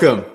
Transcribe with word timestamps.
Welcome 0.00 0.32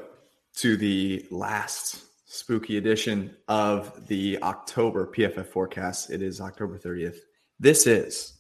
to 0.58 0.78
the 0.78 1.26
last 1.32 2.04
spooky 2.28 2.78
edition 2.78 3.36
of 3.48 4.06
the 4.06 4.38
October 4.44 5.08
PFF 5.08 5.48
forecast. 5.48 6.12
It 6.12 6.22
is 6.22 6.40
October 6.40 6.78
30th. 6.78 7.18
This 7.60 7.88
is 7.88 8.34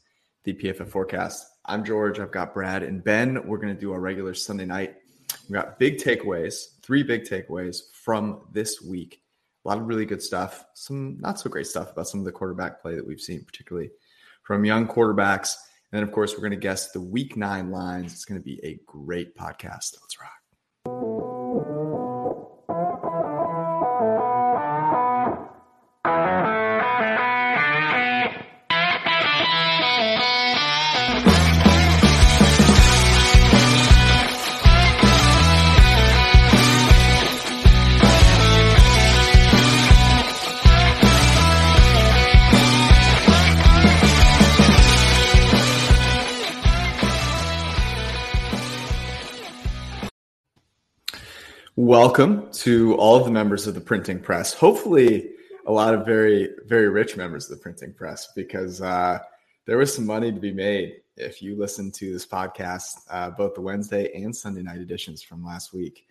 the 0.43 0.53
PFF 0.53 0.87
forecast. 0.87 1.43
I'm 1.65 1.83
George. 1.83 2.19
I've 2.19 2.31
got 2.31 2.53
Brad 2.53 2.83
and 2.83 3.03
Ben. 3.03 3.47
We're 3.47 3.57
going 3.57 3.73
to 3.73 3.79
do 3.79 3.91
our 3.91 3.99
regular 3.99 4.35
Sunday 4.35 4.65
night. 4.65 4.97
We've 5.49 5.59
got 5.59 5.79
big 5.79 5.97
takeaways, 5.97 6.79
three 6.83 7.01
big 7.01 7.23
takeaways 7.23 7.91
from 7.91 8.41
this 8.51 8.83
week. 8.83 9.23
A 9.65 9.67
lot 9.67 9.79
of 9.79 9.87
really 9.87 10.05
good 10.05 10.21
stuff, 10.21 10.63
some 10.75 11.17
not 11.19 11.39
so 11.39 11.49
great 11.49 11.65
stuff 11.65 11.91
about 11.91 12.07
some 12.07 12.19
of 12.19 12.25
the 12.27 12.31
quarterback 12.31 12.83
play 12.83 12.93
that 12.93 13.07
we've 13.07 13.19
seen, 13.19 13.43
particularly 13.43 13.89
from 14.43 14.63
young 14.63 14.87
quarterbacks. 14.87 15.55
And 15.91 15.97
then, 15.97 16.03
of 16.03 16.11
course, 16.11 16.33
we're 16.33 16.41
going 16.41 16.51
to 16.51 16.57
guess 16.57 16.91
the 16.91 17.01
week 17.01 17.35
nine 17.35 17.71
lines. 17.71 18.13
It's 18.13 18.25
going 18.25 18.39
to 18.39 18.45
be 18.45 18.63
a 18.63 18.79
great 18.85 19.35
podcast. 19.35 19.95
Let's 19.99 20.21
rock. 20.21 20.44
Welcome 51.85 52.51
to 52.53 52.95
all 52.95 53.15
of 53.15 53.25
the 53.25 53.31
members 53.31 53.67
of 53.67 53.75
the 53.75 53.79
printing 53.79 54.19
press. 54.19 54.55
Hopefully, 54.55 55.29
a 55.67 55.71
lot 55.71 55.93
of 55.93 56.03
very, 56.03 56.49
very 56.65 56.89
rich 56.89 57.15
members 57.15 57.47
of 57.47 57.55
the 57.55 57.61
printing 57.61 57.93
press 57.93 58.29
because 58.35 58.81
uh, 58.81 59.19
there 59.67 59.77
was 59.77 59.93
some 59.93 60.07
money 60.07 60.31
to 60.31 60.39
be 60.39 60.51
made 60.51 60.95
if 61.15 61.43
you 61.43 61.55
listen 61.55 61.91
to 61.91 62.11
this 62.11 62.25
podcast, 62.25 63.01
uh, 63.11 63.29
both 63.29 63.53
the 63.53 63.61
Wednesday 63.61 64.11
and 64.15 64.35
Sunday 64.35 64.63
night 64.63 64.79
editions 64.79 65.21
from 65.21 65.45
last 65.45 65.73
week. 65.73 66.07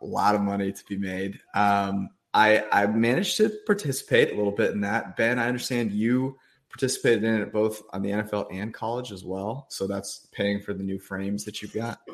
A 0.00 0.06
lot 0.06 0.34
of 0.34 0.40
money 0.40 0.72
to 0.72 0.84
be 0.86 0.96
made. 0.96 1.38
Um, 1.54 2.08
I, 2.32 2.64
I 2.72 2.86
managed 2.86 3.36
to 3.36 3.52
participate 3.66 4.32
a 4.32 4.36
little 4.36 4.52
bit 4.52 4.70
in 4.70 4.80
that. 4.80 5.18
Ben, 5.18 5.38
I 5.38 5.48
understand 5.48 5.92
you 5.92 6.38
participated 6.70 7.24
in 7.24 7.42
it 7.42 7.52
both 7.52 7.82
on 7.92 8.00
the 8.00 8.08
NFL 8.08 8.46
and 8.50 8.72
college 8.72 9.12
as 9.12 9.22
well. 9.22 9.66
So 9.68 9.86
that's 9.86 10.28
paying 10.32 10.62
for 10.62 10.72
the 10.72 10.82
new 10.82 10.98
frames 10.98 11.44
that 11.44 11.60
you've 11.60 11.74
got. 11.74 12.00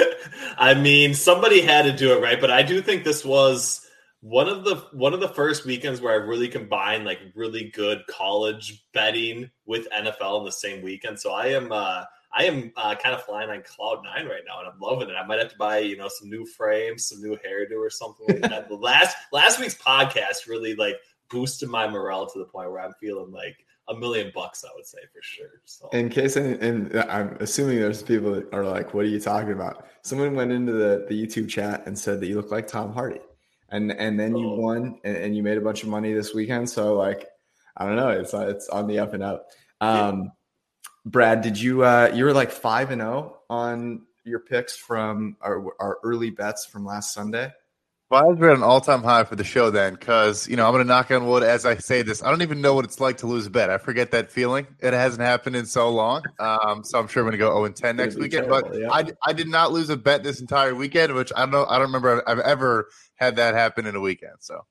I 0.58 0.74
mean, 0.74 1.14
somebody 1.14 1.60
had 1.60 1.82
to 1.82 1.92
do 1.92 2.12
it 2.16 2.22
right, 2.22 2.40
but 2.40 2.50
I 2.50 2.62
do 2.62 2.80
think 2.80 3.04
this 3.04 3.24
was 3.24 3.86
one 4.20 4.48
of 4.48 4.64
the 4.64 4.76
one 4.92 5.14
of 5.14 5.20
the 5.20 5.28
first 5.28 5.64
weekends 5.64 6.00
where 6.00 6.12
I 6.12 6.16
really 6.16 6.48
combined 6.48 7.04
like 7.04 7.20
really 7.34 7.70
good 7.70 8.06
college 8.08 8.84
betting 8.92 9.50
with 9.66 9.88
NFL 9.90 10.40
in 10.40 10.44
the 10.44 10.52
same 10.52 10.82
weekend. 10.82 11.20
So 11.20 11.32
I 11.32 11.48
am 11.48 11.70
uh 11.70 12.04
I 12.36 12.44
am 12.44 12.72
uh, 12.76 12.94
kind 12.96 13.14
of 13.14 13.24
flying 13.24 13.48
on 13.48 13.62
cloud 13.62 14.02
nine 14.04 14.26
right 14.26 14.42
now, 14.46 14.58
and 14.58 14.68
I'm 14.68 14.78
loving 14.78 15.08
it. 15.08 15.14
I 15.14 15.24
might 15.24 15.38
have 15.38 15.52
to 15.52 15.56
buy, 15.56 15.78
you 15.78 15.96
know, 15.96 16.08
some 16.08 16.28
new 16.28 16.44
frames, 16.44 17.06
some 17.06 17.22
new 17.22 17.36
hairdo, 17.36 17.78
or 17.78 17.88
something 17.88 18.26
like 18.28 18.50
that. 18.50 18.68
the 18.68 18.74
last 18.80 19.16
last 19.32 19.58
week's 19.58 19.76
podcast 19.76 20.46
really 20.46 20.74
like 20.74 20.96
boosted 21.30 21.70
my 21.70 21.88
morale 21.88 22.26
to 22.26 22.38
the 22.38 22.44
point 22.44 22.70
where 22.70 22.80
I'm 22.80 22.92
feeling 23.00 23.32
like 23.32 23.56
a 23.88 23.94
million 23.94 24.32
bucks, 24.34 24.64
I 24.64 24.68
would 24.74 24.86
say 24.86 24.98
for 25.12 25.22
sure. 25.22 25.60
So. 25.64 25.88
In 25.90 26.08
case, 26.08 26.36
and 26.36 26.96
I'm 27.08 27.36
assuming 27.40 27.78
there's 27.78 28.02
people 28.02 28.32
that 28.34 28.52
are 28.52 28.64
like, 28.64 28.94
"What 28.94 29.04
are 29.04 29.08
you 29.08 29.20
talking 29.20 29.52
about?" 29.52 29.86
Someone 30.02 30.34
went 30.34 30.52
into 30.52 30.72
the, 30.72 31.06
the 31.08 31.14
YouTube 31.14 31.48
chat 31.48 31.86
and 31.86 31.98
said 31.98 32.20
that 32.20 32.26
you 32.26 32.36
look 32.36 32.50
like 32.50 32.66
Tom 32.66 32.92
Hardy, 32.92 33.20
and 33.70 33.92
and 33.92 34.18
then 34.18 34.36
you 34.36 34.50
oh. 34.50 34.56
won 34.56 34.98
and, 35.04 35.16
and, 35.16 35.36
you 35.36 35.42
made 35.42 35.58
a 35.58 35.60
bunch 35.60 35.82
of 35.82 35.88
money 35.88 36.12
this 36.12 36.34
weekend. 36.34 36.68
So 36.68 36.94
like, 36.94 37.26
I 37.76 37.86
don't 37.86 37.96
know, 37.96 38.10
it's 38.10 38.34
it's 38.34 38.68
on 38.68 38.86
the 38.86 38.98
up 38.98 39.14
and 39.14 39.22
up. 39.22 39.48
Um, 39.80 40.22
yeah. 40.22 40.28
Brad, 41.06 41.40
did 41.40 41.60
you 41.60 41.84
uh, 41.84 42.10
you 42.14 42.24
were 42.24 42.32
like 42.32 42.50
five 42.50 42.90
and 42.90 43.00
zero 43.00 43.36
oh 43.48 43.54
on 43.54 44.02
your 44.24 44.40
picks 44.40 44.76
from 44.76 45.36
our, 45.40 45.64
our 45.78 45.98
early 46.02 46.30
bets 46.30 46.66
from 46.66 46.84
last 46.84 47.14
Sunday? 47.14 47.52
Vibes 48.10 48.40
are 48.40 48.50
at 48.50 48.56
an 48.56 48.62
all 48.62 48.80
time 48.80 49.02
high 49.02 49.24
for 49.24 49.34
the 49.34 49.42
show 49.42 49.68
then, 49.68 49.94
because, 49.94 50.46
you 50.46 50.54
know, 50.54 50.64
I'm 50.64 50.72
going 50.72 50.84
to 50.84 50.88
knock 50.88 51.10
on 51.10 51.26
wood 51.26 51.42
as 51.42 51.66
I 51.66 51.76
say 51.76 52.02
this. 52.02 52.22
I 52.22 52.30
don't 52.30 52.42
even 52.42 52.60
know 52.60 52.72
what 52.72 52.84
it's 52.84 53.00
like 53.00 53.16
to 53.18 53.26
lose 53.26 53.46
a 53.46 53.50
bet. 53.50 53.68
I 53.68 53.78
forget 53.78 54.12
that 54.12 54.30
feeling. 54.30 54.68
It 54.78 54.92
hasn't 54.92 55.22
happened 55.22 55.56
in 55.56 55.66
so 55.66 55.90
long. 55.90 56.22
Um, 56.38 56.84
so 56.84 57.00
I'm 57.00 57.08
sure 57.08 57.22
I'm 57.22 57.26
going 57.26 57.32
to 57.32 57.38
go 57.38 57.52
0 57.52 57.72
10 57.72 57.96
next 57.96 58.14
weekend. 58.14 58.46
Terrible, 58.46 58.70
but 58.70 58.78
yeah. 58.78 58.92
I, 58.92 59.30
I 59.30 59.32
did 59.32 59.48
not 59.48 59.72
lose 59.72 59.90
a 59.90 59.96
bet 59.96 60.22
this 60.22 60.40
entire 60.40 60.72
weekend, 60.74 61.14
which 61.14 61.32
I 61.34 61.40
don't 61.40 61.50
know. 61.50 61.66
I 61.66 61.78
don't 61.78 61.88
remember 61.88 62.22
I've 62.28 62.38
ever 62.38 62.88
had 63.16 63.36
that 63.36 63.54
happen 63.54 63.86
in 63.86 63.96
a 63.96 64.00
weekend. 64.00 64.36
So. 64.38 64.64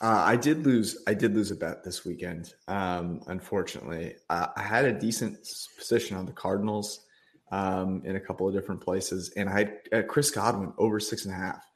Uh, 0.00 0.22
I 0.26 0.34
did 0.34 0.66
lose. 0.66 1.02
I 1.06 1.14
did 1.14 1.34
lose 1.34 1.52
a 1.52 1.56
bet 1.56 1.84
this 1.84 2.04
weekend. 2.04 2.54
Um, 2.66 3.20
unfortunately, 3.28 4.14
uh, 4.28 4.48
I 4.56 4.62
had 4.62 4.84
a 4.84 4.92
decent 4.92 5.38
position 5.76 6.16
on 6.16 6.26
the 6.26 6.32
Cardinals 6.32 7.04
um, 7.52 8.02
in 8.04 8.16
a 8.16 8.20
couple 8.20 8.46
of 8.46 8.54
different 8.54 8.80
places, 8.80 9.32
and 9.36 9.48
I 9.48 9.58
had 9.58 9.78
uh, 9.92 10.02
Chris 10.02 10.30
Godwin 10.30 10.72
over 10.78 11.00
six 11.00 11.24
and 11.24 11.34
a 11.34 11.36
half 11.36 11.67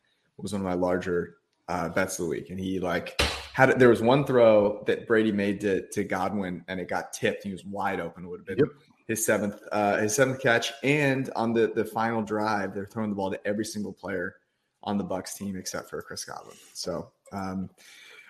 was 0.42 0.52
one 0.52 0.60
of 0.60 0.66
my 0.66 0.74
larger 0.74 1.36
uh, 1.68 1.88
bets 1.88 2.18
of 2.18 2.24
the 2.24 2.30
week, 2.30 2.50
and 2.50 2.58
he 2.58 2.80
like 2.80 3.20
had 3.52 3.78
there 3.78 3.88
was 3.88 4.02
one 4.02 4.24
throw 4.24 4.82
that 4.86 5.06
Brady 5.06 5.32
made 5.32 5.60
to, 5.60 5.86
to 5.88 6.04
Godwin, 6.04 6.64
and 6.68 6.80
it 6.80 6.88
got 6.88 7.12
tipped. 7.12 7.44
He 7.44 7.52
was 7.52 7.64
wide 7.64 8.00
open. 8.00 8.24
It 8.24 8.28
would 8.28 8.40
have 8.40 8.46
been 8.46 8.58
yep. 8.58 8.68
his 9.06 9.24
seventh 9.24 9.60
uh, 9.72 9.98
his 9.98 10.14
seventh 10.14 10.40
catch, 10.40 10.72
and 10.82 11.30
on 11.36 11.52
the 11.52 11.72
the 11.74 11.84
final 11.84 12.22
drive, 12.22 12.74
they're 12.74 12.86
throwing 12.86 13.10
the 13.10 13.16
ball 13.16 13.30
to 13.30 13.46
every 13.46 13.64
single 13.64 13.92
player 13.92 14.36
on 14.82 14.98
the 14.98 15.04
Bucs 15.04 15.34
team 15.34 15.56
except 15.56 15.88
for 15.88 16.02
Chris 16.02 16.24
Godwin. 16.24 16.56
So 16.72 17.12
um, 17.32 17.70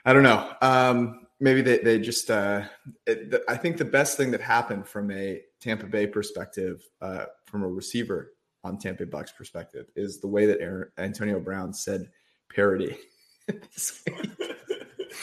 I 0.05 0.13
don't 0.13 0.23
know. 0.23 0.53
Um, 0.61 1.27
maybe 1.41 1.63
they 1.63 1.79
they 1.79 1.99
just 1.99 2.31
uh, 2.31 2.65
it, 3.07 3.31
the, 3.31 3.43
I 3.49 3.57
think 3.57 3.77
the 3.77 3.85
best 3.85 4.17
thing 4.17 4.31
that 4.33 4.41
happened 4.41 4.87
from 4.87 5.11
a 5.11 5.41
Tampa 5.61 5.87
Bay 5.87 6.07
perspective, 6.07 6.83
uh, 7.01 7.27
from 7.47 7.63
a 7.63 7.69
receiver 7.69 8.32
on 8.65 8.79
Tampa 8.79 9.07
Bucs 9.07 9.35
perspective 9.35 9.87
is 9.97 10.21
the 10.21 10.29
way 10.29 10.47
that 10.47 10.61
Aaron, 10.61 10.89
Antonio 10.99 11.41
Brown 11.41 11.73
said 11.73 12.09
parody. 12.55 12.97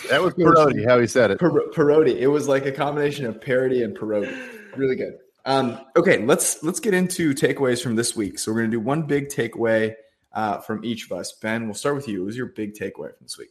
that 0.09 0.21
was 0.21 0.33
parody, 0.33 0.83
how 0.83 0.99
he 0.99 1.07
said 1.07 1.31
it. 1.31 1.39
Par- 1.39 1.69
parody. 1.73 2.19
It 2.19 2.27
was 2.27 2.47
like 2.47 2.65
a 2.65 2.71
combination 2.71 3.25
of 3.25 3.41
parody 3.41 3.83
and 3.83 3.95
parody. 3.95 4.31
Really 4.75 4.95
good. 4.95 5.17
Um, 5.45 5.79
okay, 5.95 6.23
let's 6.25 6.61
let's 6.63 6.79
get 6.79 6.93
into 6.93 7.33
takeaways 7.33 7.81
from 7.81 7.95
this 7.95 8.15
week. 8.15 8.37
So 8.39 8.51
we're 8.51 8.59
gonna 8.59 8.71
do 8.71 8.79
one 8.79 9.03
big 9.03 9.29
takeaway 9.29 9.95
uh, 10.33 10.59
from 10.59 10.83
each 10.83 11.05
of 11.05 11.17
us. 11.17 11.33
Ben, 11.33 11.65
we'll 11.65 11.73
start 11.73 11.95
with 11.95 12.07
you. 12.07 12.19
What 12.19 12.27
was 12.27 12.37
your 12.37 12.47
big 12.47 12.73
takeaway 12.73 13.15
from 13.15 13.23
this 13.23 13.37
week? 13.37 13.49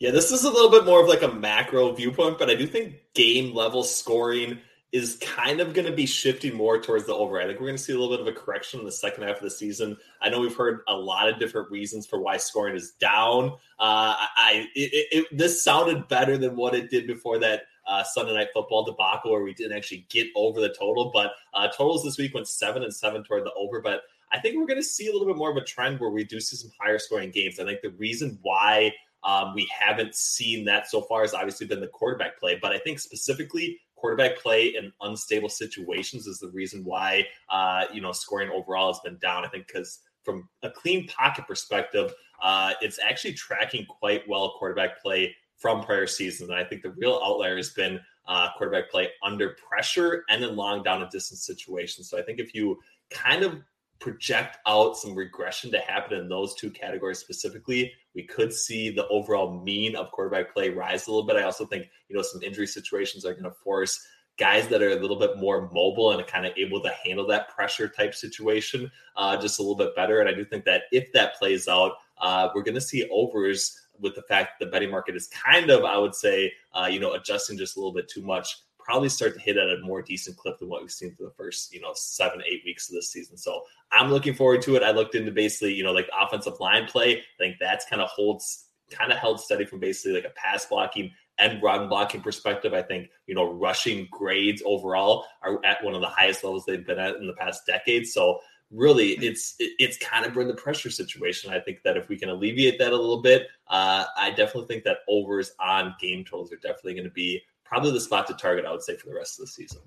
Yeah, 0.00 0.10
this 0.10 0.32
is 0.32 0.44
a 0.44 0.50
little 0.50 0.70
bit 0.70 0.86
more 0.86 1.02
of 1.02 1.08
like 1.08 1.22
a 1.22 1.32
macro 1.32 1.92
viewpoint, 1.92 2.38
but 2.38 2.50
I 2.50 2.54
do 2.54 2.66
think 2.66 2.94
game 3.14 3.54
level 3.54 3.84
scoring 3.84 4.58
is 4.92 5.18
kind 5.20 5.60
of 5.60 5.72
going 5.72 5.86
to 5.86 5.92
be 5.92 6.06
shifting 6.06 6.54
more 6.54 6.80
towards 6.80 7.06
the 7.06 7.14
over. 7.14 7.40
I 7.40 7.46
think 7.46 7.60
we're 7.60 7.66
going 7.66 7.76
to 7.76 7.82
see 7.82 7.92
a 7.92 7.98
little 7.98 8.16
bit 8.16 8.20
of 8.20 8.26
a 8.26 8.36
correction 8.36 8.80
in 8.80 8.86
the 8.86 8.92
second 8.92 9.22
half 9.22 9.36
of 9.36 9.42
the 9.42 9.50
season. 9.50 9.96
I 10.20 10.30
know 10.30 10.40
we've 10.40 10.56
heard 10.56 10.80
a 10.88 10.94
lot 10.94 11.28
of 11.28 11.38
different 11.38 11.70
reasons 11.70 12.06
for 12.06 12.20
why 12.20 12.38
scoring 12.38 12.74
is 12.74 12.92
down. 12.92 13.52
Uh, 13.78 14.16
I 14.18 14.66
it, 14.74 15.06
it, 15.12 15.26
this 15.36 15.62
sounded 15.62 16.08
better 16.08 16.36
than 16.36 16.56
what 16.56 16.74
it 16.74 16.90
did 16.90 17.06
before 17.06 17.38
that 17.38 17.62
uh, 17.86 18.02
Sunday 18.02 18.34
night 18.34 18.48
football 18.52 18.84
debacle 18.84 19.30
where 19.30 19.42
we 19.42 19.54
didn't 19.54 19.76
actually 19.76 20.06
get 20.08 20.26
over 20.34 20.60
the 20.60 20.74
total. 20.76 21.10
But 21.12 21.32
uh, 21.54 21.68
totals 21.68 22.02
this 22.02 22.18
week 22.18 22.34
went 22.34 22.48
seven 22.48 22.82
and 22.82 22.94
seven 22.94 23.22
toward 23.22 23.44
the 23.44 23.52
over. 23.54 23.80
But 23.80 24.02
I 24.32 24.40
think 24.40 24.56
we're 24.56 24.66
going 24.66 24.80
to 24.80 24.84
see 24.84 25.08
a 25.08 25.12
little 25.12 25.26
bit 25.26 25.36
more 25.36 25.50
of 25.50 25.56
a 25.56 25.64
trend 25.64 26.00
where 26.00 26.10
we 26.10 26.24
do 26.24 26.40
see 26.40 26.56
some 26.56 26.70
higher 26.80 26.98
scoring 26.98 27.30
games. 27.30 27.60
I 27.60 27.64
think 27.64 27.80
the 27.82 27.90
reason 27.90 28.38
why 28.42 28.92
um, 29.22 29.54
we 29.54 29.68
haven't 29.76 30.14
seen 30.14 30.64
that 30.64 30.88
so 30.88 31.02
far 31.02 31.22
has 31.22 31.34
obviously 31.34 31.66
been 31.66 31.80
the 31.80 31.88
quarterback 31.88 32.38
play. 32.38 32.58
But 32.60 32.72
I 32.72 32.78
think 32.78 32.98
specifically 32.98 33.78
quarterback 34.00 34.38
play 34.38 34.68
in 34.68 34.92
unstable 35.02 35.48
situations 35.48 36.26
is 36.26 36.38
the 36.38 36.48
reason 36.48 36.82
why 36.84 37.26
uh, 37.50 37.84
you 37.92 38.00
know 38.00 38.12
scoring 38.12 38.50
overall 38.50 38.92
has 38.92 39.00
been 39.00 39.18
down. 39.18 39.44
I 39.44 39.48
think 39.48 39.66
because 39.66 40.00
from 40.24 40.48
a 40.62 40.70
clean 40.70 41.06
pocket 41.08 41.46
perspective, 41.46 42.12
uh, 42.42 42.72
it's 42.80 42.98
actually 42.98 43.34
tracking 43.34 43.86
quite 43.86 44.28
well 44.28 44.54
quarterback 44.58 45.02
play 45.02 45.34
from 45.56 45.82
prior 45.82 46.06
seasons. 46.06 46.50
And 46.50 46.58
I 46.58 46.64
think 46.64 46.82
the 46.82 46.90
real 46.90 47.20
outlier 47.22 47.56
has 47.56 47.70
been 47.70 48.00
uh, 48.26 48.48
quarterback 48.56 48.90
play 48.90 49.08
under 49.22 49.56
pressure 49.68 50.24
and 50.30 50.42
in 50.42 50.56
long 50.56 50.82
down 50.82 51.02
and 51.02 51.10
distance 51.10 51.44
situations. 51.44 52.08
So 52.08 52.18
I 52.18 52.22
think 52.22 52.38
if 52.38 52.54
you 52.54 52.78
kind 53.10 53.42
of 53.42 53.60
project 54.00 54.58
out 54.66 54.96
some 54.96 55.14
regression 55.14 55.70
to 55.70 55.78
happen 55.78 56.18
in 56.18 56.28
those 56.28 56.54
two 56.54 56.70
categories 56.70 57.18
specifically, 57.18 57.92
we 58.14 58.22
could 58.22 58.52
see 58.52 58.90
the 58.90 59.06
overall 59.08 59.62
mean 59.62 59.94
of 59.94 60.10
quarterback 60.10 60.52
play 60.52 60.70
rise 60.70 61.06
a 61.06 61.10
little 61.10 61.26
bit. 61.26 61.36
I 61.36 61.42
also 61.42 61.66
think, 61.66 61.86
you 62.08 62.16
know, 62.16 62.22
some 62.22 62.42
injury 62.42 62.66
situations 62.66 63.24
are 63.24 63.32
going 63.32 63.44
to 63.44 63.50
force 63.50 64.04
guys 64.38 64.66
that 64.68 64.82
are 64.82 64.90
a 64.90 64.96
little 64.96 65.18
bit 65.18 65.36
more 65.36 65.70
mobile 65.70 66.12
and 66.12 66.26
kind 66.26 66.46
of 66.46 66.52
able 66.56 66.82
to 66.82 66.90
handle 67.04 67.26
that 67.26 67.50
pressure 67.50 67.88
type 67.88 68.14
situation 68.14 68.90
uh, 69.16 69.36
just 69.36 69.58
a 69.58 69.62
little 69.62 69.76
bit 69.76 69.94
better. 69.94 70.20
And 70.20 70.28
I 70.28 70.32
do 70.32 70.44
think 70.44 70.64
that 70.64 70.84
if 70.92 71.12
that 71.12 71.34
plays 71.36 71.68
out, 71.68 71.92
uh, 72.18 72.48
we're 72.54 72.62
going 72.62 72.74
to 72.74 72.80
see 72.80 73.06
overs 73.12 73.78
with 74.00 74.14
the 74.14 74.22
fact 74.22 74.58
the 74.58 74.66
betting 74.66 74.90
market 74.90 75.14
is 75.14 75.28
kind 75.28 75.70
of, 75.70 75.84
I 75.84 75.98
would 75.98 76.14
say, 76.14 76.52
uh, 76.72 76.88
you 76.90 77.00
know, 77.00 77.12
adjusting 77.12 77.58
just 77.58 77.76
a 77.76 77.80
little 77.80 77.92
bit 77.92 78.08
too 78.08 78.22
much 78.22 78.62
probably 78.90 79.08
start 79.08 79.34
to 79.34 79.40
hit 79.40 79.56
at 79.56 79.68
a 79.68 79.78
more 79.82 80.02
decent 80.02 80.36
clip 80.36 80.58
than 80.58 80.68
what 80.68 80.80
we've 80.80 80.90
seen 80.90 81.14
for 81.14 81.22
the 81.22 81.30
first, 81.30 81.72
you 81.72 81.80
know, 81.80 81.92
seven, 81.94 82.42
eight 82.44 82.62
weeks 82.64 82.88
of 82.88 82.94
this 82.96 83.12
season. 83.12 83.36
So 83.36 83.62
I'm 83.92 84.10
looking 84.10 84.34
forward 84.34 84.62
to 84.62 84.74
it. 84.74 84.82
I 84.82 84.90
looked 84.90 85.14
into 85.14 85.30
basically, 85.30 85.74
you 85.74 85.84
know, 85.84 85.92
like 85.92 86.08
offensive 86.20 86.58
line 86.58 86.86
play. 86.86 87.18
I 87.18 87.22
think 87.38 87.56
that's 87.60 87.86
kind 87.86 88.02
of 88.02 88.08
holds 88.08 88.64
kind 88.90 89.12
of 89.12 89.18
held 89.18 89.40
steady 89.40 89.64
from 89.64 89.78
basically 89.78 90.14
like 90.14 90.24
a 90.24 90.34
pass 90.34 90.66
blocking 90.66 91.12
and 91.38 91.62
run 91.62 91.88
blocking 91.88 92.20
perspective. 92.20 92.74
I 92.74 92.82
think, 92.82 93.10
you 93.28 93.34
know, 93.36 93.52
rushing 93.52 94.08
grades 94.10 94.60
overall 94.66 95.24
are 95.42 95.64
at 95.64 95.84
one 95.84 95.94
of 95.94 96.00
the 96.00 96.08
highest 96.08 96.42
levels 96.42 96.64
they've 96.66 96.84
been 96.84 96.98
at 96.98 97.14
in 97.14 97.28
the 97.28 97.34
past 97.34 97.64
decade. 97.66 98.08
So 98.08 98.40
really 98.72 99.10
it's 99.10 99.54
it's 99.58 99.98
kind 99.98 100.26
of 100.26 100.34
been 100.34 100.48
the 100.48 100.54
pressure 100.54 100.90
situation. 100.90 101.52
I 101.52 101.60
think 101.60 101.82
that 101.84 101.96
if 101.96 102.08
we 102.08 102.18
can 102.18 102.28
alleviate 102.28 102.80
that 102.80 102.92
a 102.92 102.96
little 102.96 103.22
bit, 103.22 103.46
uh, 103.68 104.06
I 104.16 104.30
definitely 104.30 104.66
think 104.66 104.82
that 104.82 104.98
overs 105.08 105.52
on 105.60 105.94
game 106.00 106.24
totals 106.24 106.52
are 106.52 106.56
definitely 106.56 106.94
going 106.94 107.04
to 107.04 107.10
be 107.10 107.40
probably 107.70 107.92
the 107.92 108.00
spot 108.00 108.26
to 108.26 108.34
target. 108.34 108.66
I 108.66 108.72
would 108.72 108.82
say 108.82 108.96
for 108.96 109.06
the 109.06 109.14
rest 109.14 109.38
of 109.38 109.46
the 109.46 109.50
season, 109.50 109.80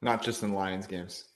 not 0.00 0.22
just 0.22 0.42
in 0.42 0.54
Lions 0.54 0.86
games 0.86 1.26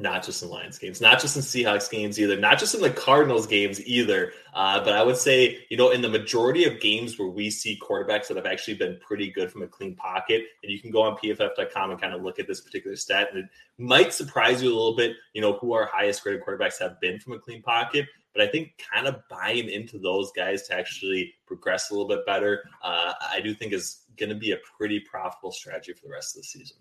not 0.00 0.24
just 0.24 0.42
in 0.42 0.48
Lions 0.48 0.78
games, 0.78 1.00
not 1.00 1.20
just 1.20 1.36
in 1.36 1.42
Seahawks 1.42 1.90
games 1.90 2.18
either, 2.18 2.36
not 2.38 2.58
just 2.58 2.74
in 2.74 2.80
the 2.80 2.90
Cardinals 2.90 3.46
games 3.46 3.84
either. 3.86 4.32
Uh, 4.54 4.82
but 4.82 4.94
I 4.94 5.02
would 5.02 5.16
say, 5.16 5.58
you 5.68 5.76
know, 5.76 5.90
in 5.90 6.00
the 6.00 6.08
majority 6.08 6.64
of 6.64 6.80
games 6.80 7.18
where 7.18 7.28
we 7.28 7.50
see 7.50 7.78
quarterbacks 7.80 8.28
that 8.28 8.36
have 8.36 8.46
actually 8.46 8.74
been 8.74 8.98
pretty 9.06 9.30
good 9.30 9.50
from 9.50 9.62
a 9.62 9.68
clean 9.68 9.94
pocket, 9.94 10.44
and 10.62 10.72
you 10.72 10.80
can 10.80 10.90
go 10.90 11.02
on 11.02 11.16
pff.com 11.16 11.90
and 11.90 12.00
kind 12.00 12.14
of 12.14 12.22
look 12.22 12.38
at 12.38 12.48
this 12.48 12.60
particular 12.60 12.96
stat, 12.96 13.28
and 13.32 13.44
it 13.44 13.50
might 13.78 14.12
surprise 14.12 14.62
you 14.62 14.68
a 14.68 14.74
little 14.74 14.96
bit, 14.96 15.12
you 15.34 15.40
know, 15.40 15.54
who 15.54 15.72
our 15.74 15.86
highest 15.86 16.22
graded 16.22 16.42
quarterbacks 16.42 16.80
have 16.80 17.00
been 17.00 17.20
from 17.20 17.34
a 17.34 17.38
clean 17.38 17.62
pocket. 17.62 18.06
But 18.32 18.42
I 18.42 18.48
think 18.48 18.72
kind 18.92 19.06
of 19.06 19.16
buying 19.28 19.68
into 19.68 19.98
those 19.98 20.30
guys 20.32 20.62
to 20.68 20.74
actually 20.76 21.34
progress 21.46 21.90
a 21.90 21.94
little 21.94 22.08
bit 22.08 22.24
better, 22.26 22.62
uh, 22.82 23.14
I 23.32 23.40
do 23.40 23.54
think 23.54 23.72
is 23.72 24.02
going 24.16 24.30
to 24.30 24.36
be 24.36 24.52
a 24.52 24.58
pretty 24.76 25.00
profitable 25.00 25.52
strategy 25.52 25.92
for 25.92 26.06
the 26.06 26.12
rest 26.12 26.36
of 26.36 26.42
the 26.42 26.46
season. 26.46 26.76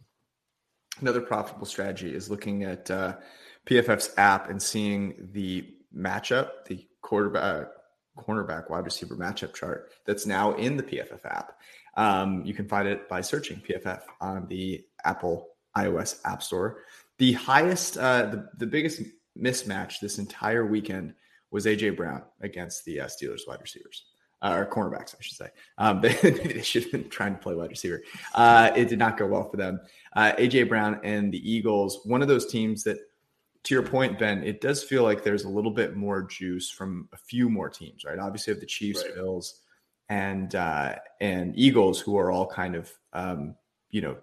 Another 1.02 1.22
profitable 1.22 1.66
strategy 1.66 2.14
is 2.14 2.30
looking 2.30 2.64
at 2.64 2.92
uh, 2.92 3.16
PFF's 3.66 4.12
app 4.18 4.50
and 4.50 4.62
seeing 4.62 5.30
the 5.32 5.66
matchup, 5.96 6.66
the 6.68 6.86
quarterback, 7.02 7.68
cornerback, 8.18 8.70
wide 8.70 8.86
receiver 8.86 9.16
matchup 9.16 9.54
chart 9.54 9.92
that's 10.06 10.26
now 10.26 10.54
in 10.56 10.78
the 10.78 10.84
PFF 10.84 11.26
app. 11.26 11.54
Um, 11.96 12.44
you 12.46 12.54
can 12.54 12.68
find 12.68 12.88
it 12.88 13.10
by 13.10 13.22
searching 13.22 13.62
PFF 13.62 14.02
on 14.22 14.48
the 14.48 14.84
Apple 15.04 15.50
iOS 15.78 16.20
App 16.26 16.44
Store. 16.44 16.84
The 17.18 17.34
highest, 17.34 17.98
uh, 17.98 18.26
the, 18.28 18.50
the 18.58 18.68
biggest 18.68 19.02
mismatch 19.38 20.00
this 20.00 20.20
entire 20.20 20.66
weekend 20.66 21.14
was 21.52 21.66
AJ 21.66 21.98
Brown 21.98 22.24
against 22.42 22.86
the 22.86 23.02
uh, 23.02 23.08
Steelers 23.08 23.48
wide 23.48 23.62
receivers 23.62 24.06
uh, 24.42 24.56
or 24.58 24.66
cornerbacks, 24.66 25.16
I 25.16 25.22
should 25.22 25.38
say. 25.38 25.50
Um, 25.78 26.02
they, 26.02 26.14
they, 26.22 26.62
should 26.62 26.84
have 26.84 26.92
been 26.92 27.10
trying 27.10 27.36
to 27.36 27.42
play 27.42 27.56
wide 27.56 27.70
receiver. 27.70 28.02
Uh, 28.34 28.72
it 28.76 28.88
did 28.88 29.00
not 29.00 29.18
go 29.18 29.28
well 29.28 29.50
for 29.50 29.58
them. 29.58 29.80
Uh, 30.16 30.34
AJ 30.38 30.70
Brown 30.70 31.00
and 31.04 31.34
the 31.34 31.52
Eagles, 31.52 32.02
one 32.06 32.22
of 32.22 32.28
those 32.28 32.46
teams 32.46 32.84
that, 32.84 32.98
to 33.64 33.76
your 33.76 33.84
point, 33.84 34.18
Ben, 34.18 34.44
it 34.44 34.62
does 34.62 34.84
feel 34.84 35.04
like 35.04 35.24
there's 35.24 35.44
a 35.44 35.50
little 35.50 35.72
bit 35.72 35.96
more 35.98 36.24
juice 36.24 36.72
from 36.72 37.10
a 37.12 37.18
few 37.18 37.50
more 37.50 37.70
teams, 37.70 38.06
right? 38.06 38.18
Obviously, 38.18 38.54
have 38.54 38.62
the 38.62 38.66
Chiefs, 38.66 39.04
right. 39.04 39.16
Bills, 39.16 39.62
and 40.08 40.56
uh, 40.56 40.96
and 41.20 41.54
Eagles, 41.58 42.00
who 42.00 42.18
are 42.18 42.32
all 42.32 42.48
kind 42.48 42.76
of, 42.76 42.90
um, 43.12 43.56
you 43.90 44.02
know, 44.02 44.16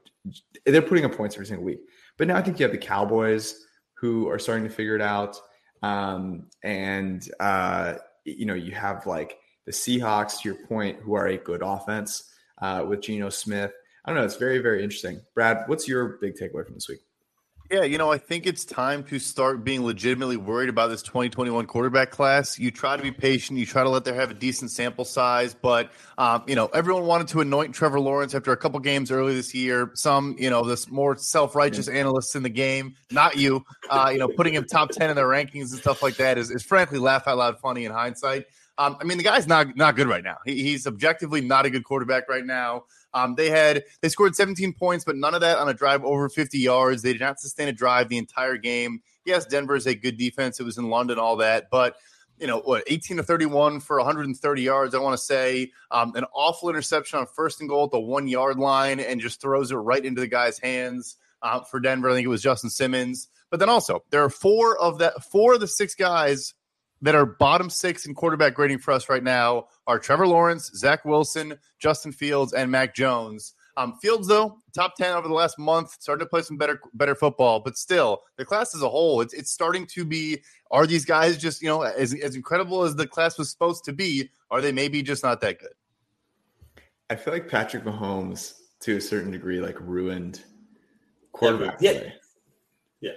they're 0.64 0.80
putting 0.80 1.04
up 1.04 1.14
points 1.14 1.36
every 1.36 1.46
single 1.46 1.66
week. 1.66 1.80
But 2.16 2.28
now 2.28 2.36
I 2.36 2.42
think 2.42 2.58
you 2.58 2.64
have 2.64 2.72
the 2.72 2.78
Cowboys 2.78 3.66
who 3.92 4.26
are 4.28 4.38
starting 4.38 4.64
to 4.64 4.70
figure 4.70 4.96
it 4.96 5.02
out, 5.02 5.38
um, 5.82 6.46
and 6.62 7.28
uh, 7.40 7.94
you 8.24 8.46
know, 8.46 8.54
you 8.54 8.72
have 8.72 9.06
like 9.06 9.38
the 9.64 9.72
Seahawks, 9.72 10.40
to 10.40 10.48
your 10.48 10.66
point, 10.66 11.00
who 11.00 11.14
are 11.14 11.26
a 11.26 11.36
good 11.36 11.62
offense 11.62 12.32
uh, 12.60 12.84
with 12.86 13.02
Geno 13.02 13.30
Smith. 13.30 13.72
I 14.04 14.10
don't 14.10 14.18
know. 14.18 14.24
It's 14.24 14.36
very, 14.36 14.58
very 14.58 14.82
interesting. 14.82 15.20
Brad, 15.34 15.64
what's 15.66 15.88
your 15.88 16.18
big 16.20 16.34
takeaway 16.34 16.64
from 16.64 16.74
this 16.74 16.88
week? 16.88 17.00
Yeah, 17.70 17.82
you 17.82 17.98
know, 17.98 18.12
I 18.12 18.18
think 18.18 18.46
it's 18.46 18.64
time 18.64 19.02
to 19.04 19.18
start 19.18 19.64
being 19.64 19.84
legitimately 19.84 20.36
worried 20.36 20.68
about 20.68 20.88
this 20.88 21.02
2021 21.02 21.66
quarterback 21.66 22.12
class. 22.12 22.58
You 22.60 22.70
try 22.70 22.96
to 22.96 23.02
be 23.02 23.10
patient, 23.10 23.58
you 23.58 23.66
try 23.66 23.82
to 23.82 23.88
let 23.88 24.04
them 24.04 24.14
have 24.14 24.30
a 24.30 24.34
decent 24.34 24.70
sample 24.70 25.04
size, 25.04 25.52
but 25.52 25.90
um, 26.16 26.44
you 26.46 26.54
know, 26.54 26.66
everyone 26.66 27.06
wanted 27.06 27.26
to 27.28 27.40
anoint 27.40 27.74
Trevor 27.74 27.98
Lawrence 27.98 28.36
after 28.36 28.52
a 28.52 28.56
couple 28.56 28.78
games 28.78 29.10
early 29.10 29.34
this 29.34 29.52
year. 29.52 29.90
Some, 29.94 30.36
you 30.38 30.48
know, 30.48 30.64
this 30.64 30.88
more 30.90 31.16
self-righteous 31.16 31.88
analysts 31.88 32.36
in 32.36 32.44
the 32.44 32.48
game, 32.48 32.94
not 33.10 33.36
you, 33.36 33.64
uh, 33.90 34.10
you 34.12 34.18
know, 34.18 34.28
putting 34.28 34.54
him 34.54 34.64
top 34.64 34.90
10 34.90 35.10
in 35.10 35.16
their 35.16 35.26
rankings 35.26 35.72
and 35.72 35.80
stuff 35.80 36.02
like 36.04 36.16
that 36.16 36.38
is, 36.38 36.52
is 36.52 36.62
frankly 36.62 36.98
laugh 36.98 37.26
out 37.26 37.38
loud 37.38 37.58
funny 37.58 37.84
in 37.84 37.90
hindsight. 37.90 38.46
Um, 38.78 38.96
I 39.00 39.04
mean, 39.04 39.16
the 39.16 39.24
guy's 39.24 39.46
not 39.46 39.76
not 39.76 39.96
good 39.96 40.06
right 40.06 40.22
now. 40.22 40.36
He, 40.44 40.62
he's 40.62 40.86
objectively 40.86 41.40
not 41.40 41.66
a 41.66 41.70
good 41.70 41.84
quarterback 41.84 42.28
right 42.28 42.44
now. 42.44 42.84
Um, 43.14 43.34
they 43.34 43.48
had 43.48 43.84
they 44.02 44.08
scored 44.08 44.36
17 44.36 44.74
points, 44.74 45.04
but 45.04 45.16
none 45.16 45.34
of 45.34 45.40
that 45.40 45.58
on 45.58 45.68
a 45.68 45.74
drive 45.74 46.04
over 46.04 46.28
50 46.28 46.58
yards. 46.58 47.02
They 47.02 47.12
did 47.12 47.22
not 47.22 47.40
sustain 47.40 47.68
a 47.68 47.72
drive 47.72 48.08
the 48.08 48.18
entire 48.18 48.58
game. 48.58 49.00
Yes, 49.24 49.46
Denver 49.46 49.76
is 49.76 49.86
a 49.86 49.94
good 49.94 50.18
defense. 50.18 50.60
It 50.60 50.64
was 50.64 50.76
in 50.78 50.90
London, 50.90 51.18
all 51.18 51.36
that, 51.36 51.68
but 51.70 51.96
you 52.38 52.46
know 52.46 52.60
what 52.60 52.84
18 52.86 53.16
to 53.18 53.22
31 53.22 53.80
for 53.80 53.96
130 53.96 54.62
yards 54.62 54.94
i 54.94 54.98
want 54.98 55.18
to 55.18 55.24
say 55.24 55.72
um, 55.90 56.14
an 56.16 56.24
awful 56.34 56.68
interception 56.68 57.18
on 57.18 57.26
first 57.26 57.60
and 57.60 57.68
goal 57.70 57.84
at 57.84 57.90
the 57.90 58.00
one 58.00 58.28
yard 58.28 58.58
line 58.58 59.00
and 59.00 59.20
just 59.20 59.40
throws 59.40 59.70
it 59.70 59.76
right 59.76 60.04
into 60.04 60.20
the 60.20 60.26
guy's 60.26 60.58
hands 60.58 61.16
uh, 61.42 61.60
for 61.62 61.80
denver 61.80 62.10
i 62.10 62.14
think 62.14 62.24
it 62.24 62.28
was 62.28 62.42
justin 62.42 62.70
simmons 62.70 63.28
but 63.50 63.60
then 63.60 63.68
also 63.68 64.02
there 64.10 64.22
are 64.22 64.30
four 64.30 64.78
of 64.78 64.98
that 64.98 65.24
four 65.24 65.54
of 65.54 65.60
the 65.60 65.66
six 65.66 65.94
guys 65.94 66.54
that 67.06 67.14
are 67.14 67.24
bottom 67.24 67.70
six 67.70 68.04
in 68.04 68.14
quarterback 68.14 68.52
grading 68.54 68.78
for 68.78 68.90
us 68.90 69.08
right 69.08 69.22
now 69.22 69.66
are 69.86 69.96
Trevor 69.96 70.26
Lawrence, 70.26 70.72
Zach 70.74 71.04
Wilson, 71.04 71.56
Justin 71.78 72.10
Fields, 72.10 72.52
and 72.52 72.68
Mac 72.68 72.96
Jones. 72.96 73.54
Um, 73.76 73.96
Fields, 74.02 74.26
though, 74.26 74.58
top 74.74 74.96
ten 74.96 75.12
over 75.12 75.28
the 75.28 75.34
last 75.34 75.56
month, 75.56 75.96
starting 76.00 76.26
to 76.26 76.28
play 76.28 76.42
some 76.42 76.56
better 76.56 76.80
better 76.94 77.14
football, 77.14 77.60
but 77.60 77.76
still, 77.76 78.22
the 78.36 78.44
class 78.44 78.74
as 78.74 78.82
a 78.82 78.88
whole, 78.88 79.20
it's 79.20 79.34
it's 79.34 79.52
starting 79.52 79.86
to 79.88 80.04
be. 80.04 80.42
Are 80.72 80.84
these 80.84 81.04
guys 81.04 81.36
just 81.36 81.62
you 81.62 81.68
know 81.68 81.82
as 81.82 82.12
as 82.14 82.34
incredible 82.34 82.82
as 82.82 82.96
the 82.96 83.06
class 83.06 83.38
was 83.38 83.50
supposed 83.50 83.84
to 83.84 83.92
be? 83.92 84.30
Are 84.50 84.60
they 84.60 84.72
maybe 84.72 85.00
just 85.02 85.22
not 85.22 85.40
that 85.42 85.60
good? 85.60 85.74
I 87.08 87.14
feel 87.14 87.34
like 87.34 87.48
Patrick 87.48 87.84
Mahomes, 87.84 88.54
to 88.80 88.96
a 88.96 89.00
certain 89.00 89.30
degree, 89.30 89.60
like 89.60 89.76
ruined 89.78 90.42
quarterback 91.30 91.76
yeah, 91.80 91.92
play. 91.92 92.14
Yeah. 93.00 93.12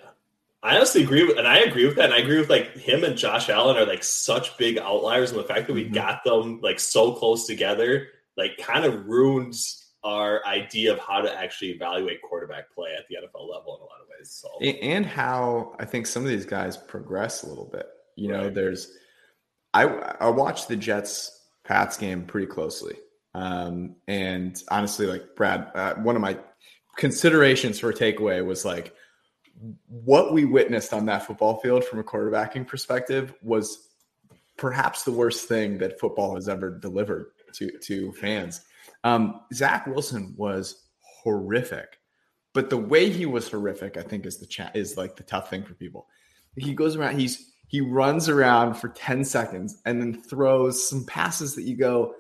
I 0.61 0.75
honestly 0.75 1.03
agree 1.03 1.23
with, 1.23 1.38
and 1.38 1.47
I 1.47 1.59
agree 1.59 1.85
with 1.85 1.95
that. 1.95 2.06
And 2.06 2.13
I 2.13 2.17
agree 2.17 2.38
with 2.38 2.50
like 2.50 2.75
him 2.75 3.03
and 3.03 3.17
Josh 3.17 3.50
Allen 3.50 3.77
are 3.77 3.85
like 3.85 4.03
such 4.03 4.57
big 4.57 4.77
outliers, 4.77 5.31
and 5.31 5.39
the 5.39 5.45
fact 5.45 5.67
that 5.67 5.73
we 5.73 5.85
mm-hmm. 5.85 5.94
got 5.94 6.23
them 6.23 6.59
like 6.61 6.79
so 6.79 7.13
close 7.13 7.47
together, 7.47 8.07
like 8.35 8.57
kind 8.57 8.85
of 8.85 9.06
ruins 9.06 9.88
our 10.03 10.45
idea 10.45 10.94
of 10.94 11.00
how 11.00 11.21
to 11.21 11.33
actually 11.33 11.71
evaluate 11.71 12.21
quarterback 12.21 12.73
play 12.73 12.89
at 12.97 13.06
the 13.09 13.15
NFL 13.15 13.50
level 13.50 13.75
in 13.75 13.81
a 13.81 13.85
lot 13.85 14.01
of 14.01 14.07
ways. 14.17 14.29
So, 14.29 14.50
and 14.59 15.06
how 15.06 15.75
I 15.79 15.85
think 15.85 16.07
some 16.07 16.23
of 16.23 16.29
these 16.29 16.45
guys 16.45 16.75
progress 16.75 17.44
a 17.44 17.47
little 17.47 17.69
bit. 17.71 17.88
You 18.15 18.27
know, 18.27 18.50
there's 18.50 18.91
I 19.73 19.83
I 19.83 20.29
watched 20.29 20.67
the 20.67 20.75
Jets 20.75 21.47
Pats 21.63 21.95
game 21.95 22.25
pretty 22.25 22.47
closely, 22.47 22.95
um, 23.33 23.95
and 24.09 24.61
honestly, 24.69 25.06
like 25.06 25.37
Brad, 25.37 25.71
uh, 25.73 25.95
one 25.95 26.18
of 26.18 26.21
my 26.21 26.37
considerations 26.97 27.80
for 27.80 27.94
takeaway 27.94 28.45
was 28.45 28.66
like 28.66 28.94
what 29.87 30.33
we 30.33 30.45
witnessed 30.45 30.94
on 30.94 31.06
that 31.07 31.25
football 31.25 31.59
field 31.59 31.83
from 31.83 31.99
a 31.99 32.04
quarterbacking 32.04 32.68
perspective 32.68 33.33
was 33.42 33.89
perhaps 34.57 35.04
the 35.04 35.11
worst 35.11 35.47
thing 35.47 35.78
that 35.80 35.99
football 35.99 36.35
has 36.35 36.47
ever 36.47 36.78
delivered 36.78 37.28
to 37.54 37.71
to 37.80 38.11
fans. 38.13 38.61
Um, 39.04 39.42
Zach 39.54 39.87
Wilson 39.87 40.33
was 40.37 40.85
horrific, 41.01 41.99
but 42.54 42.69
the 42.69 42.78
way 42.78 43.09
he 43.09 43.25
was 43.25 43.49
horrific, 43.49 43.97
I 43.97 44.01
think, 44.01 44.25
is 44.25 44.37
the 44.37 44.45
chat 44.45 44.75
is 44.75 44.97
like 44.97 45.16
the 45.16 45.23
tough 45.23 45.49
thing 45.49 45.63
for 45.63 45.73
people. 45.73 46.07
He 46.56 46.73
goes 46.73 46.95
around, 46.95 47.19
he's 47.19 47.51
he 47.68 47.81
runs 47.81 48.30
around 48.30 48.75
for 48.75 48.89
ten 48.89 49.23
seconds 49.23 49.81
and 49.85 50.01
then 50.01 50.21
throws 50.21 50.87
some 50.87 51.06
passes 51.06 51.56
that 51.56 51.63
you 51.63 51.75
go, 51.75 52.13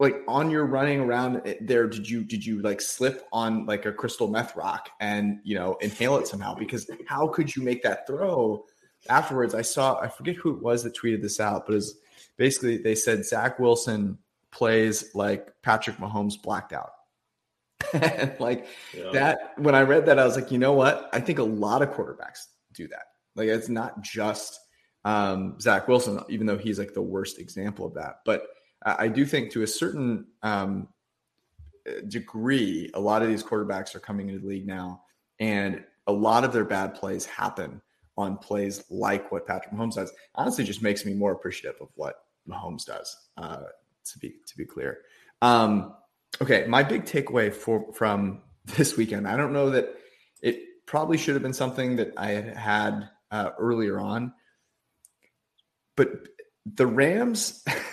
like 0.00 0.22
on 0.26 0.50
your 0.50 0.64
running 0.64 0.98
around 0.98 1.42
there 1.60 1.86
did 1.86 2.08
you 2.08 2.24
did 2.24 2.44
you 2.44 2.62
like 2.62 2.80
slip 2.80 3.28
on 3.32 3.66
like 3.66 3.84
a 3.84 3.92
crystal 3.92 4.28
meth 4.28 4.56
rock 4.56 4.88
and 4.98 5.38
you 5.44 5.54
know 5.54 5.76
inhale 5.82 6.16
it 6.16 6.26
somehow? 6.26 6.54
Because 6.54 6.90
how 7.06 7.28
could 7.28 7.54
you 7.54 7.62
make 7.62 7.82
that 7.82 8.06
throw 8.06 8.64
afterwards? 9.10 9.54
I 9.54 9.62
saw 9.62 10.00
i 10.00 10.08
forget 10.08 10.36
who 10.36 10.56
it 10.56 10.62
was 10.62 10.82
that 10.82 10.96
tweeted 10.96 11.20
this 11.20 11.38
out 11.38 11.66
but 11.66 11.76
it's 11.76 11.94
basically 12.38 12.78
they 12.78 12.94
said 12.94 13.24
zach 13.26 13.58
wilson 13.58 14.18
plays 14.50 15.14
like 15.14 15.52
patrick 15.62 15.98
mahomes 15.98 16.40
blacked 16.42 16.72
out. 16.72 16.92
And 17.92 18.34
like 18.40 18.66
yeah. 18.96 19.10
that 19.12 19.52
when 19.58 19.74
i 19.74 19.82
read 19.82 20.06
that 20.06 20.18
i 20.18 20.24
was 20.24 20.34
like 20.34 20.50
you 20.50 20.58
know 20.58 20.72
what? 20.72 21.10
I 21.12 21.20
think 21.20 21.38
a 21.38 21.44
lot 21.44 21.82
of 21.82 21.90
quarterbacks 21.90 22.46
do 22.72 22.88
that. 22.88 23.04
Like 23.36 23.48
it's 23.48 23.68
not 23.68 24.00
just 24.00 24.58
um, 25.04 25.60
zach 25.60 25.88
wilson 25.88 26.20
even 26.30 26.46
though 26.46 26.58
he's 26.58 26.78
like 26.78 26.94
the 26.94 27.02
worst 27.02 27.38
example 27.38 27.84
of 27.84 27.94
that. 27.94 28.20
But 28.24 28.46
I 28.84 29.08
do 29.08 29.26
think 29.26 29.52
to 29.52 29.62
a 29.62 29.66
certain 29.66 30.26
um, 30.42 30.88
degree, 32.08 32.90
a 32.94 33.00
lot 33.00 33.22
of 33.22 33.28
these 33.28 33.42
quarterbacks 33.42 33.94
are 33.94 34.00
coming 34.00 34.28
into 34.28 34.40
the 34.40 34.46
league 34.46 34.66
now, 34.66 35.02
and 35.38 35.84
a 36.06 36.12
lot 36.12 36.44
of 36.44 36.52
their 36.52 36.64
bad 36.64 36.94
plays 36.94 37.26
happen 37.26 37.82
on 38.16 38.36
plays 38.38 38.84
like 38.90 39.30
what 39.30 39.46
Patrick 39.46 39.74
Mahomes 39.74 39.94
does. 39.94 40.12
Honestly, 40.34 40.64
just 40.64 40.82
makes 40.82 41.04
me 41.04 41.14
more 41.14 41.32
appreciative 41.32 41.80
of 41.80 41.88
what 41.94 42.24
Mahomes 42.48 42.84
does. 42.84 43.16
Uh, 43.36 43.64
to 44.04 44.18
be 44.18 44.34
to 44.46 44.56
be 44.56 44.64
clear. 44.64 44.98
Um, 45.42 45.94
okay, 46.40 46.66
my 46.66 46.82
big 46.82 47.04
takeaway 47.04 47.52
for 47.52 47.92
from 47.92 48.42
this 48.76 48.96
weekend. 48.96 49.26
I 49.26 49.36
don't 49.36 49.52
know 49.52 49.70
that 49.70 49.94
it 50.42 50.86
probably 50.86 51.18
should 51.18 51.34
have 51.34 51.42
been 51.42 51.52
something 51.52 51.96
that 51.96 52.12
I 52.16 52.28
had 52.28 52.56
had 52.56 53.08
uh, 53.30 53.50
earlier 53.58 54.00
on, 54.00 54.32
but 55.96 56.10
the 56.66 56.86
Rams, 56.86 57.64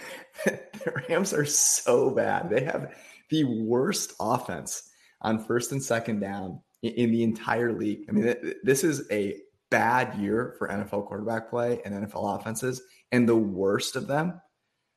Rams 1.09 1.33
are 1.33 1.45
so 1.45 2.09
bad. 2.09 2.49
They 2.49 2.63
have 2.63 2.95
the 3.29 3.43
worst 3.43 4.13
offense 4.19 4.89
on 5.21 5.43
first 5.43 5.71
and 5.71 5.83
second 5.83 6.19
down 6.19 6.61
in, 6.81 7.11
the 7.11 7.23
entire 7.23 7.73
league. 7.73 8.05
I 8.07 8.11
mean, 8.11 8.35
this 8.63 8.83
is 8.83 9.09
a 9.11 9.37
bad 9.69 10.15
year 10.15 10.55
for 10.57 10.69
NFL 10.69 11.07
quarterback 11.07 11.49
play 11.49 11.81
and 11.83 11.93
NFL 11.93 12.39
offenses, 12.39 12.81
and 13.11 13.27
the 13.27 13.35
worst 13.35 13.95
of 13.95 14.07
them 14.07 14.41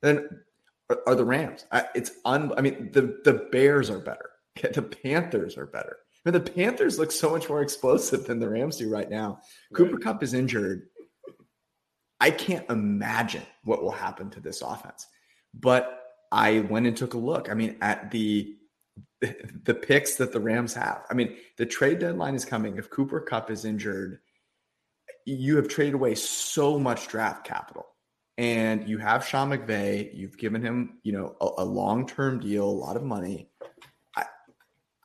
then 0.03 0.29
are, 1.07 1.15
the 1.15 1.25
Rams. 1.25 1.65
It's 1.95 2.13
un. 2.25 2.53
I 2.57 2.61
mean, 2.61 2.91
the 2.93 3.21
the 3.25 3.49
Bears 3.53 3.91
are 3.91 4.01
better. 4.01 4.31
The 4.75 4.83
Panthers 4.83 5.57
are 5.57 5.67
better. 5.67 5.97
I 6.27 6.31
mean, 6.31 6.43
the 6.43 6.51
Panthers 6.51 6.99
look 6.99 7.13
so 7.13 7.31
much 7.31 7.49
more 7.49 7.63
explosive 7.63 8.27
than 8.27 8.41
the 8.41 8.49
Rams 8.49 8.77
do 8.77 8.91
right 8.91 9.09
now. 9.09 9.41
Cooper 9.73 9.97
Kupp 9.97 10.23
is 10.23 10.35
injured. 10.35 10.89
I 12.21 12.31
can't 12.31 12.69
imagine 12.69 13.47
what 13.65 13.83
will 13.83 13.93
happen 13.93 14.29
to 14.31 14.41
this 14.41 14.61
offense. 14.61 15.07
But 15.55 16.01
I 16.33 16.61
went 16.61 16.87
and 16.87 16.97
took 16.97 17.15
a 17.15 17.19
look. 17.19 17.51
I 17.51 17.55
mean, 17.55 17.77
at 17.81 18.11
the 18.11 18.57
the 19.65 19.75
picks 19.75 20.17
that 20.17 20.33
the 20.33 20.41
Rams 20.41 20.75
have. 20.75 21.05
I 21.11 21.15
mean, 21.15 21.37
the 21.59 21.67
trade 21.67 21.99
deadline 21.99 22.35
is 22.35 22.45
coming. 22.45 22.77
If 22.77 22.91
Cooper 22.91 23.21
Kupp 23.21 23.51
is 23.51 23.65
injured, 23.65 24.21
you 25.27 25.57
have 25.57 25.69
traded 25.69 25.95
away 25.95 26.15
so 26.15 26.79
much 26.79 27.09
draft 27.09 27.45
capital. 27.45 27.87
And 28.39 28.89
you 28.89 28.97
have 28.99 29.27
Sean 29.27 29.51
McVay. 29.51 30.15
You've 30.15 30.39
given 30.39 30.63
him, 30.63 30.99
you 31.03 31.13
know, 31.13 31.37
a, 31.41 31.63
a 31.63 31.65
long-term 31.65 32.41
deal, 32.41 32.65
a 32.65 32.71
lot 32.71 32.97
of 32.97 33.03
money. 33.03 33.51
I, 34.17 34.25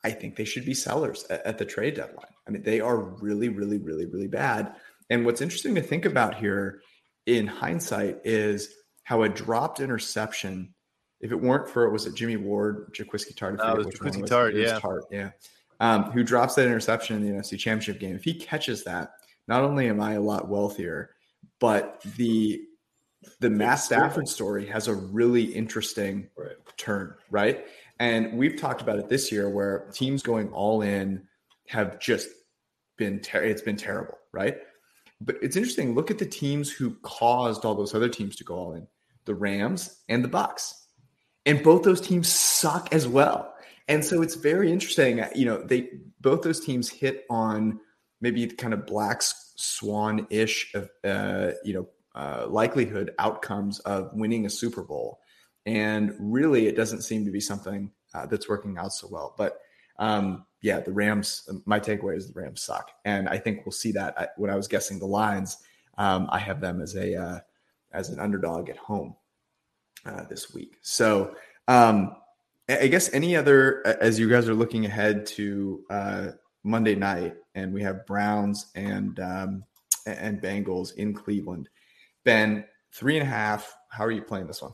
I 0.02 0.10
think 0.12 0.36
they 0.36 0.46
should 0.46 0.64
be 0.64 0.72
sellers 0.72 1.26
at, 1.28 1.44
at 1.44 1.58
the 1.58 1.66
trade 1.66 1.94
deadline. 1.94 2.32
I 2.48 2.50
mean, 2.50 2.62
they 2.62 2.80
are 2.80 2.96
really, 2.96 3.50
really, 3.50 3.76
really, 3.76 4.06
really 4.06 4.28
bad. 4.28 4.74
And 5.10 5.26
what's 5.26 5.42
interesting 5.42 5.74
to 5.74 5.82
think 5.82 6.06
about 6.06 6.36
here 6.36 6.80
in 7.26 7.46
hindsight 7.46 8.20
is 8.24 8.72
how 9.06 9.22
a 9.22 9.28
dropped 9.28 9.78
interception, 9.78 10.74
if 11.20 11.30
it 11.30 11.40
weren't 11.40 11.68
for 11.68 11.84
it 11.84 11.92
was 11.92 12.06
it 12.06 12.14
Jimmy 12.16 12.36
Ward, 12.36 12.92
Jaquiski 12.92 13.36
Tartt, 13.36 13.60
uh, 13.60 13.76
was 13.76 13.86
Jaquiski 13.86 14.26
Tartt, 14.26 14.60
yeah, 14.60 14.80
Tartt, 14.80 15.02
yeah, 15.12 15.30
um, 15.78 16.10
who 16.10 16.24
drops 16.24 16.56
that 16.56 16.66
interception 16.66 17.14
in 17.14 17.22
the 17.22 17.32
NFC 17.32 17.56
Championship 17.56 18.00
game. 18.00 18.16
If 18.16 18.24
he 18.24 18.34
catches 18.34 18.82
that, 18.82 19.12
not 19.46 19.62
only 19.62 19.88
am 19.88 20.00
I 20.00 20.14
a 20.14 20.20
lot 20.20 20.48
wealthier, 20.48 21.10
but 21.60 22.02
the 22.16 22.62
the 23.38 23.48
Matt 23.48 23.78
Stafford 23.78 24.26
story 24.26 24.66
has 24.66 24.88
a 24.88 24.94
really 24.94 25.44
interesting 25.44 26.28
right. 26.36 26.56
turn, 26.76 27.14
right? 27.30 27.64
And 28.00 28.36
we've 28.36 28.60
talked 28.60 28.82
about 28.82 28.98
it 28.98 29.08
this 29.08 29.30
year, 29.30 29.48
where 29.48 29.88
teams 29.92 30.20
going 30.20 30.48
all 30.48 30.82
in 30.82 31.22
have 31.68 32.00
just 32.00 32.28
been 32.98 33.20
ter- 33.20 33.44
it's 33.44 33.62
been 33.62 33.76
terrible, 33.76 34.18
right? 34.32 34.58
But 35.20 35.36
it's 35.42 35.54
interesting. 35.54 35.94
Look 35.94 36.10
at 36.10 36.18
the 36.18 36.26
teams 36.26 36.72
who 36.72 36.96
caused 37.02 37.64
all 37.64 37.76
those 37.76 37.94
other 37.94 38.08
teams 38.08 38.34
to 38.34 38.44
go 38.44 38.56
all 38.56 38.74
in: 38.74 38.88
the 39.26 39.34
Rams 39.34 40.02
and 40.08 40.24
the 40.24 40.28
Bucs. 40.28 40.72
and 41.44 41.62
both 41.62 41.84
those 41.84 42.00
teams 42.00 42.28
suck 42.28 42.92
as 42.92 43.06
well. 43.06 43.54
And 43.88 44.04
so 44.04 44.20
it's 44.20 44.34
very 44.34 44.72
interesting. 44.72 45.24
You 45.34 45.46
know, 45.46 45.62
they 45.62 45.90
both 46.20 46.42
those 46.42 46.58
teams 46.60 46.88
hit 46.88 47.24
on 47.30 47.78
maybe 48.20 48.46
kind 48.48 48.74
of 48.74 48.84
black 48.84 49.22
swan 49.22 50.26
ish, 50.28 50.74
uh, 50.74 51.52
you 51.64 51.72
know, 51.74 51.88
uh, 52.16 52.46
likelihood 52.48 53.12
outcomes 53.18 53.78
of 53.80 54.10
winning 54.12 54.44
a 54.46 54.50
Super 54.50 54.82
Bowl. 54.82 55.20
And 55.66 56.14
really, 56.18 56.66
it 56.66 56.76
doesn't 56.76 57.02
seem 57.02 57.24
to 57.24 57.30
be 57.30 57.40
something 57.40 57.90
uh, 58.14 58.26
that's 58.26 58.48
working 58.48 58.76
out 58.78 58.92
so 58.92 59.08
well. 59.10 59.34
But 59.38 59.60
um, 59.98 60.46
yeah, 60.62 60.80
the 60.80 60.92
Rams. 60.92 61.48
My 61.64 61.78
takeaway 61.78 62.16
is 62.16 62.32
the 62.32 62.40
Rams 62.40 62.62
suck, 62.62 62.90
and 63.04 63.28
I 63.28 63.38
think 63.38 63.64
we'll 63.64 63.72
see 63.72 63.92
that 63.92 64.18
I, 64.18 64.28
when 64.36 64.50
I 64.50 64.56
was 64.56 64.68
guessing 64.68 64.98
the 64.98 65.06
lines. 65.06 65.58
Um, 65.98 66.28
I 66.30 66.38
have 66.38 66.60
them 66.60 66.80
as 66.80 66.94
a 66.94 67.14
uh, 67.14 67.38
as 67.92 68.10
an 68.10 68.20
underdog 68.20 68.68
at 68.68 68.76
home 68.76 69.14
uh, 70.04 70.24
this 70.28 70.52
week. 70.52 70.76
So 70.82 71.34
um, 71.68 72.16
I 72.68 72.88
guess 72.88 73.12
any 73.12 73.36
other 73.36 73.86
as 74.00 74.18
you 74.18 74.28
guys 74.28 74.48
are 74.48 74.54
looking 74.54 74.86
ahead 74.86 75.26
to 75.26 75.84
uh, 75.90 76.26
Monday 76.64 76.94
night, 76.94 77.36
and 77.54 77.72
we 77.72 77.82
have 77.82 78.06
Browns 78.06 78.70
and 78.74 79.18
um, 79.20 79.64
and 80.06 80.40
Bengals 80.40 80.94
in 80.94 81.14
Cleveland. 81.14 81.68
Ben, 82.24 82.64
three 82.92 83.18
and 83.18 83.26
a 83.26 83.30
half. 83.30 83.74
How 83.88 84.04
are 84.04 84.10
you 84.10 84.22
playing 84.22 84.46
this 84.46 84.62
one? 84.62 84.72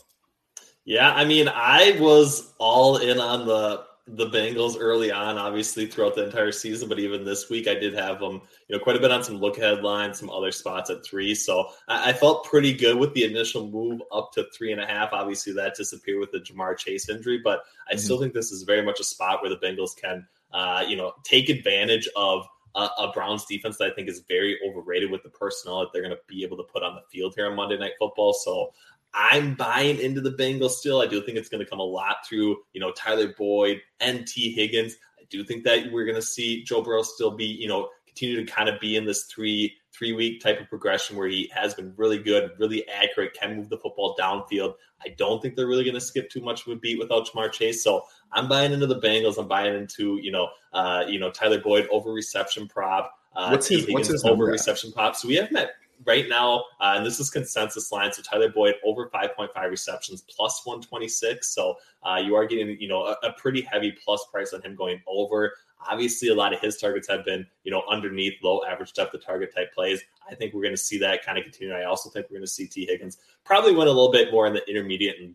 Yeah, 0.84 1.12
I 1.12 1.24
mean, 1.24 1.48
I 1.48 1.96
was 2.00 2.54
all 2.58 2.96
in 2.96 3.20
on 3.20 3.46
the 3.46 3.84
the 4.08 4.26
Bengals 4.26 4.76
early 4.78 5.12
on, 5.12 5.38
obviously 5.38 5.86
throughout 5.86 6.16
the 6.16 6.24
entire 6.24 6.50
season, 6.50 6.88
but 6.88 6.98
even 6.98 7.24
this 7.24 7.48
week 7.48 7.68
I 7.68 7.74
did 7.74 7.94
have 7.94 8.18
them, 8.18 8.42
you 8.66 8.76
know, 8.76 8.82
quite 8.82 8.96
a 8.96 9.00
bit 9.00 9.12
on 9.12 9.22
some 9.22 9.36
look 9.36 9.58
ahead 9.58 9.82
lines, 9.82 10.18
some 10.18 10.28
other 10.28 10.50
spots 10.50 10.90
at 10.90 11.04
three. 11.04 11.34
So 11.36 11.68
I, 11.86 12.10
I, 12.10 12.12
felt 12.12 12.44
pretty 12.44 12.72
good 12.72 12.96
with 12.96 13.14
the 13.14 13.24
initial 13.24 13.70
move 13.70 14.02
up 14.10 14.32
to 14.32 14.46
three 14.56 14.72
and 14.72 14.80
a 14.80 14.86
half. 14.86 15.10
Obviously, 15.12 15.52
that 15.52 15.76
disappeared 15.76 16.18
with 16.18 16.32
the 16.32 16.40
Ja'Marr 16.40 16.76
Chase 16.76 17.08
injury, 17.08 17.40
but 17.44 17.62
I 17.88 17.92
mm-hmm. 17.92 18.00
still 18.00 18.18
think 18.18 18.34
this 18.34 18.50
is 18.50 18.64
very 18.64 18.82
much 18.82 18.98
a 18.98 19.04
spot 19.04 19.40
where 19.40 19.50
the 19.50 19.64
Bengals 19.64 19.96
can, 19.96 20.26
uh, 20.52 20.84
you 20.86 20.96
know, 20.96 21.12
take 21.22 21.48
advantage 21.48 22.08
of 22.16 22.44
a, 22.74 22.88
a, 22.98 23.12
Browns 23.12 23.44
defense 23.44 23.76
that 23.78 23.90
I 23.90 23.94
think 23.94 24.08
is 24.08 24.22
very 24.28 24.58
overrated 24.66 25.10
with 25.10 25.22
the 25.22 25.28
personnel 25.28 25.80
that 25.80 25.90
they're 25.92 26.02
going 26.02 26.14
to 26.14 26.22
be 26.26 26.42
able 26.42 26.56
to 26.56 26.62
put 26.64 26.82
on 26.82 26.94
the 26.94 27.02
field 27.10 27.34
here 27.36 27.48
on 27.48 27.56
Monday 27.56 27.78
Night 27.78 27.92
Football. 27.98 28.32
So 28.32 28.72
I'm 29.14 29.54
buying 29.54 29.98
into 29.98 30.20
the 30.20 30.32
Bengals 30.32 30.70
still. 30.70 31.00
I 31.00 31.06
do 31.06 31.22
think 31.22 31.36
it's 31.36 31.48
going 31.48 31.62
to 31.62 31.68
come 31.68 31.80
a 31.80 31.84
lot 31.84 32.26
through, 32.26 32.58
you 32.72 32.80
know, 32.80 32.92
Tyler 32.92 33.34
Boyd 33.36 33.80
and 34.00 34.26
Tee 34.26 34.52
Higgins. 34.52 34.96
I 35.20 35.24
do 35.28 35.44
think 35.44 35.64
that 35.64 35.92
we're 35.92 36.06
going 36.06 36.16
to 36.16 36.22
see 36.22 36.64
Joe 36.64 36.82
Burrow 36.82 37.02
still 37.02 37.30
be, 37.30 37.44
you 37.44 37.68
know, 37.68 37.90
continue 38.06 38.44
to 38.44 38.50
kind 38.50 38.68
of 38.68 38.80
be 38.80 38.96
in 38.96 39.04
this 39.04 39.24
three 39.24 39.76
three 39.92 40.12
week 40.12 40.40
type 40.40 40.60
of 40.60 40.68
progression 40.68 41.16
where 41.16 41.28
he 41.28 41.50
has 41.54 41.74
been 41.74 41.92
really 41.96 42.18
good, 42.18 42.50
really 42.58 42.88
accurate, 42.88 43.34
can 43.34 43.56
move 43.56 43.68
the 43.68 43.76
football 43.76 44.16
downfield. 44.18 44.74
I 45.04 45.10
don't 45.18 45.42
think 45.42 45.54
they're 45.54 45.66
really 45.66 45.84
going 45.84 45.94
to 45.94 46.00
skip 46.00 46.30
too 46.30 46.40
much 46.40 46.66
of 46.66 46.72
a 46.72 46.76
beat 46.76 46.98
without 46.98 47.28
Ja'Marr 47.28 47.52
Chase. 47.52 47.84
So 47.84 48.02
I'm 48.32 48.48
buying 48.48 48.72
into 48.72 48.86
the 48.86 49.00
Bengals. 49.00 49.38
I'm 49.38 49.48
buying 49.48 49.74
into 49.74 50.18
you 50.22 50.32
know 50.32 50.48
uh, 50.72 51.04
you 51.06 51.18
know 51.18 51.30
Tyler 51.30 51.60
Boyd 51.60 51.86
over 51.90 52.12
reception 52.12 52.68
prop. 52.68 53.12
Uh, 53.34 53.48
what's 53.48 53.68
his, 53.68 53.86
what's 53.88 54.08
his 54.08 54.24
over 54.24 54.44
reception 54.44 54.92
pop? 54.92 55.16
So 55.16 55.26
we 55.28 55.36
have 55.36 55.50
met 55.52 55.70
right 56.04 56.28
now, 56.28 56.64
uh, 56.80 56.94
and 56.96 57.06
this 57.06 57.20
is 57.20 57.30
consensus 57.30 57.92
line. 57.92 58.12
So 58.12 58.22
Tyler 58.22 58.50
Boyd 58.50 58.74
over 58.84 59.08
5.5 59.08 59.48
receptions 59.70 60.22
plus 60.22 60.62
126. 60.64 61.48
So 61.48 61.76
uh, 62.02 62.16
you 62.16 62.34
are 62.34 62.46
getting, 62.46 62.80
you 62.80 62.88
know, 62.88 63.04
a, 63.06 63.16
a, 63.22 63.32
pretty 63.32 63.62
heavy 63.62 63.92
plus 64.04 64.24
price 64.30 64.52
on 64.52 64.62
him 64.62 64.74
going 64.74 65.00
over. 65.06 65.54
Obviously, 65.88 66.28
a 66.28 66.34
lot 66.34 66.52
of 66.52 66.60
his 66.60 66.76
targets 66.76 67.08
have 67.08 67.24
been, 67.24 67.44
you 67.64 67.72
know, 67.72 67.82
underneath 67.90 68.34
low 68.42 68.62
average 68.68 68.92
depth 68.92 69.14
of 69.14 69.24
target 69.24 69.52
type 69.54 69.74
plays. 69.74 70.00
I 70.30 70.34
think 70.34 70.54
we're 70.54 70.62
going 70.62 70.74
to 70.74 70.80
see 70.80 70.98
that 70.98 71.24
kind 71.24 71.38
of 71.38 71.44
continue. 71.44 71.74
I 71.74 71.84
also 71.84 72.08
think 72.08 72.26
we're 72.30 72.36
going 72.36 72.46
to 72.46 72.52
see 72.52 72.66
Tee 72.66 72.86
Higgins 72.86 73.18
probably 73.44 73.74
win 73.74 73.88
a 73.88 73.90
little 73.90 74.12
bit 74.12 74.30
more 74.30 74.46
in 74.46 74.52
the 74.52 74.68
intermediate 74.70 75.16
and, 75.20 75.34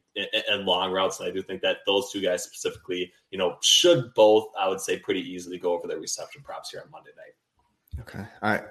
and 0.50 0.66
long 0.66 0.92
routes. 0.92 1.20
And 1.20 1.28
I 1.28 1.32
do 1.32 1.42
think 1.42 1.62
that 1.64 1.80
those 1.86 2.12
two 2.12 2.22
guys 2.22 2.44
specifically, 2.44 3.12
you 3.32 3.38
know, 3.38 3.58
should 3.62 4.14
both, 4.14 4.48
I 4.58 4.70
would 4.70 4.80
say, 4.80 4.98
pretty 4.98 5.22
easily 5.22 5.58
go 5.58 5.74
over 5.74 5.88
their 5.88 6.00
reception 6.00 6.42
props 6.44 6.72
here 6.72 6.82
on 6.84 6.90
Monday 6.92 7.12
night. 7.18 8.02
Okay. 8.02 8.26
All 8.42 8.52
right. 8.52 8.64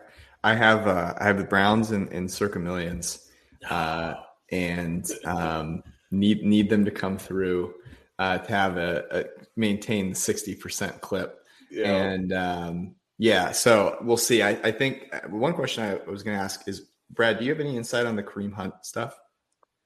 I 0.47 0.55
have 0.55 0.87
uh, 0.87 1.13
I 1.19 1.25
have 1.25 1.39
the 1.39 1.45
Browns 1.45 1.91
in, 1.91 2.07
in 2.13 2.29
circa 2.29 2.61
millions, 2.61 3.31
uh, 3.69 4.15
and 4.53 5.05
um, 5.25 5.83
need 6.13 6.45
need 6.45 6.71
them 6.71 6.85
to 6.85 6.91
come 6.93 7.19
through 7.19 7.75
uh, 8.21 8.39
to 8.39 8.49
have 8.53 8.77
a, 8.77 9.05
a 9.11 9.25
maintain 9.57 10.11
the 10.11 10.15
sixty 10.15 10.55
percent 10.55 11.01
clip. 11.01 11.41
Yeah. 11.69 11.91
And 11.91 12.33
um, 12.33 12.95
yeah, 13.19 13.51
so 13.51 13.99
we'll 14.03 14.17
see. 14.17 14.41
I, 14.43 14.51
I 14.63 14.71
think 14.71 15.11
uh, 15.13 15.29
one 15.31 15.53
question 15.53 15.83
I 15.83 15.99
was 16.09 16.23
going 16.23 16.37
to 16.39 16.43
ask 16.43 16.69
is, 16.69 16.91
Brad, 17.11 17.39
do 17.39 17.45
you 17.45 17.51
have 17.51 17.61
any 17.61 17.77
insight 17.77 18.07
on 18.07 18.15
the 18.15 18.23
Kareem 18.23 18.53
Hunt 18.53 18.75
stuff? 18.83 19.19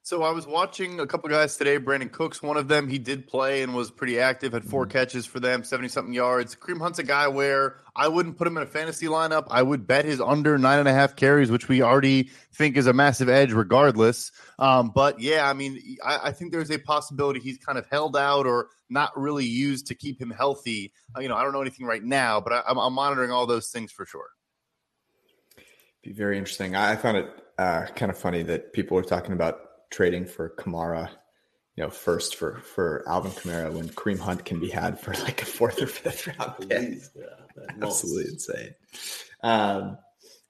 So 0.03 0.23
I 0.23 0.31
was 0.31 0.47
watching 0.47 0.99
a 0.99 1.05
couple 1.05 1.29
guys 1.29 1.57
today. 1.57 1.77
Brandin 1.77 2.11
Cooks, 2.11 2.41
one 2.41 2.57
of 2.57 2.67
them, 2.67 2.87
he 2.87 2.97
did 2.97 3.27
play 3.27 3.61
and 3.61 3.75
was 3.75 3.91
pretty 3.91 4.19
active. 4.19 4.53
Had 4.53 4.65
4 4.65 4.83
mm-hmm. 4.83 4.91
catches 4.91 5.27
for 5.27 5.39
them, 5.39 5.63
seventy 5.63 5.89
something 5.89 6.13
yards. 6.13 6.55
Kareem 6.55 6.81
Hunt's 6.81 6.97
a 6.97 7.03
guy 7.03 7.27
where 7.27 7.81
I 7.95 8.07
wouldn't 8.07 8.35
put 8.35 8.47
him 8.47 8.57
in 8.57 8.63
a 8.63 8.67
fantasy 8.67 9.05
lineup. 9.05 9.45
I 9.51 9.61
would 9.61 9.85
bet 9.85 10.05
his 10.05 10.19
under 10.19 10.57
nine 10.57 10.79
and 10.79 10.87
a 10.87 10.93
half 10.93 11.15
carries, 11.15 11.51
which 11.51 11.67
we 11.67 11.83
already 11.83 12.31
think 12.51 12.77
is 12.77 12.87
a 12.87 12.93
massive 12.93 13.29
edge, 13.29 13.53
regardless. 13.53 14.31
Um, 14.57 14.91
but 14.93 15.19
yeah, 15.19 15.47
I 15.47 15.53
mean, 15.53 15.97
I, 16.03 16.29
I, 16.29 16.31
think 16.31 16.51
there's 16.51 16.71
a 16.71 16.79
possibility 16.79 17.39
he's 17.39 17.57
kind 17.59 17.77
of 17.77 17.85
held 17.91 18.17
out 18.17 18.47
or 18.47 18.69
not 18.89 19.11
really 19.15 19.45
used 19.45 19.87
to 19.87 19.95
keep 19.95 20.19
him 20.19 20.31
healthy. 20.31 20.93
Uh, 21.15 21.19
you 21.21 21.29
know, 21.29 21.35
I 21.35 21.43
don't 21.43 21.53
know 21.53 21.61
anything 21.61 21.85
right 21.85 22.03
now, 22.03 22.41
but 22.41 22.53
I, 22.53 22.63
am 22.71 22.93
monitoring 22.93 23.31
all 23.31 23.45
those 23.45 23.69
things 23.69 23.91
for 23.91 24.05
sure. 24.05 24.29
Be 26.03 26.11
very 26.11 26.37
interesting. 26.37 26.75
I 26.75 26.95
found 26.95 27.17
it 27.17 27.29
uh, 27.59 27.85
kind 27.95 28.09
of 28.09 28.17
funny 28.17 28.41
that 28.43 28.73
people 28.73 28.95
were 28.95 29.03
talking 29.03 29.33
about 29.33 29.70
trading 29.91 30.25
for 30.25 30.49
Kamara, 30.57 31.09
you 31.75 31.83
know, 31.83 31.89
first 31.89 32.35
for 32.35 32.59
for 32.59 33.03
Alvin 33.07 33.31
Kamara 33.31 33.71
when 33.71 33.89
Kareem 33.89 34.19
Hunt 34.19 34.45
can 34.45 34.59
be 34.59 34.69
had 34.69 34.99
for 34.99 35.13
like 35.13 35.41
a 35.41 35.45
fourth 35.45 35.81
or 35.81 35.87
fifth 35.87 36.27
round 36.39 36.53
pick. 36.67 36.99
Yeah, 37.15 37.65
absolutely 37.81 38.31
insane. 38.31 38.73
Um, 39.43 39.97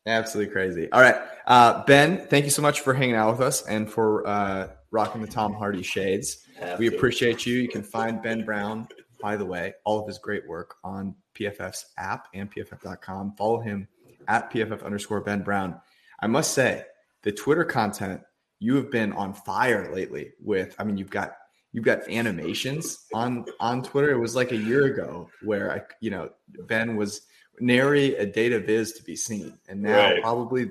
absolutely 0.06 0.52
crazy. 0.52 0.92
All 0.92 1.02
right, 1.02 1.16
uh, 1.48 1.84
Ben, 1.84 2.28
thank 2.28 2.46
you 2.46 2.52
so 2.52 2.62
much 2.62 2.82
for 2.82 2.94
hanging 2.94 3.16
out 3.16 3.32
with 3.32 3.42
us 3.42 3.66
and 3.68 3.92
for 3.92 4.26
uh, 4.28 4.70
rocking 4.92 5.22
the 5.22 5.28
Tom 5.28 5.54
Hardy 5.54 5.84
shades. 5.84 6.46
Have 6.60 6.80
we 6.80 6.90
to. 6.90 6.96
appreciate 6.96 7.46
you. 7.46 7.56
You 7.56 7.68
can 7.68 7.84
find 7.84 8.22
Ben 8.22 8.46
Brown 8.46 8.88
by 9.22 9.38
the 9.38 9.46
way, 9.46 9.74
all 9.86 10.00
of 10.00 10.08
his 10.08 10.18
great 10.18 10.48
work 10.48 10.76
on 10.84 11.16
PFF's 11.36 11.86
app 11.98 12.28
and 12.34 12.52
PFF.com. 12.54 13.36
Follow 13.38 13.60
him 13.60 13.88
at 14.28 14.52
PFF 14.52 14.84
underscore 14.84 15.22
Ben 15.22 15.44
Brown. 15.44 15.80
I 16.20 16.28
must 16.28 16.54
say, 16.54 16.84
the 17.24 17.32
Twitter 17.32 17.64
content 17.64 18.22
you 18.62 18.76
have 18.76 18.92
been 18.92 19.12
on 19.14 19.34
fire 19.34 19.92
lately 19.92 20.34
with, 20.40 20.76
I 20.78 20.84
mean, 20.84 20.96
you've 20.96 21.10
got 21.10 21.36
you've 21.74 21.84
got 21.84 22.08
animations 22.08 23.08
on 23.12 23.46
on 23.60 23.82
Twitter. 23.82 24.12
It 24.12 24.20
was 24.20 24.36
like 24.36 24.52
a 24.52 24.58
year 24.58 24.86
ago 24.86 25.30
where 25.42 25.72
I, 25.72 25.82
you 26.00 26.12
know, 26.12 26.30
Ben 26.68 26.96
was 26.96 27.22
nary 27.60 28.16
a 28.16 28.26
data 28.26 28.60
viz 28.60 28.94
to 28.94 29.04
be 29.04 29.16
seen, 29.16 29.58
and 29.68 29.82
now 29.82 30.12
right. 30.12 30.22
probably 30.22 30.70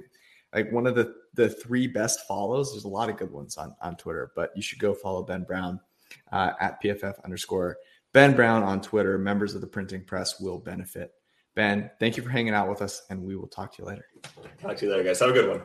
like 0.55 0.71
one 0.71 0.87
of 0.87 0.95
the 0.95 1.15
the 1.35 1.49
three 1.49 1.89
best 1.89 2.21
follows. 2.29 2.73
There's 2.73 2.85
a 2.85 2.89
lot 2.89 3.11
of 3.11 3.17
good 3.17 3.33
ones 3.33 3.57
on 3.57 3.75
on 3.83 3.97
Twitter, 3.97 4.31
but 4.37 4.53
you 4.55 4.63
should 4.63 4.79
go 4.79 4.95
follow 4.95 5.25
Ben 5.25 5.43
Brown 5.43 5.81
uh, 6.31 6.53
at 6.61 6.81
PFF 6.81 7.25
underscore 7.25 7.77
Ben 8.13 8.37
Brown 8.37 8.63
on 8.63 8.81
Twitter. 8.81 9.19
Members 9.19 9.57
of 9.57 9.63
the 9.63 9.67
printing 9.67 10.05
press 10.05 10.41
will 10.41 10.61
benefit. 10.61 11.13
Ben, 11.57 11.91
thank 11.99 12.17
you 12.17 12.23
for 12.23 12.31
hanging 12.31 12.55
out 12.55 12.69
with 12.69 12.83
us, 12.83 13.03
and 13.11 13.21
we 13.21 13.35
will 13.35 13.49
talk 13.49 13.75
to 13.75 13.83
you 13.83 13.89
later. 13.89 14.05
Talk 14.63 14.77
to 14.77 14.87
you 14.87 14.93
later, 14.93 15.03
guys. 15.03 15.19
Have 15.19 15.31
a 15.31 15.33
good 15.33 15.49
one. 15.49 15.63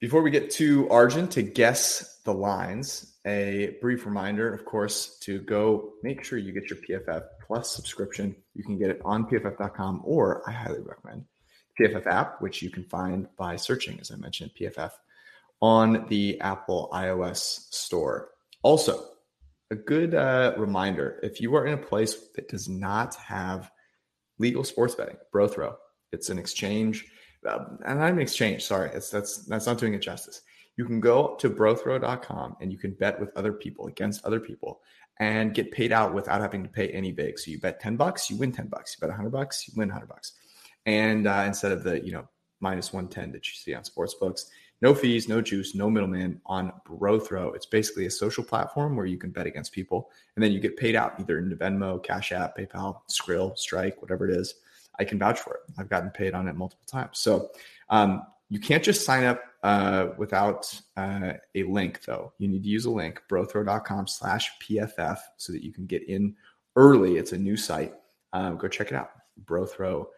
Before 0.00 0.22
we 0.22 0.30
get 0.30 0.50
to 0.52 0.88
Arjun 0.88 1.28
to 1.28 1.42
guess 1.42 2.20
the 2.24 2.32
lines, 2.32 3.16
a 3.26 3.76
brief 3.82 4.06
reminder, 4.06 4.50
of 4.50 4.64
course, 4.64 5.18
to 5.18 5.42
go 5.42 5.92
make 6.02 6.24
sure 6.24 6.38
you 6.38 6.52
get 6.52 6.70
your 6.70 6.78
PFF 6.78 7.24
Plus 7.46 7.70
subscription. 7.76 8.34
You 8.54 8.64
can 8.64 8.78
get 8.78 8.88
it 8.88 9.02
on 9.04 9.26
pff.com, 9.26 10.00
or 10.02 10.42
I 10.48 10.52
highly 10.52 10.80
recommend 10.80 11.26
PFF 11.78 12.06
app, 12.06 12.40
which 12.40 12.62
you 12.62 12.70
can 12.70 12.84
find 12.84 13.28
by 13.36 13.56
searching, 13.56 14.00
as 14.00 14.10
I 14.10 14.16
mentioned, 14.16 14.52
PFF 14.58 14.92
on 15.60 16.06
the 16.08 16.40
Apple 16.40 16.88
iOS 16.94 17.66
store. 17.70 18.30
Also, 18.62 19.04
a 19.70 19.76
good 19.76 20.14
uh, 20.14 20.54
reminder 20.56 21.20
if 21.22 21.42
you 21.42 21.54
are 21.56 21.66
in 21.66 21.74
a 21.74 21.76
place 21.76 22.16
that 22.36 22.48
does 22.48 22.70
not 22.70 23.16
have 23.16 23.70
legal 24.38 24.64
sports 24.64 24.94
betting, 24.94 25.18
Brothrow, 25.30 25.74
it's 26.10 26.30
an 26.30 26.38
exchange 26.38 27.04
uh, 27.46 27.64
and 27.86 27.98
not 27.98 28.10
an 28.10 28.20
exchange. 28.20 28.64
Sorry, 28.64 28.90
it's 28.92 29.10
that's 29.10 29.38
that's 29.46 29.66
not 29.66 29.78
doing 29.78 29.94
it 29.94 30.02
justice. 30.02 30.42
You 30.76 30.84
can 30.84 31.00
go 31.00 31.36
to 31.40 31.50
brothrow.com 31.50 32.56
and 32.60 32.72
you 32.72 32.78
can 32.78 32.92
bet 32.92 33.20
with 33.20 33.36
other 33.36 33.52
people 33.52 33.86
against 33.88 34.24
other 34.24 34.40
people 34.40 34.80
and 35.18 35.52
get 35.52 35.70
paid 35.70 35.92
out 35.92 36.14
without 36.14 36.40
having 36.40 36.62
to 36.62 36.68
pay 36.68 36.88
any 36.88 37.12
big. 37.12 37.38
So 37.38 37.50
you 37.50 37.60
bet 37.60 37.80
10 37.80 37.96
bucks, 37.96 38.30
you 38.30 38.36
win 38.36 38.52
10 38.52 38.68
bucks. 38.68 38.96
You 38.96 39.00
bet 39.00 39.10
100 39.10 39.30
bucks, 39.30 39.68
you 39.68 39.74
win 39.76 39.88
100 39.88 40.06
bucks. 40.06 40.32
And 40.86 41.26
uh, 41.26 41.44
instead 41.46 41.72
of 41.72 41.84
the, 41.84 42.04
you 42.04 42.12
know, 42.12 42.26
minus 42.60 42.92
110 42.92 43.32
that 43.32 43.46
you 43.46 43.54
see 43.54 43.74
on 43.74 43.84
sports 43.84 44.14
books, 44.14 44.46
no 44.80 44.94
fees, 44.94 45.28
no 45.28 45.42
juice, 45.42 45.74
no 45.74 45.90
middleman 45.90 46.40
on 46.46 46.72
Brothrow. 46.88 47.54
It's 47.54 47.66
basically 47.66 48.06
a 48.06 48.10
social 48.10 48.42
platform 48.42 48.96
where 48.96 49.04
you 49.04 49.18
can 49.18 49.30
bet 49.30 49.46
against 49.46 49.72
people 49.72 50.10
and 50.34 50.42
then 50.42 50.52
you 50.52 50.58
get 50.58 50.78
paid 50.78 50.96
out 50.96 51.20
either 51.20 51.38
in 51.38 51.54
Venmo, 51.58 52.02
Cash 52.02 52.32
App, 52.32 52.56
PayPal, 52.56 53.00
Skrill, 53.10 53.56
Strike, 53.58 54.00
whatever 54.00 54.26
it 54.26 54.34
is. 54.34 54.54
I 55.00 55.04
can 55.04 55.18
vouch 55.18 55.40
for 55.40 55.54
it. 55.54 55.60
I've 55.78 55.88
gotten 55.88 56.10
paid 56.10 56.34
on 56.34 56.46
it 56.46 56.54
multiple 56.54 56.86
times. 56.86 57.18
So 57.18 57.50
um, 57.88 58.22
you 58.50 58.60
can't 58.60 58.84
just 58.84 59.04
sign 59.06 59.24
up 59.24 59.42
uh, 59.62 60.08
without 60.18 60.78
uh, 60.96 61.32
a 61.54 61.62
link, 61.64 62.04
though. 62.04 62.32
You 62.38 62.48
need 62.48 62.62
to 62.62 62.68
use 62.68 62.84
a 62.84 62.90
link, 62.90 63.22
brothrow.com 63.30 64.06
slash 64.06 64.50
PFF, 64.62 65.18
so 65.38 65.52
that 65.52 65.64
you 65.64 65.72
can 65.72 65.86
get 65.86 66.06
in 66.08 66.36
early. 66.76 67.16
It's 67.16 67.32
a 67.32 67.38
new 67.38 67.56
site. 67.56 67.94
Um, 68.32 68.56
go 68.58 68.68
check 68.68 68.88
it 68.88 68.94
out, 68.94 69.10
brothrow.com. 69.44 70.08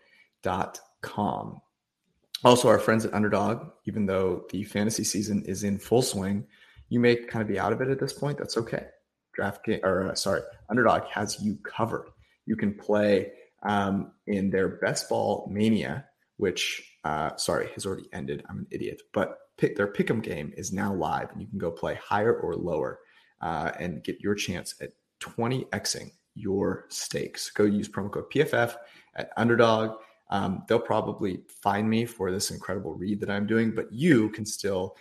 Also, 2.45 2.69
our 2.69 2.81
friends 2.81 3.05
at 3.05 3.15
Underdog, 3.15 3.71
even 3.85 4.05
though 4.05 4.47
the 4.51 4.65
fantasy 4.65 5.05
season 5.05 5.45
is 5.45 5.63
in 5.63 5.79
full 5.79 6.03
swing, 6.03 6.45
you 6.89 6.99
may 6.99 7.15
kind 7.15 7.41
of 7.41 7.49
be 7.49 7.59
out 7.59 7.73
of 7.73 7.81
it 7.81 7.89
at 7.89 8.01
this 8.01 8.13
point. 8.13 8.37
That's 8.37 8.57
okay. 8.57 8.87
Draft 9.33 9.65
game, 9.65 9.81
or 9.85 10.11
uh, 10.11 10.15
sorry, 10.15 10.43
Underdog 10.69 11.05
has 11.05 11.41
you 11.41 11.57
covered. 11.63 12.09
You 12.47 12.57
can 12.57 12.75
play 12.75 13.33
um, 13.63 14.13
in 14.27 14.51
their 14.51 14.69
best 14.69 15.09
ball 15.09 15.49
mania, 15.51 16.07
which 16.37 16.97
uh, 17.05 17.37
sorry 17.37 17.69
has 17.75 17.87
already 17.87 18.09
ended. 18.13 18.45
I'm 18.49 18.59
an 18.59 18.67
idiot, 18.71 19.03
but 19.13 19.39
pick 19.57 19.77
their 19.77 19.93
pick'em 19.93 20.23
game 20.23 20.53
is 20.57 20.73
now 20.73 20.93
live, 20.93 21.31
and 21.33 21.41
you 21.41 21.47
can 21.47 21.59
go 21.59 21.71
play 21.71 21.99
higher 22.03 22.35
or 22.35 22.55
lower 22.55 23.01
uh, 23.41 23.73
and 23.79 24.03
get 24.03 24.21
your 24.21 24.35
chance 24.35 24.75
at 24.81 24.91
20xing 25.21 26.11
your 26.35 26.87
stakes. 26.89 27.51
Go 27.51 27.65
use 27.65 27.89
promo 27.89 28.11
code 28.11 28.31
PFF 28.35 28.75
at 29.17 29.31
Underdog. 29.37 29.99
Um, 30.31 30.65
they'll 30.67 30.79
probably 30.79 31.43
find 31.63 31.89
me 31.89 32.07
for 32.07 32.33
this 32.33 32.51
incredible 32.51 32.95
read 32.95 33.21
that 33.21 33.31
I'm 33.31 33.47
doing, 33.47 33.75
but 33.75 33.93
you 33.93 34.31
can 34.31 34.47
still 34.47 34.97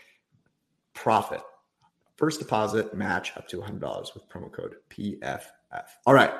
profit. 0.93 1.41
First 2.17 2.39
deposit 2.39 2.93
match 2.93 3.31
up 3.37 3.47
to 3.47 3.57
$100 3.57 4.13
with 4.13 4.27
promo 4.29 4.51
code 4.51 4.75
PFF. 4.89 5.47
All 6.05 6.13
right. 6.13 6.33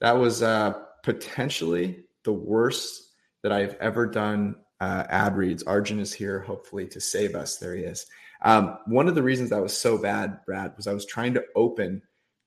That 0.00 0.18
was 0.18 0.42
uh, 0.42 0.74
potentially 1.02 2.04
the 2.24 2.32
worst 2.32 3.10
that 3.42 3.52
I've 3.52 3.74
ever 3.80 4.06
done 4.06 4.56
uh, 4.80 5.04
ad 5.08 5.36
reads. 5.36 5.62
Arjun 5.64 6.00
is 6.00 6.12
here, 6.12 6.40
hopefully, 6.40 6.86
to 6.88 7.00
save 7.00 7.34
us. 7.34 7.56
There 7.56 7.74
he 7.74 7.82
is. 7.82 8.06
Um, 8.42 8.78
one 8.86 9.08
of 9.08 9.14
the 9.14 9.22
reasons 9.22 9.50
that 9.50 9.62
was 9.62 9.76
so 9.76 9.96
bad, 9.96 10.44
Brad, 10.44 10.74
was 10.76 10.86
I 10.86 10.92
was 10.92 11.06
trying 11.06 11.34
to 11.34 11.44
open 11.54 12.02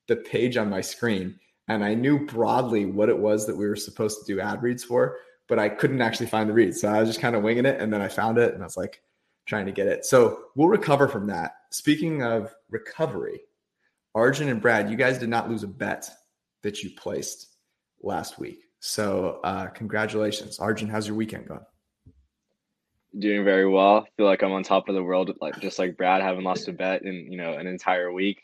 the 0.08 0.16
page 0.16 0.56
on 0.56 0.68
my 0.68 0.80
screen 0.80 1.38
and 1.68 1.84
I 1.84 1.94
knew 1.94 2.26
broadly 2.26 2.84
what 2.84 3.08
it 3.08 3.18
was 3.18 3.46
that 3.46 3.56
we 3.56 3.66
were 3.66 3.76
supposed 3.76 4.20
to 4.20 4.32
do 4.32 4.40
ad 4.40 4.62
reads 4.62 4.84
for, 4.84 5.16
but 5.48 5.58
I 5.58 5.68
couldn't 5.68 6.02
actually 6.02 6.26
find 6.26 6.48
the 6.48 6.54
read. 6.54 6.76
So 6.76 6.88
I 6.88 7.00
was 7.00 7.08
just 7.08 7.20
kind 7.20 7.34
of 7.34 7.42
winging 7.42 7.66
it 7.66 7.80
and 7.80 7.92
then 7.92 8.02
I 8.02 8.08
found 8.08 8.38
it 8.38 8.54
and 8.54 8.62
I 8.62 8.66
was 8.66 8.76
like 8.76 9.02
trying 9.46 9.66
to 9.66 9.72
get 9.72 9.86
it. 9.86 10.04
So 10.04 10.44
we'll 10.54 10.68
recover 10.68 11.08
from 11.08 11.26
that. 11.28 11.52
Speaking 11.70 12.22
of 12.22 12.54
recovery, 12.70 13.40
Arjun 14.14 14.48
and 14.48 14.60
Brad, 14.60 14.90
you 14.90 14.96
guys 14.96 15.18
did 15.18 15.28
not 15.28 15.48
lose 15.48 15.62
a 15.62 15.68
bet 15.68 16.08
that 16.62 16.82
you 16.82 16.90
placed 16.90 17.55
last 18.02 18.38
week. 18.38 18.60
So 18.80 19.40
uh, 19.44 19.66
congratulations. 19.68 20.58
Arjun, 20.58 20.88
how's 20.88 21.06
your 21.06 21.16
weekend 21.16 21.48
going? 21.48 21.64
Doing 23.18 23.44
very 23.44 23.68
well. 23.68 24.06
Feel 24.16 24.26
like 24.26 24.42
I'm 24.42 24.52
on 24.52 24.62
top 24.62 24.88
of 24.88 24.94
the 24.94 25.02
world, 25.02 25.32
like 25.40 25.58
just 25.60 25.78
like 25.78 25.96
Brad, 25.96 26.22
haven't 26.22 26.44
lost 26.44 26.68
a 26.68 26.72
bet 26.72 27.02
in 27.02 27.32
you 27.32 27.38
know 27.38 27.54
an 27.54 27.66
entire 27.66 28.12
week. 28.12 28.42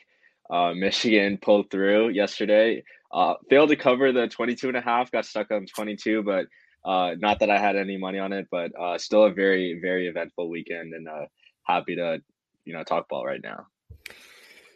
Uh, 0.50 0.72
Michigan 0.74 1.38
pulled 1.40 1.70
through 1.70 2.10
yesterday. 2.10 2.82
Uh, 3.12 3.34
failed 3.50 3.68
to 3.68 3.76
cover 3.76 4.10
the 4.10 4.26
22 4.26 4.68
and 4.68 4.76
a 4.76 4.80
half, 4.80 5.10
got 5.10 5.26
stuck 5.26 5.50
on 5.50 5.66
22, 5.66 6.22
but 6.22 6.46
uh, 6.84 7.14
not 7.18 7.38
that 7.40 7.50
I 7.50 7.58
had 7.58 7.76
any 7.76 7.98
money 7.98 8.18
on 8.18 8.32
it, 8.32 8.48
but 8.50 8.72
uh, 8.78 8.96
still 8.96 9.24
a 9.24 9.32
very, 9.32 9.78
very 9.80 10.08
eventful 10.08 10.48
weekend 10.48 10.94
and 10.94 11.06
uh, 11.06 11.26
happy 11.64 11.94
to, 11.96 12.22
you 12.64 12.72
know, 12.72 12.82
talk 12.82 13.08
ball 13.08 13.26
right 13.26 13.42
now. 13.42 13.66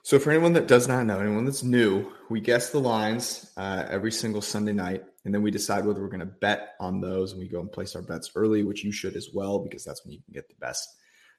So, 0.07 0.21
for 0.21 0.31
anyone 0.31 0.53
that 0.53 0.69
does 0.69 0.87
not 0.87 1.05
know, 1.05 1.19
anyone 1.19 1.47
that's 1.47 1.65
new, 1.65 2.13
we 2.31 2.41
guess 2.41 2.71
the 2.71 2.79
lines 2.79 3.51
uh, 3.57 3.87
every 3.91 4.13
single 4.13 4.41
Sunday 4.41 4.73
night, 4.73 5.03
and 5.25 5.35
then 5.35 5.43
we 5.43 5.51
decide 5.51 5.85
whether 5.85 6.01
we're 6.01 6.07
going 6.07 6.21
to 6.21 6.27
bet 6.27 6.77
on 6.79 7.01
those. 7.01 7.33
And 7.33 7.41
we 7.41 7.49
go 7.49 7.59
and 7.59 7.73
place 7.73 7.97
our 7.97 8.03
bets 8.03 8.31
early, 8.37 8.63
which 8.63 8.85
you 8.85 8.93
should 8.93 9.17
as 9.17 9.31
well, 9.35 9.59
because 9.59 9.85
that's 9.85 10.05
when 10.05 10.13
you 10.13 10.21
can 10.23 10.33
get 10.33 10.49
the 10.49 10.55
best 10.61 10.89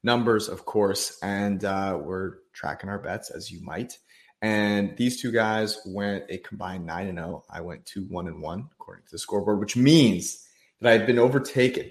numbers, 0.03 0.49
of 0.49 0.65
course. 0.65 1.17
And 1.23 1.63
uh, 1.63 1.97
we're 2.03 2.39
tracking 2.51 2.89
our 2.89 2.99
bets 2.99 3.29
as 3.29 3.49
you 3.49 3.63
might. 3.63 3.97
And 4.41 4.97
these 4.97 5.21
two 5.21 5.31
guys 5.31 5.79
went 5.85 6.25
a 6.27 6.37
combined 6.39 6.85
nine 6.85 7.07
and 7.07 7.19
zero. 7.19 7.45
Oh. 7.45 7.49
I 7.49 7.61
went 7.61 7.85
two 7.85 8.03
one 8.09 8.27
and 8.27 8.41
one 8.41 8.67
according 8.73 9.05
to 9.05 9.11
the 9.13 9.19
scoreboard, 9.19 9.61
which 9.61 9.77
means 9.77 10.45
that 10.81 10.91
I've 10.91 11.07
been 11.07 11.19
overtaken 11.19 11.89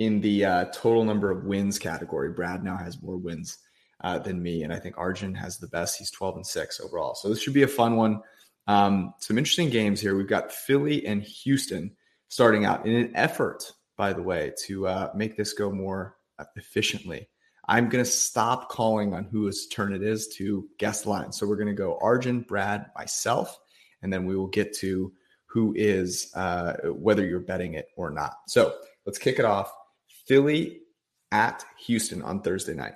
in 0.00 0.22
the 0.22 0.44
uh, 0.44 0.64
total 0.74 1.04
number 1.04 1.30
of 1.30 1.44
wins 1.44 1.78
category. 1.78 2.32
Brad 2.32 2.64
now 2.64 2.76
has 2.78 3.00
more 3.00 3.16
wins 3.16 3.58
uh, 4.02 4.18
than 4.18 4.42
me. 4.42 4.62
And 4.62 4.72
I 4.72 4.78
think 4.78 4.98
Arjun 4.98 5.34
has 5.34 5.58
the 5.58 5.68
best. 5.68 5.98
He's 5.98 6.10
12 6.10 6.36
and 6.36 6.46
6 6.46 6.80
overall. 6.80 7.14
So 7.14 7.28
this 7.28 7.40
should 7.40 7.54
be 7.54 7.62
a 7.62 7.68
fun 7.68 7.96
one. 7.96 8.20
Um, 8.66 9.14
some 9.20 9.38
interesting 9.38 9.70
games 9.70 10.00
here. 10.00 10.16
We've 10.16 10.28
got 10.28 10.52
Philly 10.52 11.06
and 11.06 11.22
Houston 11.22 11.96
starting 12.28 12.64
out 12.64 12.86
in 12.86 12.94
an 12.94 13.12
effort, 13.14 13.72
by 13.96 14.12
the 14.12 14.22
way, 14.22 14.52
to 14.66 14.86
uh, 14.86 15.10
make 15.14 15.36
this 15.36 15.52
go 15.52 15.70
more 15.70 16.16
efficiently. 16.56 17.28
I'm 17.68 17.88
going 17.88 18.04
to 18.04 18.10
stop 18.10 18.68
calling 18.68 19.12
on 19.12 19.24
whose 19.24 19.66
turn 19.68 19.92
it 19.92 20.02
is 20.02 20.28
to 20.36 20.68
guess 20.78 21.06
line. 21.06 21.32
So 21.32 21.46
we're 21.46 21.56
going 21.56 21.66
to 21.68 21.74
go 21.74 21.98
Arjun, 22.00 22.40
Brad, 22.40 22.86
myself, 22.94 23.58
and 24.02 24.12
then 24.12 24.24
we 24.24 24.36
will 24.36 24.46
get 24.46 24.72
to 24.78 25.12
who 25.46 25.74
is 25.76 26.30
uh, 26.34 26.74
whether 26.84 27.24
you're 27.24 27.40
betting 27.40 27.74
it 27.74 27.88
or 27.96 28.10
not. 28.10 28.34
So 28.46 28.74
let's 29.04 29.18
kick 29.18 29.38
it 29.38 29.44
off. 29.44 29.72
Philly 30.26 30.80
at 31.32 31.64
Houston 31.78 32.22
on 32.22 32.42
Thursday 32.42 32.74
night. 32.74 32.94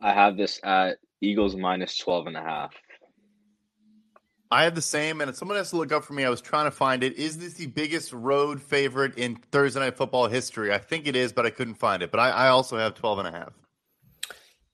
I 0.00 0.12
have 0.12 0.36
this 0.36 0.60
at 0.62 0.98
Eagles 1.20 1.56
minus 1.56 1.96
12 1.98 2.28
and 2.28 2.36
a 2.36 2.42
half. 2.42 2.74
I 4.50 4.64
have 4.64 4.74
the 4.74 4.82
same, 4.82 5.20
and 5.20 5.34
someone 5.36 5.58
has 5.58 5.70
to 5.70 5.76
look 5.76 5.92
up 5.92 6.04
for 6.04 6.14
me. 6.14 6.24
I 6.24 6.30
was 6.30 6.40
trying 6.40 6.64
to 6.64 6.70
find 6.70 7.02
it. 7.02 7.16
Is 7.16 7.36
this 7.36 7.54
the 7.54 7.66
biggest 7.66 8.12
road 8.14 8.62
favorite 8.62 9.18
in 9.18 9.36
Thursday 9.52 9.80
Night 9.80 9.96
Football 9.96 10.28
history? 10.28 10.72
I 10.72 10.78
think 10.78 11.06
it 11.06 11.14
is, 11.14 11.34
but 11.34 11.44
I 11.44 11.50
couldn't 11.50 11.74
find 11.74 12.02
it. 12.02 12.10
But 12.10 12.20
I, 12.20 12.30
I 12.30 12.48
also 12.48 12.78
have 12.78 12.94
12 12.94 13.18
and 13.18 13.28
a 13.28 13.32
half. 13.32 13.52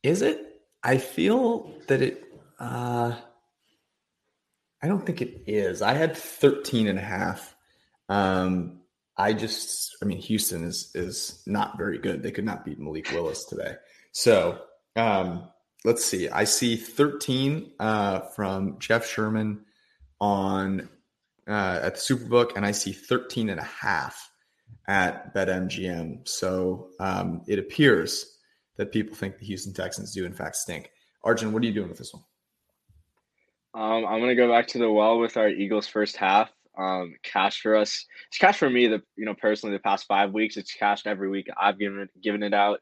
Is 0.05 0.23
it? 0.23 0.41
I 0.85 0.99
feel 0.99 1.75
that 1.89 2.03
it, 2.03 2.23
uh, 2.61 3.17
I 4.81 4.87
don't 4.87 5.05
think 5.05 5.23
it 5.23 5.43
is. 5.47 5.83
I 5.83 5.95
had 5.95 6.17
13 6.17 6.87
and 6.87 6.99
a 6.99 7.03
half. 7.03 7.57
Um, 8.09 8.81
I 9.17 9.33
just, 9.33 9.97
I 10.03 10.05
mean, 10.05 10.19
Houston 10.19 10.65
is 10.65 10.91
is 10.95 11.43
not 11.47 11.79
very 11.79 11.99
good. 11.99 12.23
They 12.23 12.33
could 12.33 12.45
not 12.45 12.65
beat 12.65 12.79
Malik 12.79 13.11
Willis 13.13 13.45
today. 13.45 13.75
So 14.13 14.61
um, 14.97 15.49
let's 15.85 16.05
see. 16.05 16.29
I 16.29 16.45
see 16.45 16.77
13 16.77 17.73
uh, 17.79 18.21
from 18.21 18.79
Jeff 18.79 19.07
Sherman 19.07 19.65
on 20.21 20.89
uh, 21.47 21.81
at 21.83 21.95
the 21.97 22.01
Superbook, 22.01 22.57
and 22.57 22.65
I 22.65 22.73
see 22.73 22.93
13 22.93 23.51
and 23.51 23.61
a 23.61 23.65
half 23.65 24.31
at 24.89 25.35
BetMGM. 25.35 26.27
So 26.29 26.91
um, 27.01 27.43
it 27.47 27.59
appears 27.59 28.39
that 28.77 28.93
people 28.93 29.15
think 29.15 29.39
the 29.39 29.47
Houston 29.47 29.73
Texans 29.73 30.13
do 30.13 30.25
in 30.25 30.33
fact 30.33 30.57
stink. 30.57 30.91
Arjun, 31.23 31.53
what 31.53 31.63
are 31.63 31.67
you 31.67 31.73
doing 31.73 31.89
with 31.89 31.99
this 31.99 32.13
one? 32.13 32.23
Um, 33.75 34.07
I'm 34.07 34.21
gonna 34.21 34.35
go 34.35 34.49
back 34.49 34.69
to 34.69 34.79
the 34.79 34.91
well 34.91 35.19
with 35.19 35.37
our 35.37 35.49
Eagles 35.49 35.87
first 35.87 36.17
half. 36.17 36.51
Um, 36.77 37.15
cash 37.23 37.61
for 37.61 37.77
us. 37.77 38.05
It's 38.29 38.39
cash 38.39 38.59
for 38.59 38.71
me. 38.71 38.87
The 38.87 39.03
you 39.17 39.25
know 39.25 39.35
personally 39.35 39.77
the 39.77 39.83
past 39.83 40.07
five 40.07 40.33
weeks 40.33 40.57
it's 40.57 40.75
cashed 40.75 41.07
every 41.07 41.29
week. 41.29 41.49
I've 41.59 41.79
given 41.79 42.01
it 42.01 42.11
given 42.23 42.43
it 42.43 42.55
out. 42.55 42.81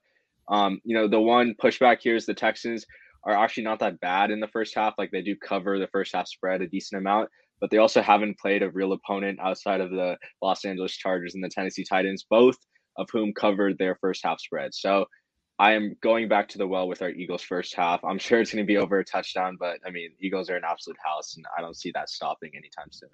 Um, 0.49 0.81
you 0.85 0.97
know 0.97 1.09
the 1.09 1.21
one 1.21 1.55
pushback 1.63 1.99
here 2.01 2.17
is 2.17 2.27
the 2.27 2.35
Texans 2.35 2.85
are 3.25 3.35
actually 3.35 3.65
not 3.65 3.79
that 3.81 4.01
bad 4.01 4.31
in 4.31 4.41
the 4.41 4.49
first 4.49 4.75
half. 4.75 4.95
Like 4.99 5.11
they 5.11 5.23
do 5.23 5.37
cover 5.37 5.79
the 5.79 5.89
first 5.89 6.15
half 6.15 6.27
spread 6.27 6.61
a 6.61 6.67
decent 6.67 7.01
amount, 7.01 7.29
but 7.61 7.71
they 7.71 7.79
also 7.79 8.03
haven't 8.03 8.39
played 8.39 8.63
a 8.63 8.71
real 8.71 8.93
opponent 8.93 9.39
outside 9.41 9.81
of 9.81 9.91
the 9.91 10.17
Los 10.43 10.65
Angeles 10.65 10.97
Chargers 10.97 11.35
and 11.35 11.45
the 11.45 11.49
Tennessee 11.49 11.85
Titans, 11.89 12.27
both 12.29 12.57
of 12.97 13.09
whom 13.13 13.33
covered 13.33 13.79
their 13.79 13.97
first 14.01 14.23
half 14.25 14.41
spread. 14.41 14.75
So 14.75 15.07
I 15.59 15.75
am 15.75 15.97
going 16.03 16.29
back 16.29 16.49
to 16.49 16.59
the 16.59 16.67
well 16.67 16.89
with 16.89 17.03
our 17.03 17.11
Eagles 17.11 17.43
first 17.43 17.75
half. 17.77 18.03
I'm 18.05 18.19
sure 18.19 18.41
it's 18.41 18.53
going 18.53 18.65
to 18.65 18.67
be 18.67 18.79
over 18.79 18.99
a 18.99 19.05
touchdown, 19.05 19.57
but 19.61 19.79
I 19.87 19.91
mean, 19.91 20.11
Eagles 20.21 20.51
are 20.51 20.57
an 20.57 20.65
absolute 20.69 20.99
house, 21.05 21.37
and 21.37 21.47
I 21.57 21.61
don't 21.61 21.77
see 21.77 21.93
that 21.95 22.11
stopping 22.11 22.51
anytime 22.55 22.91
soon. 22.91 23.11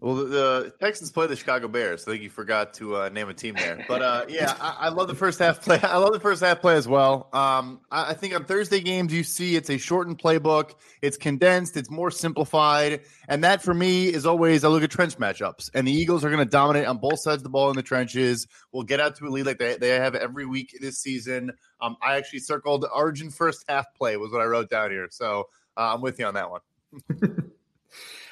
Well, 0.00 0.14
the, 0.14 0.72
Texans 0.80 1.12
play 1.12 1.26
the 1.26 1.36
Chicago 1.36 1.68
Bears. 1.68 2.08
I 2.08 2.12
think 2.12 2.22
you 2.22 2.30
forgot 2.30 2.72
to 2.74 2.96
uh, 2.96 3.08
name 3.10 3.28
a 3.28 3.34
team 3.34 3.54
there, 3.54 3.84
but 3.86 4.00
uh, 4.00 4.24
yeah, 4.30 4.56
I, 4.58 4.86
I, 4.86 4.88
love 4.88 5.08
the 5.08 5.14
first 5.14 5.38
half 5.38 5.60
play. 5.60 5.78
I 5.82 5.98
love 5.98 6.14
the 6.14 6.20
first 6.20 6.42
half 6.42 6.62
play 6.62 6.76
as 6.76 6.88
well. 6.88 7.28
Um, 7.34 7.82
I, 7.90 8.12
I, 8.12 8.14
think 8.14 8.34
on 8.34 8.46
Thursday 8.46 8.80
games 8.80 9.12
you 9.12 9.22
see 9.22 9.56
it's 9.56 9.68
a 9.68 9.76
shortened 9.76 10.18
playbook. 10.18 10.74
It's 11.02 11.18
condensed. 11.18 11.76
It's 11.76 11.90
more 11.90 12.10
simplified, 12.10 13.02
and 13.28 13.44
that 13.44 13.62
for 13.62 13.74
me 13.74 14.06
is 14.06 14.24
always 14.24 14.64
I 14.64 14.68
look 14.68 14.82
at 14.82 14.90
trench 14.90 15.18
matchups, 15.18 15.68
and 15.74 15.86
the 15.86 15.92
Eagles 15.92 16.24
are 16.24 16.30
going 16.30 16.42
to 16.42 16.50
dominate 16.50 16.86
on 16.86 16.96
both 16.96 17.20
sides 17.20 17.40
of 17.40 17.42
the 17.42 17.50
ball 17.50 17.68
in 17.68 17.76
the 17.76 17.82
trenches. 17.82 18.46
We'll 18.72 18.84
get 18.84 19.00
out 19.00 19.16
to 19.16 19.26
a 19.26 19.28
lead 19.28 19.44
like 19.44 19.58
they, 19.58 19.76
they 19.76 19.90
have 19.90 20.14
every 20.14 20.46
week 20.46 20.78
this 20.80 20.96
season. 20.96 21.52
Um, 21.82 21.98
I 22.02 22.16
actually 22.16 22.38
circled 22.38 22.86
Arjun 22.90 23.30
first 23.30 23.66
half 23.68 23.92
play 23.94 24.16
was 24.16 24.32
what 24.32 24.40
I 24.40 24.46
wrote 24.46 24.70
down 24.70 24.90
here, 24.92 25.08
so 25.10 25.48
uh, 25.76 25.92
I'm 25.94 26.00
with 26.00 26.18
you 26.18 26.24
on 26.24 26.34
that 26.34 26.50
one. 26.50 26.62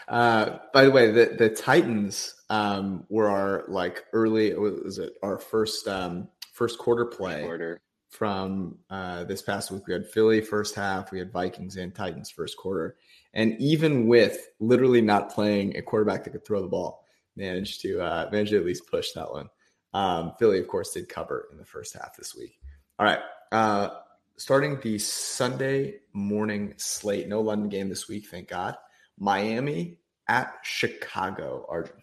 Uh, 0.08 0.58
by 0.72 0.84
the 0.84 0.90
way, 0.90 1.10
the 1.10 1.36
the 1.38 1.50
Titans 1.50 2.34
um, 2.48 3.04
were 3.08 3.28
our 3.28 3.64
like 3.68 4.04
early 4.12 4.54
was 4.54 4.98
it 4.98 5.14
our 5.22 5.38
first 5.38 5.86
um, 5.86 6.28
first 6.52 6.78
quarter 6.78 7.04
play 7.04 7.44
quarter. 7.44 7.80
from 8.08 8.78
uh, 8.88 9.24
this 9.24 9.42
past 9.42 9.70
week. 9.70 9.86
We 9.86 9.92
had 9.92 10.06
Philly 10.06 10.40
first 10.40 10.74
half, 10.74 11.12
we 11.12 11.18
had 11.18 11.32
Vikings 11.32 11.76
and 11.76 11.94
Titans 11.94 12.30
first 12.30 12.56
quarter, 12.56 12.96
and 13.34 13.54
even 13.60 14.06
with 14.06 14.48
literally 14.60 15.02
not 15.02 15.30
playing 15.30 15.76
a 15.76 15.82
quarterback 15.82 16.24
that 16.24 16.30
could 16.30 16.46
throw 16.46 16.62
the 16.62 16.68
ball, 16.68 17.04
managed 17.36 17.82
to 17.82 18.00
uh, 18.00 18.28
managed 18.32 18.52
to 18.52 18.58
at 18.58 18.64
least 18.64 18.90
push 18.90 19.12
that 19.12 19.30
one. 19.30 19.48
Um, 19.92 20.32
Philly, 20.38 20.58
of 20.58 20.68
course, 20.68 20.92
did 20.92 21.08
cover 21.08 21.48
in 21.52 21.58
the 21.58 21.64
first 21.64 21.94
half 21.94 22.16
this 22.16 22.34
week. 22.34 22.58
All 22.98 23.06
right. 23.06 23.20
Uh, 23.52 23.90
starting 24.36 24.78
the 24.80 24.98
Sunday 24.98 25.96
morning 26.12 26.74
slate. 26.76 27.28
No 27.28 27.40
London 27.40 27.68
game 27.68 27.88
this 27.88 28.08
week, 28.08 28.26
thank 28.28 28.48
God. 28.48 28.76
Miami 29.18 29.98
at 30.28 30.54
Chicago, 30.62 31.66
Arjun. 31.68 32.02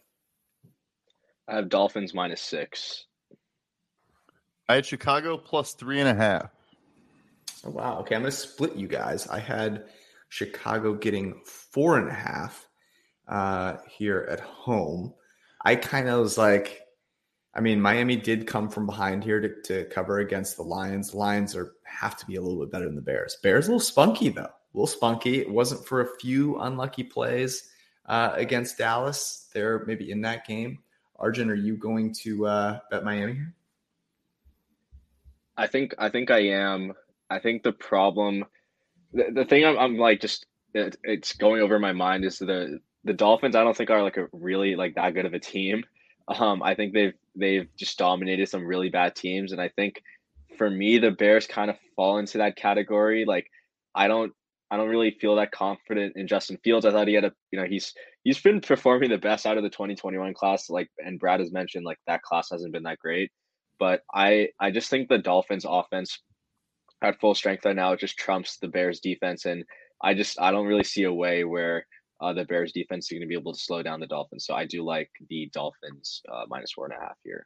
I 1.48 1.56
have 1.56 1.70
Dolphins 1.70 2.14
minus 2.14 2.42
six. 2.42 3.06
I 4.68 4.76
had 4.76 4.86
Chicago 4.86 5.38
plus 5.38 5.74
three 5.74 6.00
and 6.00 6.10
a 6.10 6.16
half. 6.16 6.50
Oh, 7.64 7.70
wow. 7.70 8.00
Okay, 8.00 8.16
I'm 8.16 8.22
going 8.22 8.32
to 8.32 8.38
split 8.38 8.76
you 8.76 8.88
guys. 8.88 9.28
I 9.28 9.40
had 9.40 9.86
Chicago 10.30 10.96
getting 10.96 11.42
four 11.46 11.98
and 11.98 12.10
a 12.10 12.14
half 12.14 12.68
uh, 13.28 13.78
here 13.88 14.28
at 14.30 14.40
home. 14.40 15.14
I 15.64 15.76
kind 15.76 16.10
of 16.10 16.20
was 16.20 16.38
like, 16.38 16.82
I 17.54 17.62
mean, 17.62 17.80
Miami 17.80 18.18
did 18.18 18.48
come 18.48 18.70
from 18.70 18.86
behind 18.86 19.24
here 19.24 19.40
to, 19.40 19.62
to 19.64 19.86
cover 19.86 20.20
against 20.20 20.58
the 20.58 20.64
Lions. 20.64 21.14
Lions 21.14 21.56
are 21.56 21.74
have 21.84 22.18
to 22.18 22.26
be 22.26 22.36
a 22.36 22.42
little 22.42 22.60
bit 22.60 22.72
better 22.72 22.86
than 22.86 22.96
the 22.96 23.02
Bears. 23.02 23.38
Bears 23.42 23.68
a 23.68 23.70
little 23.70 23.80
spunky 23.80 24.30
though, 24.30 24.42
a 24.44 24.65
little 24.76 24.88
spunky. 24.88 25.40
It 25.40 25.50
wasn't 25.50 25.86
for 25.86 26.02
a 26.02 26.18
few 26.20 26.60
unlucky 26.60 27.04
plays 27.04 27.70
uh, 28.06 28.32
against 28.34 28.78
Dallas. 28.78 29.50
They're 29.54 29.84
maybe 29.86 30.12
in 30.12 30.22
that 30.22 30.46
game. 30.46 30.80
Arjun, 31.18 31.50
are 31.50 31.56
you 31.56 31.78
going 31.78 32.14
to 32.14 32.46
uh, 32.46 32.80
bet 32.92 33.04
Miami 33.04 33.34
here? 33.34 33.54
I 35.58 35.68
think 35.68 35.96
I 35.98 36.10
think 36.10 36.32
I 36.32 36.40
am. 36.50 36.94
I 37.30 37.40
think 37.40 37.64
the 37.64 37.72
problem, 37.72 38.46
the, 39.14 39.32
the 39.32 39.46
thing 39.46 39.66
I'm, 39.66 39.78
I'm 39.78 39.98
like 39.98 40.20
just 40.20 40.46
it, 40.74 40.98
it's 41.04 41.34
going 41.34 41.62
over 41.62 41.80
my 41.80 41.94
mind 41.94 42.26
is 42.26 42.40
the 42.40 42.80
the 43.06 43.14
Dolphins. 43.14 43.56
I 43.56 43.64
don't 43.64 43.76
think 43.76 43.90
are 43.90 44.04
like 44.04 44.18
a 44.18 44.28
really 44.34 44.76
like 44.76 44.96
that 44.96 45.14
good 45.14 45.26
of 45.26 45.34
a 45.34 45.40
team. 45.40 45.86
Um, 46.28 46.62
I 46.62 46.76
think 46.76 46.94
they've 46.94 47.14
they've 47.36 47.70
just 47.78 47.98
dominated 47.98 48.50
some 48.50 48.66
really 48.66 48.90
bad 48.90 49.16
teams, 49.16 49.54
and 49.54 49.62
I 49.62 49.70
think 49.70 50.02
for 50.58 50.70
me 50.70 50.98
the 50.98 51.12
Bears 51.12 51.48
kind 51.48 51.70
of 51.70 51.78
fall 51.96 52.18
into 52.18 52.40
that 52.40 52.58
category. 52.58 53.24
Like 53.24 53.50
I 53.94 54.10
don't 54.10 54.34
I 54.72 54.78
don't 54.78 54.90
really 54.90 55.12
feel 55.22 55.36
that 55.36 55.52
confident 55.52 56.14
in 56.16 56.28
Justin 56.28 56.58
Fields. 56.64 56.86
I 56.86 56.92
thought 56.92 57.08
he 57.08 57.14
had 57.14 57.26
a, 57.26 57.32
you 57.52 57.60
know, 57.60 57.66
he's 57.68 57.94
he's 58.24 58.42
been 58.42 58.62
performing 58.62 59.10
the 59.10 59.18
best 59.18 59.46
out 59.46 59.58
of 59.58 59.64
the 59.64 59.70
2021 59.70 60.34
class. 60.34 60.70
Like, 60.70 60.90
and 60.98 61.20
Brad 61.20 61.40
has 61.40 61.52
mentioned, 61.52 61.86
like 61.86 62.00
that 62.08 62.24
class 62.24 62.50
hasn't 62.52 62.74
been 62.74 62.84
that 62.84 63.00
great. 63.00 63.32
But 63.80 64.02
I 64.14 64.50
I 64.60 64.72
just 64.72 64.90
think 64.90 65.08
the 65.08 65.18
Dolphins 65.18 65.66
offense 65.68 66.20
at 67.02 67.20
full 67.20 67.36
strength 67.36 67.66
right 67.66 67.76
now 67.76 67.92
it 67.92 68.00
just 68.00 68.18
trumps 68.18 68.58
the 68.58 68.68
Bears 68.68 69.00
defense, 69.00 69.46
and 69.46 69.64
I 70.02 70.14
just 70.14 70.40
I 70.42 70.52
don't 70.52 70.68
really 70.68 70.84
see 70.84 71.04
a 71.04 71.14
way 71.14 71.44
where 71.44 71.86
uh, 72.22 72.34
the 72.34 72.46
Bears 72.46 72.72
defense 72.72 73.06
is 73.06 73.12
going 73.12 73.22
to 73.22 73.28
be 73.28 73.40
able 73.40 73.54
to 73.54 73.60
slow 73.60 73.84
down 73.84 74.00
the 74.00 74.08
Dolphins. 74.08 74.46
So 74.46 74.56
I 74.56 74.66
do 74.66 74.84
like 74.84 75.12
the 75.30 75.50
Dolphins 75.54 76.22
uh, 76.32 76.46
minus 76.48 76.72
four 76.72 76.86
and 76.86 76.96
a 76.96 77.02
half 77.02 77.18
here. 77.24 77.46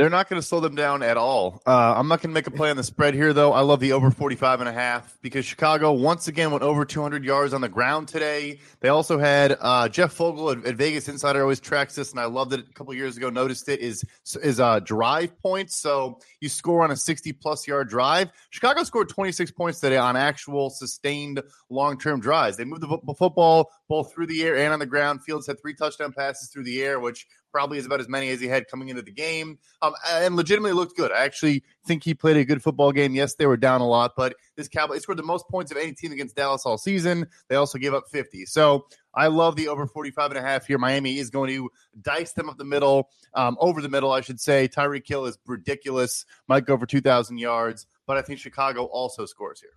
They're 0.00 0.08
not 0.08 0.30
going 0.30 0.40
to 0.40 0.48
slow 0.48 0.60
them 0.60 0.74
down 0.74 1.02
at 1.02 1.18
all. 1.18 1.60
Uh, 1.66 1.92
I'm 1.94 2.08
not 2.08 2.22
going 2.22 2.30
to 2.30 2.34
make 2.34 2.46
a 2.46 2.50
play 2.50 2.70
on 2.70 2.78
the 2.78 2.82
spread 2.82 3.12
here, 3.12 3.34
though. 3.34 3.52
I 3.52 3.60
love 3.60 3.80
the 3.80 3.92
over 3.92 4.10
45 4.10 4.60
and 4.60 4.68
a 4.70 4.72
half 4.72 5.18
because 5.20 5.44
Chicago 5.44 5.92
once 5.92 6.26
again 6.26 6.50
went 6.52 6.62
over 6.62 6.86
200 6.86 7.22
yards 7.22 7.52
on 7.52 7.60
the 7.60 7.68
ground 7.68 8.08
today. 8.08 8.60
They 8.80 8.88
also 8.88 9.18
had 9.18 9.58
uh, 9.60 9.90
Jeff 9.90 10.14
Fogle 10.14 10.52
at, 10.52 10.64
at, 10.64 10.76
Vegas 10.76 11.06
Insider 11.06 11.42
always 11.42 11.60
tracks 11.60 11.96
this, 11.96 12.12
and 12.12 12.18
I 12.18 12.24
loved 12.24 12.54
it 12.54 12.60
a 12.60 12.72
couple 12.72 12.94
years 12.94 13.18
ago. 13.18 13.28
Noticed 13.28 13.68
it 13.68 13.80
is 13.80 14.02
is 14.42 14.58
uh, 14.58 14.80
drive 14.80 15.38
points. 15.38 15.76
So 15.76 16.18
you 16.40 16.48
score 16.48 16.82
on 16.82 16.90
a 16.90 16.96
60 16.96 17.34
plus 17.34 17.68
yard 17.68 17.90
drive. 17.90 18.30
Chicago 18.48 18.82
scored 18.84 19.10
26 19.10 19.50
points 19.50 19.80
today 19.80 19.98
on 19.98 20.16
actual 20.16 20.70
sustained 20.70 21.42
long 21.68 21.98
term 21.98 22.20
drives. 22.20 22.56
They 22.56 22.64
moved 22.64 22.80
the 22.80 23.14
football 23.18 23.70
both 23.90 24.14
through 24.14 24.28
the 24.28 24.44
air 24.44 24.56
and 24.56 24.72
on 24.72 24.78
the 24.78 24.86
ground. 24.86 25.20
Fields 25.24 25.48
had 25.48 25.60
three 25.60 25.74
touchdown 25.74 26.12
passes 26.12 26.48
through 26.48 26.62
the 26.62 26.80
air, 26.80 27.00
which 27.00 27.26
probably 27.50 27.76
is 27.76 27.84
about 27.84 27.98
as 27.98 28.08
many 28.08 28.30
as 28.30 28.40
he 28.40 28.46
had 28.46 28.68
coming 28.68 28.88
into 28.88 29.02
the 29.02 29.10
game, 29.10 29.58
um, 29.82 29.94
and 30.08 30.36
legitimately 30.36 30.72
looked 30.72 30.96
good. 30.96 31.10
I 31.10 31.24
actually 31.24 31.64
think 31.84 32.04
he 32.04 32.14
played 32.14 32.36
a 32.36 32.44
good 32.44 32.62
football 32.62 32.92
game. 32.92 33.16
Yes, 33.16 33.34
they 33.34 33.46
were 33.46 33.56
down 33.56 33.80
a 33.80 33.88
lot, 33.88 34.12
but 34.16 34.36
this 34.54 34.68
Cowboys 34.68 35.02
scored 35.02 35.18
the 35.18 35.24
most 35.24 35.48
points 35.48 35.72
of 35.72 35.76
any 35.76 35.92
team 35.92 36.12
against 36.12 36.36
Dallas 36.36 36.64
all 36.64 36.78
season. 36.78 37.26
They 37.48 37.56
also 37.56 37.78
gave 37.78 37.92
up 37.92 38.04
50. 38.12 38.46
So 38.46 38.86
I 39.12 39.26
love 39.26 39.56
the 39.56 39.66
over 39.66 39.88
45 39.88 40.30
and 40.30 40.38
a 40.38 40.42
half 40.42 40.68
here. 40.68 40.78
Miami 40.78 41.18
is 41.18 41.30
going 41.30 41.50
to 41.50 41.68
dice 42.00 42.32
them 42.32 42.48
up 42.48 42.58
the 42.58 42.64
middle, 42.64 43.08
um, 43.34 43.56
over 43.58 43.82
the 43.82 43.88
middle, 43.88 44.12
I 44.12 44.20
should 44.20 44.38
say. 44.38 44.68
Tyreek 44.68 45.08
Hill 45.08 45.26
is 45.26 45.36
ridiculous, 45.48 46.24
might 46.46 46.64
go 46.64 46.78
for 46.78 46.86
2,000 46.86 47.38
yards, 47.38 47.88
but 48.06 48.16
I 48.16 48.22
think 48.22 48.38
Chicago 48.38 48.84
also 48.84 49.26
scores 49.26 49.60
here. 49.60 49.70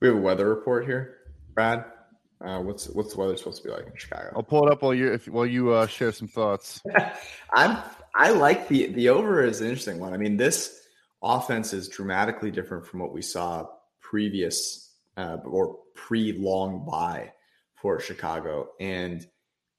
We 0.00 0.08
have 0.08 0.16
a 0.16 0.20
weather 0.20 0.48
report 0.48 0.84
here, 0.84 1.18
Brad. 1.54 1.84
Uh, 2.40 2.60
what's 2.60 2.88
what's 2.88 3.14
the 3.14 3.20
weather 3.20 3.36
supposed 3.36 3.62
to 3.62 3.68
be 3.68 3.74
like 3.74 3.86
in 3.86 3.92
Chicago? 3.96 4.32
I'll 4.36 4.42
pull 4.42 4.66
it 4.66 4.72
up 4.72 4.82
while 4.82 4.94
you 4.94 5.12
if 5.12 5.28
while 5.28 5.46
you 5.46 5.72
uh, 5.72 5.86
share 5.86 6.12
some 6.12 6.28
thoughts. 6.28 6.82
I'm 7.52 7.78
I 8.14 8.30
like 8.30 8.68
the 8.68 8.86
the 8.88 9.08
over 9.08 9.42
is 9.44 9.60
an 9.60 9.68
interesting 9.68 9.98
one. 9.98 10.12
I 10.12 10.16
mean, 10.16 10.36
this 10.36 10.80
offense 11.22 11.72
is 11.72 11.88
dramatically 11.88 12.50
different 12.50 12.86
from 12.86 13.00
what 13.00 13.12
we 13.12 13.22
saw 13.22 13.66
previous 14.00 14.92
uh, 15.16 15.38
or 15.44 15.78
pre 15.94 16.32
long 16.32 16.84
bye 16.84 17.32
for 17.74 17.98
Chicago. 18.00 18.68
And 18.78 19.26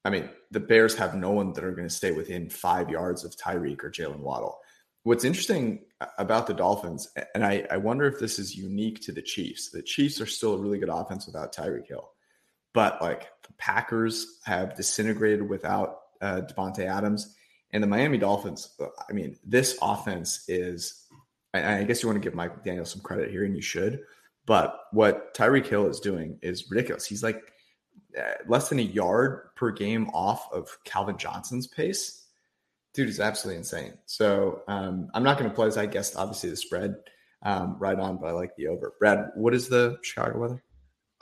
I 0.04 0.10
mean, 0.10 0.30
the 0.52 0.60
Bears 0.60 0.96
have 0.96 1.16
no 1.16 1.32
one 1.32 1.54
that 1.54 1.64
are 1.64 1.72
going 1.72 1.88
to 1.88 1.94
stay 1.94 2.12
within 2.12 2.50
five 2.50 2.90
yards 2.90 3.24
of 3.24 3.36
Tyreek 3.36 3.84
or 3.84 3.92
Jaylen 3.92 4.20
Waddle. 4.20 4.60
What's 5.04 5.24
interesting 5.24 5.82
about 6.18 6.48
the 6.48 6.54
Dolphins, 6.54 7.10
and 7.36 7.46
I, 7.46 7.66
I 7.70 7.78
wonder 7.78 8.06
if 8.06 8.20
this 8.20 8.40
is 8.40 8.56
unique 8.56 9.02
to 9.02 9.12
the 9.12 9.22
Chiefs. 9.22 9.70
The 9.70 9.84
Chiefs 9.84 10.20
are 10.20 10.26
still 10.26 10.56
a 10.56 10.58
really 10.58 10.80
good 10.80 10.90
offense 10.90 11.28
without 11.28 11.54
Tyreek 11.54 11.88
Hill 11.88 12.10
but 12.76 13.02
like 13.02 13.22
the 13.48 13.54
Packers 13.58 14.40
have 14.46 14.76
disintegrated 14.76 15.50
without 15.50 16.02
uh, 16.22 16.42
Davante 16.42 16.86
Adams, 16.86 17.36
and 17.72 17.82
the 17.82 17.88
Miami 17.88 18.20
Dolphins. 18.20 18.70
I 19.10 19.14
mean, 19.14 19.38
this 19.44 19.78
offense 19.82 20.44
is. 20.48 21.08
I, 21.54 21.80
I 21.80 21.84
guess 21.86 22.04
you 22.04 22.10
want 22.10 22.22
to 22.22 22.30
give 22.30 22.36
Mike 22.36 22.64
Daniel 22.64 22.86
some 22.86 23.02
credit 23.02 23.32
here, 23.32 23.44
and 23.44 23.56
you 23.56 23.62
should. 23.62 24.02
But 24.46 24.80
what 24.92 25.34
Tyreek 25.34 25.66
Hill 25.66 25.88
is 25.88 26.00
doing 26.00 26.38
is 26.44 26.70
ridiculous. 26.70 27.06
He's 27.06 27.24
like 27.24 27.42
uh, 28.18 28.44
less 28.48 28.70
than 28.70 28.80
a 28.80 28.84
yard 28.84 29.56
per 29.56 29.72
game 29.72 30.10
off 30.14 30.48
of 30.52 30.78
Calvin 30.84 31.18
Johnson's 31.18 31.66
pace. 31.66 32.24
Dude 32.94 33.10
is 33.10 33.20
absolutely 33.20 33.58
insane. 33.58 33.94
So 34.06 34.62
um, 34.68 35.10
I'm 35.14 35.24
not 35.24 35.40
going 35.40 35.50
to 35.50 35.56
play 35.56 35.68
as 35.68 35.78
I 35.78 35.86
guessed. 35.86 36.16
Obviously, 36.16 36.50
the 36.50 36.58
spread 36.58 36.96
um, 37.42 37.78
right 37.80 37.98
on, 37.98 38.18
but 38.18 38.28
I 38.28 38.32
like 38.32 38.56
the 38.56 38.68
over. 38.68 38.94
Brad, 39.00 39.32
what 39.36 39.56
is 39.56 39.68
the 39.68 39.98
Chicago 40.02 40.40
weather? 40.40 40.64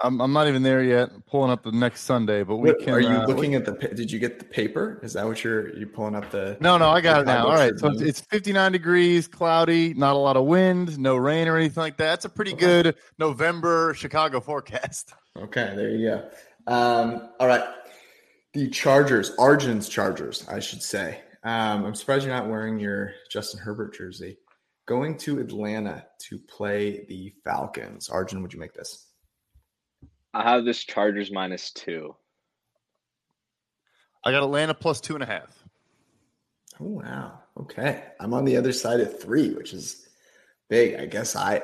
I'm, 0.04 0.20
I'm 0.22 0.34
not 0.34 0.48
even 0.48 0.64
there 0.64 0.84
yet. 0.84 1.10
pulling 1.28 1.50
up 1.50 1.64
the 1.64 1.72
next 1.72 2.02
Sunday, 2.02 2.44
but 2.44 2.58
we 2.58 2.70
What, 2.70 2.80
can. 2.82 2.94
are 2.94 3.00
you 3.00 3.08
uh, 3.08 3.26
looking 3.26 3.56
at 3.56 3.64
the? 3.66 3.72
Did 3.72 4.12
you 4.12 4.20
get 4.20 4.38
the 4.38 4.46
paper? 4.46 5.00
Is 5.02 5.14
that 5.14 5.26
what 5.26 5.44
you're 5.44 5.76
you 5.78 5.88
pulling 5.88 6.14
up 6.16 6.30
the? 6.30 6.58
No, 6.60 6.78
no, 6.78 6.90
I 6.90 7.00
got 7.02 7.22
it 7.22 7.26
now. 7.26 7.48
All 7.48 7.54
right, 7.54 7.72
so 7.78 7.88
it's, 7.88 8.02
it's 8.02 8.20
59 8.22 8.74
degrees, 8.74 9.28
cloudy, 9.28 9.94
not 9.94 10.14
a 10.16 10.20
lot 10.20 10.36
of 10.36 10.46
wind, 10.46 11.00
no 11.00 11.16
rain 11.16 11.48
or 11.48 11.56
anything 11.58 11.82
like 11.82 11.98
that. 11.98 12.06
That's 12.10 12.26
a 12.26 12.30
pretty 12.30 12.54
good 12.54 12.96
November 13.18 13.94
Chicago 13.96 14.40
forecast. 14.40 15.14
Okay, 15.36 15.74
there 15.76 15.90
you 15.90 16.10
go. 16.12 16.30
Um, 16.72 17.30
all 17.40 17.48
right. 17.48 17.64
The 18.54 18.70
Chargers, 18.70 19.32
Arjun's 19.40 19.90
Chargers, 19.90 20.48
I 20.48 20.60
should 20.60 20.84
say. 20.84 21.22
Um, 21.44 21.86
I'm 21.86 21.96
surprised 21.96 22.24
you're 22.24 22.36
not 22.36 22.48
wearing 22.48 22.80
your 22.80 23.14
Justin 23.32 23.60
Herbert 23.60 23.96
jersey. 23.96 24.38
Going 24.86 25.18
to 25.18 25.40
Atlanta 25.40 26.06
to 26.28 26.38
play 26.38 27.06
the 27.10 27.34
Falcons. 27.44 28.10
Arjun, 28.10 28.44
would 28.44 28.54
you 28.54 28.60
make 28.60 28.76
this? 28.76 29.08
I 30.34 30.44
have 30.44 30.66
this 30.66 30.84
Chargers 30.84 31.32
minus 31.32 31.72
two. 31.72 32.16
I 34.24 34.32
got 34.32 34.44
Atlanta 34.44 34.74
plus 34.74 35.02
two 35.02 35.14
and 35.14 35.24
a 35.24 35.28
half. 35.28 35.64
Oh 36.80 36.86
wow. 36.86 37.40
Okay. 37.60 38.04
I'm 38.20 38.34
on 38.34 38.46
the 38.46 38.58
other 38.58 38.72
side 38.72 39.00
of 39.00 39.20
three, 39.20 39.54
which 39.54 39.74
is 39.74 40.08
big. 40.70 40.96
I 41.00 41.06
guess 41.06 41.36
I 41.36 41.62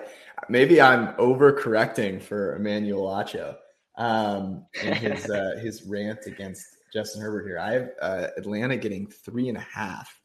maybe 0.49 0.81
I'm 0.81 1.13
overcorrecting 1.15 2.21
for 2.21 2.55
Emmanuel 2.55 3.07
Acho 3.07 3.55
um 3.97 4.65
in 4.83 4.93
his 4.93 5.29
uh, 5.29 5.57
his 5.61 5.83
rant 5.83 6.19
against 6.27 6.65
Justin 6.93 7.21
Herbert 7.21 7.45
here. 7.47 7.59
I 7.59 7.71
have 7.73 7.89
uh, 8.01 8.27
Atlanta 8.37 8.77
getting 8.77 9.07
three 9.07 9.49
and 9.49 9.57
a 9.57 9.61
half 9.61 10.19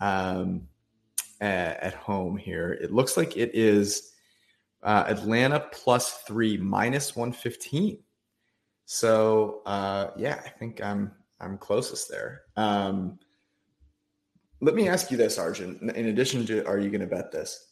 um 0.00 0.68
at, 1.40 1.82
at 1.82 1.94
home 1.94 2.36
here. 2.36 2.72
It 2.72 2.92
looks 2.92 3.16
like 3.16 3.36
it 3.36 3.52
is 3.54 4.12
uh, 4.82 5.04
Atlanta 5.06 5.66
plus 5.72 6.22
three 6.26 6.56
minus 6.56 7.16
115. 7.16 7.98
So 8.86 9.62
uh 9.66 10.10
yeah, 10.16 10.40
I 10.44 10.48
think 10.48 10.82
I'm 10.82 11.12
I'm 11.40 11.58
closest 11.58 12.08
there. 12.10 12.42
Um 12.56 13.18
let 14.60 14.74
me 14.74 14.88
ask 14.88 15.10
you 15.10 15.16
this, 15.16 15.38
Arjun. 15.38 15.90
In 15.94 16.06
addition 16.06 16.44
to, 16.46 16.66
are 16.66 16.78
you 16.78 16.90
going 16.90 17.00
to 17.00 17.06
bet 17.06 17.30
this? 17.30 17.66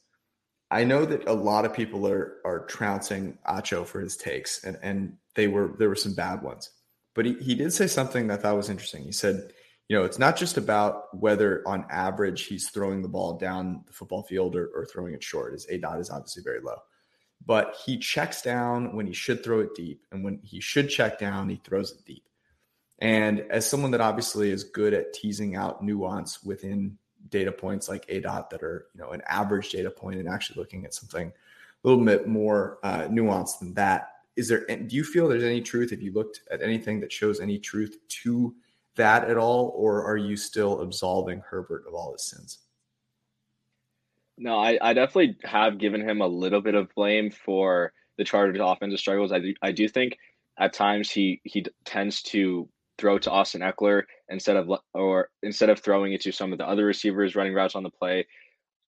I 0.70 0.84
know 0.84 1.04
that 1.04 1.28
a 1.28 1.32
lot 1.32 1.64
of 1.64 1.72
people 1.72 2.06
are 2.08 2.38
are 2.44 2.66
trouncing 2.66 3.38
Acho 3.48 3.86
for 3.86 4.00
his 4.00 4.16
takes, 4.16 4.64
and 4.64 4.76
and 4.82 5.16
they 5.34 5.48
were 5.48 5.74
there 5.78 5.88
were 5.88 5.94
some 5.94 6.14
bad 6.14 6.42
ones, 6.42 6.70
but 7.14 7.24
he 7.24 7.34
he 7.34 7.54
did 7.54 7.72
say 7.72 7.86
something 7.86 8.26
that 8.26 8.40
I 8.40 8.42
thought 8.42 8.56
was 8.56 8.70
interesting. 8.70 9.04
He 9.04 9.12
said, 9.12 9.52
you 9.88 9.96
know, 9.96 10.04
it's 10.04 10.18
not 10.18 10.36
just 10.36 10.56
about 10.56 11.16
whether 11.16 11.62
on 11.68 11.86
average 11.88 12.46
he's 12.46 12.70
throwing 12.70 13.00
the 13.00 13.08
ball 13.08 13.38
down 13.38 13.84
the 13.86 13.92
football 13.92 14.24
field 14.24 14.56
or, 14.56 14.70
or 14.74 14.86
throwing 14.86 15.14
it 15.14 15.22
short. 15.22 15.52
His 15.52 15.66
ADOT 15.66 16.00
is 16.00 16.10
obviously 16.10 16.42
very 16.42 16.60
low, 16.60 16.78
but 17.44 17.76
he 17.84 17.98
checks 17.98 18.42
down 18.42 18.94
when 18.94 19.06
he 19.06 19.12
should 19.12 19.44
throw 19.44 19.60
it 19.60 19.74
deep, 19.74 20.06
and 20.10 20.24
when 20.24 20.40
he 20.42 20.60
should 20.60 20.88
check 20.88 21.18
down, 21.18 21.48
he 21.48 21.60
throws 21.64 21.92
it 21.92 22.04
deep. 22.04 22.24
And 22.98 23.40
as 23.50 23.68
someone 23.68 23.90
that 23.90 24.00
obviously 24.00 24.50
is 24.50 24.64
good 24.64 24.94
at 24.94 25.12
teasing 25.12 25.54
out 25.54 25.84
nuance 25.84 26.42
within 26.42 26.98
data 27.28 27.52
points 27.52 27.88
like 27.88 28.06
ADOT 28.06 28.50
that 28.50 28.62
are, 28.62 28.86
you 28.94 29.00
know, 29.00 29.10
an 29.10 29.22
average 29.28 29.70
data 29.70 29.90
point 29.90 30.18
and 30.18 30.28
actually 30.28 30.58
looking 30.58 30.84
at 30.84 30.94
something 30.94 31.28
a 31.28 31.88
little 31.88 32.04
bit 32.04 32.26
more 32.26 32.78
uh, 32.82 33.02
nuanced 33.02 33.58
than 33.58 33.74
that, 33.74 34.12
is 34.36 34.48
there, 34.48 34.66
do 34.66 34.96
you 34.96 35.04
feel 35.04 35.28
there's 35.28 35.42
any 35.42 35.60
truth 35.60 35.92
if 35.92 36.02
you 36.02 36.12
looked 36.12 36.42
at 36.50 36.62
anything 36.62 37.00
that 37.00 37.12
shows 37.12 37.40
any 37.40 37.58
truth 37.58 37.98
to 38.08 38.54
that 38.96 39.28
at 39.28 39.36
all? 39.36 39.72
Or 39.76 40.04
are 40.04 40.16
you 40.16 40.36
still 40.36 40.80
absolving 40.80 41.40
Herbert 41.40 41.84
of 41.86 41.94
all 41.94 42.12
his 42.12 42.24
sins? 42.24 42.58
No, 44.38 44.58
I, 44.58 44.78
I 44.80 44.92
definitely 44.92 45.36
have 45.44 45.78
given 45.78 46.06
him 46.06 46.20
a 46.20 46.26
little 46.26 46.60
bit 46.60 46.74
of 46.74 46.94
blame 46.94 47.30
for 47.30 47.92
the 48.18 48.24
Chargers' 48.24 48.60
offensive 48.62 48.98
struggles. 48.98 49.32
I 49.32 49.38
do, 49.38 49.54
I 49.62 49.72
do 49.72 49.88
think 49.88 50.16
at 50.58 50.72
times 50.72 51.10
he 51.10 51.40
he 51.44 51.64
tends 51.84 52.22
to 52.22 52.68
throw 52.98 53.18
to 53.18 53.30
Austin 53.30 53.60
Ekeler 53.60 54.04
instead 54.28 54.56
of 54.56 54.70
or 54.94 55.30
instead 55.42 55.70
of 55.70 55.80
throwing 55.80 56.12
it 56.12 56.20
to 56.22 56.32
some 56.32 56.52
of 56.52 56.58
the 56.58 56.68
other 56.68 56.86
receivers 56.86 57.34
running 57.34 57.54
routes 57.54 57.74
on 57.74 57.82
the 57.82 57.90
play. 57.90 58.26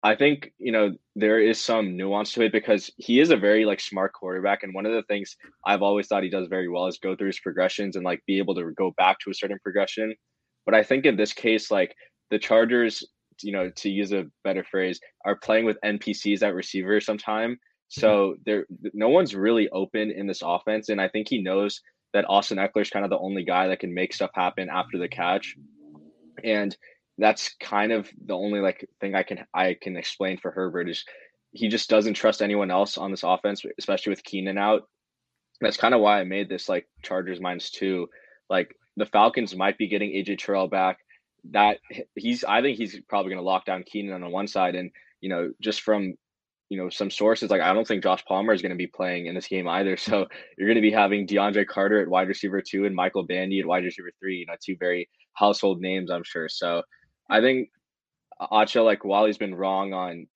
I 0.02 0.14
think 0.14 0.52
you 0.58 0.72
know 0.72 0.94
there 1.16 1.40
is 1.40 1.60
some 1.60 1.96
nuance 1.96 2.32
to 2.32 2.42
it 2.42 2.52
because 2.52 2.90
he 2.96 3.20
is 3.20 3.30
a 3.30 3.36
very 3.36 3.64
like 3.64 3.80
smart 3.80 4.12
quarterback, 4.12 4.62
and 4.62 4.74
one 4.74 4.86
of 4.86 4.92
the 4.92 5.02
things 5.02 5.36
I've 5.66 5.82
always 5.82 6.06
thought 6.06 6.22
he 6.22 6.30
does 6.30 6.48
very 6.48 6.68
well 6.68 6.86
is 6.86 6.98
go 6.98 7.16
through 7.16 7.28
his 7.28 7.40
progressions 7.40 7.96
and 7.96 8.04
like 8.04 8.22
be 8.26 8.38
able 8.38 8.54
to 8.54 8.70
go 8.72 8.92
back 8.96 9.18
to 9.20 9.30
a 9.30 9.34
certain 9.34 9.58
progression. 9.62 10.14
But 10.64 10.74
I 10.74 10.82
think 10.82 11.04
in 11.06 11.16
this 11.16 11.32
case, 11.32 11.70
like 11.70 11.94
the 12.30 12.38
Chargers, 12.38 13.04
you 13.42 13.52
know, 13.52 13.70
to 13.70 13.90
use 13.90 14.12
a 14.12 14.26
better 14.44 14.64
phrase, 14.64 15.00
are 15.24 15.36
playing 15.36 15.64
with 15.64 15.78
NPCs 15.84 16.42
at 16.42 16.54
receiver 16.54 17.00
sometime. 17.00 17.52
Mm-hmm. 17.52 18.00
So 18.00 18.36
there, 18.44 18.66
no 18.92 19.08
one's 19.08 19.34
really 19.34 19.68
open 19.70 20.10
in 20.10 20.26
this 20.26 20.42
offense, 20.44 20.88
and 20.88 21.00
I 21.00 21.08
think 21.08 21.28
he 21.28 21.42
knows 21.42 21.80
that 22.14 22.28
Austin 22.28 22.58
Ekeler's 22.58 22.90
kind 22.90 23.04
of 23.04 23.10
the 23.10 23.18
only 23.18 23.44
guy 23.44 23.68
that 23.68 23.80
can 23.80 23.92
make 23.94 24.14
stuff 24.14 24.30
happen 24.34 24.68
after 24.70 24.98
the 24.98 25.08
catch, 25.08 25.56
and 26.42 26.76
that's 27.18 27.54
kind 27.60 27.92
of 27.92 28.08
the 28.24 28.34
only 28.34 28.60
like 28.60 28.88
thing 29.00 29.14
I 29.14 29.24
can 29.24 29.44
I 29.52 29.76
can 29.80 29.96
explain 29.96 30.38
for 30.38 30.50
Herbert 30.50 30.88
is 30.88 31.04
he 31.52 31.68
just 31.68 31.90
doesn't 31.90 32.14
trust 32.14 32.42
anyone 32.42 32.70
else 32.70 32.96
on 32.96 33.10
this 33.10 33.24
offense, 33.24 33.62
especially 33.78 34.10
with 34.10 34.24
Keenan 34.24 34.58
out. 34.58 34.82
That's 35.60 35.76
kind 35.76 35.94
of 35.94 36.00
why 36.00 36.20
I 36.20 36.24
made 36.24 36.48
this 36.48 36.68
like 36.68 36.86
Chargers 37.02 37.40
minus 37.40 37.70
two. 37.70 38.08
Like 38.48 38.74
the 38.96 39.06
Falcons 39.06 39.56
might 39.56 39.78
be 39.78 39.88
getting 39.88 40.10
AJ 40.10 40.38
Terrell 40.38 40.68
back. 40.68 40.98
That 41.52 41.78
he's 42.14 42.44
I 42.44 42.62
think 42.62 42.78
he's 42.78 43.00
probably 43.08 43.30
going 43.30 43.42
to 43.42 43.46
lock 43.46 43.64
down 43.64 43.84
Keenan 43.84 44.22
on 44.22 44.30
one 44.30 44.46
side, 44.46 44.74
and 44.74 44.90
you 45.20 45.28
know 45.28 45.52
just 45.60 45.82
from 45.82 46.14
you 46.68 46.78
know 46.78 46.90
some 46.90 47.10
sources 47.10 47.50
like 47.50 47.62
I 47.62 47.72
don't 47.72 47.86
think 47.86 48.02
Josh 48.02 48.24
Palmer 48.26 48.52
is 48.52 48.62
going 48.62 48.70
to 48.70 48.76
be 48.76 48.86
playing 48.86 49.26
in 49.26 49.34
this 49.34 49.48
game 49.48 49.68
either. 49.68 49.96
So 50.08 50.26
you're 50.56 50.68
going 50.68 50.76
to 50.76 50.82
be 50.82 50.90
having 50.90 51.26
DeAndre 51.26 51.66
Carter 51.66 52.00
at 52.02 52.08
wide 52.08 52.28
receiver 52.28 52.62
two 52.62 52.84
and 52.84 52.94
Michael 52.94 53.24
Bandy 53.24 53.60
at 53.60 53.66
wide 53.66 53.84
receiver 53.84 54.10
three. 54.20 54.38
You 54.38 54.46
know, 54.46 54.54
two 54.64 54.76
very 54.78 55.08
household 55.34 55.80
names, 55.80 56.10
I'm 56.10 56.24
sure. 56.24 56.48
So 56.48 56.82
I 57.30 57.40
think 57.40 57.70
Acho, 58.40 58.84
like 58.84 59.04
while 59.04 59.26
he's 59.26 59.38
been 59.38 59.54
wrong 59.54 59.92
on 59.92 60.26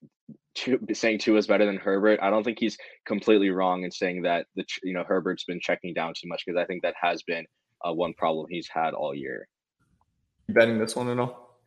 saying 0.92 1.18
Tua 1.18 1.38
is 1.38 1.46
better 1.46 1.66
than 1.66 1.76
Herbert, 1.76 2.20
I 2.22 2.30
don't 2.30 2.44
think 2.44 2.58
he's 2.58 2.76
completely 3.06 3.50
wrong 3.50 3.84
in 3.84 3.90
saying 3.90 4.22
that 4.22 4.46
the 4.56 4.64
you 4.82 4.92
know 4.92 5.04
Herbert's 5.06 5.44
been 5.44 5.60
checking 5.60 5.94
down 5.94 6.12
too 6.14 6.28
much 6.28 6.42
because 6.46 6.60
I 6.60 6.66
think 6.66 6.82
that 6.82 6.94
has 7.00 7.22
been 7.22 7.44
uh, 7.86 7.92
one 7.92 8.14
problem 8.14 8.46
he's 8.48 8.68
had 8.68 8.94
all 8.94 9.14
year. 9.14 9.48
You 10.48 10.54
betting 10.54 10.78
this 10.78 10.96
one 10.96 11.08
at 11.08 11.18
all? 11.18 11.58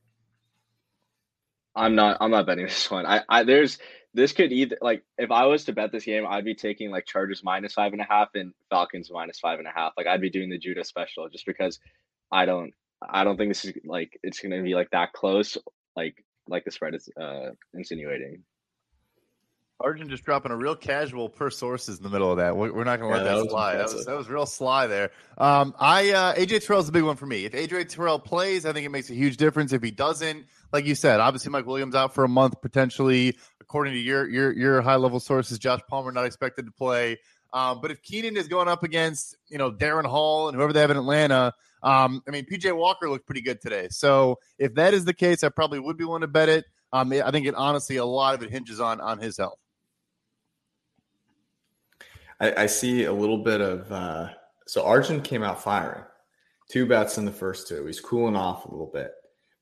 I'm 1.76 1.96
not. 1.96 2.18
I'm 2.22 2.32
not 2.32 2.46
betting 2.46 2.66
this 2.66 2.90
one. 2.90 3.06
I, 3.06 3.22
I 3.28 3.44
there's 3.44 3.78
this 4.14 4.32
could 4.32 4.52
either 4.54 4.78
like 4.82 5.04
if 5.18 5.30
I 5.30 5.46
was 5.46 5.66
to 5.66 5.74
bet 5.74 5.92
this 5.92 6.06
game, 6.06 6.26
I'd 6.28 6.46
be 6.46 6.56
taking 6.56 6.90
like 6.90 7.06
Chargers 7.06 7.44
minus 7.44 7.74
five 7.74 7.92
and 7.92 8.02
a 8.02 8.06
half 8.06 8.30
and 8.34 8.54
Falcons 8.70 9.10
minus 9.12 9.40
five 9.40 9.60
and 9.60 9.68
a 9.68 9.72
half. 9.72 9.94
Like 9.98 10.08
I'd 10.08 10.22
be 10.22 10.30
doing 10.30 10.50
the 10.50 10.58
Judah 10.58 10.86
special 10.86 11.28
just 11.30 11.46
because 11.46 11.80
I 12.32 12.46
don't. 12.46 12.72
I 13.08 13.24
don't 13.26 13.38
think 13.38 13.50
this 13.50 13.66
is 13.66 13.74
like 13.86 14.18
it's 14.24 14.40
gonna 14.40 14.64
be 14.64 14.74
like 14.74 14.90
that 14.92 15.12
close. 15.14 15.58
Like 15.96 16.24
like 16.48 16.64
the 16.64 16.72
spread 16.72 16.96
is 16.96 17.10
uh 17.20 17.50
insinuating. 17.74 18.44
Arjun 19.82 20.08
just 20.10 20.24
dropping 20.24 20.52
a 20.52 20.56
real 20.56 20.76
casual 20.76 21.28
per 21.28 21.50
sources 21.50 21.98
in 21.98 22.04
the 22.04 22.10
middle 22.10 22.32
of 22.32 22.38
that. 22.38 22.56
We're 22.56 22.86
not 22.86 23.00
going 23.00 23.12
to 23.14 23.18
Yeah, 23.18 23.24
let 23.24 23.24
that 23.24 23.36
that, 23.36 23.44
was 23.44 23.50
slide. 23.50 23.76
That 23.78 23.94
was, 23.94 24.06
that 24.06 24.18
was 24.18 24.30
real 24.30 24.46
sly 24.46 24.88
there. 24.88 25.12
Um, 25.38 25.76
I 25.78 26.12
uh, 26.12 26.36
AJ 26.36 26.66
Terrell's 26.66 26.88
a 26.88 26.94
big 26.94 27.04
one 27.04 27.18
for 27.18 27.26
me. 27.26 27.44
If 27.46 27.52
AJ 27.52 27.90
Terrell 27.90 28.18
plays, 28.20 28.66
I 28.66 28.72
think 28.72 28.86
it 28.86 28.90
makes 28.90 29.10
a 29.10 29.14
huge 29.14 29.36
difference. 29.36 29.74
If 29.74 29.84
he 29.84 29.92
doesn't, 29.92 30.46
like 30.72 30.86
you 30.86 30.96
said, 30.96 31.20
obviously 31.20 31.52
Mike 31.52 31.66
Williams 31.66 31.94
out 31.94 32.14
for 32.14 32.24
a 32.24 32.30
month 32.30 32.62
potentially. 32.62 33.38
According 33.60 33.94
to 33.94 34.00
your 34.00 34.30
your 34.30 34.54
your 34.54 34.82
high 34.82 34.96
level 34.96 35.20
sources, 35.20 35.60
Josh 35.60 35.82
Palmer 35.90 36.12
not 36.12 36.26
expected 36.26 36.66
to 36.68 36.72
play. 36.72 37.18
Um, 37.52 37.80
but 37.82 37.92
if 37.92 38.02
Keenan 38.02 38.38
is 38.38 38.48
going 38.48 38.68
up 38.70 38.84
against 38.84 39.36
you 39.50 39.58
know 39.58 39.72
Darren 39.72 40.06
Hall 40.06 40.48
and 40.48 40.56
whoever 40.56 40.72
they 40.72 40.82
have 40.82 40.92
in 40.92 40.98
Atlanta, 40.98 41.54
um, 41.84 42.22
I 42.28 42.32
mean 42.32 42.46
PJ 42.46 42.76
Walker 42.76 43.10
looked 43.10 43.26
pretty 43.26 43.42
good 43.42 43.60
today. 43.60 43.88
So 43.90 44.40
if 44.58 44.76
that 44.76 44.94
is 44.94 45.04
the 45.04 45.14
case, 45.14 45.44
I 45.44 45.50
probably 45.50 45.80
would 45.80 45.98
be 45.98 46.06
willing 46.06 46.22
to 46.22 46.28
bet 46.28 46.48
it. 46.48 46.66
Um, 46.94 47.12
I 47.12 47.30
think 47.32 47.46
it 47.46 47.56
honestly 47.56 47.98
a 47.98 48.06
lot 48.06 48.36
of 48.36 48.44
it 48.44 48.52
hinges 48.52 48.80
on 48.80 49.02
on 49.02 49.20
his 49.20 49.36
health. 49.36 49.60
I, 52.40 52.64
I 52.64 52.66
see 52.66 53.06
a 53.06 53.14
little 53.14 53.40
bit 53.40 53.62
of 53.62 53.92
uh, 53.92 54.30
so 54.68 54.86
Arjun 54.86 55.22
came 55.22 55.44
out 55.44 55.62
firing. 55.62 56.04
Two 56.70 56.86
bets 56.86 57.18
in 57.18 57.26
the 57.26 57.32
first 57.32 57.68
two. 57.68 57.86
He's 57.86 58.00
cooling 58.00 58.36
off 58.36 58.66
a 58.66 58.72
little 58.72 58.90
bit. 58.92 59.12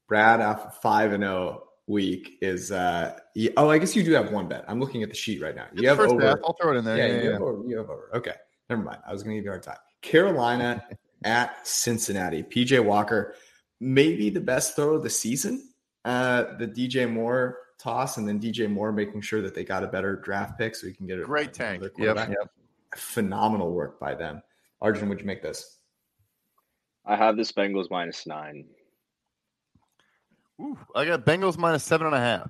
Brad 0.08 0.40
after 0.42 0.70
five 0.82 1.12
and 1.12 1.24
zero 1.24 1.64
week 1.86 2.38
is 2.42 2.72
uh 2.72 3.14
oh 3.58 3.70
I 3.70 3.78
guess 3.78 3.94
you 3.96 4.04
do 4.04 4.14
have 4.14 4.32
one 4.32 4.48
bet. 4.48 4.64
I'm 4.68 4.80
looking 4.80 5.04
at 5.04 5.10
the 5.10 5.16
sheet 5.16 5.42
right 5.42 5.56
now. 5.56 5.68
You 5.74 5.88
have 5.90 6.00
over. 6.00 6.22
half, 6.22 6.40
I'll 6.44 6.56
throw 6.62 6.74
it 6.74 6.78
in 6.78 6.86
there. 6.86 6.98
Yeah, 6.98 7.08
Yeah, 7.08 7.14
you, 7.14 7.24
yeah, 7.24 7.32
Have 7.34 7.42
over, 7.42 7.68
you 7.68 7.78
have 7.78 7.90
over. 7.90 8.10
Okay, 8.14 8.36
never 8.70 8.82
mind. 8.82 9.00
I 9.06 9.12
was 9.12 9.24
going 9.24 9.36
to 9.36 9.40
give 9.40 9.46
you 9.46 9.52
a 9.52 9.54
hard 9.54 9.64
time. 9.64 9.78
Carolina 10.02 10.84
at 11.26 11.68
Cincinnati. 11.68 12.44
PJ 12.44 12.84
Walker, 12.84 13.36
maybe 13.80 14.30
the 14.30 14.42
best 14.42 14.76
throw 14.76 14.96
of 14.96 15.04
the 15.04 15.10
season. 15.10 15.70
Uh, 16.06 16.58
the 16.58 16.68
DJ 16.68 17.12
Moore 17.12 17.58
toss, 17.80 18.18
and 18.18 18.28
then 18.28 18.40
DJ 18.40 18.70
Moore 18.70 18.92
making 18.92 19.22
sure 19.22 19.42
that 19.42 19.56
they 19.56 19.64
got 19.64 19.84
a 19.84 19.88
better 19.88 20.18
draft 20.18 20.58
pick 20.58 20.76
so 20.76 20.88
he 20.88 20.94
can 20.94 21.08
get 21.08 21.20
a 21.20 21.24
Great 21.24 21.54
tank. 21.54 21.82
Yep, 21.82 21.94
quarterback. 21.94 22.30
Phenomenal 22.96 23.72
work 23.72 24.00
by 24.00 24.16
them. 24.16 24.42
Arjun, 24.82 25.10
would 25.10 25.20
you 25.20 25.26
make 25.26 25.42
this? 25.42 25.80
I 27.06 27.16
have 27.16 27.36
this 27.38 27.52
Bengals 27.52 27.90
minus 27.90 28.26
nine. 28.26 28.66
Ooh, 30.62 30.78
I 30.96 31.06
got 31.06 31.26
Bengals 31.26 31.58
minus 31.58 31.84
seven 31.84 32.08
and 32.08 32.16
a 32.16 32.20
half. 32.20 32.50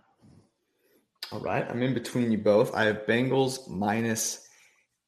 All 1.31 1.39
right, 1.39 1.65
I'm 1.69 1.81
in 1.81 1.93
between 1.93 2.31
you 2.31 2.37
both. 2.37 2.75
I 2.75 2.85
have 2.85 3.05
Bengals 3.07 3.67
minus 3.67 4.47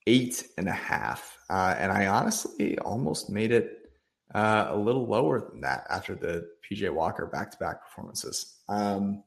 eight 0.07 0.47
and 0.57 0.67
a 0.67 0.73
half. 0.73 1.37
uh, 1.49 1.75
and 1.77 1.91
I 1.91 2.07
honestly 2.07 2.77
almost 2.79 3.29
made 3.29 3.51
it 3.51 3.91
uh, 4.33 4.67
a 4.69 4.77
little 4.77 5.05
lower 5.05 5.39
than 5.49 5.61
that 5.61 5.85
after 5.89 6.15
the 6.15 6.47
PJ 6.63 6.89
Walker 6.91 7.27
back 7.27 7.51
to 7.51 7.57
back 7.57 7.83
performances. 7.83 8.57
Um, 8.67 9.23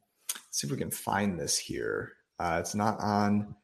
see 0.51 0.67
if 0.67 0.71
we 0.73 0.77
can 0.77 0.91
find 0.91 1.39
this 1.39 1.57
here. 1.59 2.13
Uh, 2.41 2.59
it's 2.61 2.75
not 2.75 2.99
on 3.01 3.55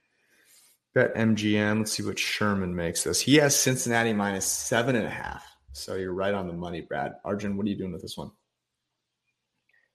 Bet 0.95 1.15
MGM. 1.15 1.79
Let's 1.79 1.93
see 1.93 2.05
what 2.05 2.19
Sherman 2.19 2.75
makes 2.75 3.03
this. 3.03 3.21
He 3.21 3.37
has 3.37 3.57
Cincinnati 3.57 4.13
minus 4.13 4.47
seven 4.47 4.95
and 4.97 5.07
a 5.07 5.11
half. 5.11 5.45
So 5.73 5.97
you're 5.97 6.15
right 6.15 6.35
on 6.35 6.47
the 6.47 6.53
money, 6.53 6.83
Brad. 6.83 7.15
Arjun, 7.25 7.57
what 7.57 7.67
are 7.67 7.69
you 7.69 7.77
doing 7.77 7.93
with 7.93 8.03
this 8.03 8.17
one? 8.17 8.31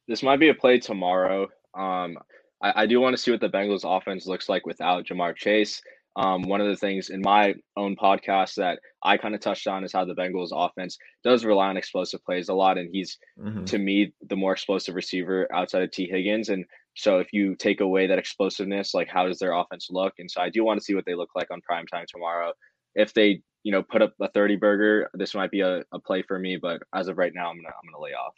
This 0.07 0.23
might 0.23 0.39
be 0.39 0.49
a 0.49 0.53
play 0.53 0.79
tomorrow. 0.79 1.47
Um, 1.73 2.17
I, 2.62 2.83
I 2.83 2.85
do 2.85 2.99
want 2.99 3.15
to 3.15 3.21
see 3.21 3.31
what 3.31 3.39
the 3.39 3.49
Bengals 3.49 3.85
offense 3.85 4.25
looks 4.25 4.49
like 4.49 4.65
without 4.65 5.05
Ja'Marr 5.05 5.35
Chase. 5.35 5.81
Um, 6.15 6.41
one 6.41 6.59
of 6.59 6.67
the 6.67 6.75
things 6.75 7.09
in 7.09 7.21
my 7.21 7.55
own 7.77 7.95
podcast 7.95 8.55
that 8.55 8.79
I 9.03 9.15
kind 9.15 9.35
of 9.35 9.41
touched 9.41 9.67
on 9.67 9.85
is 9.85 9.93
how 9.93 10.03
the 10.03 10.15
Bengals 10.15 10.49
offense 10.51 10.97
does 11.23 11.45
rely 11.45 11.69
on 11.69 11.77
explosive 11.77 12.25
plays 12.25 12.49
a 12.49 12.53
lot. 12.53 12.77
And 12.77 12.89
he's, 12.91 13.17
mm-hmm. 13.39 13.63
to 13.65 13.77
me, 13.77 14.13
the 14.27 14.35
more 14.35 14.51
explosive 14.51 14.95
receiver 14.95 15.47
outside 15.53 15.83
of 15.83 15.91
Tee 15.91 16.09
Higgins. 16.09 16.49
And 16.49 16.65
so 16.95 17.19
if 17.19 17.32
you 17.32 17.56
take 17.56 17.82
away 17.82 18.08
that 18.08 18.19
explosiveness, 18.19 18.93
like 18.93 19.08
how 19.08 19.25
does 19.28 19.39
their 19.39 19.54
offense 19.54 19.88
look? 19.89 20.13
And 20.19 20.30
so 20.30 20.41
I 20.41 20.49
do 20.49 20.63
want 20.63 20.80
to 20.80 20.84
see 20.84 20.95
what 20.95 21.06
they 21.06 21.15
look 21.15 21.30
like 21.36 21.49
on 21.52 21.62
prime 21.62 21.88
time 21.88 22.06
tomorrow. 22.10 22.54
If 22.95 23.13
they, 23.13 23.41
you 23.63 23.71
know, 23.71 23.84
put 23.84 24.02
up 24.02 24.13
a 24.21 24.30
30 24.32 24.58
burger, 24.58 25.10
this 25.13 25.36
might 25.36 25.52
be 25.52 25.62
a, 25.62 25.84
a 25.93 25.99
play 25.99 26.23
for 26.23 26.39
me. 26.39 26.58
But 26.62 26.82
as 26.93 27.08
of 27.08 27.17
right 27.17 27.32
now, 27.34 27.49
I'm 27.49 27.58
gonna 27.58 27.69
I'm 27.69 27.91
gonna 27.91 28.04
lay 28.04 28.12
off. 28.12 28.34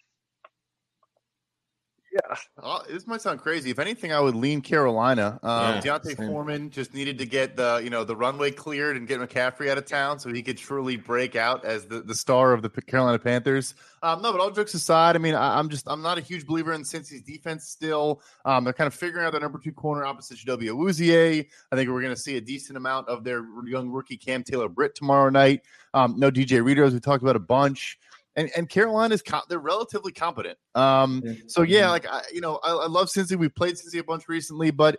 Yeah, 2.12 2.36
uh, 2.62 2.80
this 2.90 3.08
might 3.08 3.22
sound 3.22 3.40
crazy. 3.40 3.70
If 3.70 3.80
anything, 3.80 4.12
I 4.12 4.20
would 4.20 4.36
lean 4.36 4.60
Carolina. 4.60 5.40
Um, 5.44 5.76
yeah, 5.76 5.98
D'Onta 5.98 6.18
Foreman 6.18 6.70
just 6.70 6.94
needed 6.94 7.18
to 7.20 7.26
get 7.26 7.56
the 7.56 7.80
you 7.82 7.90
know 7.90 8.04
the 8.04 8.16
runway 8.16 8.52
cleared 8.52 8.98
and 8.98 9.08
get 9.08 9.22
McCaffrey 9.22 9.70
out 9.70 9.78
of 9.78 9.86
town 9.86 10.20
so 10.20 10.32
he 10.32 10.44
could 10.44 10.58
truly 10.58 10.98
break 10.98 11.38
out 11.38 11.64
as 11.64 11.86
the, 11.86 12.02
the 12.02 12.14
star 12.14 12.52
of 12.52 12.64
the 12.64 12.70
Carolina 12.70 13.18
Panthers. 13.18 13.76
Um, 14.04 14.22
no, 14.22 14.34
but 14.34 14.42
all 14.42 14.52
jokes 14.52 14.74
aside, 14.74 15.16
I 15.16 15.20
mean, 15.20 15.36
I, 15.36 15.58
am 15.58 15.70
just 15.70 15.88
I'm 15.88 16.02
not 16.02 16.18
a 16.18 16.22
huge 16.22 16.46
believer 16.46 16.74
in 16.74 16.82
Cincy's 16.82 17.22
defense 17.22 17.70
still. 17.70 18.22
Um, 18.44 18.66
they're 18.66 18.74
kind 18.74 18.88
of 18.88 18.94
figuring 18.94 19.26
out 19.26 19.32
their 19.32 19.42
number 19.42 19.60
two 19.60 19.72
corner 19.72 20.04
opposite 20.04 20.38
Chidobe 20.38 20.64
Awuzie. 20.64 21.48
I 21.72 21.76
think 21.76 21.90
we're 21.90 22.02
going 22.02 22.14
to 22.14 22.22
see 22.22 22.36
a 22.36 22.42
decent 22.42 22.76
amount 22.76 23.08
of 23.08 23.24
their 23.24 23.46
young 23.66 23.90
rookie 23.90 24.18
Cam 24.18 24.44
Taylor 24.44 24.68
Britt 24.68 24.96
tomorrow 24.96 25.30
night. 25.30 25.62
Um, 25.94 26.16
no 26.18 26.30
DJ 26.30 26.64
Reader, 26.64 26.84
as 26.84 26.94
we 26.94 27.00
talked 27.00 27.24
about 27.24 27.38
a 27.38 27.40
bunch 27.40 28.00
and 28.36 28.50
and 28.56 28.70
Carolina's 28.70 29.22
co- 29.22 29.42
they're 29.50 29.60
relatively 29.60 30.12
competent. 30.12 30.58
Um, 30.76 31.24
so 31.48 31.62
yeah, 31.62 31.90
like 31.90 32.08
I, 32.08 32.22
you 32.32 32.42
know, 32.42 32.60
I, 32.64 32.72
I 32.72 32.88
love 32.88 33.08
Cincy. 33.08 33.38
We 33.38 33.50
played 33.50 33.76
Cincy 33.76 34.00
a 34.00 34.04
bunch 34.04 34.28
recently, 34.28 34.72
but 34.72 34.98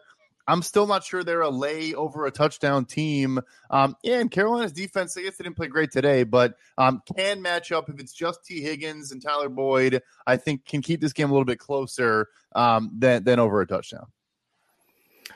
I'm 0.48 0.62
still 0.62 0.86
not 0.86 1.04
sure 1.04 1.22
they're 1.22 1.42
a 1.42 1.50
lay 1.50 1.94
over 1.94 2.26
a 2.26 2.30
touchdown 2.30 2.84
team. 2.84 3.40
Um, 3.70 3.96
and 4.04 4.30
Carolina's 4.30 4.72
defense, 4.72 5.16
I 5.16 5.22
guess 5.22 5.36
they 5.36 5.44
didn't 5.44 5.56
play 5.56 5.68
great 5.68 5.92
today, 5.92 6.24
but 6.24 6.56
um, 6.78 7.00
can 7.16 7.40
match 7.40 7.70
up 7.70 7.88
if 7.88 8.00
it's 8.00 8.12
just 8.12 8.44
Tee 8.44 8.60
Higgins 8.60 9.12
and 9.12 9.22
Tyler 9.22 9.48
Boyd. 9.48 10.02
I 10.26 10.36
think 10.36 10.64
can 10.64 10.82
keep 10.82 11.00
this 11.00 11.12
game 11.12 11.30
a 11.30 11.32
little 11.32 11.44
bit 11.44 11.58
closer 11.58 12.28
um, 12.54 12.90
than 12.98 13.24
than 13.24 13.38
over 13.38 13.60
a 13.60 13.66
touchdown. 13.66 14.06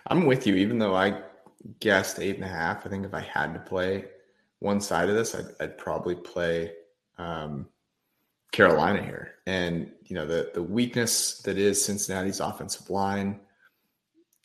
I'm 0.09 0.27
with 0.27 0.47
you, 0.47 0.57
even 0.57 0.79
though 0.79 0.95
I 0.95 1.23
guessed 1.81 2.19
eight 2.21 2.37
and 2.37 2.45
a 2.45 2.49
half. 2.49 2.87
I 2.87 2.89
think 2.89 3.05
if 3.05 3.15
I 3.15 3.21
had 3.21 3.55
to 3.55 3.61
play 3.61 4.07
one 4.59 4.81
side 4.81 5.09
of 5.09 5.15
this, 5.15 5.35
I'd, 5.35 5.47
I'd 5.61 5.79
probably 5.79 6.15
play 6.15 6.73
um, 7.19 7.67
Carolina 8.53 9.03
here. 9.03 9.35
And, 9.47 9.93
you 10.05 10.15
know, 10.17 10.27
the 10.27 10.51
the 10.55 10.63
weakness 10.63 11.39
that 11.43 11.59
is 11.59 11.85
Cincinnati's 11.85 12.41
offensive 12.41 12.91
line, 12.91 13.41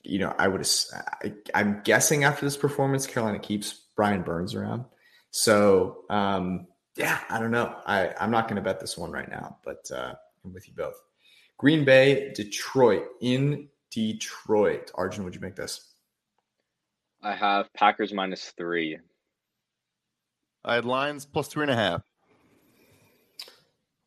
you 0.03 0.19
know, 0.19 0.35
I 0.37 0.47
would 0.47 0.67
I, 1.23 1.33
I'm 1.53 1.81
guessing 1.83 2.23
after 2.23 2.45
this 2.45 2.57
performance, 2.57 3.07
Carolina 3.07 3.39
keeps 3.39 3.81
Brian 3.95 4.21
Burns 4.21 4.55
around. 4.55 4.85
So 5.31 6.03
um, 6.09 6.67
yeah, 6.95 7.19
I 7.29 7.39
don't 7.39 7.51
know. 7.51 7.75
I, 7.85 8.13
I'm 8.19 8.31
not 8.31 8.47
gonna 8.47 8.61
bet 8.61 8.79
this 8.79 8.97
one 8.97 9.11
right 9.11 9.29
now, 9.29 9.57
but 9.63 9.89
uh, 9.91 10.13
I'm 10.43 10.53
with 10.53 10.67
you 10.67 10.73
both. 10.75 10.95
Green 11.57 11.85
Bay, 11.85 12.31
Detroit 12.35 13.03
in 13.21 13.69
Detroit. 13.91 14.91
Arjun, 14.95 15.23
would 15.23 15.35
you 15.35 15.41
make 15.41 15.55
this? 15.55 15.93
I 17.23 17.35
have 17.35 17.71
Packers 17.73 18.11
minus 18.11 18.51
three. 18.57 18.97
I 20.65 20.75
had 20.75 20.85
Lions 20.85 21.25
plus 21.25 21.47
three 21.47 21.63
and 21.63 21.71
a 21.71 21.75
half. 21.75 22.01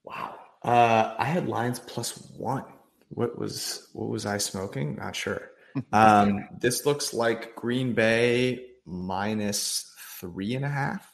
Wow. 0.05 0.37
Uh, 0.63 1.15
I 1.19 1.25
had 1.25 1.49
Lions 1.49 1.79
plus 1.79 2.17
one. 2.37 2.65
What 3.09 3.39
was 3.39 3.89
what 3.93 4.09
was 4.09 4.27
I 4.27 4.39
smoking? 4.39 4.97
Not 4.97 5.17
sure. 5.17 5.51
Um, 5.93 6.47
this 6.61 6.87
looks 6.87 7.13
like 7.13 7.57
Green 7.57 7.95
Bay 7.95 8.65
minus 8.87 9.93
three 10.21 10.55
and 10.55 10.65
a 10.65 10.69
half. 10.69 11.13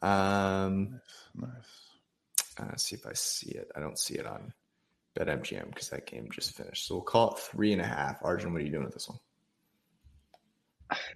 Um, 0.00 1.00
nice. 1.34 1.50
Uh, 2.56 2.76
see 2.76 2.94
if 2.94 3.04
I 3.04 3.14
see 3.14 3.50
it. 3.50 3.68
I 3.74 3.80
don't 3.80 3.98
see 3.98 4.14
it 4.14 4.26
on 4.26 4.52
BetMGM 5.18 5.70
because 5.70 5.88
that 5.88 6.06
game 6.06 6.28
just 6.30 6.56
finished. 6.56 6.86
So 6.86 6.94
we'll 6.94 7.02
call 7.02 7.32
it 7.32 7.40
three 7.40 7.72
and 7.72 7.82
a 7.82 7.86
half. 7.86 8.18
Arjun, 8.22 8.52
what 8.52 8.62
are 8.62 8.64
you 8.64 8.70
doing 8.70 8.84
with 8.84 8.94
this 8.94 9.08
one? 9.08 9.18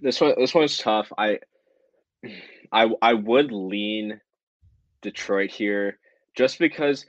This 0.01 0.19
one, 0.19 0.33
this 0.37 0.53
one's 0.53 0.77
tough. 0.77 1.11
I, 1.17 1.39
I, 2.73 2.89
I 3.01 3.13
would 3.13 3.53
lean 3.53 4.19
Detroit 5.01 5.51
here 5.51 5.99
just 6.35 6.59
because 6.59 7.05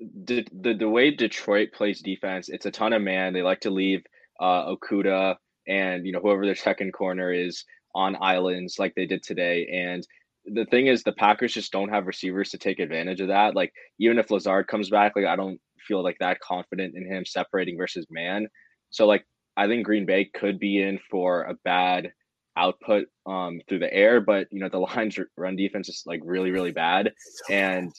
the, 0.00 0.46
the 0.52 0.74
the 0.74 0.88
way 0.88 1.10
Detroit 1.10 1.70
plays 1.72 2.00
defense, 2.00 2.48
it's 2.48 2.66
a 2.66 2.70
ton 2.70 2.92
of 2.92 3.02
man. 3.02 3.32
They 3.32 3.42
like 3.42 3.60
to 3.60 3.70
leave 3.70 4.02
uh, 4.40 4.66
Okudah 4.66 5.36
and 5.66 6.06
you 6.06 6.12
know 6.12 6.20
whoever 6.20 6.46
their 6.46 6.54
second 6.54 6.92
corner 6.92 7.32
is 7.32 7.64
on 7.94 8.16
islands 8.20 8.78
like 8.78 8.94
they 8.94 9.06
did 9.06 9.22
today. 9.22 9.66
And 9.72 10.06
the 10.44 10.64
thing 10.66 10.86
is, 10.86 11.02
the 11.02 11.12
Packers 11.12 11.52
just 11.52 11.72
don't 11.72 11.90
have 11.90 12.06
receivers 12.06 12.50
to 12.50 12.58
take 12.58 12.78
advantage 12.78 13.20
of 13.20 13.28
that. 13.28 13.54
Like 13.54 13.72
even 13.98 14.18
if 14.18 14.30
Lazard 14.30 14.68
comes 14.68 14.88
back, 14.90 15.14
like 15.16 15.26
I 15.26 15.36
don't 15.36 15.60
feel 15.86 16.02
like 16.02 16.16
that 16.20 16.40
confident 16.40 16.94
in 16.96 17.06
him 17.06 17.24
separating 17.24 17.76
versus 17.76 18.06
man. 18.10 18.48
So 18.90 19.06
like 19.06 19.24
I 19.56 19.66
think 19.66 19.84
Green 19.84 20.06
Bay 20.06 20.30
could 20.32 20.58
be 20.58 20.80
in 20.80 21.00
for 21.10 21.42
a 21.42 21.54
bad 21.64 22.12
output 22.56 23.06
um, 23.26 23.60
through 23.68 23.80
the 23.80 23.92
air, 23.92 24.20
but 24.20 24.46
you 24.50 24.60
know 24.60 24.68
the 24.68 24.78
Lions 24.78 25.18
run 25.36 25.56
defense 25.56 25.88
is 25.88 26.02
like 26.06 26.20
really 26.24 26.50
really 26.50 26.72
bad, 26.72 27.12
and 27.50 27.92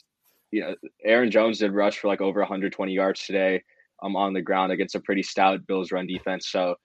you 0.50 0.62
know, 0.62 0.74
Aaron 1.04 1.30
Jones 1.30 1.58
did 1.58 1.72
rush 1.72 1.98
for 1.98 2.08
like 2.08 2.20
over 2.20 2.40
120 2.40 2.92
yards 2.92 3.24
today 3.24 3.62
um, 4.02 4.16
on 4.16 4.32
the 4.32 4.42
ground 4.42 4.72
against 4.72 4.94
a 4.94 5.00
pretty 5.00 5.22
stout 5.22 5.66
Bills 5.66 5.92
run 5.92 6.06
defense. 6.06 6.48
So 6.50 6.76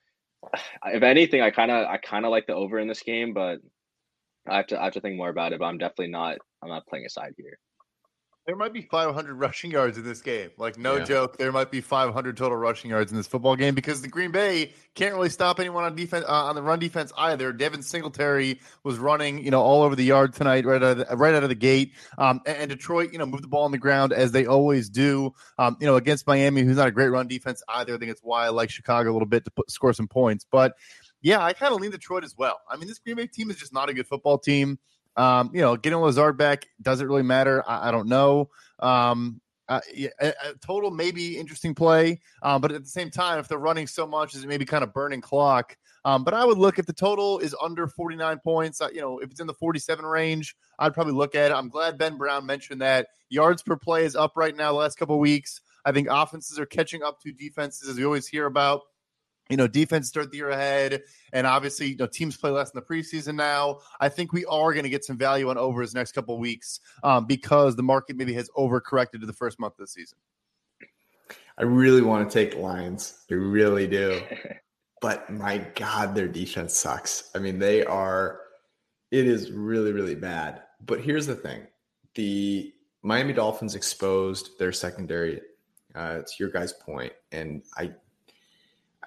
if 0.84 1.02
anything, 1.02 1.42
I 1.42 1.50
kind 1.50 1.70
of 1.70 1.86
I 1.86 1.98
kind 1.98 2.24
of 2.24 2.30
like 2.30 2.46
the 2.46 2.54
over 2.54 2.78
in 2.78 2.88
this 2.88 3.02
game, 3.02 3.34
but 3.34 3.58
I 4.48 4.56
have 4.58 4.66
to 4.68 4.80
I 4.80 4.84
have 4.84 4.92
to 4.94 5.00
think 5.00 5.16
more 5.16 5.30
about 5.30 5.52
it. 5.52 5.58
But 5.58 5.66
I'm 5.66 5.78
definitely 5.78 6.08
not 6.08 6.38
I'm 6.62 6.68
not 6.68 6.86
playing 6.86 7.06
a 7.06 7.10
side 7.10 7.34
here. 7.36 7.58
There 8.46 8.54
might 8.54 8.72
be 8.72 8.82
500 8.82 9.34
rushing 9.34 9.72
yards 9.72 9.98
in 9.98 10.04
this 10.04 10.22
game. 10.22 10.50
Like, 10.56 10.78
no 10.78 10.98
yeah. 10.98 11.04
joke. 11.04 11.36
There 11.36 11.50
might 11.50 11.72
be 11.72 11.80
500 11.80 12.36
total 12.36 12.56
rushing 12.56 12.90
yards 12.90 13.10
in 13.10 13.16
this 13.16 13.26
football 13.26 13.56
game 13.56 13.74
because 13.74 14.02
the 14.02 14.08
Green 14.08 14.30
Bay 14.30 14.72
can't 14.94 15.14
really 15.14 15.30
stop 15.30 15.58
anyone 15.58 15.82
on 15.82 15.96
defense 15.96 16.24
uh, 16.28 16.44
on 16.44 16.54
the 16.54 16.62
run 16.62 16.78
defense 16.78 17.12
either. 17.18 17.52
Devin 17.52 17.82
Singletary 17.82 18.60
was 18.84 18.98
running, 18.98 19.44
you 19.44 19.50
know, 19.50 19.60
all 19.60 19.82
over 19.82 19.96
the 19.96 20.04
yard 20.04 20.32
tonight, 20.32 20.64
right 20.64 20.80
out 20.80 20.98
of 21.00 21.08
the, 21.08 21.16
right 21.16 21.34
out 21.34 21.42
of 21.42 21.48
the 21.48 21.56
gate. 21.56 21.94
Um, 22.18 22.40
and, 22.46 22.56
and, 22.56 22.70
Detroit, 22.70 23.12
you 23.12 23.18
know, 23.18 23.26
moved 23.26 23.42
the 23.42 23.48
ball 23.48 23.64
on 23.64 23.72
the 23.72 23.78
ground 23.78 24.12
as 24.12 24.30
they 24.30 24.46
always 24.46 24.88
do. 24.88 25.34
Um, 25.58 25.76
you 25.80 25.86
know, 25.86 25.96
against 25.96 26.24
Miami, 26.28 26.62
who's 26.62 26.76
not 26.76 26.86
a 26.86 26.92
great 26.92 27.08
run 27.08 27.26
defense 27.26 27.64
either. 27.68 27.96
I 27.96 27.98
think 27.98 28.12
it's 28.12 28.22
why 28.22 28.46
I 28.46 28.50
like 28.50 28.70
Chicago 28.70 29.10
a 29.10 29.12
little 29.12 29.26
bit 29.26 29.44
to 29.46 29.50
put, 29.50 29.72
score 29.72 29.92
some 29.92 30.06
points. 30.06 30.46
But 30.48 30.76
yeah, 31.20 31.42
I 31.42 31.52
kind 31.52 31.74
of 31.74 31.80
lean 31.80 31.90
Detroit 31.90 32.22
as 32.22 32.36
well. 32.38 32.60
I 32.70 32.76
mean, 32.76 32.86
this 32.86 33.00
Green 33.00 33.16
Bay 33.16 33.26
team 33.26 33.50
is 33.50 33.56
just 33.56 33.72
not 33.72 33.88
a 33.88 33.94
good 33.94 34.06
football 34.06 34.38
team. 34.38 34.78
Um, 35.16 35.50
you 35.54 35.60
know, 35.60 35.76
getting 35.76 35.98
Lazard 35.98 36.36
back 36.36 36.66
does 36.82 37.00
it 37.00 37.06
really 37.06 37.22
matter? 37.22 37.64
I, 37.66 37.88
I 37.88 37.90
don't 37.90 38.08
know. 38.08 38.50
Um, 38.80 39.40
uh, 39.68 39.80
yeah, 39.92 40.10
a, 40.20 40.28
a 40.28 40.54
total 40.64 40.90
maybe 40.90 41.38
interesting 41.38 41.74
play, 41.74 42.20
um, 42.42 42.60
but 42.60 42.70
at 42.70 42.82
the 42.84 42.88
same 42.88 43.10
time, 43.10 43.38
if 43.38 43.48
they're 43.48 43.58
running 43.58 43.86
so 43.86 44.06
much, 44.06 44.34
is 44.34 44.44
it 44.44 44.46
maybe 44.46 44.64
kind 44.64 44.84
of 44.84 44.92
burning 44.92 45.20
clock? 45.20 45.76
Um, 46.04 46.22
but 46.22 46.34
I 46.34 46.44
would 46.44 46.58
look 46.58 46.78
if 46.78 46.86
the 46.86 46.92
total 46.92 47.40
is 47.40 47.54
under 47.60 47.88
49 47.88 48.38
points. 48.44 48.80
Uh, 48.80 48.88
you 48.92 49.00
know, 49.00 49.18
if 49.18 49.32
it's 49.32 49.40
in 49.40 49.48
the 49.48 49.54
47 49.54 50.04
range, 50.04 50.54
I'd 50.78 50.94
probably 50.94 51.14
look 51.14 51.34
at 51.34 51.50
it. 51.50 51.54
I'm 51.54 51.68
glad 51.68 51.98
Ben 51.98 52.16
Brown 52.16 52.46
mentioned 52.46 52.80
that 52.80 53.08
yards 53.28 53.60
per 53.60 53.74
play 53.74 54.04
is 54.04 54.14
up 54.14 54.34
right 54.36 54.54
now. 54.54 54.70
The 54.70 54.78
last 54.78 54.98
couple 54.98 55.18
weeks, 55.18 55.60
I 55.84 55.90
think 55.90 56.06
offenses 56.08 56.60
are 56.60 56.66
catching 56.66 57.02
up 57.02 57.20
to 57.22 57.32
defenses, 57.32 57.88
as 57.88 57.96
we 57.96 58.04
always 58.04 58.28
hear 58.28 58.46
about 58.46 58.82
you 59.48 59.56
know, 59.56 59.66
defense 59.66 60.08
start 60.08 60.30
the 60.30 60.38
year 60.38 60.50
ahead, 60.50 61.02
and 61.32 61.46
obviously, 61.46 61.88
you 61.88 61.96
know, 61.96 62.06
teams 62.06 62.36
play 62.36 62.50
less 62.50 62.70
in 62.70 62.80
the 62.80 62.82
preseason 62.82 63.34
now. 63.34 63.78
I 64.00 64.08
think 64.08 64.32
we 64.32 64.44
are 64.46 64.72
going 64.72 64.84
to 64.84 64.90
get 64.90 65.04
some 65.04 65.16
value 65.16 65.48
on 65.50 65.58
overs 65.58 65.94
next 65.94 66.12
couple 66.12 66.38
weeks 66.38 66.80
um, 67.02 67.26
because 67.26 67.76
the 67.76 67.82
market 67.82 68.16
maybe 68.16 68.34
has 68.34 68.50
overcorrected 68.56 69.20
to 69.20 69.26
the 69.26 69.32
first 69.32 69.60
month 69.60 69.74
of 69.74 69.78
the 69.78 69.86
season. 69.86 70.18
I 71.58 71.62
really 71.62 72.02
want 72.02 72.28
to 72.28 72.44
take 72.44 72.58
Lions. 72.58 73.24
I 73.30 73.34
really 73.34 73.86
do. 73.86 74.20
but 75.00 75.30
my 75.30 75.58
God, 75.74 76.14
their 76.14 76.28
defense 76.28 76.74
sucks. 76.74 77.30
I 77.34 77.38
mean, 77.38 77.58
they 77.58 77.84
are, 77.84 78.40
it 79.10 79.26
is 79.26 79.52
really, 79.52 79.92
really 79.92 80.14
bad. 80.14 80.62
But 80.84 81.00
here's 81.00 81.26
the 81.26 81.34
thing 81.34 81.66
the 82.14 82.72
Miami 83.02 83.32
Dolphins 83.32 83.74
exposed 83.74 84.58
their 84.58 84.72
secondary. 84.72 85.40
Uh, 85.94 86.18
it's 86.20 86.38
your 86.38 86.50
guy's 86.50 86.74
point, 86.74 87.12
and 87.32 87.62
I 87.76 87.92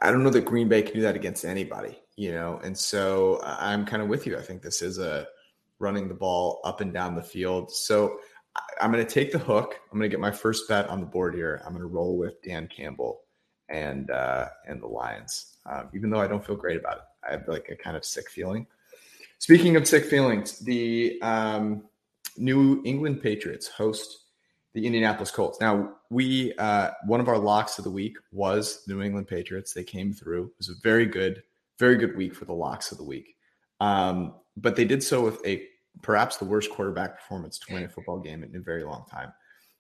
I 0.02 0.12
don't 0.12 0.24
know 0.24 0.30
that 0.30 0.46
Green 0.46 0.70
Bay 0.70 0.82
can 0.82 0.94
do 0.94 1.02
that 1.02 1.16
against 1.16 1.46
anybody, 1.46 2.00
you 2.16 2.32
know. 2.32 2.60
And 2.64 2.78
so 2.78 3.42
I'm 3.44 3.86
kind 3.86 4.02
of 4.02 4.08
with 4.08 4.26
you. 4.26 4.38
I 4.38 4.42
think 4.42 4.62
this 4.62 4.82
is 4.82 4.98
a 4.98 5.28
running 5.80 6.08
the 6.08 6.14
ball 6.14 6.62
up 6.64 6.82
and 6.82 6.94
down 6.94 7.16
the 7.16 7.22
field. 7.24 7.72
So 7.72 8.20
I'm 8.82 8.92
going 8.92 9.06
to 9.06 9.12
take 9.12 9.32
the 9.32 9.40
hook. 9.40 9.80
I'm 9.92 9.98
going 9.98 10.10
to 10.10 10.14
get 10.14 10.20
my 10.20 10.32
first 10.32 10.68
bet 10.68 10.88
on 10.90 11.00
the 11.00 11.06
board 11.06 11.36
here. 11.36 11.62
I'm 11.66 11.74
going 11.74 11.82
to 11.82 11.88
roll 11.88 12.18
with 12.18 12.42
Dan 12.42 12.68
Campbell 12.68 13.22
and 13.70 14.10
uh, 14.12 14.48
and 14.68 14.82
the 14.82 14.88
Lions, 14.88 15.58
um, 15.66 15.90
even 15.94 16.10
though 16.10 16.20
I 16.20 16.28
don't 16.28 16.46
feel 16.46 16.56
great 16.56 16.78
about 16.78 16.98
it. 16.98 17.04
I 17.28 17.32
have 17.32 17.48
like 17.48 17.70
a 17.70 17.76
kind 17.76 17.96
of 17.96 18.06
sick 18.06 18.30
feeling. 18.30 18.66
Speaking 19.40 19.76
of 19.76 19.88
sick 19.88 20.06
feelings, 20.06 20.60
the 20.60 21.20
um, 21.22 21.84
New 22.38 22.82
England 22.86 23.22
Patriots 23.22 23.68
host 23.68 24.26
the 24.74 24.86
Indianapolis 24.86 25.32
Colts. 25.32 25.60
Now, 25.60 25.94
we 26.10 26.54
uh, 26.58 26.92
one 27.06 27.20
of 27.20 27.28
our 27.28 27.38
locks 27.38 27.78
of 27.78 27.84
the 27.84 27.92
week 27.92 28.18
was 28.32 28.84
New 28.88 29.02
England 29.02 29.28
Patriots. 29.28 29.74
They 29.74 29.84
came 29.84 30.14
through. 30.14 30.46
It 30.46 30.58
was 30.58 30.70
a 30.70 30.80
very 30.84 31.06
good, 31.06 31.44
very 31.80 31.98
good 31.98 32.16
week 32.16 32.36
for 32.36 32.46
the 32.46 32.54
locks 32.54 32.92
of 32.92 32.98
the 32.98 33.04
week. 33.04 33.36
Um, 33.80 34.36
but 34.58 34.76
they 34.76 34.86
did 34.86 35.04
so 35.04 35.24
with 35.24 35.46
a 35.46 35.68
perhaps 36.02 36.38
the 36.38 36.46
worst 36.46 36.70
quarterback 36.70 37.16
performance 37.16 37.58
to 37.60 37.74
win 37.74 37.84
a 37.84 37.90
football 37.90 38.20
game 38.20 38.44
in 38.44 38.56
a 38.56 38.60
very 38.60 38.84
long 38.84 39.06
time. 39.10 39.34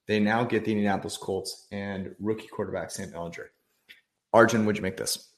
They 0.07 0.19
now 0.19 0.43
get 0.43 0.65
the 0.65 0.71
Indianapolis 0.71 1.17
Colts 1.17 1.67
and 1.71 2.15
rookie 2.19 2.47
quarterback 2.47 2.89
Sam 2.89 3.11
Ehlinger. 3.11 3.47
Arjun, 4.33 4.65
would 4.65 4.75
you 4.75 4.81
make 4.81 4.97
this? 4.97 5.29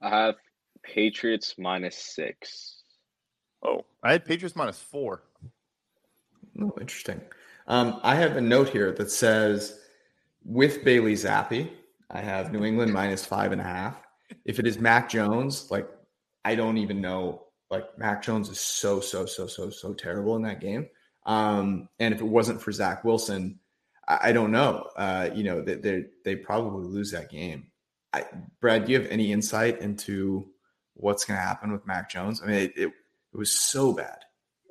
I 0.00 0.08
have 0.08 0.34
Patriots 0.82 1.54
minus 1.58 1.96
six. 1.96 2.82
Oh, 3.64 3.84
I 4.02 4.12
had 4.12 4.24
Patriots 4.24 4.56
minus 4.56 4.78
four. 4.78 5.22
Oh, 6.60 6.74
interesting. 6.80 7.20
Um, 7.66 8.00
I 8.02 8.14
have 8.14 8.36
a 8.36 8.40
note 8.40 8.68
here 8.68 8.92
that 8.92 9.10
says 9.10 9.80
with 10.44 10.84
Bailey 10.84 11.14
Zappe, 11.14 11.68
I 12.10 12.20
have 12.20 12.52
New 12.52 12.64
England 12.64 12.92
minus 12.92 13.24
five 13.24 13.52
and 13.52 13.60
a 13.60 13.64
half. 13.64 14.00
If 14.44 14.58
it 14.58 14.66
is 14.66 14.78
Mac 14.78 15.08
Jones, 15.08 15.70
like 15.70 15.88
I 16.44 16.54
don't 16.54 16.78
even 16.78 17.00
know. 17.00 17.42
Like 17.70 17.98
Mac 17.98 18.22
Jones 18.22 18.48
is 18.48 18.60
so 18.60 19.00
so 19.00 19.26
so 19.26 19.46
so 19.46 19.70
so 19.70 19.92
terrible 19.92 20.36
in 20.36 20.42
that 20.42 20.60
game. 20.60 20.86
Um, 21.26 21.88
and 21.98 22.14
if 22.14 22.20
it 22.20 22.26
wasn't 22.26 22.62
for 22.62 22.70
Zach 22.70 23.02
Wilson, 23.02 23.58
I, 24.06 24.28
I 24.28 24.32
don't 24.32 24.52
know. 24.52 24.88
Uh, 24.96 25.30
you 25.34 25.42
know, 25.42 25.60
they 25.60 25.74
they 25.74 26.04
they 26.24 26.36
probably 26.36 26.86
lose 26.86 27.10
that 27.10 27.30
game. 27.30 27.66
I, 28.12 28.24
Brad, 28.60 28.84
do 28.84 28.92
you 28.92 29.00
have 29.00 29.10
any 29.10 29.32
insight 29.32 29.80
into 29.80 30.48
what's 30.94 31.24
going 31.24 31.38
to 31.38 31.44
happen 31.44 31.72
with 31.72 31.86
Mac 31.86 32.08
Jones? 32.08 32.40
I 32.42 32.46
mean, 32.46 32.54
it, 32.56 32.72
it, 32.76 32.86
it 32.86 33.36
was 33.36 33.50
so 33.50 33.92
bad. 33.92 34.18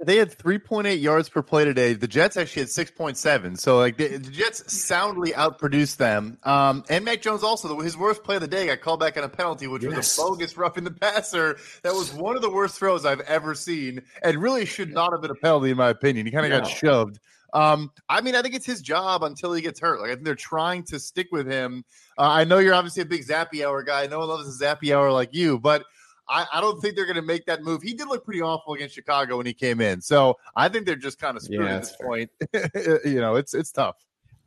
They 0.04 0.18
had 0.18 0.38
3.8 0.38 1.02
yards 1.02 1.30
per 1.30 1.42
play 1.42 1.66
today. 1.66 1.94
The 1.94 2.08
Jets 2.08 2.38
actually 2.38 2.64
had 2.64 2.70
6.7. 2.70 3.58
So 3.58 3.78
like 3.78 3.98
the, 3.98 4.18
the 4.18 4.30
Jets 4.30 4.74
soundly 4.74 5.32
outproduced 5.32 5.98
them. 5.98 6.38
Um, 6.44 6.84
and 6.90 7.06
Mac 7.06 7.22
Jones 7.22 7.44
also 7.44 7.80
his 7.80 7.98
worst 7.98 8.24
play 8.24 8.36
of 8.36 8.42
the 8.42 8.48
day 8.48 8.68
got 8.68 8.82
called 8.82 9.00
back 9.00 9.18
on 9.18 9.24
a 9.24 9.30
penalty, 9.30 9.68
which 9.68 9.84
yes. 9.84 9.96
was 9.96 10.18
a 10.18 10.22
bogus 10.22 10.58
roughing 10.58 10.84
the 10.84 10.92
passer. 10.92 11.58
That 11.84 11.94
was 11.94 12.14
one 12.14 12.36
of 12.36 12.42
the 12.42 12.50
worst 12.50 12.78
throws 12.78 13.06
I've 13.06 13.22
ever 13.22 13.56
seen, 13.56 14.02
and 14.22 14.38
really 14.38 14.66
should 14.66 14.92
not 14.92 15.12
have 15.14 15.22
been 15.22 15.32
a 15.32 15.36
penalty 15.36 15.72
in 15.72 15.78
my 15.78 15.90
opinion. 15.90 16.26
He 16.26 16.32
kind 16.32 16.46
of 16.46 16.52
no. 16.52 16.60
got 16.60 16.70
shoved. 16.70 17.20
Um, 17.54 17.90
I 18.10 18.20
mean, 18.20 18.36
I 18.36 18.42
think 18.42 18.54
it's 18.54 18.66
his 18.66 18.82
job 18.82 19.24
until 19.24 19.54
he 19.54 19.62
gets 19.62 19.80
hurt. 19.80 20.02
Like 20.02 20.12
I 20.12 20.14
think 20.16 20.26
they're 20.26 20.36
trying 20.36 20.84
to 20.86 21.00
stick 21.00 21.28
with 21.32 21.48
him. 21.48 21.86
Uh, 22.18 22.24
I 22.24 22.44
know 22.44 22.58
you're 22.58 22.74
obviously 22.74 23.04
a 23.04 23.06
big 23.06 23.26
Zappy 23.26 23.66
Hour 23.66 23.82
guy. 23.84 24.08
No 24.08 24.20
one 24.20 24.28
loves 24.28 24.62
a 24.62 24.66
Zappy 24.66 24.94
Hour 24.94 25.12
like 25.12 25.30
you, 25.32 25.58
but 25.58 25.86
I, 26.28 26.46
I 26.54 26.62
don't 26.62 26.82
think 26.82 26.96
they're 26.96 27.06
going 27.06 27.16
to 27.16 27.22
make 27.22 27.46
that 27.46 27.64
move. 27.64 27.82
He 27.82 27.94
did 27.94 28.08
look 28.08 28.26
pretty 28.26 28.42
awful 28.42 28.74
against 28.74 28.96
Chicago 28.96 29.38
when 29.38 29.46
he 29.46 29.54
came 29.54 29.82
in, 29.82 30.02
so 30.02 30.38
I 30.56 30.70
think 30.70 30.86
they're 30.86 30.96
just 30.96 31.20
kind 31.20 31.38
of 31.38 31.44
screwed 31.44 31.62
yeah, 31.62 31.76
at 31.76 31.82
this 31.84 31.96
fair. 31.96 32.08
point. 32.08 32.32
you 33.06 33.22
know, 33.22 33.36
it's 33.36 33.54
it's 33.54 33.72
tough. 33.72 33.96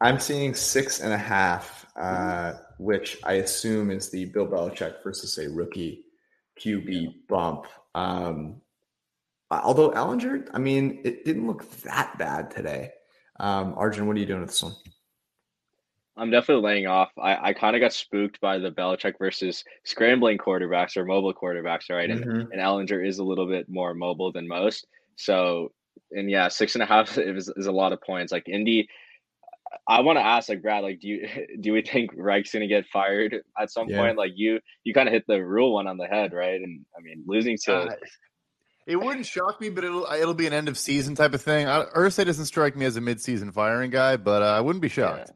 I'm 0.01 0.21
seeing 0.21 0.55
six 0.55 1.01
and 1.01 1.13
a 1.13 1.19
half, 1.19 1.87
uh, 1.97 2.55
which 2.79 3.19
I 3.25 3.35
assume 3.35 3.91
is 3.91 4.11
the 4.11 4.27
Bill 4.27 4.47
Belichick 4.47 5.03
versus 5.03 5.39
a 5.39 5.51
rookie 5.51 6.05
QB 6.61 7.27
bump. 7.29 7.67
Um, 7.95 8.61
although 9.51 9.91
Ehlinger, 9.91 10.49
I 10.55 10.59
mean, 10.59 11.01
it 11.05 11.25
didn't 11.25 11.47
look 11.47 11.69
that 11.83 12.17
bad 12.19 12.51
today. 12.51 12.93
Um, 13.41 13.75
Arjun, 13.77 14.07
what 14.07 14.17
are 14.17 14.21
you 14.21 14.27
doing 14.27 14.41
with 14.41 14.51
this 14.51 14.63
one? 14.63 14.75
I'm 16.19 16.31
definitely 16.31 16.65
laying 16.65 16.87
off. 16.87 17.11
I, 17.21 17.51
I 17.51 17.53
kind 17.53 17.77
of 17.77 17.81
got 17.81 17.93
spooked 17.93 18.41
by 18.41 18.59
the 18.59 18.71
Belichick 18.71 19.19
versus 19.19 19.65
scrambling 19.85 20.39
quarterbacks 20.39 20.97
or 20.97 21.05
mobile 21.05 21.33
quarterbacks, 21.33 21.91
right? 21.91 22.11
And 22.11 22.25
mm-hmm. 22.25 22.53
and 22.53 22.61
Ehlinger 22.61 23.07
is 23.07 23.19
a 23.19 23.25
little 23.25 23.47
bit 23.47 23.69
more 23.69 23.95
mobile 23.95 24.33
than 24.33 24.49
most. 24.49 24.87
So 25.17 25.73
and 26.11 26.31
yeah, 26.31 26.49
six 26.49 26.75
and 26.75 26.83
a 26.83 26.87
half 26.87 27.17
is, 27.19 27.51
is 27.57 27.67
a 27.67 27.73
lot 27.73 27.93
of 27.93 28.03
points. 28.03 28.33
Like 28.33 28.49
Indy, 28.49 28.89
I 29.87 30.01
want 30.01 30.19
to 30.19 30.25
ask 30.25 30.49
like 30.49 30.63
Brad, 30.63 30.83
like 30.83 31.01
do 31.01 31.09
you 31.09 31.29
do 31.61 31.73
we 31.73 31.83
think 31.83 32.11
Reich's 32.17 32.53
gonna 32.53 32.67
get 32.67 32.87
fired 32.87 33.37
at 33.59 33.71
some 33.71 33.89
yeah. 33.89 33.99
point? 33.99 34.19
Like 34.19 34.33
you 34.35 34.61
you 34.85 34.93
kind 34.93 35.09
of 35.09 35.13
hit 35.13 35.25
the 35.27 35.39
real 35.39 35.73
one 35.73 35.87
on 35.87 35.99
the 35.99 36.07
head, 36.07 36.33
right? 36.33 36.61
And 36.61 36.85
I 36.97 37.01
mean 37.01 37.25
losing 37.27 37.57
to 37.65 37.75
uh, 37.75 37.95
it 38.87 38.97
wouldn't 38.97 39.27
shock 39.27 39.61
me, 39.61 39.69
but 39.69 39.85
it'll 39.85 40.07
it'll 40.07 40.35
be 40.35 40.47
an 40.47 40.53
end 40.55 40.69
of 40.69 40.79
season 40.79 41.15
type 41.15 41.35
of 41.35 41.43
thing. 41.43 41.67
Irsay 41.67 42.25
doesn't 42.25 42.47
strike 42.47 42.75
me 42.75 42.87
as 42.87 42.97
a 42.97 43.03
mid 43.03 43.21
season 43.21 43.53
firing 43.53 43.91
guy, 43.91 44.17
but 44.17 44.43
uh, 44.43 44.47
I 44.47 44.61
wouldn't 44.61 44.83
be 44.83 44.89
shocked. 44.89 45.29
Yeah. 45.29 45.35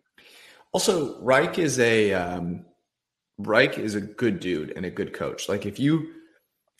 Also, 0.72 1.20
Reich 1.20 1.58
is 1.58 1.78
a 1.78 2.12
um, 2.14 2.64
Reich 3.38 3.78
is 3.78 3.94
a 3.94 4.00
good 4.00 4.40
dude 4.40 4.72
and 4.74 4.86
a 4.86 4.90
good 4.90 5.12
coach. 5.12 5.48
Like 5.48 5.66
if 5.66 5.78
you, 5.78 6.12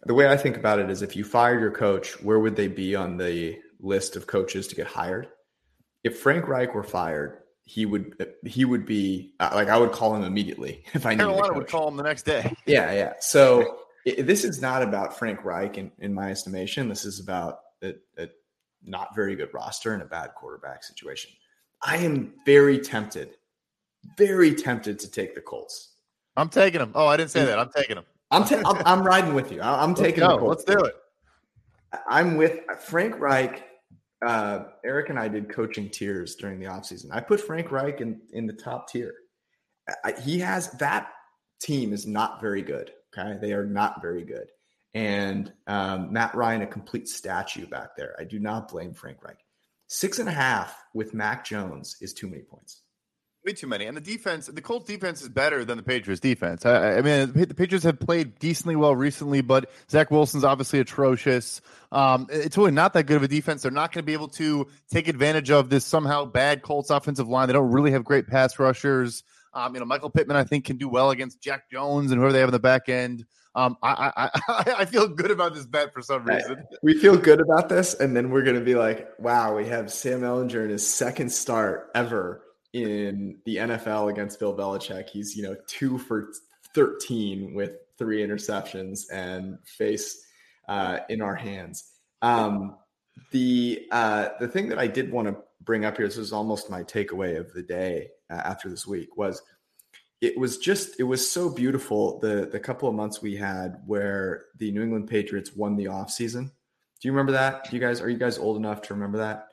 the 0.05 0.15
way 0.15 0.29
I 0.29 0.37
think 0.37 0.57
about 0.57 0.79
it 0.79 0.91
is, 0.91 1.03
if 1.03 1.17
you 1.17 1.25
fire 1.25 1.59
your 1.59 1.71
coach, 1.71 2.21
where 2.23 2.39
would 2.39 2.57
they 2.57 2.69
be 2.69 2.97
on 2.97 3.17
the 3.17 3.59
list 3.81 4.17
of 4.17 4.27
coaches 4.27 4.67
to 4.69 4.75
get 4.75 4.87
hired? 4.87 5.29
If 6.05 6.19
Frank 6.21 6.49
Reich 6.49 6.75
were 6.75 6.83
fired, 6.83 7.39
he 7.65 7.87
would 7.87 8.27
he 8.45 8.65
would 8.65 8.85
be 8.85 9.35
uh, 9.39 9.51
like 9.55 9.69
I 9.69 9.79
would 9.79 9.93
call 9.93 10.17
him 10.17 10.25
immediately 10.25 10.85
if 10.95 11.07
I 11.07 11.15
Carolina 11.15 11.55
would 11.55 11.69
call 11.69 11.89
him 11.89 11.97
the 11.97 12.03
next 12.03 12.25
day. 12.25 12.53
Yeah, 12.67 12.93
yeah. 12.93 13.13
So 13.21 13.79
it, 14.05 14.27
this 14.27 14.45
is 14.45 14.61
not 14.61 14.83
about 14.83 15.19
Frank 15.19 15.45
Reich 15.45 15.79
in, 15.79 15.93
in 15.99 16.13
my 16.13 16.31
estimation. 16.31 16.89
This 16.89 17.05
is 17.05 17.21
about 17.21 17.61
a, 17.83 17.95
a 18.19 18.29
not 18.83 19.15
very 19.15 19.37
good 19.37 19.53
roster 19.53 19.93
and 19.93 20.03
a 20.03 20.07
bad 20.07 20.31
quarterback 20.35 20.83
situation. 20.83 21.31
I 21.83 21.99
am 21.99 22.35
very 22.45 22.79
tempted 22.79 23.37
very 24.17 24.55
tempted 24.55 24.99
to 25.01 25.11
take 25.11 25.35
the 25.35 25.41
Colts. 25.41 25.95
I'm 26.37 26.49
taking 26.49 26.81
them. 26.81 26.93
Oh, 26.95 27.07
I 27.07 27.17
didn't 27.17 27.31
say 27.31 27.45
that. 27.45 27.59
I'm 27.59 27.71
taking 27.71 27.97
them. 27.97 28.05
I'm, 28.31 28.45
ta- 28.45 28.63
I'm, 28.65 28.83
I'm 28.87 29.07
riding 29.07 29.35
with 29.35 29.53
you. 29.53 29.61
I'm 29.61 29.95
taking 29.95 30.21
the 30.21 30.39
Colts. 30.39 30.65
Let's 30.67 30.79
do 30.79 30.85
it. 30.85 30.95
I'm 32.09 32.37
with 32.37 32.61
Frank 32.81 33.19
Reich. 33.19 33.69
Uh, 34.25 34.65
Eric 34.85 35.11
and 35.11 35.19
I 35.19 35.29
did 35.29 35.49
coaching 35.49 35.91
tiers 35.91 36.37
during 36.37 36.59
the 36.59 36.67
offseason. 36.67 37.07
I 37.11 37.21
put 37.21 37.41
Frank 37.41 37.71
Reich 37.71 38.01
in, 38.01 38.21
in 38.33 38.47
the 38.47 38.53
top 38.53 38.89
tier. 38.89 39.15
I, 40.05 40.13
he 40.13 40.39
has 40.39 40.71
that 40.73 41.11
team 41.61 41.93
is 41.93 42.07
not 42.07 42.41
very 42.41 42.63
good. 42.63 42.93
Okay. 43.17 43.39
They 43.41 43.53
are 43.53 43.67
not 43.67 44.01
very 44.01 44.25
good. 44.25 44.47
And 44.95 45.53
um, 45.67 46.13
Matt 46.13 46.35
Ryan, 46.35 46.63
a 46.63 46.67
complete 46.67 47.09
statue 47.09 47.67
back 47.67 47.97
there. 47.97 48.15
I 48.19 48.25
do 48.25 48.39
not 48.39 48.69
blame 48.69 48.95
Frank 48.95 49.25
Reich. 49.25 49.45
Six 49.89 50.19
and 50.19 50.29
a 50.29 50.33
half 50.33 50.85
with 50.95 51.15
Mac 51.15 51.45
Jones 51.45 51.97
is 52.01 52.15
too 52.15 52.29
many 52.29 52.43
points 52.43 52.82
way 53.45 53.53
too 53.53 53.67
many. 53.67 53.87
And 53.87 53.97
the 53.97 54.01
defense, 54.01 54.47
the 54.47 54.61
Colts 54.61 54.87
defense 54.87 55.23
is 55.23 55.29
better 55.29 55.65
than 55.65 55.77
the 55.77 55.83
Patriots 55.83 56.21
defense. 56.21 56.65
I, 56.65 56.99
I, 56.99 57.03
mean, 57.03 57.33
the 57.33 57.55
Patriots 57.55 57.85
have 57.85 57.99
played 57.99 58.39
decently 58.39 58.77
well 58.77 58.95
recently, 58.95 59.41
but 59.41 59.71
Zach 59.91 60.11
Wilson's 60.11 60.45
obviously 60.45 60.81
atrocious. 60.81 61.61
Um, 61.91 62.27
it's 62.31 62.57
really 62.57 62.71
not 62.71 62.93
that 62.95 63.05
good 63.05 63.17
of 63.17 63.23
a 63.23 63.29
defense. 63.29 63.63
They're 63.63 63.71
not 63.71 63.93
going 63.93 64.03
to 64.03 64.07
be 64.07 64.13
able 64.13 64.29
to 64.29 64.67
take 64.91 65.09
advantage 65.09 65.51
of 65.51 65.71
this 65.71 65.85
somehow 65.85 66.25
bad 66.25 66.63
Colts 66.63 66.91
offensive 66.91 67.29
line. 67.29 67.49
They 67.49 67.53
don't 67.53 67.71
really 67.71 67.91
have 67.93 68.05
great 68.05 68.27
pass 68.27 68.59
rushers. 68.59 69.25
Um, 69.55 69.75
you 69.75 69.81
know, 69.81 69.87
Michael 69.87 70.11
Pittman, 70.11 70.37
I 70.37 70.45
think, 70.45 70.65
can 70.65 70.79
do 70.79 70.89
well 70.89 71.11
against 71.11 71.43
Jack 71.43 71.71
Jones 71.71 72.11
and 72.11 72.19
whoever 72.19 72.33
they 72.33 72.41
have 72.41 72.49
in 72.49 72.53
the 72.55 72.59
back 72.59 72.89
end. 72.89 73.27
Um, 73.55 73.77
I, 73.83 74.31
I, 74.49 74.75
I 74.79 74.85
feel 74.87 75.09
good 75.09 75.31
about 75.31 75.53
this 75.53 75.67
bet 75.67 75.93
for 75.93 76.01
some 76.01 76.25
reason. 76.25 76.65
We 76.83 76.99
feel 76.99 77.19
good 77.19 77.39
about 77.39 77.69
this, 77.69 77.93
and 77.93 78.17
then 78.17 78.31
we're 78.31 78.45
going 78.45 78.59
to 78.59 78.65
be 78.65 78.75
like, 78.75 79.09
"Wow, 79.19 79.55
we 79.57 79.67
have 79.67 79.93
Sam 79.93 80.23
Ehlinger 80.23 80.65
in 80.65 80.71
his 80.71 80.89
second 80.89 81.31
start 81.31 81.91
ever 81.95 82.43
in 82.73 83.39
the 83.45 83.57
NFL 83.57 84.11
against 84.11 84.39
Bill 84.39 84.57
Belichick. 84.57 85.09
He's, 85.09 85.37
you 85.37 85.43
know, 85.43 85.57
two 85.67 85.99
for 85.99 86.33
13 86.75 87.55
with 87.55 87.77
three 87.99 88.27
interceptions 88.27 89.05
and 89.13 89.59
face 89.65 90.25
uh, 90.69 91.01
in 91.09 91.21
our 91.21 91.35
hands. 91.35 91.93
Um, 92.23 92.77
the 93.31 93.87
uh, 93.91 94.31
the 94.41 94.49
thing 94.49 94.69
that 94.69 94.79
I 94.79 94.87
did 94.87 95.11
want 95.11 95.29
to 95.29 95.37
bring 95.61 95.85
up 95.85 95.97
here, 95.97 96.07
this 96.07 96.17
was 96.17 96.33
almost 96.33 96.71
my 96.71 96.83
takeaway 96.83 97.39
of 97.39 97.53
the 97.53 97.63
day 97.63 98.09
uh, 98.31 98.41
after 98.45 98.69
this 98.69 98.87
week, 98.87 99.17
was 99.17 99.43
it 100.21 100.39
was 100.39 100.59
just 100.59 100.99
it 100.99 101.03
was 101.03 101.29
so 101.29 101.51
beautiful 101.51 102.19
the 102.21 102.49
the 102.51 102.61
couple 102.61 102.89
of 102.89 102.95
months 102.95 103.21
we 103.21 103.37
had 103.37 103.83
where 103.87 104.47
the 104.59 104.71
New 104.71 104.83
England 104.83 105.09
Patriots 105.09 105.55
won 105.55 105.77
the 105.77 105.87
offseason. 105.87 106.45
Do 106.45 107.09
you 107.09 107.13
remember 107.13 107.33
that? 107.33 107.69
Do 107.69 107.77
you 107.77 107.81
guys 107.81 108.01
are 108.01 108.09
you 108.09 108.19
guys 108.19 108.39
old 108.39 108.57
enough 108.57 108.81
to 108.83 108.95
remember 108.95 109.19
that? 109.19 109.49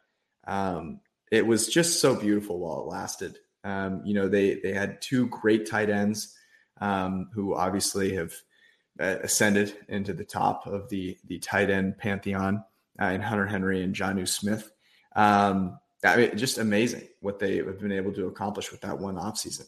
Um, 0.47 1.01
it 1.31 1.45
was 1.45 1.67
just 1.67 1.99
so 1.99 2.15
beautiful 2.15 2.59
while 2.59 2.81
it 2.81 2.87
lasted. 2.87 3.37
Um, 3.63 4.01
you 4.05 4.13
know, 4.13 4.27
they 4.27 4.55
they 4.55 4.73
had 4.73 5.01
two 5.01 5.27
great 5.27 5.69
tight 5.69 5.89
ends 5.89 6.35
um, 6.81 7.29
who 7.33 7.55
obviously 7.55 8.15
have 8.15 8.33
uh, 8.99 9.17
ascended 9.21 9.75
into 9.87 10.13
the 10.13 10.23
top 10.23 10.65
of 10.67 10.89
the 10.89 11.17
the 11.27 11.39
tight 11.39 11.69
end 11.69 11.97
pantheon 11.97 12.63
uh, 13.01 13.05
in 13.05 13.21
Hunter 13.21 13.45
Henry 13.45 13.83
and 13.83 13.95
Jonnu 13.95 14.27
Smith. 14.27 14.71
Um, 15.15 15.79
I 16.03 16.15
mean, 16.15 16.37
just 16.37 16.57
amazing 16.57 17.07
what 17.19 17.39
they 17.39 17.57
have 17.57 17.79
been 17.79 17.91
able 17.91 18.13
to 18.13 18.27
accomplish 18.27 18.71
with 18.71 18.81
that 18.81 18.97
one 18.97 19.15
offseason. 19.15 19.65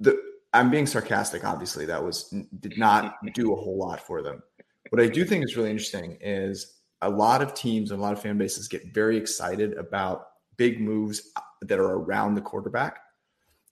The 0.00 0.18
I'm 0.52 0.70
being 0.70 0.86
sarcastic. 0.86 1.44
Obviously, 1.44 1.84
that 1.86 2.02
was 2.02 2.34
did 2.60 2.78
not 2.78 3.16
do 3.34 3.52
a 3.52 3.56
whole 3.56 3.78
lot 3.78 4.00
for 4.00 4.22
them. 4.22 4.42
What 4.90 5.02
I 5.02 5.08
do 5.08 5.24
think 5.24 5.44
is 5.44 5.56
really 5.56 5.70
interesting 5.70 6.16
is 6.20 6.78
a 7.02 7.10
lot 7.10 7.42
of 7.42 7.54
teams 7.54 7.90
and 7.90 8.00
a 8.00 8.02
lot 8.02 8.14
of 8.14 8.22
fan 8.22 8.38
bases 8.38 8.68
get 8.68 8.92
very 8.94 9.16
excited 9.16 9.74
about 9.74 10.28
big 10.58 10.80
moves 10.80 11.32
that 11.62 11.78
are 11.78 11.94
around 11.94 12.34
the 12.34 12.42
quarterback. 12.42 12.98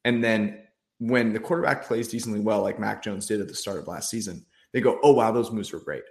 And 0.05 0.25
then 0.25 0.63
when 0.99 1.35
the 1.35 1.41
quarterback 1.41 1.85
plays 1.85 2.09
decently 2.09 2.41
well, 2.41 2.63
like 2.63 2.79
Mac 2.79 3.03
Jones 3.03 3.27
did 3.27 3.41
at 3.43 3.49
the 3.49 3.55
start 3.55 3.79
of 3.79 3.87
last 3.87 4.09
season, 4.09 4.47
they 4.73 4.81
go, 4.81 4.99
oh, 5.03 5.13
wow, 5.13 5.31
those 5.31 5.53
moves 5.53 5.73
were 5.73 5.81
great. 5.81 6.05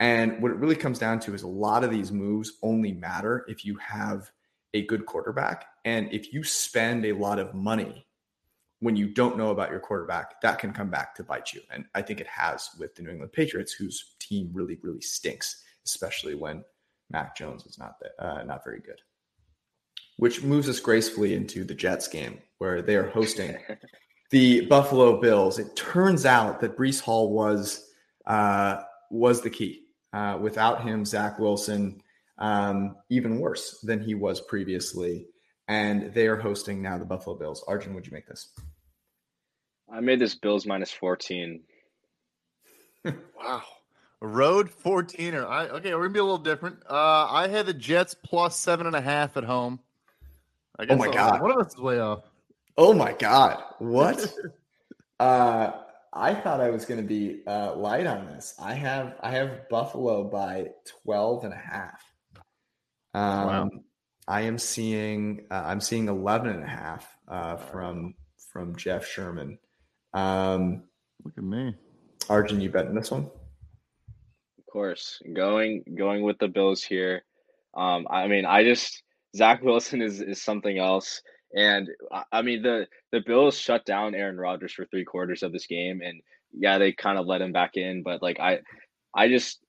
And 0.00 0.40
what 0.40 0.52
it 0.52 0.58
really 0.58 0.76
comes 0.76 0.98
down 0.98 1.20
to 1.20 1.34
is 1.34 1.42
a 1.42 1.48
lot 1.48 1.84
of 1.84 1.90
these 1.90 2.12
moves 2.12 2.52
only 2.62 2.92
matter 2.92 3.44
if 3.48 3.64
you 3.64 3.76
have 3.76 4.30
a 4.72 4.86
good 4.86 5.06
quarterback. 5.06 5.66
And 5.84 6.12
if 6.12 6.32
you 6.32 6.44
spend 6.44 7.04
a 7.04 7.12
lot 7.12 7.38
of 7.38 7.54
money 7.54 8.06
when 8.80 8.94
you 8.94 9.08
don't 9.08 9.36
know 9.36 9.50
about 9.50 9.70
your 9.70 9.80
quarterback, 9.80 10.40
that 10.40 10.60
can 10.60 10.72
come 10.72 10.88
back 10.88 11.14
to 11.16 11.24
bite 11.24 11.52
you. 11.52 11.60
And 11.72 11.84
I 11.94 12.02
think 12.02 12.20
it 12.20 12.28
has 12.28 12.70
with 12.78 12.94
the 12.94 13.02
New 13.02 13.10
England 13.10 13.32
Patriots, 13.32 13.72
whose 13.72 14.14
team 14.20 14.50
really, 14.52 14.78
really 14.82 15.00
stinks, 15.00 15.64
especially 15.84 16.36
when 16.36 16.64
Mac 17.10 17.36
Jones 17.36 17.66
is 17.66 17.78
not 17.78 17.96
uh, 18.20 18.44
not 18.44 18.62
very 18.62 18.80
good. 18.80 19.00
Which 20.18 20.42
moves 20.42 20.68
us 20.68 20.80
gracefully 20.80 21.34
into 21.34 21.64
the 21.64 21.74
Jets 21.74 22.06
game, 22.08 22.38
where 22.58 22.82
they 22.82 22.96
are 22.96 23.08
hosting 23.08 23.56
the 24.30 24.66
Buffalo 24.66 25.20
Bills. 25.20 25.58
It 25.58 25.74
turns 25.76 26.26
out 26.26 26.60
that 26.60 26.76
Breece 26.76 27.00
Hall 27.00 27.32
was 27.32 27.90
uh, 28.26 28.82
was 29.10 29.40
the 29.40 29.50
key. 29.50 29.84
Uh, 30.12 30.38
without 30.40 30.82
him, 30.82 31.04
Zach 31.04 31.38
Wilson 31.38 32.02
um, 32.38 32.96
even 33.10 33.40
worse 33.40 33.80
than 33.82 34.00
he 34.00 34.14
was 34.14 34.40
previously. 34.40 35.26
And 35.66 36.14
they 36.14 36.26
are 36.26 36.36
hosting 36.36 36.80
now 36.80 36.98
the 36.98 37.04
Buffalo 37.04 37.36
Bills. 37.36 37.64
Arjun, 37.68 37.94
would 37.94 38.06
you 38.06 38.12
make 38.12 38.26
this? 38.26 38.48
I 39.90 40.00
made 40.00 40.18
this 40.18 40.34
Bills 40.34 40.66
minus 40.66 40.90
14. 40.92 41.60
wow. 43.04 43.62
Road 44.20 44.68
14 44.68 45.34
or 45.34 45.46
I 45.46 45.68
okay, 45.68 45.94
we're 45.94 46.02
gonna 46.02 46.12
be 46.12 46.18
a 46.18 46.24
little 46.24 46.38
different. 46.38 46.78
Uh 46.90 47.28
I 47.30 47.46
had 47.46 47.66
the 47.66 47.74
Jets 47.74 48.14
plus 48.14 48.58
seven 48.58 48.86
and 48.86 48.96
a 48.96 49.00
half 49.00 49.36
at 49.36 49.44
home. 49.44 49.78
I 50.78 50.84
guess 50.84 50.94
oh 50.94 50.98
my 50.98 51.12
god. 51.12 51.40
One 51.40 51.50
of 51.50 51.58
us 51.58 51.74
is 51.74 51.80
way 51.80 51.98
off. 51.98 52.24
Oh 52.76 52.92
my 52.92 53.12
god. 53.12 53.62
What? 53.78 54.32
uh 55.20 55.72
I 56.12 56.34
thought 56.34 56.60
I 56.60 56.70
was 56.70 56.84
going 56.84 57.00
to 57.00 57.06
be 57.06 57.42
uh, 57.46 57.74
light 57.76 58.06
on 58.06 58.26
this. 58.26 58.54
I 58.60 58.74
have 58.74 59.14
I 59.20 59.30
have 59.32 59.68
Buffalo 59.68 60.24
by 60.24 60.70
12 61.04 61.44
and 61.44 61.52
a 61.52 61.56
half. 61.56 62.02
Um, 63.14 63.46
wow. 63.46 63.70
I 64.26 64.42
am 64.42 64.58
seeing 64.58 65.46
uh, 65.50 65.62
I'm 65.64 65.80
seeing 65.80 66.08
11 66.08 66.50
and 66.50 66.62
a 66.62 66.66
half 66.66 67.06
uh, 67.28 67.56
from 67.56 68.14
from 68.52 68.76
Jeff 68.76 69.06
Sherman. 69.06 69.58
Um, 70.14 70.84
Look 71.24 71.34
at 71.36 71.44
me, 71.44 71.74
Arjun. 72.28 72.60
You 72.60 72.70
betting 72.70 72.94
this 72.94 73.10
one? 73.10 73.30
Of 74.58 74.66
course, 74.70 75.20
going 75.32 75.84
going 75.96 76.22
with 76.22 76.38
the 76.38 76.48
Bills 76.48 76.82
here. 76.82 77.22
Um, 77.74 78.06
I 78.10 78.28
mean, 78.28 78.44
I 78.44 78.64
just 78.64 79.02
Zach 79.38 79.62
Wilson 79.62 80.02
is 80.02 80.20
is 80.20 80.42
something 80.42 80.78
else. 80.78 81.22
And 81.56 81.88
I 82.30 82.42
mean 82.42 82.62
the 82.62 82.86
the 83.12 83.22
Bills 83.26 83.58
shut 83.58 83.86
down 83.86 84.14
Aaron 84.14 84.36
Rodgers 84.36 84.72
for 84.74 84.84
three 84.86 85.04
quarters 85.04 85.42
of 85.42 85.52
this 85.52 85.66
game, 85.66 86.02
and 86.04 86.20
yeah, 86.52 86.78
they 86.78 86.92
kind 86.92 87.18
of 87.18 87.26
let 87.26 87.40
him 87.40 87.52
back 87.52 87.76
in. 87.76 88.02
But 88.02 88.22
like 88.22 88.38
I, 88.40 88.58
I 89.14 89.28
just, 89.28 89.60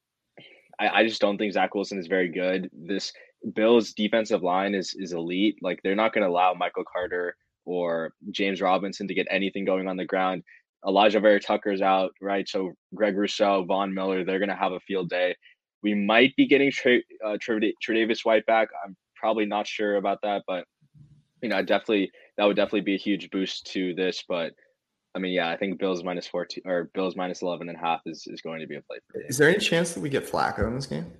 I, 0.80 0.90
I 0.90 1.08
just 1.08 1.22
don't 1.22 1.38
think 1.38 1.54
Zach 1.54 1.74
Wilson 1.76 2.00
is 2.00 2.08
very 2.08 2.30
good. 2.30 2.70
This 2.74 3.14
Bills 3.56 3.94
defensive 3.94 4.44
line 4.44 4.76
is 4.76 4.96
is 4.98 5.14
elite. 5.14 5.58
Like 5.62 5.80
they're 5.84 5.96
not 5.96 6.14
going 6.14 6.24
to 6.24 6.30
allow 6.30 6.54
Michael 6.54 6.84
Carter 6.92 7.36
or 7.66 8.14
James 8.32 8.62
Robinson 8.62 9.08
to 9.08 9.14
get 9.14 9.28
anything 9.30 9.66
going 9.66 9.88
on 9.88 9.98
the 9.98 10.06
ground. 10.06 10.44
Alijah 10.86 11.22
Vera-Tucker's 11.22 11.82
out, 11.82 12.12
right? 12.22 12.48
So 12.48 12.74
Greg 12.96 13.18
Rousseau, 13.18 13.66
Von 13.66 13.94
Miller, 13.94 14.24
they're 14.24 14.40
going 14.40 14.50
to 14.50 14.56
have 14.56 14.72
a 14.72 14.80
field 14.80 15.10
day. 15.10 15.36
We 15.84 15.94
might 15.94 16.34
be 16.38 16.48
getting 16.48 16.72
Tre- 16.72 17.04
uh, 17.26 17.38
Tre'Davious 17.46 18.24
White 18.24 18.46
back. 18.46 18.70
I'm 18.86 18.96
probably 19.20 19.46
not 19.46 19.68
sure 19.68 19.98
about 19.98 20.20
that, 20.24 20.44
but 20.48 20.66
you 21.42 21.50
know, 21.50 21.58
I 21.58 21.62
definitely 21.62 22.12
that 22.38 22.46
would 22.46 22.56
definitely 22.56 22.82
be 22.82 22.96
a 22.96 23.00
huge 23.00 23.30
boost 23.32 23.72
to 23.74 23.94
this. 23.94 24.24
But 24.28 24.54
I 25.16 25.20
mean, 25.20 25.34
yeah, 25.34 25.50
I 25.50 25.58
think 25.58 25.80
Bills 25.80 26.04
minus 26.04 26.28
14 26.28 26.64
or 26.66 26.90
Bills 26.94 27.16
minus 27.16 27.42
11 27.42 27.70
and 27.70 27.78
a 27.78 27.82
half 27.82 28.02
is, 28.06 28.28
is 28.28 28.42
going 28.42 28.60
to 28.60 28.68
be 28.68 28.76
a 28.76 28.82
play 28.82 28.98
for. 29.12 29.22
Is 29.22 29.38
there 29.38 29.50
any 29.50 29.60
chance 29.60 29.94
that 29.94 30.02
we 30.02 30.10
get 30.10 30.30
Flacco 30.30 30.68
in 30.68 30.76
this 30.76 30.86
game? 30.86 31.12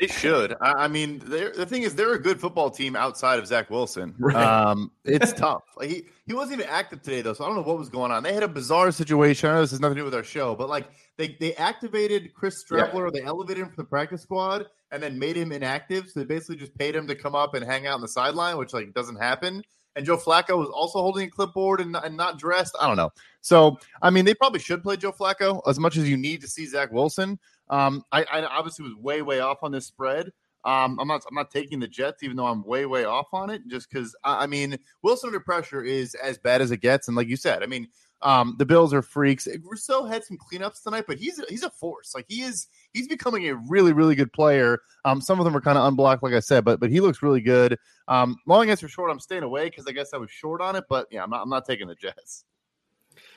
They 0.00 0.08
should. 0.08 0.56
I, 0.60 0.88
mean, 0.88 1.20
the 1.20 1.64
thing 1.68 1.82
is, 1.82 1.94
they're 1.94 2.14
a 2.14 2.18
good 2.18 2.40
football 2.40 2.68
team 2.68 2.96
outside 2.96 3.38
of 3.38 3.46
Zach 3.46 3.70
Wilson. 3.70 4.12
Right. 4.18 4.34
Um, 4.34 4.90
it's 5.04 5.32
tough. 5.36 5.62
Like, 5.76 5.88
he 5.88 6.06
he 6.26 6.34
wasn't 6.34 6.60
even 6.60 6.72
active 6.72 7.02
today 7.02 7.22
though, 7.22 7.32
so 7.32 7.44
I 7.44 7.46
don't 7.46 7.56
know 7.56 7.62
what 7.62 7.78
was 7.78 7.90
going 7.90 8.10
on. 8.10 8.24
They 8.24 8.32
had 8.32 8.42
a 8.42 8.48
bizarre 8.48 8.90
situation. 8.90 9.50
I 9.50 9.54
know 9.54 9.60
this 9.60 9.70
has 9.70 9.80
nothing 9.80 9.96
to 9.96 10.00
do 10.00 10.04
with 10.04 10.14
our 10.14 10.24
show, 10.24 10.56
but 10.56 10.68
like 10.68 10.88
they 11.16 11.36
they 11.38 11.54
activated 11.54 12.34
Chris 12.34 12.64
Streveler, 12.64 13.12
yeah. 13.14 13.20
they 13.20 13.26
elevated 13.26 13.62
him 13.62 13.68
from 13.68 13.76
the 13.76 13.84
practice 13.84 14.22
squad, 14.22 14.66
and 14.94 15.02
then 15.02 15.18
made 15.18 15.36
him 15.36 15.50
inactive. 15.50 16.08
So 16.08 16.20
they 16.20 16.24
basically 16.24 16.54
just 16.54 16.78
paid 16.78 16.94
him 16.94 17.08
to 17.08 17.16
come 17.16 17.34
up 17.34 17.54
and 17.54 17.64
hang 17.64 17.88
out 17.88 17.94
on 17.94 18.00
the 18.00 18.06
sideline, 18.08 18.56
which 18.56 18.72
like 18.72 18.94
doesn't 18.94 19.16
happen. 19.16 19.64
And 19.96 20.06
Joe 20.06 20.16
Flacco 20.16 20.56
was 20.56 20.68
also 20.68 21.00
holding 21.00 21.26
a 21.26 21.30
clipboard 21.30 21.80
and, 21.80 21.96
and 21.96 22.16
not 22.16 22.38
dressed. 22.38 22.76
I 22.80 22.86
don't 22.86 22.96
know. 22.96 23.10
So 23.40 23.78
I 24.00 24.10
mean, 24.10 24.24
they 24.24 24.34
probably 24.34 24.60
should 24.60 24.84
play 24.84 24.96
Joe 24.96 25.10
Flacco 25.10 25.60
as 25.66 25.80
much 25.80 25.96
as 25.96 26.08
you 26.08 26.16
need 26.16 26.40
to 26.42 26.48
see 26.48 26.64
Zach 26.66 26.92
Wilson. 26.92 27.40
Um, 27.68 28.04
I, 28.12 28.22
I 28.22 28.44
obviously 28.44 28.84
was 28.84 28.94
way, 28.94 29.20
way 29.20 29.40
off 29.40 29.58
on 29.62 29.72
this 29.72 29.86
spread. 29.86 30.30
Um, 30.64 30.98
I'm 30.98 31.08
not 31.08 31.22
I'm 31.28 31.34
not 31.34 31.50
taking 31.50 31.80
the 31.80 31.88
Jets, 31.88 32.22
even 32.22 32.36
though 32.36 32.46
I'm 32.46 32.64
way, 32.64 32.86
way 32.86 33.04
off 33.04 33.26
on 33.34 33.50
it, 33.50 33.62
just 33.68 33.90
because 33.90 34.14
I, 34.24 34.44
I, 34.44 34.46
mean 34.46 34.78
Wilson 35.02 35.28
under 35.28 35.40
pressure 35.40 35.82
is 35.82 36.14
as 36.14 36.38
bad 36.38 36.62
as 36.62 36.70
it 36.70 36.78
gets. 36.78 37.06
And 37.06 37.16
like 37.16 37.28
you 37.28 37.36
said, 37.36 37.62
I 37.62 37.66
mean, 37.66 37.88
um, 38.22 38.54
the 38.58 38.64
Bills 38.64 38.94
are 38.94 39.02
freaks. 39.02 39.46
Rousseau 39.62 40.06
had 40.06 40.24
some 40.24 40.38
cleanups 40.38 40.82
tonight, 40.82 41.04
but 41.06 41.18
he's 41.18 41.38
he's 41.50 41.64
a 41.64 41.70
force. 41.70 42.14
Like 42.14 42.24
he 42.28 42.40
is 42.40 42.68
he's 42.94 43.08
becoming 43.08 43.48
a 43.48 43.54
really, 43.54 43.92
really 43.92 44.14
good 44.14 44.32
player. 44.32 44.80
Um, 45.04 45.20
some 45.20 45.38
of 45.38 45.44
them 45.44 45.54
are 45.54 45.60
kind 45.60 45.76
of 45.76 45.86
unblocked, 45.86 46.22
like 46.22 46.32
I 46.32 46.40
said, 46.40 46.64
but 46.64 46.80
but 46.80 46.90
he 46.90 47.00
looks 47.00 47.22
really 47.22 47.42
good. 47.42 47.76
Um, 48.08 48.36
long 48.46 48.70
answer 48.70 48.88
short, 48.88 49.10
I'm 49.10 49.20
staying 49.20 49.42
away 49.42 49.68
because 49.68 49.86
I 49.86 49.92
guess 49.92 50.14
I 50.14 50.16
was 50.16 50.30
short 50.30 50.62
on 50.62 50.76
it, 50.76 50.84
but 50.88 51.06
yeah, 51.10 51.22
I'm 51.22 51.30
not 51.30 51.42
I'm 51.42 51.50
not 51.50 51.66
taking 51.66 51.88
the 51.88 51.94
Jets. 51.94 52.44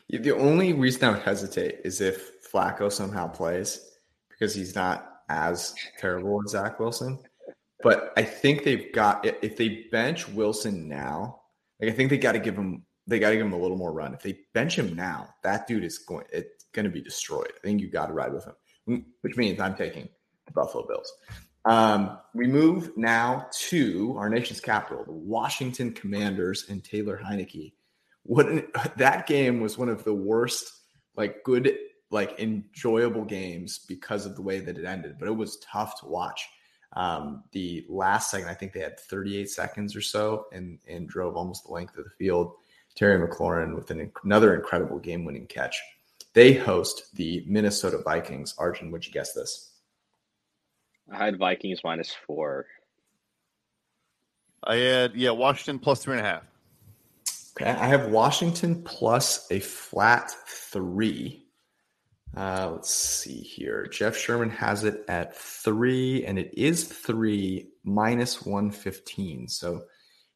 The 0.10 0.32
only 0.32 0.72
reason 0.72 1.04
I 1.04 1.12
would 1.12 1.24
hesitate 1.24 1.82
is 1.84 2.00
if 2.00 2.50
Flacco 2.50 2.90
somehow 2.90 3.28
plays 3.28 3.98
because 4.30 4.56
he's 4.56 4.74
not 4.74 5.22
as 5.30 5.76
terrible 6.00 6.42
as 6.46 6.52
Zach 6.52 6.80
Wilson. 6.80 7.20
But 7.84 8.14
I 8.18 8.24
think 8.24 8.64
they've 8.64 8.92
got 8.94 9.26
if 9.26 9.56
they 9.58 9.88
bench 9.92 10.28
Wilson 10.30 10.88
now, 10.88 11.42
like 11.82 11.92
I 11.92 11.94
think 11.94 12.10
they 12.10 12.18
got 12.18 12.32
to 12.32 12.40
give 12.40 12.56
him 12.56 12.84
they 13.06 13.20
got 13.20 13.30
to 13.30 13.38
give 13.38 13.46
him 13.46 13.54
a 13.54 13.58
little 13.58 13.78
more 13.78 13.94
run. 13.94 14.14
If 14.14 14.22
they 14.22 14.40
bench 14.54 14.78
him 14.78 14.96
now, 14.96 15.30
that 15.44 15.68
dude 15.68 15.84
is 15.84 16.00
going 16.00 16.26
it's 16.32 16.66
going 16.74 16.86
to 16.86 16.92
be 16.92 17.02
destroyed. 17.02 17.52
I 17.56 17.60
think 17.68 17.82
you 17.82 17.90
got 17.90 18.08
to 18.08 18.14
ride 18.14 18.34
with 18.34 18.46
him, 18.46 18.56
which 19.22 19.38
means 19.38 19.60
I'm 19.60 19.76
taking 19.76 20.10
the 20.46 20.52
Buffalo 20.54 20.88
Bills. 20.88 21.12
Um, 21.66 22.18
we 22.34 22.48
move 22.48 22.98
now 22.98 23.48
to 23.70 24.16
our 24.18 24.30
nation's 24.30 24.62
capital, 24.62 25.04
the 25.04 25.12
Washington 25.12 25.92
Commanders 25.92 26.66
and 26.70 26.84
Taylor 26.84 27.20
Heinicke. 27.22 27.74
What 28.24 28.48
an, 28.48 28.68
that 28.98 29.28
game 29.28 29.60
was 29.60 29.78
one 29.78 29.90
of 29.90 30.04
the 30.04 30.14
worst, 30.14 30.72
like 31.16 31.44
good 31.44 31.76
like 32.10 32.40
enjoyable 32.40 33.26
games 33.26 33.80
because 33.88 34.26
of 34.26 34.36
the 34.36 34.42
way 34.42 34.60
that 34.60 34.78
it 34.78 34.86
ended, 34.86 35.18
but 35.20 35.28
it 35.28 35.36
was 35.36 35.58
tough 35.58 36.00
to 36.00 36.08
watch. 36.08 36.48
Um, 36.94 37.44
the 37.52 37.86
last 37.90 38.32
second, 38.32 38.48
I 38.48 38.54
think 38.54 38.72
they 38.72 38.80
had 38.80 39.00
38 39.00 39.50
seconds 39.50 39.96
or 39.96 40.02
so 40.02 40.46
and, 40.54 40.80
and 40.88 41.08
drove 41.08 41.36
almost 41.36 41.66
the 41.66 41.74
length 41.74 41.98
of 41.98 42.06
the 42.06 42.10
field. 42.12 42.54
Terry 42.96 43.20
McLaurin 43.20 43.76
with 43.76 43.92
an, 43.92 44.10
another 44.24 44.56
incredible 44.56 45.00
game 45.00 45.26
winning 45.26 45.48
catch. 45.48 45.80
They 46.38 46.54
host 46.54 47.16
the 47.16 47.44
Minnesota 47.48 47.98
Vikings. 47.98 48.54
Arjun, 48.60 48.92
would 48.92 49.04
you 49.08 49.12
guess 49.12 49.34
this? 49.34 49.72
I 51.12 51.26
had 51.26 51.40
Vikings 51.40 51.82
minus 51.84 52.16
four. 52.28 52.68
I 54.64 54.76
had, 54.76 55.16
yeah, 55.16 55.32
Washington 55.32 55.80
plus 55.80 56.04
three 56.04 56.16
and 56.16 56.24
a 56.24 56.30
half. 56.30 56.44
Okay. 57.60 57.72
I 57.72 57.88
have 57.88 58.12
Washington 58.12 58.84
plus 58.84 59.48
a 59.50 59.60
flat 59.60 60.30
three. 60.48 61.48
Uh, 62.36 62.70
let's 62.74 62.94
see 62.94 63.40
here. 63.40 63.88
Jeff 63.88 64.16
Sherman 64.16 64.52
has 64.52 64.84
it 64.84 65.06
at 65.08 65.36
three, 65.36 66.24
and 66.24 66.38
it 66.38 66.54
is 66.56 66.84
three 66.84 67.72
minus 67.84 68.46
115. 68.46 69.48
So 69.48 69.86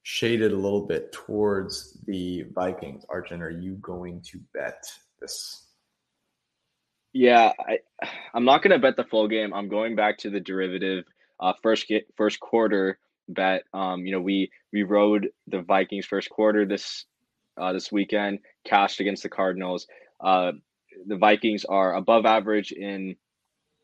shaded 0.01 0.51
a 0.51 0.55
little 0.55 0.87
bit 0.87 1.11
towards 1.11 2.01
the 2.07 2.45
Vikings. 2.55 3.05
Arjun, 3.07 3.43
are 3.43 3.51
you 3.51 3.75
going 3.75 4.19
to 4.31 4.39
bet 4.51 4.83
this? 5.19 5.60
Yeah, 7.13 7.51
I, 7.59 7.79
I'm 8.33 8.45
not 8.45 8.61
going 8.63 8.71
to 8.71 8.79
bet 8.79 8.95
the 8.95 9.03
full 9.03 9.27
game. 9.27 9.53
I'm 9.53 9.69
going 9.69 9.95
back 9.95 10.19
to 10.19 10.29
the 10.29 10.39
derivative 10.39 11.05
uh, 11.39 11.53
first 11.61 11.87
get, 11.87 12.07
first 12.17 12.39
quarter 12.39 12.99
bet. 13.27 13.63
Um, 13.73 14.05
you 14.05 14.11
know, 14.11 14.21
we 14.21 14.51
we 14.71 14.83
rode 14.83 15.29
the 15.47 15.61
Vikings 15.61 16.05
first 16.05 16.29
quarter 16.29 16.65
this 16.65 17.05
uh, 17.59 17.73
this 17.73 17.91
weekend, 17.91 18.39
cashed 18.65 18.99
against 18.99 19.23
the 19.23 19.29
Cardinals. 19.29 19.87
Uh, 20.19 20.53
the 21.07 21.17
Vikings 21.17 21.65
are 21.65 21.95
above 21.95 22.25
average 22.25 22.71
in 22.71 23.15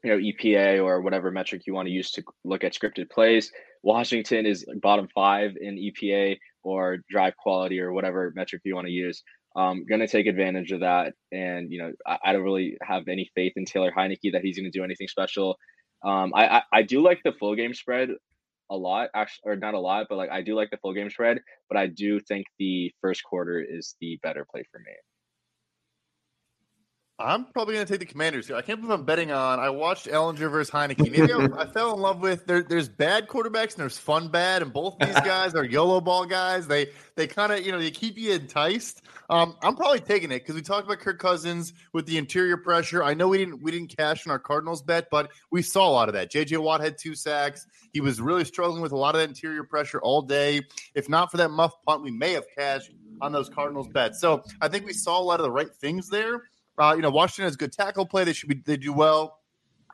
you 0.04 0.12
know 0.12 0.18
EPA 0.18 0.84
or 0.84 1.02
whatever 1.02 1.32
metric 1.32 1.64
you 1.66 1.74
want 1.74 1.88
to 1.88 1.92
use 1.92 2.12
to 2.12 2.24
look 2.44 2.64
at 2.64 2.74
scripted 2.74 3.10
plays. 3.10 3.52
Washington 3.84 4.46
is 4.46 4.66
bottom 4.82 5.08
five 5.14 5.52
in 5.60 5.76
EPA 5.76 6.38
or 6.64 6.98
drive 7.10 7.38
quality 7.38 7.80
or 7.80 7.94
whatever 7.94 8.34
metric 8.36 8.62
you 8.66 8.76
want 8.76 8.88
to 8.88 8.92
use. 8.92 9.24
Um, 9.58 9.86
going 9.90 10.02
to 10.02 10.08
take 10.08 10.28
advantage 10.28 10.72
of 10.72 10.82
that, 10.82 11.14
and 11.32 11.72
you 11.72 11.80
know 11.82 11.92
I, 12.06 12.18
I, 12.26 12.34
don't 12.34 12.44
really 12.44 12.78
have 12.84 13.08
any 13.08 13.28
faith 13.34 13.54
in 13.56 13.66
Taylor 13.66 13.92
Heinicke 13.92 14.32
that 14.34 14.44
he's 14.44 14.56
going 14.56 14.72
to 14.72 14.78
do 14.78 14.84
anything 14.84 15.08
special. 15.08 15.58
Um, 16.06 16.32
I, 16.36 16.48
I 16.48 16.62
I 16.72 16.82
do 16.84 17.02
like 17.02 17.22
the 17.24 17.34
full 17.40 17.56
game 17.56 17.74
spread 17.74 18.10
a 18.70 18.78
lot, 18.78 19.10
actually, 19.16 19.52
or 19.52 19.56
not 19.56 19.74
a 19.74 19.80
lot, 19.80 20.08
but 20.10 20.18
like 20.18 20.30
I 20.30 20.42
do 20.42 20.56
like 20.56 20.70
the 20.70 20.78
full 20.78 20.94
game 20.94 21.10
spread. 21.10 21.40
But 21.70 21.78
I 21.78 21.88
do 21.88 22.20
think 22.20 22.46
the 22.60 22.94
first 23.02 23.24
quarter 23.24 23.60
is 23.60 23.96
the 24.00 24.20
better 24.22 24.46
play 24.52 24.64
for 24.72 24.80
me. 24.80 24.94
I'm 27.20 27.46
probably 27.46 27.74
going 27.74 27.88
to 27.88 27.92
take 27.92 28.00
the 28.00 28.06
Commanders 28.06 28.46
here. 28.46 28.56
I 28.56 28.62
can't 28.62 28.80
believe 28.80 28.94
I'm 28.94 29.04
betting 29.04 29.32
on. 29.32 29.60
I 29.60 29.72
watched 29.72 30.06
Ehlinger 30.06 30.52
versus 30.52 30.70
Heinicke. 30.70 31.00
Maybe 31.00 31.34
I, 31.34 31.64
I, 31.64 31.66
fell 31.66 31.96
in 31.96 32.00
love 32.00 32.22
with. 32.22 32.46
There, 32.46 32.62
there's 32.62 32.88
bad 32.88 33.28
quarterbacks 33.28 33.72
and 33.72 33.78
there's 33.78 33.98
fun 33.98 34.28
bad, 34.28 34.62
and 34.62 34.72
both 34.72 35.00
these 35.00 35.16
guys 35.26 35.56
are 35.56 35.66
YOLO 35.66 36.00
ball 36.00 36.28
guys. 36.28 36.68
They 36.68 36.92
they 37.16 37.26
kind 37.26 37.52
of 37.52 37.66
you 37.66 37.72
know 37.72 37.80
they 37.80 37.90
keep 37.90 38.20
you 38.20 38.34
enticed. 38.34 39.02
Um, 39.32 39.56
I'm 39.64 39.76
probably 39.76 40.00
taking 40.00 40.32
it 40.32 40.40
because 40.40 40.54
we 40.54 40.62
talked 40.62 40.86
about 40.86 41.00
Kirk 41.00 41.18
Cousins 41.18 41.74
with 41.92 42.06
the 42.06 42.20
interior 42.20 42.56
pressure. 42.56 43.04
I 43.04 43.16
know 43.16 43.30
we 43.30 43.40
didn't 43.40 43.64
we 43.64 43.72
didn't 43.72 43.98
cash 43.98 44.28
in 44.28 44.32
our 44.32 44.40
Cardinals 44.40 44.84
bet, 44.84 45.08
but 45.10 45.32
we 45.50 45.64
saw 45.64 45.90
a 45.90 45.92
lot 45.92 46.10
of 46.10 46.14
that. 46.14 46.30
J.J. 46.30 46.58
Watt 46.58 46.82
had 46.82 47.00
two 47.00 47.16
sacks. 47.16 47.66
He 47.94 48.00
was 48.00 48.22
really 48.22 48.46
struggling 48.46 48.84
with 48.84 48.92
a 48.92 48.98
lot 48.98 49.16
of 49.16 49.22
that 49.22 49.30
interior 49.30 49.64
pressure 49.64 50.00
all 50.02 50.22
day. 50.22 50.62
If 50.94 51.10
not 51.10 51.32
for 51.32 51.38
that 51.38 51.50
muff 51.50 51.74
punt, 51.84 52.04
we 52.04 52.12
may 52.12 52.34
have 52.34 52.46
cashed 52.56 52.92
on 53.22 53.32
those 53.32 53.50
Cardinals 53.50 53.88
bets. 53.88 54.22
So 54.22 54.44
I 54.62 54.68
think 54.68 54.86
we 54.86 54.94
saw 54.94 55.20
a 55.20 55.24
lot 55.24 55.40
of 55.40 55.46
the 55.46 55.52
right 55.52 55.74
things 55.82 56.10
there. 56.10 56.44
Uh, 56.78 56.94
you 56.96 57.02
know, 57.02 57.10
Washington 57.10 57.46
has 57.46 57.56
good 57.56 57.72
tackle 57.72 58.06
play. 58.06 58.24
They 58.24 58.34
should 58.34 58.50
be 58.50 58.62
they 58.66 58.78
do 58.78 58.94
well 58.94 59.40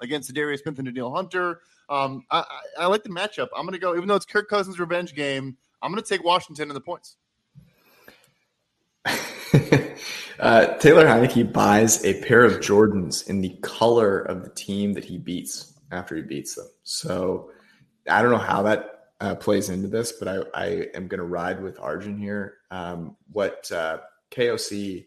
against 0.02 0.28
the 0.28 0.34
Darius 0.34 0.62
Smith 0.62 0.78
and 0.78 0.86
Danielle 0.86 1.14
Hunter. 1.14 1.62
Um, 1.90 2.26
I, 2.30 2.40
I, 2.40 2.84
I, 2.84 2.86
like 2.88 3.04
the 3.04 3.10
matchup. 3.10 3.50
I'm 3.56 3.64
going 3.64 3.74
to 3.74 3.80
go, 3.80 3.96
even 3.96 4.08
though 4.08 4.16
it's 4.16 4.26
Kirk 4.26 4.50
Cousins' 4.50 4.80
revenge 4.80 5.14
game. 5.16 5.58
I'm 5.82 5.92
going 5.92 6.02
to 6.02 6.08
take 6.08 6.24
Washington 6.24 6.70
in 6.70 6.74
the 6.74 6.82
points. 6.82 7.18
uh, 10.40 10.78
Taylor 10.78 11.06
Heinicke 11.06 11.52
buys 11.52 12.04
a 12.06 12.22
pair 12.22 12.44
of 12.46 12.54
Jordans 12.62 13.28
in 13.28 13.42
the 13.42 13.58
color 13.62 14.20
of 14.22 14.44
the 14.44 14.50
team 14.50 14.94
that 14.94 15.04
he 15.04 15.18
beats 15.18 15.74
after 15.92 16.16
he 16.16 16.22
beats 16.22 16.56
them. 16.56 16.68
So 16.84 17.52
I 18.10 18.22
don't 18.22 18.32
know 18.32 18.38
how 18.38 18.64
that 18.64 19.10
uh, 19.20 19.36
plays 19.36 19.70
into 19.70 19.88
this, 19.88 20.14
but 20.14 20.28
I, 20.28 20.44
I 20.54 20.66
am 20.94 21.08
going 21.08 21.20
to 21.20 21.26
ride 21.26 21.62
with 21.62 21.80
Arjun 21.80 22.18
here. 22.18 22.56
Um, 22.72 23.18
what 23.32 23.70
uh, 23.72 24.00
KOC 24.32 25.06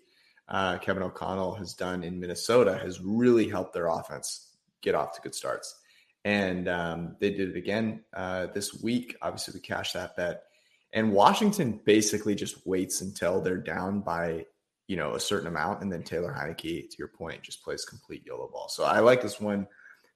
uh, 0.49 0.79
Kevin 0.79 1.03
O'Connell 1.03 1.55
has 1.55 1.75
done 1.75 2.05
in 2.05 2.21
Minnesota 2.21 2.79
has 2.79 3.01
really 3.01 3.49
helped 3.49 3.75
their 3.75 3.87
offense 3.87 4.57
get 4.83 4.95
off 4.95 5.15
to 5.15 5.21
good 5.21 5.35
starts. 5.35 5.81
And 6.25 6.69
um, 6.69 7.17
they 7.21 7.31
did 7.31 7.51
it 7.51 7.57
again 7.57 8.03
uh, 8.15 8.47
this 8.47 8.83
week. 8.83 9.17
Obviously, 9.23 9.55
we 9.55 9.61
cashed 9.61 9.95
that 9.95 10.17
bet. 10.17 10.45
And 10.93 11.13
Washington 11.13 11.81
basically 11.85 12.35
just 12.35 12.67
waits 12.67 13.01
until 13.01 13.41
they're 13.41 13.59
down 13.59 14.01
by 14.01 14.47
you 14.89 14.97
know 14.97 15.15
a 15.15 15.21
certain 15.21 15.49
amount, 15.49 15.83
and 15.83 15.93
then 15.93 16.03
Taylor 16.03 16.33
Heinicke, 16.33 16.89
to 16.89 16.97
your 16.99 17.09
point, 17.09 17.43
just 17.43 17.63
plays 17.63 17.85
complete 17.85 18.25
YOLO 18.25 18.49
ball. 18.53 18.69
So 18.69 18.85
I 18.85 19.01
like 19.01 19.21
this 19.21 19.41
one 19.41 19.67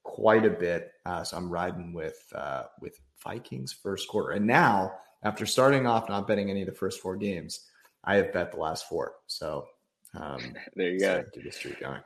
quite 0.03 0.47
a 0.47 0.51
bit. 0.51 0.93
Uh, 1.05 1.23
so 1.25 1.37
I'm 1.37 1.51
riding 1.51 1.93
with 1.93 2.21
uh, 2.35 2.65
with 2.81 2.99
Vikings 3.23 3.73
first 3.73 4.09
quarter. 4.09 4.31
And 4.31 4.47
now, 4.47 4.93
after 5.23 5.45
starting 5.45 5.87
off 5.87 6.09
not 6.09 6.27
betting 6.27 6.51
any 6.51 6.63
of 6.63 6.69
the 6.69 6.75
first 6.75 7.01
four 7.01 7.17
games, 7.17 7.69
I 8.05 8.17
have 8.17 8.33
bet 8.33 8.53
the 8.53 8.59
last 8.59 8.89
four. 8.89 9.15
So 9.27 9.67
um, 10.15 10.41
there 10.75 10.91
you 10.91 11.01
go. 11.01 11.25
Keep 11.35 11.45
the 11.45 11.51
streak 11.51 11.81
going. 11.81 12.01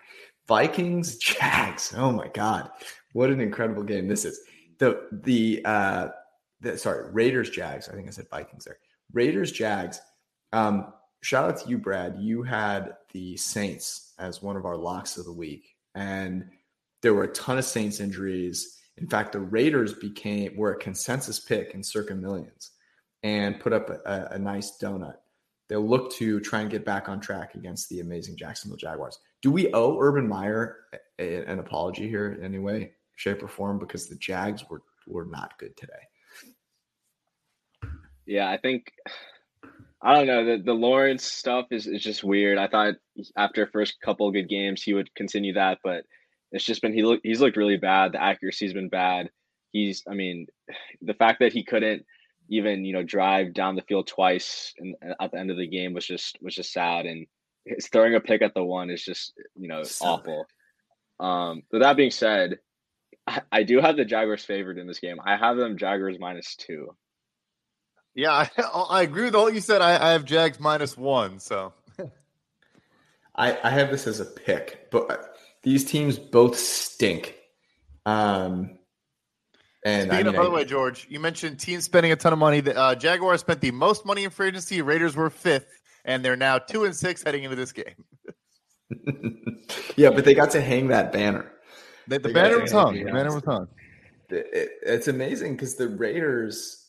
Vikings 0.47 1.17
Jags. 1.19 1.95
Oh 1.97 2.13
my 2.13 2.29
God, 2.29 2.71
what 3.13 3.31
an 3.31 3.41
incredible 3.41 3.83
game 3.83 4.09
this 4.09 4.25
is. 4.25 4.41
The 4.79 5.09
the 5.13 5.63
uh, 5.65 6.09
the, 6.61 6.79
sorry 6.79 7.13
Raiders 7.13 7.51
Jags. 7.51 7.89
I 7.89 7.95
think 7.95 8.09
I 8.09 8.11
said 8.11 8.29
Vikings 8.31 8.65
there. 8.65 8.79
Raiders 9.13 9.53
Jags. 9.53 10.01
Um, 10.53 10.93
shout 11.23 11.51
out 11.51 11.61
to 11.61 11.69
you, 11.69 11.79
Brad. 11.79 12.17
You 12.19 12.43
had 12.43 12.95
the 13.13 13.37
Saints 13.37 14.15
as 14.19 14.43
one 14.43 14.57
of 14.57 14.65
our 14.65 14.77
locks 14.77 15.17
of 15.17 15.25
the 15.25 15.33
week, 15.33 15.75
and 15.95 16.45
there 17.03 17.15
were 17.15 17.25
a 17.25 17.33
ton 17.33 17.59
of 17.59 17.65
Saints 17.65 18.01
injuries. 18.01 18.79
In 18.97 19.09
fact, 19.09 19.33
the 19.33 19.41
Raiders 19.41 19.95
became 19.95 20.57
were 20.57 20.73
a 20.73 20.79
consensus 20.79 21.41
pick 21.41 21.75
in 21.75 21.83
Circa 21.83 22.15
Millions 22.15 22.71
and 23.25 23.59
put 23.59 23.73
up 23.73 23.91
a, 23.91 24.29
a 24.33 24.39
nice 24.39 24.79
donut 24.81 25.17
they'll 25.69 25.87
look 25.87 26.13
to 26.15 26.41
try 26.41 26.61
and 26.61 26.71
get 26.71 26.85
back 26.85 27.09
on 27.09 27.21
track 27.21 27.55
against 27.55 27.89
the 27.89 28.01
amazing 28.01 28.37
Jacksonville 28.37 28.77
Jaguars. 28.77 29.19
Do 29.43 29.51
we 29.51 29.73
owe 29.73 29.99
Urban 29.99 30.29
Meyer 30.29 30.77
a, 31.19 31.45
an 31.45 31.59
apology 31.59 32.09
here 32.09 32.33
in 32.33 32.45
any 32.45 32.59
way, 32.59 32.93
shape, 33.17 33.43
or 33.43 33.49
form? 33.49 33.79
Because 33.79 34.09
the 34.09 34.17
Jags 34.17 34.65
were 34.69 34.83
were 35.07 35.27
not 35.27 35.59
good 35.59 35.77
today. 35.77 35.93
Yeah, 38.27 38.51
I 38.51 38.57
think 38.57 38.91
I 40.03 40.15
don't 40.15 40.27
know. 40.27 40.45
The 40.45 40.63
the 40.63 40.75
Lawrence 40.75 41.25
stuff 41.25 41.67
is, 41.71 41.87
is 41.87 42.03
just 42.03 42.25
weird. 42.25 42.59
I 42.59 42.69
thought 42.69 42.95
after 43.37 43.67
first 43.67 44.01
couple 44.05 44.31
good 44.31 44.49
games 44.49 44.83
he 44.83 44.95
would 44.95 45.15
continue 45.15 45.55
that, 45.55 45.79
but 45.85 46.05
it's 46.53 46.65
just 46.65 46.83
been 46.83 46.93
he 46.93 47.03
look 47.03 47.21
he's 47.23 47.41
looked 47.41 47.57
really 47.57 47.77
bad. 47.77 48.13
The 48.13 48.23
accuracy's 48.23 48.75
been 48.75 48.89
bad. 48.89 49.31
He's 49.73 50.03
I 50.09 50.15
mean, 50.15 50.47
the 51.03 51.15
fact 51.15 51.41
that 51.41 51.53
he 51.53 51.65
couldn't 51.65 52.05
even 52.49 52.85
you 52.85 52.93
know 52.93 53.03
drive 53.03 53.55
down 53.55 53.77
the 53.77 53.83
field 53.83 54.07
twice 54.07 54.75
and 54.79 54.95
at 55.21 55.33
the 55.33 55.39
end 55.39 55.51
of 55.51 55.57
the 55.57 55.67
game 55.67 55.95
was 55.95 56.07
just 56.07 56.39
was 56.41 56.55
just 56.55 56.73
sad. 56.73 57.07
And 57.07 57.27
his 57.65 57.89
throwing 57.89 58.15
a 58.15 58.21
pick 58.21 58.43
at 58.43 58.55
the 58.55 58.65
one 58.65 58.91
is 58.91 59.03
just 59.03 59.35
you 59.57 59.69
know 59.69 59.83
so 59.83 60.05
awful. 60.07 60.47
Um 61.21 61.63
but 61.71 61.81
that 61.81 61.97
being 61.97 62.11
said 62.11 62.59
I, 63.27 63.41
I, 63.51 63.63
do 63.63 63.81
have 63.81 63.97
the 63.97 64.05
jaguars 64.05 64.45
favored 64.45 64.77
in 64.77 64.87
this 64.87 64.99
game. 64.99 65.17
I 65.25 65.37
have 65.37 65.57
them 65.57 65.79
jaguars 65.79 66.19
minus 66.19 66.57
two. 66.57 66.95
Yeah 68.15 68.33
i, 68.33 68.51
I 68.91 69.03
agree 69.03 69.25
with 69.25 69.35
all 69.35 69.51
you 69.51 69.61
said. 69.61 69.81
I, 69.81 70.09
I 70.09 70.13
have 70.13 70.25
jags 70.25 70.61
minus 70.61 70.97
one 70.97 71.39
so. 71.39 71.73
I, 73.37 73.59
I 73.65 73.71
have 73.71 73.91
this 73.91 74.07
as 74.07 74.21
a 74.21 74.27
pick 74.27 74.89
but 74.91 75.37
these 75.63 75.85
teams 75.85 76.19
both 76.19 76.59
stink. 76.59 77.37
Um 78.05 78.79
and 79.85 80.03
Speaking 80.05 80.15
I 80.15 80.17
mean, 80.19 80.27
of, 80.29 80.35
by 80.37 80.45
the 80.45 80.51
way, 80.51 80.65
George, 80.65 81.07
you 81.11 81.21
mentioned 81.21 81.61
teams 81.61 81.85
spending 81.85 82.11
a 82.11 82.17
ton 82.17 82.33
of 82.33 82.39
money. 82.39 82.61
The 82.61 82.77
uh, 82.77 82.95
Jaguars 82.95 83.41
spent 83.41 83.61
the 83.61 83.71
most 83.71 84.07
money 84.07 84.25
in 84.25 84.31
free 84.31 84.49
agency. 84.49 84.81
Raiders 84.81 85.15
were 85.15 85.29
fifth, 85.29 85.69
and 86.07 86.25
they're 86.25 86.37
now 86.37 86.59
two 86.59 86.85
and 86.85 86.97
six 86.97 87.23
heading 87.23 87.45
into 87.45 87.57
this 87.57 87.73
game. 87.73 88.05
yeah, 89.97 90.09
but 90.09 90.25
they 90.25 90.35
got 90.35 90.53
to 90.53 90.63
hang 90.63 90.89
that 90.89 91.13
banner. 91.13 91.53
The, 92.09 92.19
the 92.19 92.33
banner 92.33 92.61
was 92.61 92.73
hung. 92.73 92.95
The 92.95 93.13
banner 93.13 93.35
was 93.35 93.45
hung. 93.45 93.69
It, 94.31 94.71
it's 94.83 95.09
amazing 95.09 95.53
because 95.53 95.75
the 95.75 95.89
Raiders 95.89 96.89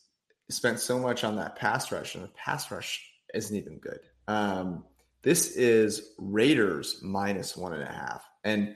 spent 0.49 0.79
so 0.79 0.97
much 0.97 1.25
on 1.25 1.35
that 1.35 1.57
pass 1.57 1.91
rush, 1.91 2.15
and 2.15 2.23
the 2.23 2.29
pass 2.29 2.71
rush 2.71 3.05
isn't 3.33 3.55
even 3.55 3.79
good. 3.79 3.99
Um, 4.29 4.85
this 5.21 5.55
is 5.57 6.13
Raiders 6.17 7.01
minus 7.03 7.57
one 7.57 7.73
and 7.73 7.83
a 7.83 7.91
half, 7.91 8.23
and 8.45 8.75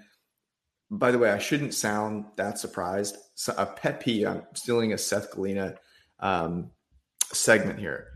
by 0.92 1.12
the 1.12 1.20
way, 1.20 1.32
I 1.32 1.38
shouldn't 1.38 1.74
sound 1.74 2.26
that 2.36 2.58
surprised. 2.58 3.18
So 3.36 3.54
a 3.58 3.66
pet 3.66 4.00
peeve. 4.00 4.28
I'm 4.28 4.44
stealing 4.54 4.94
a 4.94 4.98
Seth 4.98 5.32
Galina 5.32 5.76
um, 6.20 6.72
segment 7.32 7.80
here. 7.80 8.08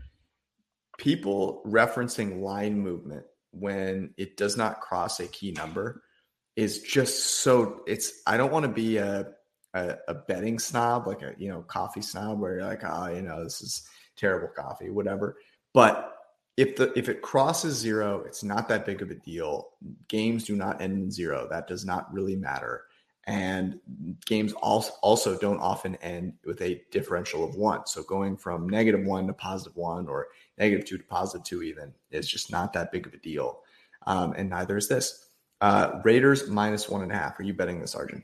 People 0.98 1.62
referencing 1.66 2.40
line 2.40 2.78
movement 2.78 3.24
when 3.52 4.12
it 4.16 4.36
does 4.36 4.56
not 4.56 4.80
cross 4.80 5.20
a 5.20 5.26
key 5.26 5.52
number 5.52 6.02
is 6.56 6.82
just 6.82 7.40
so. 7.42 7.82
It's. 7.86 8.22
I 8.26 8.36
don't 8.36 8.52
want 8.52 8.64
to 8.64 8.72
be 8.72 8.96
a, 8.96 9.28
a 9.74 9.96
a 10.08 10.14
betting 10.14 10.58
snob, 10.58 11.06
like 11.06 11.22
a 11.22 11.34
you 11.38 11.48
know 11.48 11.62
coffee 11.62 12.02
snob, 12.02 12.40
where 12.40 12.56
you're 12.56 12.66
like, 12.66 12.82
oh, 12.84 13.08
you 13.08 13.22
know, 13.22 13.42
this 13.42 13.60
is 13.60 13.88
terrible 14.16 14.48
coffee, 14.54 14.90
whatever. 14.90 15.36
But 15.72 16.13
if 16.56 16.76
the 16.76 16.96
if 16.96 17.08
it 17.08 17.22
crosses 17.22 17.76
zero, 17.76 18.22
it's 18.26 18.44
not 18.44 18.68
that 18.68 18.86
big 18.86 19.02
of 19.02 19.10
a 19.10 19.14
deal. 19.14 19.70
Games 20.08 20.44
do 20.44 20.54
not 20.54 20.80
end 20.80 20.98
in 20.98 21.10
zero. 21.10 21.48
That 21.50 21.66
does 21.66 21.84
not 21.84 22.12
really 22.12 22.36
matter. 22.36 22.84
And 23.26 23.80
games 24.26 24.52
also 24.54 24.92
also 25.00 25.36
don't 25.38 25.58
often 25.58 25.96
end 25.96 26.34
with 26.44 26.60
a 26.60 26.82
differential 26.90 27.42
of 27.42 27.56
one. 27.56 27.86
So 27.86 28.02
going 28.02 28.36
from 28.36 28.68
negative 28.68 29.04
one 29.04 29.26
to 29.26 29.32
positive 29.32 29.76
one 29.76 30.06
or 30.06 30.28
negative 30.58 30.86
two 30.86 30.98
to 30.98 31.04
positive 31.04 31.44
two 31.44 31.62
even 31.62 31.92
is 32.10 32.28
just 32.28 32.52
not 32.52 32.72
that 32.74 32.92
big 32.92 33.06
of 33.06 33.14
a 33.14 33.18
deal. 33.18 33.60
Um, 34.06 34.34
and 34.36 34.50
neither 34.50 34.76
is 34.76 34.88
this. 34.88 35.26
Uh, 35.60 36.00
Raiders 36.04 36.48
minus 36.48 36.88
one 36.88 37.02
and 37.02 37.10
a 37.10 37.16
half. 37.16 37.40
Are 37.40 37.44
you 37.44 37.54
betting 37.54 37.80
this, 37.80 37.94
Arjun? 37.94 38.22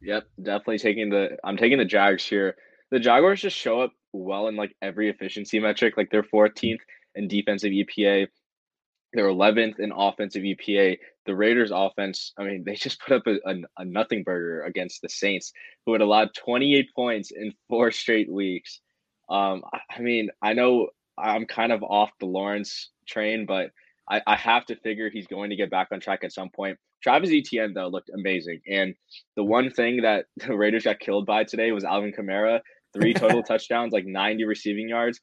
Yep, 0.00 0.24
definitely 0.42 0.78
taking 0.78 1.10
the. 1.10 1.36
I'm 1.44 1.56
taking 1.56 1.78
the 1.78 1.84
Jags 1.84 2.24
here. 2.24 2.56
The 2.90 3.00
Jaguars 3.00 3.42
just 3.42 3.56
show 3.56 3.80
up 3.80 3.92
well 4.12 4.48
in 4.48 4.56
like 4.56 4.74
every 4.80 5.08
efficiency 5.10 5.58
metric. 5.58 5.96
Like 5.96 6.10
they're 6.10 6.22
14th 6.22 6.80
in 7.14 7.28
defensive 7.28 7.70
EPA. 7.70 8.28
They're 9.12 9.26
11th 9.26 9.78
in 9.78 9.92
offensive 9.92 10.42
EPA. 10.42 10.98
The 11.26 11.36
Raiders' 11.36 11.70
offense, 11.72 12.32
I 12.38 12.44
mean, 12.44 12.64
they 12.64 12.74
just 12.74 13.00
put 13.00 13.16
up 13.16 13.26
a, 13.26 13.36
a, 13.48 13.54
a 13.78 13.84
nothing 13.84 14.22
burger 14.22 14.64
against 14.64 15.02
the 15.02 15.08
Saints, 15.08 15.52
who 15.84 15.92
had 15.92 16.00
allowed 16.00 16.34
28 16.34 16.88
points 16.94 17.30
in 17.30 17.52
four 17.68 17.90
straight 17.90 18.30
weeks. 18.30 18.80
Um, 19.28 19.62
I 19.90 20.00
mean, 20.00 20.30
I 20.42 20.54
know 20.54 20.88
I'm 21.18 21.46
kind 21.46 21.72
of 21.72 21.82
off 21.82 22.10
the 22.20 22.26
Lawrence 22.26 22.90
train, 23.06 23.46
but 23.46 23.70
I, 24.10 24.22
I 24.26 24.36
have 24.36 24.66
to 24.66 24.76
figure 24.76 25.10
he's 25.10 25.26
going 25.26 25.50
to 25.50 25.56
get 25.56 25.70
back 25.70 25.88
on 25.92 26.00
track 26.00 26.24
at 26.24 26.32
some 26.32 26.50
point. 26.50 26.78
Travis 27.02 27.30
Etienne, 27.32 27.74
though, 27.74 27.88
looked 27.88 28.10
amazing. 28.14 28.60
And 28.68 28.94
the 29.36 29.44
one 29.44 29.70
thing 29.70 30.02
that 30.02 30.26
the 30.36 30.56
Raiders 30.56 30.84
got 30.84 31.00
killed 31.00 31.26
by 31.26 31.44
today 31.44 31.72
was 31.72 31.84
Alvin 31.84 32.12
Kamara. 32.12 32.60
Three 32.94 33.14
total 33.14 33.42
touchdowns, 33.48 33.92
like 33.92 34.06
90 34.06 34.44
receiving 34.44 34.88
yards. 34.88 35.20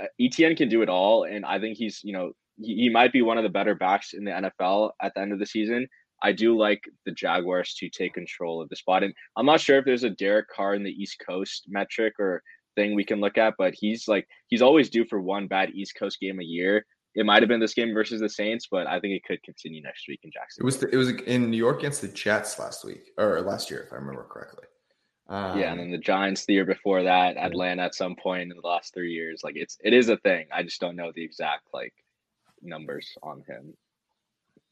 Uh, 0.00 0.06
Etienne 0.20 0.56
can 0.56 0.68
do 0.68 0.82
it 0.82 0.88
all, 0.88 1.24
and 1.24 1.44
I 1.44 1.58
think 1.58 1.76
he's 1.76 2.00
you 2.02 2.12
know 2.12 2.32
he, 2.60 2.74
he 2.74 2.88
might 2.88 3.12
be 3.12 3.22
one 3.22 3.38
of 3.38 3.44
the 3.44 3.50
better 3.50 3.74
backs 3.74 4.12
in 4.12 4.24
the 4.24 4.30
NFL 4.30 4.90
at 5.02 5.12
the 5.14 5.20
end 5.20 5.32
of 5.32 5.38
the 5.38 5.46
season. 5.46 5.86
I 6.22 6.32
do 6.32 6.56
like 6.56 6.84
the 7.04 7.12
Jaguars 7.12 7.74
to 7.74 7.88
take 7.88 8.14
control 8.14 8.62
of 8.62 8.68
the 8.68 8.76
spot. 8.76 9.02
And 9.02 9.12
I'm 9.36 9.46
not 9.46 9.60
sure 9.60 9.78
if 9.78 9.84
there's 9.84 10.04
a 10.04 10.10
Derek 10.10 10.46
Carr 10.48 10.74
in 10.74 10.84
the 10.84 10.90
East 10.90 11.20
Coast 11.26 11.64
metric 11.66 12.14
or 12.20 12.42
thing 12.76 12.94
we 12.94 13.04
can 13.04 13.20
look 13.20 13.36
at, 13.36 13.54
but 13.58 13.74
he's 13.74 14.08
like 14.08 14.26
he's 14.48 14.62
always 14.62 14.88
due 14.88 15.04
for 15.04 15.20
one 15.20 15.46
bad 15.46 15.70
East 15.74 15.94
Coast 15.98 16.20
game 16.20 16.40
a 16.40 16.44
year. 16.44 16.86
It 17.14 17.26
might 17.26 17.42
have 17.42 17.48
been 17.48 17.60
this 17.60 17.74
game 17.74 17.92
versus 17.92 18.22
the 18.22 18.28
Saints, 18.28 18.68
but 18.70 18.86
I 18.86 18.98
think 18.98 19.14
it 19.14 19.24
could 19.24 19.42
continue 19.42 19.82
next 19.82 20.08
week 20.08 20.20
in 20.22 20.30
Jackson. 20.32 20.62
It 20.62 20.64
was 20.64 20.78
the, 20.78 20.88
it 20.88 20.96
was 20.96 21.10
in 21.10 21.50
New 21.50 21.58
York 21.58 21.80
against 21.80 22.00
the 22.00 22.08
Jets 22.08 22.58
last 22.58 22.84
week 22.86 23.10
or 23.18 23.42
last 23.42 23.70
year, 23.70 23.82
if 23.82 23.92
I 23.92 23.96
remember 23.96 24.26
correctly. 24.30 24.64
Um, 25.28 25.58
yeah, 25.58 25.70
and 25.70 25.80
then 25.80 25.90
the 25.90 25.98
Giants 25.98 26.44
the 26.44 26.54
year 26.54 26.64
before 26.64 27.04
that, 27.04 27.36
Atlanta 27.36 27.82
at 27.84 27.94
some 27.94 28.16
point 28.16 28.42
in 28.42 28.56
the 28.60 28.66
last 28.66 28.92
three 28.92 29.12
years. 29.12 29.42
Like 29.44 29.56
it's 29.56 29.78
it 29.82 29.94
is 29.94 30.08
a 30.08 30.16
thing. 30.18 30.46
I 30.52 30.62
just 30.62 30.80
don't 30.80 30.96
know 30.96 31.12
the 31.14 31.24
exact 31.24 31.68
like 31.72 31.94
numbers 32.60 33.16
on 33.22 33.42
him. 33.46 33.74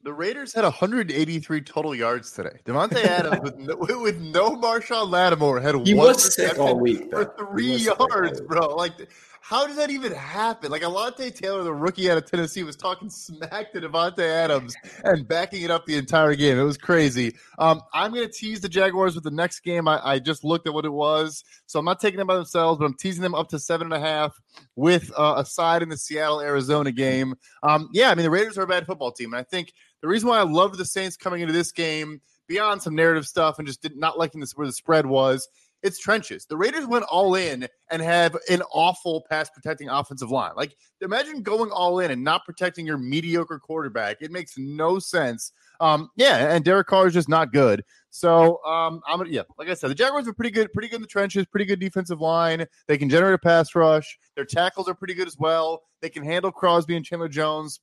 The 0.02 0.12
Raiders 0.12 0.54
had 0.54 0.64
183 0.64 1.60
total 1.60 1.94
yards 1.94 2.32
today. 2.32 2.58
Davante 2.64 3.04
Adams 3.04 3.40
with 3.42 3.58
no, 3.58 3.76
with 4.00 4.18
no 4.20 4.56
Marshon 4.56 5.10
Lattimore 5.10 5.60
had 5.60 5.74
he 5.86 5.94
was 5.94 6.34
sick 6.34 6.58
all 6.58 6.78
week 6.78 7.10
though. 7.10 7.24
for 7.24 7.46
three 7.50 7.76
yards, 7.76 8.40
bro. 8.40 8.74
Like 8.74 8.94
how 9.42 9.66
does 9.66 9.76
that 9.76 9.90
even 9.90 10.12
happen? 10.12 10.70
Like 10.70 10.82
Alontae 10.82 11.34
Taylor, 11.34 11.64
the 11.64 11.72
rookie 11.72 12.10
out 12.10 12.18
of 12.18 12.30
Tennessee, 12.30 12.62
was 12.62 12.76
talking 12.76 13.08
smack 13.08 13.72
to 13.72 13.80
Davante 13.80 14.20
Adams 14.20 14.74
and 15.02 15.26
backing 15.26 15.62
it 15.62 15.70
up 15.70 15.86
the 15.86 15.96
entire 15.96 16.34
game. 16.34 16.58
It 16.58 16.62
was 16.62 16.76
crazy. 16.76 17.34
Um, 17.58 17.80
I'm 17.92 18.12
going 18.12 18.26
to 18.26 18.32
tease 18.32 18.60
the 18.60 18.68
Jaguars 18.68 19.14
with 19.14 19.24
the 19.24 19.30
next 19.30 19.60
game. 19.60 19.88
I, 19.88 20.00
I, 20.04 20.18
just 20.18 20.44
looked 20.44 20.66
at 20.66 20.74
what 20.74 20.84
it 20.84 20.92
was, 20.92 21.42
so 21.66 21.78
I'm 21.78 21.84
not 21.84 22.00
taking 22.00 22.18
them 22.18 22.26
by 22.26 22.36
themselves, 22.36 22.78
but 22.78 22.84
I'm 22.84 22.94
teasing 22.94 23.22
them 23.22 23.34
up 23.34 23.48
to 23.48 23.58
seven 23.58 23.92
and 23.92 23.94
a 23.94 24.06
half 24.06 24.38
with 24.76 25.10
uh, 25.16 25.34
a 25.38 25.44
side 25.44 25.82
in 25.82 25.88
the 25.88 25.96
Seattle 25.96 26.40
Arizona 26.40 26.92
game. 26.92 27.34
Um, 27.62 27.88
yeah, 27.92 28.10
I 28.10 28.14
mean 28.14 28.24
the 28.24 28.30
Raiders 28.30 28.58
are 28.58 28.62
a 28.62 28.68
bad 28.68 28.86
football 28.86 29.10
team, 29.10 29.32
and 29.32 29.40
I 29.40 29.44
think 29.44 29.72
the 30.02 30.08
reason 30.08 30.28
why 30.28 30.38
I 30.38 30.42
loved 30.42 30.78
the 30.78 30.84
Saints 30.84 31.16
coming 31.16 31.40
into 31.40 31.52
this 31.52 31.72
game 31.72 32.20
beyond 32.48 32.82
some 32.82 32.94
narrative 32.94 33.26
stuff 33.26 33.58
and 33.58 33.66
just 33.66 33.82
did 33.82 33.96
not 33.96 34.18
liking 34.18 34.40
this 34.40 34.56
where 34.56 34.66
the 34.66 34.72
spread 34.72 35.06
was 35.06 35.48
it's 35.82 35.98
trenches. 35.98 36.46
The 36.46 36.56
Raiders 36.56 36.86
went 36.86 37.04
all 37.04 37.34
in 37.34 37.66
and 37.90 38.02
have 38.02 38.36
an 38.48 38.62
awful 38.72 39.24
pass 39.30 39.48
protecting 39.50 39.88
offensive 39.88 40.30
line. 40.30 40.52
Like, 40.56 40.76
imagine 41.00 41.42
going 41.42 41.70
all 41.70 42.00
in 42.00 42.10
and 42.10 42.22
not 42.22 42.44
protecting 42.44 42.86
your 42.86 42.98
mediocre 42.98 43.58
quarterback. 43.58 44.18
It 44.20 44.30
makes 44.30 44.58
no 44.58 44.98
sense. 44.98 45.52
Um, 45.80 46.10
yeah, 46.16 46.54
and 46.54 46.64
Derek 46.64 46.86
Carr 46.86 47.06
is 47.06 47.14
just 47.14 47.28
not 47.28 47.52
good. 47.52 47.82
So, 48.10 48.62
um, 48.64 49.00
I'm 49.06 49.18
gonna, 49.18 49.30
yeah, 49.30 49.42
like 49.56 49.68
I 49.68 49.74
said, 49.74 49.90
the 49.90 49.94
Jaguars 49.94 50.28
are 50.28 50.32
pretty 50.32 50.50
good, 50.50 50.72
pretty 50.72 50.88
good 50.88 50.96
in 50.96 51.02
the 51.02 51.08
trenches, 51.08 51.46
pretty 51.46 51.64
good 51.64 51.80
defensive 51.80 52.20
line. 52.20 52.66
They 52.86 52.98
can 52.98 53.08
generate 53.08 53.34
a 53.34 53.38
pass 53.38 53.74
rush. 53.74 54.18
Their 54.34 54.44
tackles 54.44 54.88
are 54.88 54.94
pretty 54.94 55.14
good 55.14 55.28
as 55.28 55.38
well. 55.38 55.82
They 56.02 56.10
can 56.10 56.24
handle 56.24 56.52
Crosby 56.52 56.96
and 56.96 57.04
Chandler 57.04 57.28
Jones. 57.28 57.80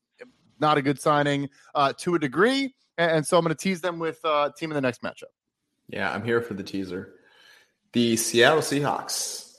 Not 0.60 0.78
a 0.78 0.82
good 0.82 1.00
signing 1.00 1.50
uh, 1.76 1.94
to 2.00 2.16
a 2.16 2.20
degree. 2.20 2.74
And, 2.98 3.12
and 3.12 3.28
so 3.28 3.38
I'm 3.38 3.44
going 3.44 3.56
to 3.56 3.62
tease 3.62 3.82
them 3.82 4.00
with 4.00 4.20
uh, 4.24 4.52
team 4.58 4.72
in 4.72 4.76
the 4.76 4.82
next 4.82 5.02
matchup. 5.02 5.32
Yeah, 5.90 6.12
I'm 6.12 6.24
here 6.24 6.42
for 6.42 6.54
the 6.54 6.64
teaser. 6.64 7.14
The 7.94 8.18
Seattle 8.18 8.60
Seahawks, 8.60 9.56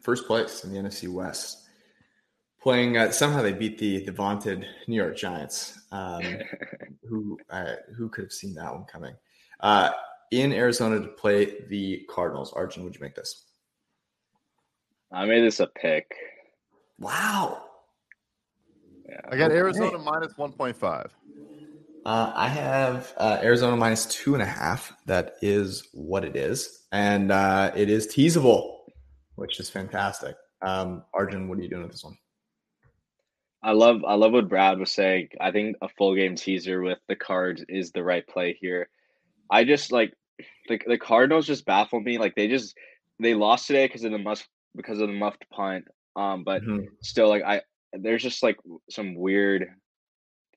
first 0.00 0.26
place 0.26 0.64
in 0.64 0.72
the 0.72 0.78
NFC 0.78 1.08
West, 1.08 1.68
playing. 2.62 2.96
Uh, 2.96 3.10
somehow 3.10 3.42
they 3.42 3.52
beat 3.52 3.78
the 3.78 4.04
the 4.04 4.12
vaunted 4.12 4.64
New 4.86 4.96
York 4.96 5.16
Giants. 5.16 5.80
Um, 5.90 6.22
who 7.08 7.38
uh, 7.50 7.74
who 7.96 8.08
could 8.08 8.24
have 8.24 8.32
seen 8.32 8.54
that 8.54 8.72
one 8.72 8.84
coming? 8.84 9.14
Uh, 9.58 9.90
in 10.30 10.52
Arizona 10.52 11.00
to 11.00 11.08
play 11.08 11.60
the 11.68 12.06
Cardinals. 12.08 12.52
Arjun, 12.52 12.84
would 12.84 12.94
you 12.94 13.00
make 13.02 13.14
this? 13.14 13.44
I 15.12 15.26
made 15.26 15.42
this 15.42 15.60
a 15.60 15.66
pick. 15.66 16.14
Wow. 16.98 17.64
Yeah. 19.12 19.20
I 19.30 19.36
got 19.36 19.50
okay. 19.50 19.58
Arizona 19.58 19.98
minus 19.98 20.36
one 20.36 20.52
point 20.52 20.76
five. 20.76 21.10
Uh, 22.04 22.32
I 22.34 22.48
have 22.48 23.12
uh, 23.18 23.38
Arizona 23.42 23.76
minus 23.76 24.06
two 24.06 24.34
and 24.34 24.42
a 24.42 24.46
half. 24.46 24.92
That 25.06 25.34
is 25.42 25.88
what 25.92 26.24
it 26.24 26.34
is, 26.34 26.84
and 26.92 27.30
uh, 27.30 27.72
it 27.76 27.90
is 27.90 28.06
teasable, 28.06 28.86
which 29.36 29.60
is 29.60 29.68
fantastic. 29.68 30.34
Um, 30.62 31.04
Arjun, 31.12 31.48
what 31.48 31.58
are 31.58 31.62
you 31.62 31.68
doing 31.68 31.82
with 31.82 31.92
this 31.92 32.04
one? 32.04 32.16
I 33.62 33.72
love 33.72 34.02
I 34.06 34.14
love 34.14 34.32
what 34.32 34.48
Brad 34.48 34.78
was 34.78 34.90
saying. 34.90 35.28
I 35.40 35.52
think 35.52 35.76
a 35.82 35.88
full 35.88 36.14
game 36.16 36.34
teaser 36.34 36.80
with 36.80 36.98
the 37.08 37.16
cards 37.16 37.62
is 37.68 37.92
the 37.92 38.02
right 38.02 38.26
play 38.26 38.56
here. 38.58 38.88
I 39.50 39.64
just 39.64 39.92
like 39.92 40.14
the 40.68 40.80
the 40.86 40.98
Cardinals 40.98 41.46
just 41.46 41.66
baffle 41.66 42.00
me. 42.00 42.16
Like 42.16 42.34
they 42.34 42.48
just 42.48 42.74
they 43.20 43.34
lost 43.34 43.66
today 43.66 43.86
because 43.86 44.04
of 44.04 44.12
the 44.12 44.18
must 44.18 44.48
because 44.74 45.00
of 45.00 45.08
the 45.08 45.14
muffed 45.14 45.44
punt. 45.50 45.84
Um, 46.16 46.44
but 46.44 46.62
mm-hmm. 46.62 46.86
still, 47.02 47.28
like 47.28 47.42
I 47.44 47.60
there's 47.92 48.22
just 48.22 48.42
like 48.42 48.56
some 48.90 49.14
weird 49.14 49.68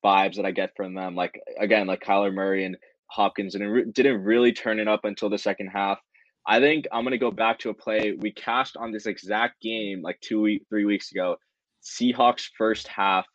vibes 0.03 0.36
that 0.36 0.45
I 0.45 0.51
get 0.51 0.75
from 0.75 0.93
them. 0.93 1.15
Like 1.15 1.39
again, 1.59 1.88
like 1.88 2.03
Kyler 2.03 2.33
Murray 2.33 2.65
and 2.65 2.77
Hopkins 3.07 3.53
didn't 3.53 3.69
re- 3.69 3.91
didn't 3.91 4.23
really 4.23 4.53
turn 4.53 4.79
it 4.79 4.88
up 4.88 5.05
until 5.05 5.29
the 5.29 5.38
second 5.38 5.67
half. 5.67 5.99
I 6.47 6.59
think 6.59 6.86
I'm 6.91 7.03
gonna 7.03 7.17
go 7.17 7.31
back 7.31 7.59
to 7.59 7.69
a 7.69 7.73
play 7.73 8.13
we 8.17 8.31
cast 8.31 8.77
on 8.77 8.91
this 8.91 9.05
exact 9.05 9.61
game 9.61 10.01
like 10.01 10.19
two 10.21 10.41
week 10.41 10.63
three 10.69 10.86
weeks 10.86 11.11
ago. 11.11 11.38
Seahawks 11.83 12.49
first 12.57 12.88
half, 12.88 13.25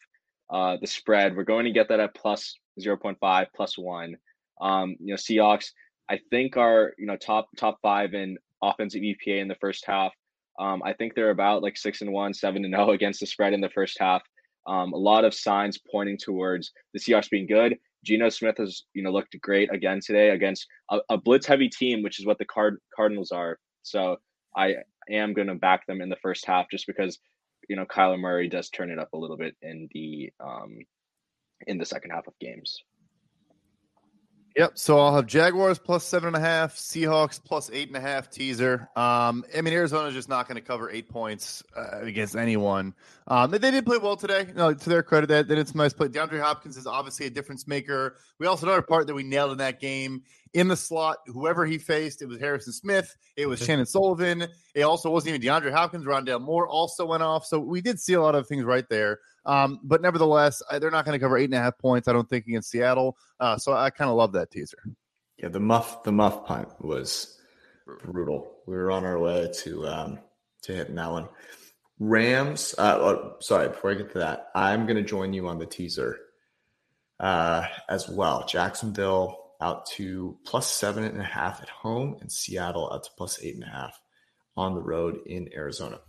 uh, 0.50 0.76
the 0.80 0.86
spread. 0.86 1.36
We're 1.36 1.44
going 1.44 1.64
to 1.64 1.70
get 1.72 1.88
that 1.88 2.00
at 2.00 2.14
plus 2.14 2.58
0.5, 2.80 3.46
plus 3.54 3.78
one. 3.78 4.16
Um, 4.60 4.96
you 4.98 5.14
know, 5.14 5.16
Seahawks, 5.16 5.70
I 6.08 6.18
think 6.30 6.56
are 6.56 6.92
you 6.98 7.06
know 7.06 7.16
top 7.16 7.48
top 7.56 7.78
five 7.82 8.14
in 8.14 8.36
offensive 8.62 9.02
EPA 9.02 9.40
in 9.40 9.48
the 9.48 9.54
first 9.60 9.84
half. 9.86 10.12
Um, 10.58 10.82
I 10.84 10.92
think 10.92 11.14
they're 11.14 11.30
about 11.30 11.62
like 11.62 11.76
six 11.76 12.00
and 12.00 12.12
one, 12.12 12.34
seven 12.34 12.64
and 12.64 12.74
zero 12.74 12.86
oh 12.90 12.92
against 12.92 13.20
the 13.20 13.26
spread 13.26 13.52
in 13.52 13.60
the 13.60 13.70
first 13.70 13.98
half. 13.98 14.22
Um, 14.66 14.92
a 14.92 14.98
lot 14.98 15.24
of 15.24 15.34
signs 15.34 15.78
pointing 15.90 16.18
towards 16.18 16.70
the 16.92 17.00
Seahawks 17.00 17.30
being 17.30 17.46
good. 17.46 17.76
Geno 18.04 18.28
Smith 18.28 18.56
has, 18.58 18.84
you 18.94 19.02
know, 19.02 19.10
looked 19.10 19.38
great 19.40 19.72
again 19.72 20.00
today 20.04 20.30
against 20.30 20.66
a, 20.90 21.00
a 21.10 21.18
blitz-heavy 21.18 21.68
team, 21.68 22.02
which 22.02 22.18
is 22.18 22.26
what 22.26 22.38
the 22.38 22.44
Card 22.44 22.78
Cardinals 22.94 23.30
are. 23.30 23.58
So 23.82 24.16
I 24.56 24.76
am 25.10 25.34
going 25.34 25.48
to 25.48 25.54
back 25.54 25.86
them 25.86 26.00
in 26.00 26.08
the 26.08 26.16
first 26.16 26.46
half, 26.46 26.66
just 26.70 26.86
because, 26.86 27.18
you 27.68 27.76
know, 27.76 27.84
Kyler 27.84 28.18
Murray 28.18 28.48
does 28.48 28.70
turn 28.70 28.90
it 28.90 28.98
up 28.98 29.12
a 29.12 29.18
little 29.18 29.36
bit 29.36 29.54
in 29.62 29.88
the 29.92 30.32
um, 30.40 30.78
in 31.66 31.78
the 31.78 31.86
second 31.86 32.10
half 32.10 32.26
of 32.26 32.38
games. 32.40 32.82
Yep. 34.56 34.72
So 34.74 34.98
I'll 34.98 35.14
have 35.14 35.26
Jaguars 35.26 35.78
plus 35.78 36.04
seven 36.04 36.28
and 36.28 36.36
a 36.36 36.40
half, 36.40 36.74
Seahawks 36.74 37.42
plus 37.42 37.70
eight 37.72 37.88
and 37.88 37.96
a 37.96 38.00
half 38.00 38.30
teaser. 38.30 38.88
Um, 38.96 39.44
I 39.56 39.60
mean, 39.60 39.72
Arizona's 39.72 40.14
just 40.14 40.28
not 40.28 40.48
going 40.48 40.56
to 40.56 40.60
cover 40.60 40.90
eight 40.90 41.08
points 41.08 41.62
uh, 41.76 42.00
against 42.00 42.34
anyone. 42.34 42.94
Um, 43.28 43.50
they, 43.50 43.58
they, 43.58 43.70
did 43.70 43.86
play 43.86 43.98
well 43.98 44.16
today. 44.16 44.46
You 44.48 44.54
know, 44.54 44.74
to 44.74 44.88
their 44.88 45.04
credit, 45.04 45.28
they, 45.28 45.42
they 45.42 45.54
did 45.54 45.68
some 45.68 45.78
nice 45.78 45.92
play. 45.92 46.08
DeAndre 46.08 46.40
Hopkins 46.40 46.76
is 46.76 46.86
obviously 46.86 47.26
a 47.26 47.30
difference 47.30 47.68
maker. 47.68 48.16
We 48.38 48.46
also 48.46 48.66
another 48.66 48.82
part 48.82 49.06
that 49.06 49.14
we 49.14 49.22
nailed 49.22 49.52
in 49.52 49.58
that 49.58 49.80
game 49.80 50.22
in 50.52 50.66
the 50.66 50.76
slot. 50.76 51.18
Whoever 51.26 51.64
he 51.64 51.78
faced, 51.78 52.20
it 52.20 52.26
was 52.26 52.40
Harrison 52.40 52.72
Smith, 52.72 53.16
it 53.36 53.46
was 53.46 53.64
Chandon 53.64 53.86
Sullivan. 53.86 54.48
It 54.74 54.82
also 54.82 55.10
wasn't 55.10 55.36
even 55.36 55.46
DeAndre 55.46 55.72
Hopkins. 55.72 56.04
Rondale 56.04 56.40
Moore 56.40 56.66
also 56.66 57.06
went 57.06 57.22
off. 57.22 57.46
So 57.46 57.60
we 57.60 57.80
did 57.80 58.00
see 58.00 58.14
a 58.14 58.20
lot 58.20 58.34
of 58.34 58.48
things 58.48 58.64
right 58.64 58.88
there. 58.88 59.20
Um, 59.46 59.80
but 59.82 60.02
nevertheless, 60.02 60.62
they're 60.78 60.90
not 60.90 61.04
going 61.04 61.18
to 61.18 61.22
cover 61.22 61.38
eight 61.38 61.44
and 61.44 61.54
a 61.54 61.58
half 61.58 61.78
points, 61.78 62.08
I 62.08 62.12
don't 62.12 62.28
think, 62.28 62.46
against 62.46 62.70
Seattle. 62.70 63.16
Uh, 63.38 63.56
so 63.56 63.72
I 63.72 63.90
kind 63.90 64.10
of 64.10 64.16
love 64.16 64.32
that 64.32 64.50
teaser. 64.50 64.78
Yeah, 65.38 65.48
the 65.48 65.60
muff, 65.60 66.02
the 66.02 66.12
muff 66.12 66.44
punt 66.46 66.68
was 66.80 67.38
brutal. 68.04 68.56
We 68.66 68.76
were 68.76 68.90
on 68.90 69.04
our 69.04 69.18
way 69.18 69.50
to 69.62 69.86
um, 69.86 70.18
to 70.62 70.74
hitting 70.74 70.96
that 70.96 71.10
one. 71.10 71.28
Rams. 71.98 72.74
Uh, 72.76 72.96
oh, 72.98 73.36
sorry, 73.40 73.68
before 73.68 73.90
I 73.90 73.94
get 73.94 74.12
to 74.12 74.18
that, 74.18 74.50
I'm 74.54 74.86
going 74.86 74.96
to 74.96 75.02
join 75.02 75.32
you 75.32 75.48
on 75.48 75.58
the 75.58 75.66
teaser 75.66 76.18
uh, 77.18 77.66
as 77.88 78.08
well. 78.08 78.46
Jacksonville 78.46 79.52
out 79.60 79.86
to 79.86 80.38
plus 80.46 80.70
seven 80.70 81.04
and 81.04 81.20
a 81.20 81.24
half 81.24 81.62
at 81.62 81.68
home, 81.68 82.16
and 82.20 82.32
Seattle 82.32 82.90
out 82.92 83.04
to 83.04 83.10
plus 83.16 83.42
eight 83.42 83.54
and 83.54 83.64
a 83.64 83.68
half 83.68 84.00
on 84.56 84.74
the 84.74 84.82
road 84.82 85.18
in 85.26 85.48
Arizona. 85.54 86.00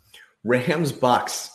Rams 0.43 0.91
Bucs. 0.91 1.49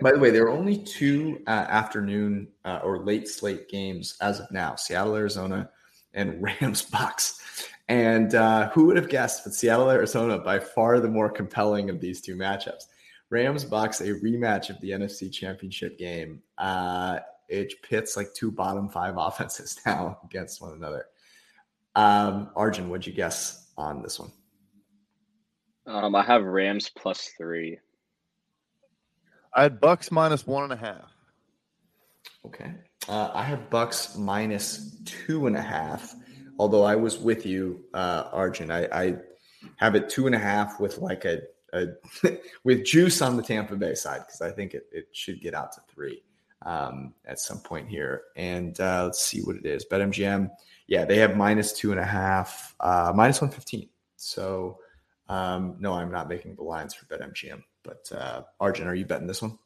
By 0.00 0.12
the 0.12 0.18
way, 0.18 0.30
there 0.30 0.44
are 0.44 0.50
only 0.50 0.78
two 0.78 1.42
uh, 1.46 1.50
afternoon 1.50 2.48
uh, 2.64 2.80
or 2.82 3.04
late 3.04 3.28
slate 3.28 3.68
games 3.68 4.16
as 4.20 4.40
of 4.40 4.50
now: 4.50 4.76
Seattle, 4.76 5.16
Arizona, 5.16 5.70
and 6.14 6.42
Rams 6.60 6.88
Bucs. 6.90 7.40
And 7.88 8.34
uh, 8.34 8.70
who 8.70 8.86
would 8.86 8.96
have 8.96 9.08
guessed? 9.08 9.44
But 9.44 9.54
Seattle, 9.54 9.90
Arizona, 9.90 10.38
by 10.38 10.58
far 10.58 11.00
the 11.00 11.08
more 11.08 11.28
compelling 11.28 11.90
of 11.90 12.00
these 12.00 12.20
two 12.20 12.34
matchups. 12.34 12.84
Rams 13.30 13.64
Bucs, 13.64 14.00
a 14.00 14.18
rematch 14.20 14.70
of 14.70 14.80
the 14.80 14.90
NFC 14.90 15.30
Championship 15.32 15.98
game. 15.98 16.42
Uh, 16.56 17.18
it 17.48 17.74
pits 17.82 18.16
like 18.16 18.32
two 18.34 18.50
bottom 18.50 18.88
five 18.88 19.14
offenses 19.18 19.80
now 19.84 20.18
against 20.24 20.62
one 20.62 20.72
another. 20.72 21.06
Um, 21.94 22.50
Arjun, 22.56 22.88
what'd 22.88 23.06
you 23.06 23.12
guess 23.12 23.70
on 23.76 24.02
this 24.02 24.18
one? 24.18 24.32
Um, 25.86 26.14
I 26.14 26.22
have 26.22 26.44
Rams 26.44 26.90
plus 26.96 27.32
three. 27.36 27.78
I 29.54 29.62
had 29.62 29.80
Bucs 29.80 30.10
minus 30.10 30.46
one 30.46 30.64
and 30.64 30.72
a 30.72 30.76
half. 30.76 31.12
Okay. 32.46 32.74
Uh, 33.08 33.30
I 33.32 33.42
have 33.42 33.70
Bucs 33.70 34.18
minus 34.18 34.96
two 35.04 35.46
and 35.46 35.56
a 35.56 35.62
half. 35.62 36.14
Although 36.58 36.84
I 36.84 36.96
was 36.96 37.18
with 37.18 37.46
you, 37.46 37.84
uh, 37.94 38.28
Arjun. 38.32 38.70
I, 38.70 38.86
I 38.86 39.16
have 39.76 39.94
it 39.94 40.08
two 40.08 40.26
and 40.26 40.34
a 40.34 40.38
half 40.38 40.78
with 40.80 40.98
like 40.98 41.24
a, 41.24 41.42
a 41.72 41.86
with 42.64 42.84
juice 42.84 43.22
on 43.22 43.36
the 43.36 43.42
Tampa 43.42 43.76
Bay 43.76 43.94
side 43.94 44.20
because 44.26 44.40
I 44.40 44.50
think 44.50 44.74
it, 44.74 44.86
it 44.92 45.08
should 45.12 45.40
get 45.40 45.54
out 45.54 45.72
to 45.72 45.80
three 45.92 46.22
um, 46.62 47.14
at 47.26 47.38
some 47.38 47.58
point 47.58 47.88
here. 47.88 48.22
And 48.36 48.78
uh, 48.80 49.04
let's 49.04 49.22
see 49.22 49.40
what 49.40 49.56
it 49.56 49.66
is. 49.66 49.84
BetMGM, 49.90 50.50
yeah, 50.86 51.04
they 51.04 51.18
have 51.18 51.36
minus 51.36 51.72
two 51.72 51.90
and 51.90 52.00
a 52.00 52.04
half, 52.04 52.74
uh, 52.80 53.12
minus 53.14 53.40
one 53.40 53.50
fifteen. 53.50 53.88
So 54.16 54.78
um, 55.28 55.76
no, 55.78 55.94
I'm 55.94 56.12
not 56.12 56.28
making 56.28 56.56
the 56.56 56.62
lines 56.62 56.94
for 56.94 57.06
BetMGM. 57.06 57.62
But 57.84 58.10
uh, 58.12 58.42
Arjun, 58.58 58.88
are 58.88 58.94
you 58.94 59.04
betting 59.04 59.26
this 59.26 59.42
one? 59.42 59.58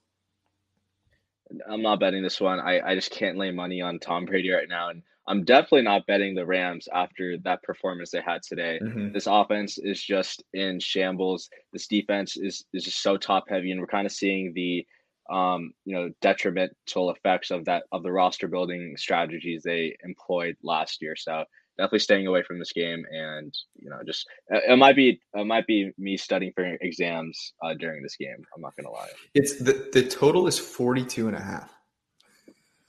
I'm 1.68 1.82
not 1.82 2.00
betting 2.00 2.22
this 2.22 2.40
one. 2.40 2.60
I, 2.60 2.80
I 2.80 2.94
just 2.94 3.10
can't 3.10 3.38
lay 3.38 3.50
money 3.50 3.80
on 3.80 3.98
Tom 3.98 4.26
Brady 4.26 4.50
right 4.50 4.68
now. 4.68 4.90
And 4.90 5.02
I'm 5.26 5.44
definitely 5.44 5.82
not 5.82 6.06
betting 6.06 6.34
the 6.34 6.44
Rams 6.44 6.88
after 6.92 7.38
that 7.44 7.62
performance 7.62 8.10
they 8.10 8.20
had 8.20 8.42
today. 8.42 8.80
Mm-hmm. 8.82 9.12
This 9.12 9.26
offense 9.26 9.78
is 9.78 10.02
just 10.02 10.42
in 10.52 10.80
shambles. 10.80 11.48
This 11.72 11.86
defense 11.86 12.36
is, 12.36 12.64
is 12.72 12.84
just 12.84 13.02
so 13.02 13.16
top 13.16 13.44
heavy, 13.48 13.70
and 13.70 13.80
we're 13.80 13.86
kind 13.86 14.06
of 14.06 14.12
seeing 14.12 14.52
the 14.54 14.86
um, 15.30 15.72
you 15.84 15.94
know, 15.94 16.10
detrimental 16.22 17.10
effects 17.10 17.50
of 17.50 17.66
that 17.66 17.84
of 17.92 18.02
the 18.02 18.12
roster 18.12 18.48
building 18.48 18.94
strategies 18.96 19.62
they 19.62 19.96
employed 20.02 20.56
last 20.62 21.02
year. 21.02 21.16
So 21.16 21.44
definitely 21.78 22.00
staying 22.00 22.26
away 22.26 22.42
from 22.42 22.58
this 22.58 22.72
game 22.72 23.04
and 23.10 23.54
you 23.78 23.88
know 23.88 23.98
just 24.04 24.26
it 24.48 24.78
might 24.78 24.96
be 24.96 25.20
it 25.34 25.46
might 25.46 25.66
be 25.66 25.90
me 25.96 26.16
studying 26.16 26.52
for 26.54 26.64
exams 26.80 27.54
uh, 27.64 27.72
during 27.74 28.02
this 28.02 28.16
game 28.16 28.36
i'm 28.54 28.60
not 28.60 28.76
gonna 28.76 28.90
lie. 28.90 29.08
It's 29.34 29.56
the, 29.58 29.88
the 29.92 30.02
total 30.02 30.46
is 30.46 30.58
42 30.58 31.28
and 31.28 31.36
a 31.36 31.40
half. 31.40 31.72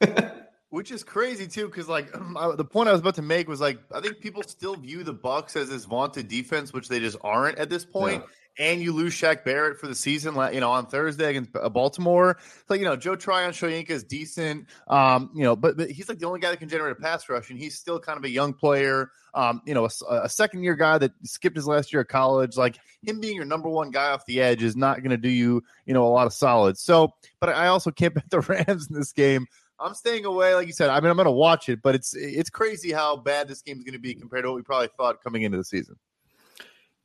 Which 0.71 0.91
is 0.91 1.03
crazy 1.03 1.47
too 1.47 1.67
because 1.67 1.87
like 1.87 2.11
the 2.57 2.65
point 2.65 2.89
i 2.89 2.91
was 2.91 3.01
about 3.01 3.15
to 3.15 3.21
make 3.21 3.47
was 3.47 3.61
like 3.61 3.79
i 3.93 4.01
think 4.01 4.19
people 4.19 4.43
still 4.43 4.75
view 4.75 5.03
the 5.03 5.13
Bucs 5.13 5.55
as 5.55 5.69
this 5.69 5.85
vaunted 5.85 6.27
defense 6.27 6.73
which 6.73 6.87
they 6.87 6.99
just 6.99 7.17
aren't 7.21 7.57
at 7.57 7.69
this 7.69 7.85
point 7.85 8.23
and 8.59 8.81
you 8.81 8.91
lose 8.91 9.13
Shaq 9.13 9.45
Barrett 9.45 9.79
for 9.79 9.87
the 9.87 9.95
season, 9.95 10.35
you 10.53 10.59
know, 10.59 10.69
on 10.69 10.85
Thursday 10.85 11.29
against 11.29 11.51
uh, 11.55 11.69
Baltimore. 11.69 12.37
So, 12.67 12.73
you 12.73 12.83
know, 12.83 12.97
Joe 12.97 13.15
Tryon 13.15 13.51
Shoyinka 13.51 13.89
is 13.89 14.03
decent, 14.03 14.67
um, 14.89 15.31
you 15.33 15.43
know, 15.43 15.55
but, 15.55 15.77
but 15.77 15.89
he's 15.89 16.09
like 16.09 16.19
the 16.19 16.27
only 16.27 16.41
guy 16.41 16.51
that 16.51 16.59
can 16.59 16.67
generate 16.67 16.91
a 16.91 16.95
pass 16.95 17.29
rush, 17.29 17.49
and 17.49 17.57
he's 17.57 17.79
still 17.79 17.99
kind 17.99 18.17
of 18.17 18.25
a 18.25 18.29
young 18.29 18.53
player, 18.53 19.11
um, 19.33 19.61
you 19.65 19.73
know, 19.73 19.85
a, 19.85 20.15
a 20.23 20.29
second 20.29 20.63
year 20.63 20.75
guy 20.75 20.97
that 20.97 21.13
skipped 21.23 21.55
his 21.55 21.67
last 21.67 21.93
year 21.93 22.01
of 22.01 22.09
college. 22.09 22.57
Like 22.57 22.77
him 23.01 23.21
being 23.21 23.37
your 23.37 23.45
number 23.45 23.69
one 23.69 23.91
guy 23.91 24.11
off 24.11 24.25
the 24.25 24.41
edge 24.41 24.61
is 24.61 24.75
not 24.75 24.97
going 24.97 25.11
to 25.11 25.17
do 25.17 25.29
you, 25.29 25.63
you 25.85 25.93
know, 25.93 26.05
a 26.05 26.09
lot 26.09 26.27
of 26.27 26.33
solid. 26.33 26.77
So, 26.77 27.13
but 27.39 27.49
I 27.49 27.67
also 27.67 27.91
can't 27.91 28.13
bet 28.13 28.29
the 28.29 28.41
Rams 28.41 28.89
in 28.89 28.95
this 28.95 29.13
game. 29.13 29.47
I'm 29.79 29.93
staying 29.93 30.25
away, 30.25 30.53
like 30.55 30.67
you 30.67 30.73
said. 30.73 30.89
I 30.89 30.99
mean, 30.99 31.09
I'm 31.09 31.15
going 31.15 31.25
to 31.25 31.31
watch 31.31 31.69
it, 31.69 31.81
but 31.81 31.95
it's 31.95 32.13
it's 32.13 32.49
crazy 32.49 32.91
how 32.91 33.15
bad 33.15 33.47
this 33.47 33.61
game 33.61 33.77
is 33.77 33.85
going 33.85 33.93
to 33.93 33.99
be 33.99 34.13
compared 34.13 34.43
to 34.43 34.49
what 34.49 34.57
we 34.57 34.61
probably 34.61 34.89
thought 34.97 35.23
coming 35.23 35.43
into 35.43 35.57
the 35.57 35.63
season. 35.63 35.95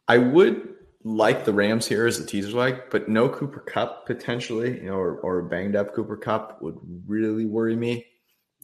I 0.09 0.19
would 0.19 0.75
like 1.05 1.45
the 1.45 1.53
Rams 1.53 1.87
here 1.87 2.07
as 2.07 2.19
a 2.19 2.25
teaser 2.25 2.57
like, 2.57 2.91
but 2.91 3.09
no 3.11 3.29
Cooper 3.29 3.61
Kupp 3.61 4.07
potentially, 4.07 4.81
you 4.81 4.87
know, 4.87 4.97
or, 4.97 5.19
or 5.19 5.43
banged 5.43 5.77
up 5.77 5.95
Cooper 5.95 6.17
Kupp 6.17 6.63
would 6.63 6.79
really 7.07 7.45
worry 7.45 7.77
me 7.77 8.07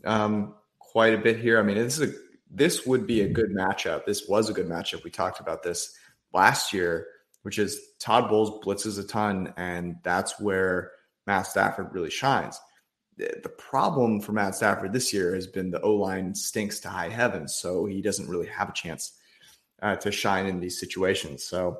um, 0.07 0.55
quite 0.79 1.13
a 1.13 1.19
bit 1.19 1.39
here. 1.39 1.59
I 1.59 1.63
mean, 1.63 1.77
this 1.77 1.99
is 1.99 2.11
a 2.11 2.15
this 2.53 2.85
would 2.85 3.07
be 3.07 3.21
a 3.21 3.29
good 3.29 3.51
matchup. 3.51 4.07
This 4.07 4.27
was 4.27 4.49
a 4.49 4.53
good 4.53 4.67
matchup. 4.67 5.05
We 5.05 5.11
talked 5.11 5.39
about 5.39 5.63
this 5.63 5.95
last 6.33 6.73
year, 6.73 7.07
which 7.43 7.59
is 7.59 7.79
Todd 8.01 8.29
Bowles 8.29 8.65
blitzes 8.65 8.99
a 8.99 9.05
ton, 9.05 9.55
and 9.57 9.97
that's 10.03 10.41
where 10.41 10.91
Matt 11.27 11.47
Stafford 11.47 11.93
really 11.93 12.11
shines. 12.11 12.59
The, 13.19 13.39
the 13.43 13.51
problem 13.51 14.21
for 14.21 14.33
Matt 14.33 14.57
Stafford 14.57 14.93
this 14.93 15.13
year 15.13 15.35
has 15.35 15.47
been 15.47 15.71
the 15.71 15.81
O 15.83 15.95
line 15.95 16.35
stinks 16.35 16.81
to 16.81 16.89
high 16.89 17.11
heavens, 17.11 17.55
so 17.55 17.85
he 17.85 18.01
doesn't 18.01 18.29
really 18.29 18.49
have 18.49 18.71
a 18.71 18.75
chance 18.75 19.13
uh, 19.83 19.97
to 19.97 20.11
shine 20.11 20.47
in 20.47 20.59
these 20.59 20.81
situations. 20.81 21.45
So 21.45 21.79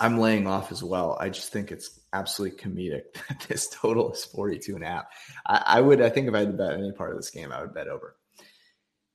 I'm 0.00 0.18
laying 0.18 0.46
off 0.46 0.70
as 0.72 0.82
well. 0.82 1.16
I 1.20 1.28
just 1.28 1.52
think 1.52 1.70
it's 1.70 2.00
absolutely 2.12 2.58
comedic 2.58 3.02
that 3.28 3.46
this 3.48 3.68
total 3.68 4.12
is 4.12 4.24
42 4.24 4.76
and 4.76 4.84
a 4.84 4.86
half. 4.86 5.04
I, 5.46 5.62
I, 5.66 5.80
would, 5.80 6.00
I 6.00 6.08
think 6.08 6.28
if 6.28 6.34
I 6.34 6.40
had 6.40 6.52
to 6.52 6.56
bet 6.56 6.74
any 6.74 6.92
part 6.92 7.10
of 7.10 7.16
this 7.16 7.30
game, 7.30 7.52
I 7.52 7.60
would 7.60 7.74
bet 7.74 7.88
over. 7.88 8.16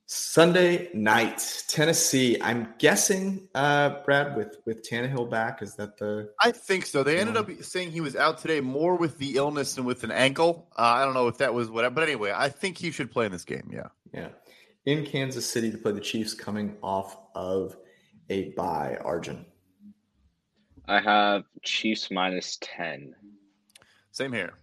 Sunday 0.05 0.89
night, 0.93 1.63
Tennessee. 1.67 2.39
I'm 2.41 2.73
guessing, 2.77 3.47
uh, 3.55 4.01
Brad, 4.05 4.36
with 4.36 4.57
with 4.65 4.88
Tannehill 4.88 5.29
back, 5.29 5.61
is 5.61 5.75
that 5.75 5.97
the? 5.97 6.29
I 6.39 6.51
think 6.51 6.86
so. 6.86 7.03
They 7.03 7.17
ended 7.17 7.38
up 7.38 7.49
saying 7.63 7.91
he 7.91 8.01
was 8.01 8.15
out 8.15 8.38
today 8.38 8.59
more 8.59 8.95
with 8.95 9.17
the 9.17 9.38
illness 9.38 9.73
than 9.73 9.86
with 9.86 10.03
an 10.03 10.11
ankle. 10.11 10.67
Uh, 10.77 10.81
I 10.81 11.05
don't 11.05 11.13
know 11.13 11.29
if 11.29 11.38
that 11.38 11.53
was 11.53 11.69
what, 11.69 11.95
but 11.95 12.03
anyway, 12.03 12.31
I 12.36 12.49
think 12.49 12.77
he 12.77 12.91
should 12.91 13.11
play 13.11 13.25
in 13.25 13.31
this 13.31 13.45
game. 13.45 13.71
Yeah, 13.73 13.88
yeah. 14.13 14.27
In 14.86 15.05
Kansas 15.05 15.49
City 15.49 15.71
to 15.71 15.77
play 15.77 15.93
the 15.93 16.01
Chiefs, 16.01 16.34
coming 16.34 16.75
off 16.84 17.17
of 17.34 17.75
a 18.29 18.49
bye. 18.51 18.97
Arjun. 19.03 19.45
I 20.88 20.99
have 20.99 21.43
Chiefs 21.63 22.11
minus 22.11 22.57
10. 22.61 23.15
Same 24.11 24.34
here. 24.34 24.53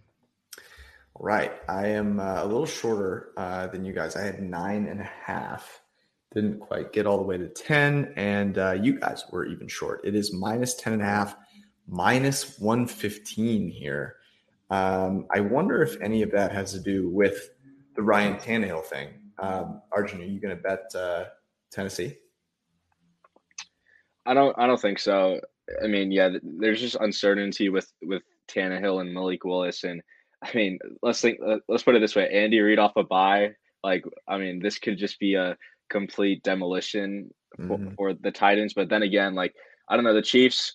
All 1.15 1.25
right. 1.25 1.51
I 1.67 1.87
am 1.87 2.19
uh, 2.19 2.43
a 2.43 2.45
little 2.45 2.65
shorter 2.65 3.31
uh, 3.37 3.67
than 3.67 3.83
you 3.83 3.93
guys. 3.93 4.15
I 4.15 4.21
had 4.23 4.41
nine 4.41 4.87
and 4.87 5.01
a 5.01 5.09
half. 5.25 5.81
Didn't 6.33 6.59
quite 6.59 6.93
get 6.93 7.07
all 7.07 7.17
the 7.17 7.23
way 7.23 7.37
to 7.37 7.47
10. 7.47 8.13
And 8.15 8.57
uh, 8.57 8.73
you 8.73 8.99
guys 8.99 9.25
were 9.31 9.45
even 9.45 9.67
short. 9.67 10.01
It 10.03 10.15
is 10.15 10.31
minus 10.31 10.75
10 10.75 10.93
and 10.93 11.01
a 11.01 11.05
half, 11.05 11.35
minus 11.87 12.59
115 12.59 13.69
here. 13.69 14.17
Um, 14.69 15.25
I 15.33 15.41
wonder 15.41 15.81
if 15.81 15.99
any 16.01 16.21
of 16.21 16.31
that 16.31 16.51
has 16.53 16.71
to 16.73 16.79
do 16.79 17.09
with 17.09 17.49
the 17.95 18.03
Ryan 18.03 18.37
Tannehill 18.37 18.85
thing. 18.85 19.09
Um, 19.39 19.81
Arjun, 19.91 20.21
are 20.21 20.25
you 20.25 20.39
going 20.39 20.55
to 20.55 20.61
bet 20.61 20.93
uh, 20.95 21.25
Tennessee? 21.71 22.15
I 24.25 24.35
don't. 24.35 24.57
I 24.57 24.67
don't 24.67 24.79
think 24.79 24.99
so. 24.99 25.41
I 25.83 25.87
mean, 25.87 26.11
yeah, 26.11 26.29
there's 26.41 26.81
just 26.81 26.95
uncertainty 26.95 27.69
with 27.69 27.91
with 28.01 28.23
Tannehill 28.47 29.01
and 29.01 29.13
Malik 29.13 29.43
Willis, 29.43 29.83
and 29.83 30.01
I 30.43 30.51
mean, 30.55 30.79
let's 31.01 31.21
think. 31.21 31.39
Let's 31.67 31.83
put 31.83 31.95
it 31.95 31.99
this 31.99 32.15
way: 32.15 32.29
Andy 32.29 32.59
Reid 32.59 32.79
off 32.79 32.95
a 32.95 33.03
bye. 33.03 33.51
Like, 33.83 34.05
I 34.27 34.37
mean, 34.37 34.59
this 34.59 34.77
could 34.77 34.97
just 34.97 35.19
be 35.19 35.35
a 35.35 35.57
complete 35.89 36.43
demolition 36.43 37.31
for, 37.57 37.77
mm-hmm. 37.77 37.95
for 37.95 38.13
the 38.13 38.31
Titans. 38.31 38.73
But 38.73 38.89
then 38.89 39.03
again, 39.03 39.33
like, 39.33 39.55
I 39.89 39.95
don't 39.95 40.05
know, 40.05 40.13
the 40.13 40.21
Chiefs, 40.21 40.73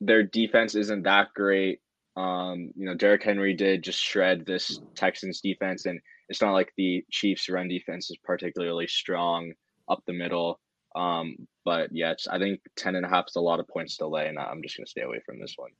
their 0.00 0.22
defense 0.22 0.74
isn't 0.74 1.04
that 1.04 1.28
great. 1.34 1.80
Um, 2.16 2.70
you 2.74 2.86
know, 2.86 2.94
Derrick 2.94 3.22
Henry 3.22 3.54
did 3.54 3.84
just 3.84 4.00
shred 4.00 4.44
this 4.44 4.80
Texans 4.94 5.40
defense, 5.40 5.86
and 5.86 6.00
it's 6.28 6.42
not 6.42 6.52
like 6.52 6.72
the 6.76 7.04
Chiefs' 7.10 7.48
run 7.48 7.68
defense 7.68 8.10
is 8.10 8.16
particularly 8.24 8.86
strong 8.86 9.52
up 9.88 10.02
the 10.06 10.12
middle. 10.12 10.58
Um, 10.96 11.46
but 11.64 11.90
yeah, 11.92 12.14
I 12.30 12.38
think 12.38 12.60
10 12.76 12.96
and 12.96 13.04
a 13.04 13.08
half 13.08 13.26
is 13.28 13.36
a 13.36 13.40
lot 13.40 13.60
of 13.60 13.68
points 13.68 13.98
to 13.98 14.06
lay, 14.06 14.28
and 14.28 14.38
I'm 14.38 14.62
just 14.62 14.76
going 14.76 14.86
to 14.86 14.90
stay 14.90 15.02
away 15.02 15.20
from 15.24 15.38
this 15.38 15.54
one. 15.56 15.70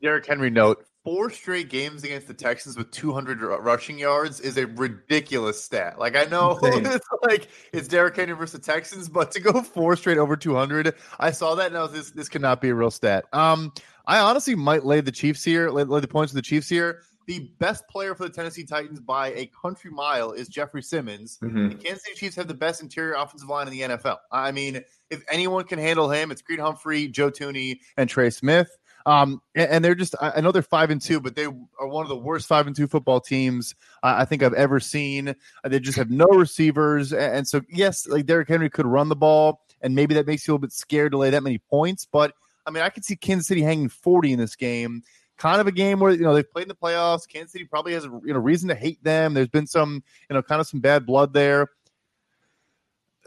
Derrick 0.00 0.26
Henry 0.26 0.50
note 0.50 0.86
four 1.04 1.30
straight 1.30 1.68
games 1.68 2.04
against 2.04 2.26
the 2.26 2.34
Texans 2.34 2.76
with 2.76 2.90
200 2.90 3.40
rushing 3.60 3.98
yards 3.98 4.40
is 4.40 4.56
a 4.56 4.66
ridiculous 4.66 5.62
stat. 5.62 5.98
Like 5.98 6.16
I 6.16 6.24
know 6.24 6.58
it's 6.62 7.06
like 7.22 7.48
it's 7.72 7.88
Derrick 7.88 8.16
Henry 8.16 8.34
versus 8.34 8.60
the 8.60 8.72
Texans, 8.72 9.08
but 9.08 9.30
to 9.32 9.40
go 9.40 9.62
four 9.62 9.96
straight 9.96 10.18
over 10.18 10.36
200, 10.36 10.94
I 11.18 11.30
saw 11.30 11.54
that 11.56 11.68
and 11.68 11.76
I 11.76 11.82
was 11.82 11.92
this 11.92 12.10
this 12.10 12.28
cannot 12.28 12.60
be 12.60 12.70
a 12.70 12.74
real 12.74 12.90
stat. 12.90 13.26
Um, 13.32 13.72
I 14.06 14.20
honestly 14.20 14.54
might 14.54 14.84
lay 14.84 15.02
the 15.02 15.12
Chiefs 15.12 15.44
here, 15.44 15.70
lay, 15.70 15.84
lay 15.84 16.00
the 16.00 16.08
points 16.08 16.32
of 16.32 16.36
the 16.36 16.42
Chiefs 16.42 16.68
here 16.68 17.02
the 17.28 17.50
best 17.58 17.86
player 17.88 18.14
for 18.14 18.24
the 18.24 18.30
Tennessee 18.30 18.64
Titans 18.64 19.00
by 19.00 19.28
a 19.34 19.50
country 19.60 19.90
mile 19.90 20.32
is 20.32 20.48
Jeffrey 20.48 20.82
Simmons. 20.82 21.38
Mm-hmm. 21.42 21.68
The 21.68 21.74
Kansas 21.74 22.02
City 22.02 22.16
Chiefs 22.16 22.34
have 22.36 22.48
the 22.48 22.54
best 22.54 22.82
interior 22.82 23.12
offensive 23.12 23.50
line 23.50 23.68
in 23.68 23.72
the 23.74 23.82
NFL. 23.82 24.16
I 24.32 24.50
mean, 24.50 24.82
if 25.10 25.22
anyone 25.30 25.64
can 25.64 25.78
handle 25.78 26.10
him, 26.10 26.30
it's 26.30 26.40
Creed 26.40 26.58
Humphrey, 26.58 27.06
Joe 27.06 27.30
Thuney, 27.30 27.80
and 27.98 28.08
Trey 28.08 28.30
Smith. 28.30 28.74
Um, 29.04 29.42
and, 29.54 29.70
and, 29.70 29.84
they're 29.84 29.94
just, 29.94 30.14
I 30.20 30.40
know 30.40 30.52
they're 30.52 30.62
five 30.62 30.90
and 30.90 31.00
two, 31.00 31.20
but 31.20 31.36
they 31.36 31.44
are 31.44 31.86
one 31.86 32.02
of 32.02 32.08
the 32.08 32.16
worst 32.16 32.48
five 32.48 32.66
and 32.66 32.74
two 32.74 32.86
football 32.86 33.20
teams 33.20 33.74
uh, 34.02 34.14
I 34.18 34.24
think 34.24 34.42
I've 34.42 34.54
ever 34.54 34.80
seen. 34.80 35.34
They 35.64 35.80
just 35.80 35.98
have 35.98 36.10
no 36.10 36.26
receivers. 36.26 37.12
And, 37.12 37.36
and 37.36 37.48
so, 37.48 37.60
yes, 37.68 38.06
like 38.06 38.24
Derrick 38.24 38.48
Henry 38.48 38.70
could 38.70 38.86
run 38.86 39.10
the 39.10 39.16
ball, 39.16 39.60
and 39.82 39.94
maybe 39.94 40.14
that 40.14 40.26
makes 40.26 40.48
you 40.48 40.52
a 40.52 40.54
little 40.54 40.62
bit 40.62 40.72
scared 40.72 41.12
to 41.12 41.18
lay 41.18 41.28
that 41.28 41.42
many 41.42 41.58
points. 41.58 42.06
But 42.10 42.32
I 42.66 42.70
mean, 42.70 42.82
I 42.82 42.88
could 42.88 43.04
see 43.04 43.16
Kansas 43.16 43.46
City 43.46 43.60
hanging 43.60 43.90
40 43.90 44.32
in 44.32 44.38
this 44.38 44.56
game 44.56 45.02
kind 45.38 45.60
of 45.60 45.66
a 45.66 45.72
game 45.72 46.00
where 46.00 46.12
you 46.12 46.22
know 46.22 46.34
they've 46.34 46.50
played 46.50 46.64
in 46.64 46.68
the 46.68 46.74
playoffs. 46.74 47.26
Kansas 47.26 47.52
City 47.52 47.64
probably 47.64 47.94
has 47.94 48.04
a 48.04 48.10
you 48.24 48.34
know 48.34 48.40
reason 48.40 48.68
to 48.68 48.74
hate 48.74 49.02
them. 49.02 49.32
There's 49.32 49.48
been 49.48 49.66
some 49.66 50.02
you 50.28 50.34
know 50.34 50.42
kind 50.42 50.60
of 50.60 50.66
some 50.66 50.80
bad 50.80 51.06
blood 51.06 51.32
there. 51.32 51.68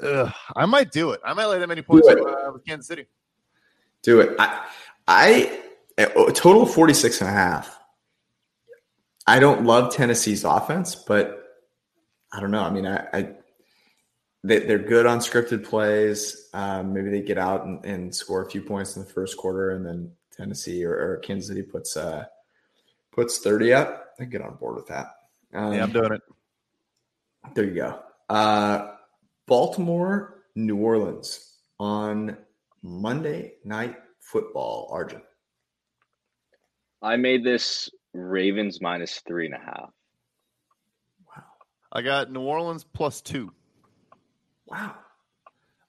Ugh, 0.04 0.32
I 0.56 0.66
might 0.66 0.92
do 0.92 1.12
it. 1.12 1.22
I 1.26 1.34
might 1.34 1.46
lay 1.46 1.60
that 1.60 1.68
many 1.68 1.82
points 1.82 2.08
uh, 2.08 2.52
with 2.54 2.66
Kansas 2.66 2.88
City. 2.88 3.06
Do 4.04 4.20
it. 4.22 4.36
I, 4.40 4.66
I 5.08 5.60
a 5.98 6.32
total 6.32 6.64
of 6.64 6.74
46 6.74 7.22
and 7.22 7.30
a 7.30 7.34
half. 7.34 7.80
I 9.28 9.40
don't 9.40 9.66
love 9.66 9.94
Tennessee's 9.94 10.44
offense, 10.44 10.96
but 10.96 11.44
I 12.34 12.40
don't 12.40 12.52
know. 12.52 12.64
I 12.64 12.72
mean, 12.72 12.88
I, 12.88 13.08
I 13.14 13.30
they, 14.44 14.68
are 14.68 14.80
good 14.80 15.06
on 15.06 15.20
scripted 15.20 15.64
plays. 15.64 16.50
Um, 16.54 16.94
maybe 16.94 17.10
they 17.10 17.22
get 17.22 17.38
out 17.38 17.66
and, 17.66 17.86
and, 17.86 18.16
score 18.16 18.42
a 18.42 18.50
few 18.50 18.62
points 18.62 18.96
in 18.96 19.04
the 19.04 19.10
first 19.10 19.38
quarter, 19.38 19.72
and 19.72 19.86
then 19.86 20.12
Tennessee 20.36 20.84
or, 20.84 20.94
or 20.94 21.18
Kansas 21.18 21.48
City 21.48 21.62
puts 21.62 21.96
uh, 21.98 22.26
puts 23.12 23.40
30 23.40 23.74
up, 23.74 24.14
I 24.20 24.26
get 24.26 24.42
on 24.42 24.56
board 24.56 24.76
with 24.76 24.88
that. 24.88 25.08
Um, 25.54 25.74
yeah, 25.74 25.84
I'm 25.84 25.92
doing 25.92 26.14
it. 26.14 26.22
There 27.54 27.66
you 27.66 27.76
go. 27.76 28.00
Uh, 28.30 28.94
Baltimore, 29.46 30.44
New 30.56 30.78
Orleans 30.78 31.58
on 31.80 32.38
Monday 32.82 33.54
Night 33.66 33.98
Football. 34.20 34.88
Arjun. 34.92 35.22
I 37.02 37.18
made 37.18 37.44
this 37.44 37.90
Ravens 38.14 38.80
minus 38.82 39.22
three 39.28 39.48
and 39.48 39.56
a 39.56 39.60
half. 39.60 39.90
Wow. 41.28 41.44
I 41.92 42.02
got 42.02 42.32
New 42.32 42.42
Orleans 42.42 42.84
plus 42.84 43.22
two. 43.22 43.52
Wow. 44.68 44.96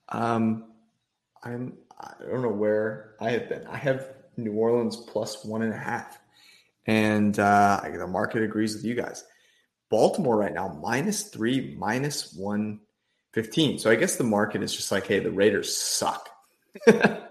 Um, 0.09 0.65
I'm. 1.43 1.75
I 2.01 2.15
don't 2.29 2.43
know 2.43 2.49
where 2.49 3.15
I 3.21 3.31
have 3.31 3.49
been. 3.49 3.65
I 3.69 3.77
have 3.77 4.09
New 4.37 4.53
Orleans 4.53 4.97
plus 4.97 5.45
one 5.45 5.63
and 5.63 5.73
a 5.73 5.79
half, 5.79 6.19
and 6.87 7.39
uh, 7.39 7.81
the 7.97 8.07
market 8.07 8.43
agrees 8.43 8.75
with 8.75 8.85
you 8.85 8.95
guys. 8.95 9.25
Baltimore 9.91 10.37
right 10.37 10.55
now 10.55 10.69
minus 10.83 11.25
three, 11.25 11.75
minus 11.79 12.35
one 12.35 12.81
fifteen. 13.33 13.79
So 13.79 13.91
I 13.91 13.97
guess 13.97 14.17
the 14.17 14.25
market 14.25 14.63
is 14.63 14.75
just 14.75 14.91
like, 14.91 15.07
hey, 15.07 15.19
the 15.19 15.31
Raiders 15.31 15.77
suck. 15.77 16.29
the 16.87 17.23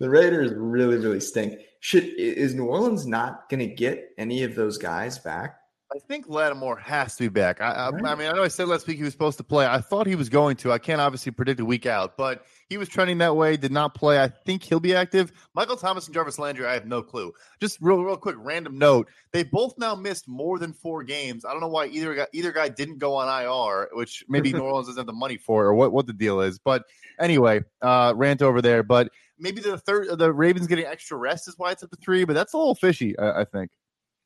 Raiders 0.00 0.52
really, 0.54 0.96
really 0.96 1.20
stink. 1.20 1.60
Should 1.80 2.04
is 2.04 2.54
New 2.54 2.66
Orleans 2.66 3.06
not 3.06 3.48
going 3.48 3.60
to 3.60 3.74
get 3.74 4.10
any 4.18 4.42
of 4.44 4.54
those 4.54 4.78
guys 4.78 5.18
back? 5.18 5.56
I 5.92 5.98
think 5.98 6.28
Lattimore 6.28 6.76
has 6.76 7.16
to 7.16 7.24
be 7.24 7.28
back. 7.28 7.60
I, 7.60 7.72
I, 7.72 7.90
right. 7.90 8.04
I, 8.04 8.14
mean, 8.14 8.28
I 8.28 8.32
know 8.32 8.44
I 8.44 8.48
said 8.48 8.68
last 8.68 8.86
week 8.86 8.98
he 8.98 9.02
was 9.02 9.12
supposed 9.12 9.38
to 9.38 9.44
play. 9.44 9.66
I 9.66 9.80
thought 9.80 10.06
he 10.06 10.14
was 10.14 10.28
going 10.28 10.56
to. 10.58 10.70
I 10.70 10.78
can't 10.78 11.00
obviously 11.00 11.32
predict 11.32 11.58
a 11.58 11.64
week 11.64 11.84
out, 11.84 12.16
but 12.16 12.44
he 12.70 12.78
was 12.78 12.88
trending 12.88 13.18
that 13.18 13.36
way. 13.36 13.56
Did 13.56 13.72
not 13.72 13.94
play. 13.94 14.22
I 14.22 14.28
think 14.28 14.62
he'll 14.62 14.80
be 14.80 14.94
active. 14.94 15.32
Michael 15.54 15.76
Thomas 15.76 16.06
and 16.06 16.14
Jarvis 16.14 16.38
Landry. 16.38 16.66
I 16.66 16.72
have 16.72 16.86
no 16.86 17.02
clue. 17.02 17.32
Just 17.60 17.78
real, 17.80 18.02
real 18.02 18.16
quick, 18.16 18.36
random 18.38 18.78
note: 18.78 19.08
they 19.32 19.42
both 19.42 19.76
now 19.76 19.96
missed 19.96 20.28
more 20.28 20.58
than 20.58 20.72
four 20.72 21.02
games. 21.02 21.44
I 21.44 21.50
don't 21.50 21.60
know 21.60 21.68
why 21.68 21.86
either 21.86 22.14
guy, 22.14 22.28
either 22.32 22.52
guy 22.52 22.68
didn't 22.68 22.98
go 22.98 23.16
on 23.16 23.28
IR, 23.28 23.90
which 23.92 24.24
maybe 24.28 24.52
New 24.54 24.60
Orleans 24.60 24.86
doesn't 24.86 25.00
have 25.00 25.06
the 25.06 25.12
money 25.12 25.36
for, 25.36 25.66
or 25.66 25.74
what 25.74 25.92
what 25.92 26.06
the 26.06 26.12
deal 26.12 26.40
is. 26.40 26.60
But 26.60 26.84
anyway, 27.18 27.62
uh, 27.82 28.14
rant 28.16 28.40
over 28.40 28.62
there. 28.62 28.84
But 28.84 29.10
maybe 29.36 29.60
the 29.60 29.76
third, 29.76 30.16
the 30.16 30.32
Ravens 30.32 30.68
getting 30.68 30.86
extra 30.86 31.16
rest 31.16 31.48
is 31.48 31.54
why 31.58 31.72
it's 31.72 31.82
up 31.82 31.90
to 31.90 31.96
three. 31.96 32.24
But 32.24 32.34
that's 32.34 32.54
a 32.54 32.56
little 32.56 32.76
fishy. 32.76 33.18
I, 33.18 33.40
I 33.40 33.44
think. 33.44 33.72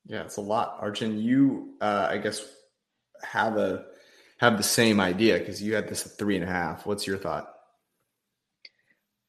Yeah, 0.06 0.20
it's 0.20 0.36
a 0.36 0.42
lot. 0.42 0.76
Arjun, 0.80 1.18
you 1.18 1.76
uh, 1.80 2.08
I 2.10 2.18
guess 2.18 2.46
have 3.22 3.56
a 3.56 3.86
have 4.36 4.58
the 4.58 4.62
same 4.62 5.00
idea 5.00 5.38
because 5.38 5.62
you 5.62 5.74
had 5.74 5.88
this 5.88 6.04
at 6.04 6.18
three 6.18 6.36
and 6.36 6.44
a 6.44 6.48
half. 6.48 6.84
What's 6.84 7.06
your 7.06 7.16
thought? 7.16 7.53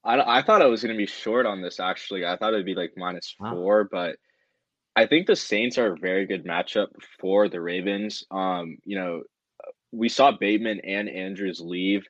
I, 0.06 0.40
I 0.40 0.42
thought 0.44 0.62
I 0.62 0.68
was 0.68 0.84
going 0.84 0.94
to 0.94 0.98
be 0.98 1.08
short 1.08 1.46
on 1.46 1.62
this. 1.62 1.80
Actually, 1.80 2.26
I 2.26 2.38
thought 2.38 2.54
it'd 2.54 2.66
be 2.66 2.76
like 2.76 2.94
minus 2.96 3.36
four, 3.38 3.86
but 3.92 4.18
I 4.96 5.08
think 5.08 5.28
the 5.28 5.36
Saints 5.36 5.78
are 5.78 5.94
a 5.94 5.98
very 5.98 6.26
good 6.26 6.46
matchup 6.46 6.88
for 7.20 7.50
the 7.50 7.60
Ravens. 7.60 8.24
Um, 8.32 8.78
you 8.86 8.98
know, 8.98 9.24
we 9.92 10.08
saw 10.08 10.32
Bateman 10.32 10.82
and 10.82 11.10
Andrews 11.10 11.60
leave 11.60 12.06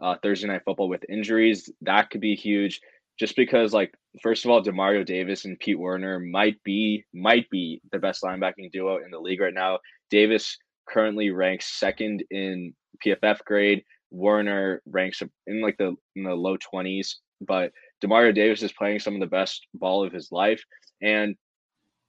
uh, 0.00 0.16
Thursday 0.22 0.48
night 0.48 0.62
football 0.64 0.88
with 0.88 1.04
injuries. 1.08 1.70
That 1.80 2.10
could 2.10 2.20
be 2.20 2.34
huge 2.34 2.80
just 3.18 3.36
because 3.36 3.72
like 3.72 3.94
first 4.22 4.44
of 4.44 4.50
all, 4.50 4.62
Demario 4.62 5.04
Davis 5.04 5.44
and 5.44 5.58
Pete 5.58 5.78
Werner 5.78 6.18
might 6.18 6.62
be 6.64 7.04
might 7.12 7.48
be 7.50 7.80
the 7.92 7.98
best 7.98 8.22
linebacking 8.22 8.72
duo 8.72 8.96
in 8.96 9.10
the 9.10 9.18
league 9.18 9.40
right 9.40 9.54
now. 9.54 9.78
Davis 10.10 10.56
currently 10.88 11.30
ranks 11.30 11.78
second 11.78 12.24
in 12.30 12.74
PFF 13.04 13.44
grade. 13.44 13.84
Werner 14.10 14.82
ranks 14.86 15.22
in 15.46 15.60
like 15.60 15.76
the 15.76 15.94
in 16.16 16.24
the 16.24 16.34
low 16.34 16.56
twenties, 16.56 17.20
but 17.40 17.72
Demario 18.02 18.34
Davis 18.34 18.62
is 18.62 18.72
playing 18.72 19.00
some 19.00 19.14
of 19.14 19.20
the 19.20 19.26
best 19.26 19.66
ball 19.74 20.04
of 20.04 20.12
his 20.12 20.30
life, 20.32 20.62
and 21.02 21.36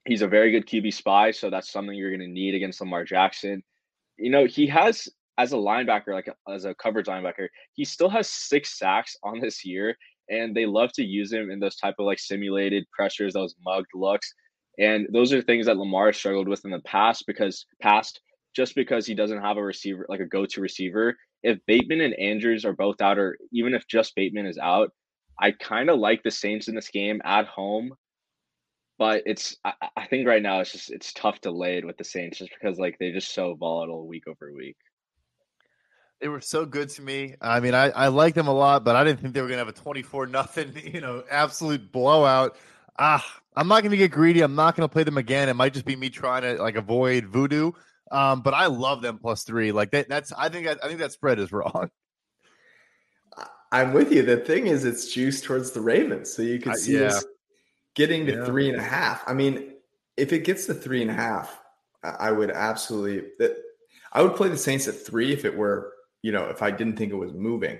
he's 0.05 0.21
a 0.21 0.27
very 0.27 0.51
good 0.51 0.67
QB 0.67 0.93
spy. 0.93 1.31
So 1.31 1.49
that's 1.49 1.71
something 1.71 1.95
you're 1.95 2.15
going 2.15 2.21
to 2.21 2.27
need 2.27 2.55
against 2.55 2.81
Lamar 2.81 3.03
Jackson. 3.03 3.63
You 4.17 4.29
know, 4.29 4.45
he 4.45 4.67
has 4.67 5.07
as 5.37 5.53
a 5.53 5.57
linebacker, 5.57 6.09
like 6.09 6.29
as 6.49 6.65
a 6.65 6.75
coverage 6.75 7.07
linebacker, 7.07 7.47
he 7.73 7.85
still 7.85 8.09
has 8.09 8.29
six 8.29 8.77
sacks 8.77 9.15
on 9.23 9.39
this 9.39 9.65
year, 9.65 9.95
and 10.29 10.55
they 10.55 10.65
love 10.65 10.91
to 10.93 11.03
use 11.03 11.31
him 11.31 11.49
in 11.49 11.59
those 11.59 11.77
type 11.77 11.95
of 11.99 12.05
like 12.05 12.19
simulated 12.19 12.85
pressures, 12.91 13.33
those 13.33 13.55
mugged 13.65 13.91
looks. 13.93 14.33
And 14.79 15.07
those 15.11 15.33
are 15.33 15.41
things 15.41 15.65
that 15.65 15.77
Lamar 15.77 16.13
struggled 16.13 16.47
with 16.47 16.63
in 16.65 16.71
the 16.71 16.79
past 16.79 17.25
because 17.27 17.65
past 17.81 18.21
just 18.55 18.75
because 18.75 19.05
he 19.05 19.13
doesn't 19.13 19.41
have 19.41 19.57
a 19.57 19.63
receiver 19.63 20.05
like 20.09 20.19
a 20.19 20.25
go-to 20.25 20.61
receiver. 20.61 21.17
If 21.43 21.59
Bateman 21.65 22.01
and 22.01 22.13
Andrews 22.15 22.65
are 22.65 22.73
both 22.73 23.01
out, 23.01 23.17
or 23.17 23.37
even 23.51 23.73
if 23.73 23.87
just 23.87 24.15
Bateman 24.15 24.45
is 24.45 24.57
out, 24.57 24.91
I 25.39 25.51
kind 25.51 25.89
of 25.89 25.99
like 25.99 26.23
the 26.23 26.31
Saints 26.31 26.67
in 26.67 26.75
this 26.75 26.89
game 26.89 27.21
at 27.23 27.47
home. 27.47 27.93
But 28.97 29.23
it's 29.25 29.57
I, 29.65 29.73
I 29.97 30.05
think 30.05 30.27
right 30.27 30.43
now 30.43 30.59
it's 30.59 30.71
just 30.71 30.91
it's 30.91 31.11
tough 31.13 31.41
to 31.41 31.51
lay 31.51 31.77
it 31.77 31.85
with 31.85 31.97
the 31.97 32.03
Saints 32.03 32.37
just 32.37 32.51
because 32.51 32.77
like 32.77 32.97
they're 32.99 33.13
just 33.13 33.33
so 33.33 33.55
volatile 33.55 34.07
week 34.07 34.27
over 34.27 34.51
week. 34.53 34.77
They 36.19 36.27
were 36.27 36.41
so 36.41 36.67
good 36.67 36.89
to 36.89 37.01
me. 37.01 37.33
I 37.41 37.59
mean, 37.59 37.73
I, 37.73 37.89
I 37.89 38.09
like 38.09 38.35
them 38.35 38.47
a 38.47 38.53
lot, 38.53 38.85
but 38.85 38.95
I 38.95 39.03
didn't 39.03 39.21
think 39.21 39.33
they 39.33 39.41
were 39.41 39.47
to 39.47 39.57
have 39.57 39.67
a 39.67 39.71
24 39.73 40.27
nothing, 40.27 40.73
you 40.93 41.01
know, 41.01 41.23
absolute 41.31 41.91
blowout. 41.91 42.55
Ah, 42.99 43.25
I'm 43.55 43.67
not 43.67 43.83
to 43.83 43.97
get 43.97 44.11
greedy. 44.11 44.41
I'm 44.41 44.53
not 44.53 44.75
to 44.75 44.87
play 44.87 45.03
them 45.03 45.17
again. 45.17 45.49
It 45.49 45.55
might 45.55 45.73
just 45.73 45.85
be 45.85 45.95
me 45.95 46.09
trying 46.09 46.43
to 46.43 46.61
like 46.61 46.75
avoid 46.75 47.25
voodoo. 47.25 47.71
Um, 48.11 48.41
but 48.41 48.53
I 48.53 48.67
love 48.67 49.01
them 49.01 49.17
plus 49.17 49.43
three. 49.43 49.71
Like 49.71 49.91
that, 49.91 50.09
that's 50.09 50.31
I 50.33 50.49
think 50.49 50.67
I, 50.67 50.75
I 50.83 50.87
think 50.87 50.99
that 50.99 51.11
spread 51.11 51.39
is 51.39 51.51
wrong. 51.51 51.89
I'm 53.71 53.93
with 53.93 54.11
you. 54.11 54.21
The 54.23 54.37
thing 54.37 54.67
is, 54.67 54.83
it's 54.83 55.13
juiced 55.13 55.43
towards 55.43 55.71
the 55.71 55.81
Ravens, 55.81 56.33
so 56.33 56.41
you 56.41 56.59
could 56.59 56.75
see 56.75 56.97
uh, 56.97 57.01
yeah. 57.01 57.07
us 57.07 57.25
getting 57.95 58.25
to 58.25 58.33
yeah. 58.33 58.45
three 58.45 58.69
and 58.69 58.77
a 58.77 58.83
half. 58.83 59.23
I 59.27 59.33
mean, 59.33 59.73
if 60.17 60.33
it 60.33 60.39
gets 60.39 60.65
to 60.65 60.73
three 60.73 61.01
and 61.01 61.11
a 61.11 61.13
half, 61.13 61.57
I 62.03 62.31
would 62.31 62.51
absolutely. 62.51 63.29
I 64.11 64.21
would 64.21 64.35
play 64.35 64.49
the 64.49 64.57
Saints 64.57 64.87
at 64.87 64.95
three 64.95 65.31
if 65.31 65.45
it 65.45 65.55
were 65.55 65.93
you 66.21 66.31
know, 66.31 66.45
if 66.45 66.61
I 66.61 66.71
didn't 66.71 66.97
think 66.97 67.11
it 67.11 67.15
was 67.15 67.33
moving. 67.33 67.79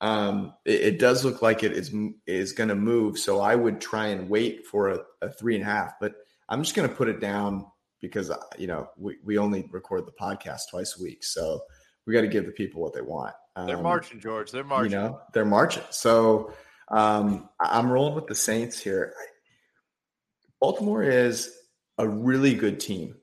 Um, 0.00 0.54
it, 0.64 0.80
it 0.80 0.98
does 0.98 1.24
look 1.24 1.42
like 1.42 1.62
it 1.62 1.72
is 1.72 1.94
is 2.26 2.52
going 2.52 2.68
to 2.68 2.74
move, 2.74 3.18
so 3.18 3.40
I 3.40 3.54
would 3.54 3.80
try 3.80 4.08
and 4.08 4.28
wait 4.28 4.66
for 4.66 4.90
a, 4.90 5.00
a 5.22 5.30
three 5.30 5.54
and 5.54 5.62
a 5.62 5.66
half. 5.66 5.94
But 6.00 6.14
I'm 6.48 6.62
just 6.62 6.74
going 6.74 6.88
to 6.88 6.94
put 6.94 7.08
it 7.08 7.20
down 7.20 7.66
because 8.00 8.30
uh, 8.30 8.36
you 8.58 8.66
know 8.66 8.88
we, 8.98 9.16
we 9.24 9.38
only 9.38 9.68
record 9.70 10.06
the 10.06 10.12
podcast 10.12 10.62
twice 10.70 10.98
a 10.98 11.02
week, 11.02 11.24
so 11.24 11.60
we 12.06 12.12
got 12.12 12.22
to 12.22 12.28
give 12.28 12.46
the 12.46 12.52
people 12.52 12.82
what 12.82 12.94
they 12.94 13.00
want. 13.00 13.34
Um, 13.56 13.66
they're 13.66 13.82
marching, 13.82 14.20
George. 14.20 14.50
They're 14.50 14.64
marching. 14.64 14.92
You 14.92 14.98
know, 14.98 15.20
they're 15.32 15.44
marching. 15.44 15.82
So 15.90 16.52
um, 16.88 17.48
I'm 17.58 17.90
rolling 17.90 18.14
with 18.14 18.26
the 18.26 18.34
Saints 18.34 18.78
here. 18.78 19.14
Baltimore 20.60 21.02
is 21.02 21.50
a 21.98 22.06
really 22.06 22.54
good 22.54 22.78
team 22.78 23.16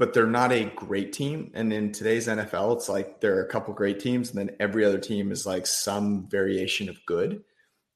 but 0.00 0.14
they're 0.14 0.26
not 0.26 0.50
a 0.50 0.64
great 0.64 1.12
team. 1.12 1.50
And 1.52 1.70
in 1.74 1.92
today's 1.92 2.26
NFL, 2.26 2.74
it's 2.74 2.88
like 2.88 3.20
there 3.20 3.36
are 3.36 3.42
a 3.42 3.48
couple 3.48 3.74
great 3.74 4.00
teams, 4.00 4.30
and 4.30 4.38
then 4.38 4.56
every 4.58 4.82
other 4.82 4.98
team 4.98 5.30
is 5.30 5.44
like 5.44 5.66
some 5.66 6.26
variation 6.26 6.88
of 6.88 6.96
good. 7.04 7.44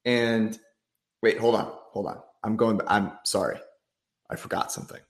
And 0.05 0.57
wait, 1.23 1.39
hold 1.39 1.55
on, 1.55 1.73
hold 1.89 2.05
on. 2.05 2.19
I'm 2.43 2.57
going. 2.57 2.79
I'm 2.85 3.13
sorry, 3.23 3.57
I 4.29 4.35
forgot 4.35 4.71
something. 4.71 5.01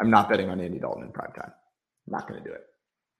I'm 0.00 0.10
not 0.10 0.28
betting 0.28 0.50
on 0.50 0.60
Andy 0.60 0.80
Dalton 0.80 1.04
in 1.04 1.12
prime 1.12 1.32
time. 1.32 1.52
I'm 2.08 2.12
not 2.12 2.28
going 2.28 2.42
to 2.42 2.48
do 2.48 2.52
it. 2.52 2.66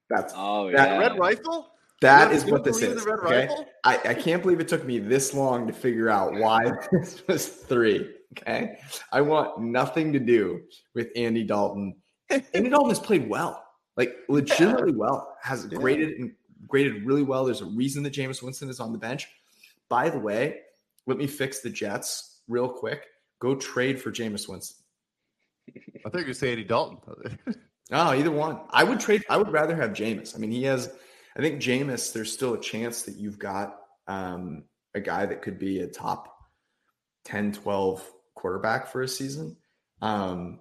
That's 0.09 0.33
oh 0.35 0.69
that, 0.71 0.89
yeah. 0.89 0.97
red 0.97 1.17
rifle. 1.17 1.71
That 2.01 2.31
is 2.31 2.45
what 2.45 2.63
this 2.63 2.81
is. 2.81 3.05
Okay? 3.05 3.47
I, 3.85 3.99
I 4.05 4.13
can't 4.13 4.41
believe 4.41 4.59
it 4.59 4.67
took 4.67 4.85
me 4.85 4.99
this 4.99 5.33
long 5.33 5.67
to 5.67 5.73
figure 5.73 6.09
out 6.09 6.33
why 6.33 6.71
this 6.91 7.23
was 7.27 7.47
three. 7.47 8.09
Okay. 8.37 8.77
I 9.11 9.21
want 9.21 9.61
nothing 9.61 10.11
to 10.13 10.19
do 10.19 10.61
with 10.95 11.09
Andy 11.15 11.43
Dalton 11.43 11.95
Andy 12.29 12.69
Dalton 12.69 12.89
has 12.89 12.99
played 12.99 13.29
well, 13.29 13.63
like 13.97 14.15
legitimately 14.29 14.93
well. 14.93 15.35
Has 15.41 15.65
graded 15.65 16.19
and 16.19 16.31
graded 16.67 17.05
really 17.05 17.23
well. 17.23 17.45
There's 17.45 17.61
a 17.61 17.65
reason 17.65 18.03
that 18.03 18.13
Jameis 18.13 18.41
Winston 18.41 18.69
is 18.69 18.79
on 18.79 18.91
the 18.91 18.97
bench. 18.97 19.27
By 19.89 20.09
the 20.09 20.19
way, 20.19 20.59
let 21.05 21.17
me 21.17 21.27
fix 21.27 21.59
the 21.59 21.69
Jets 21.69 22.41
real 22.47 22.69
quick. 22.69 23.05
Go 23.39 23.55
trade 23.55 24.01
for 24.01 24.11
Jameis 24.11 24.47
Winston. 24.47 24.77
I 26.05 26.09
think 26.09 26.27
you 26.27 26.33
say 26.33 26.51
Andy 26.51 26.63
Dalton. 26.63 26.97
oh, 27.91 28.13
either 28.13 28.31
one. 28.31 28.61
I 28.71 28.83
would 28.83 28.99
trade. 28.99 29.23
I 29.29 29.37
would 29.37 29.51
rather 29.51 29.75
have 29.75 29.91
Jameis. 29.91 30.35
I 30.35 30.39
mean, 30.39 30.51
he 30.51 30.63
has. 30.63 30.93
I 31.35 31.41
think 31.41 31.61
Jameis. 31.61 32.13
There's 32.13 32.31
still 32.31 32.53
a 32.53 32.59
chance 32.59 33.03
that 33.03 33.15
you've 33.15 33.39
got 33.39 33.77
um, 34.07 34.63
a 34.93 34.99
guy 34.99 35.25
that 35.25 35.41
could 35.41 35.59
be 35.59 35.79
a 35.79 35.87
top 35.87 36.35
10, 37.25 37.53
12 37.53 38.07
quarterback 38.35 38.87
for 38.87 39.01
a 39.01 39.07
season. 39.07 39.57
Um, 40.01 40.59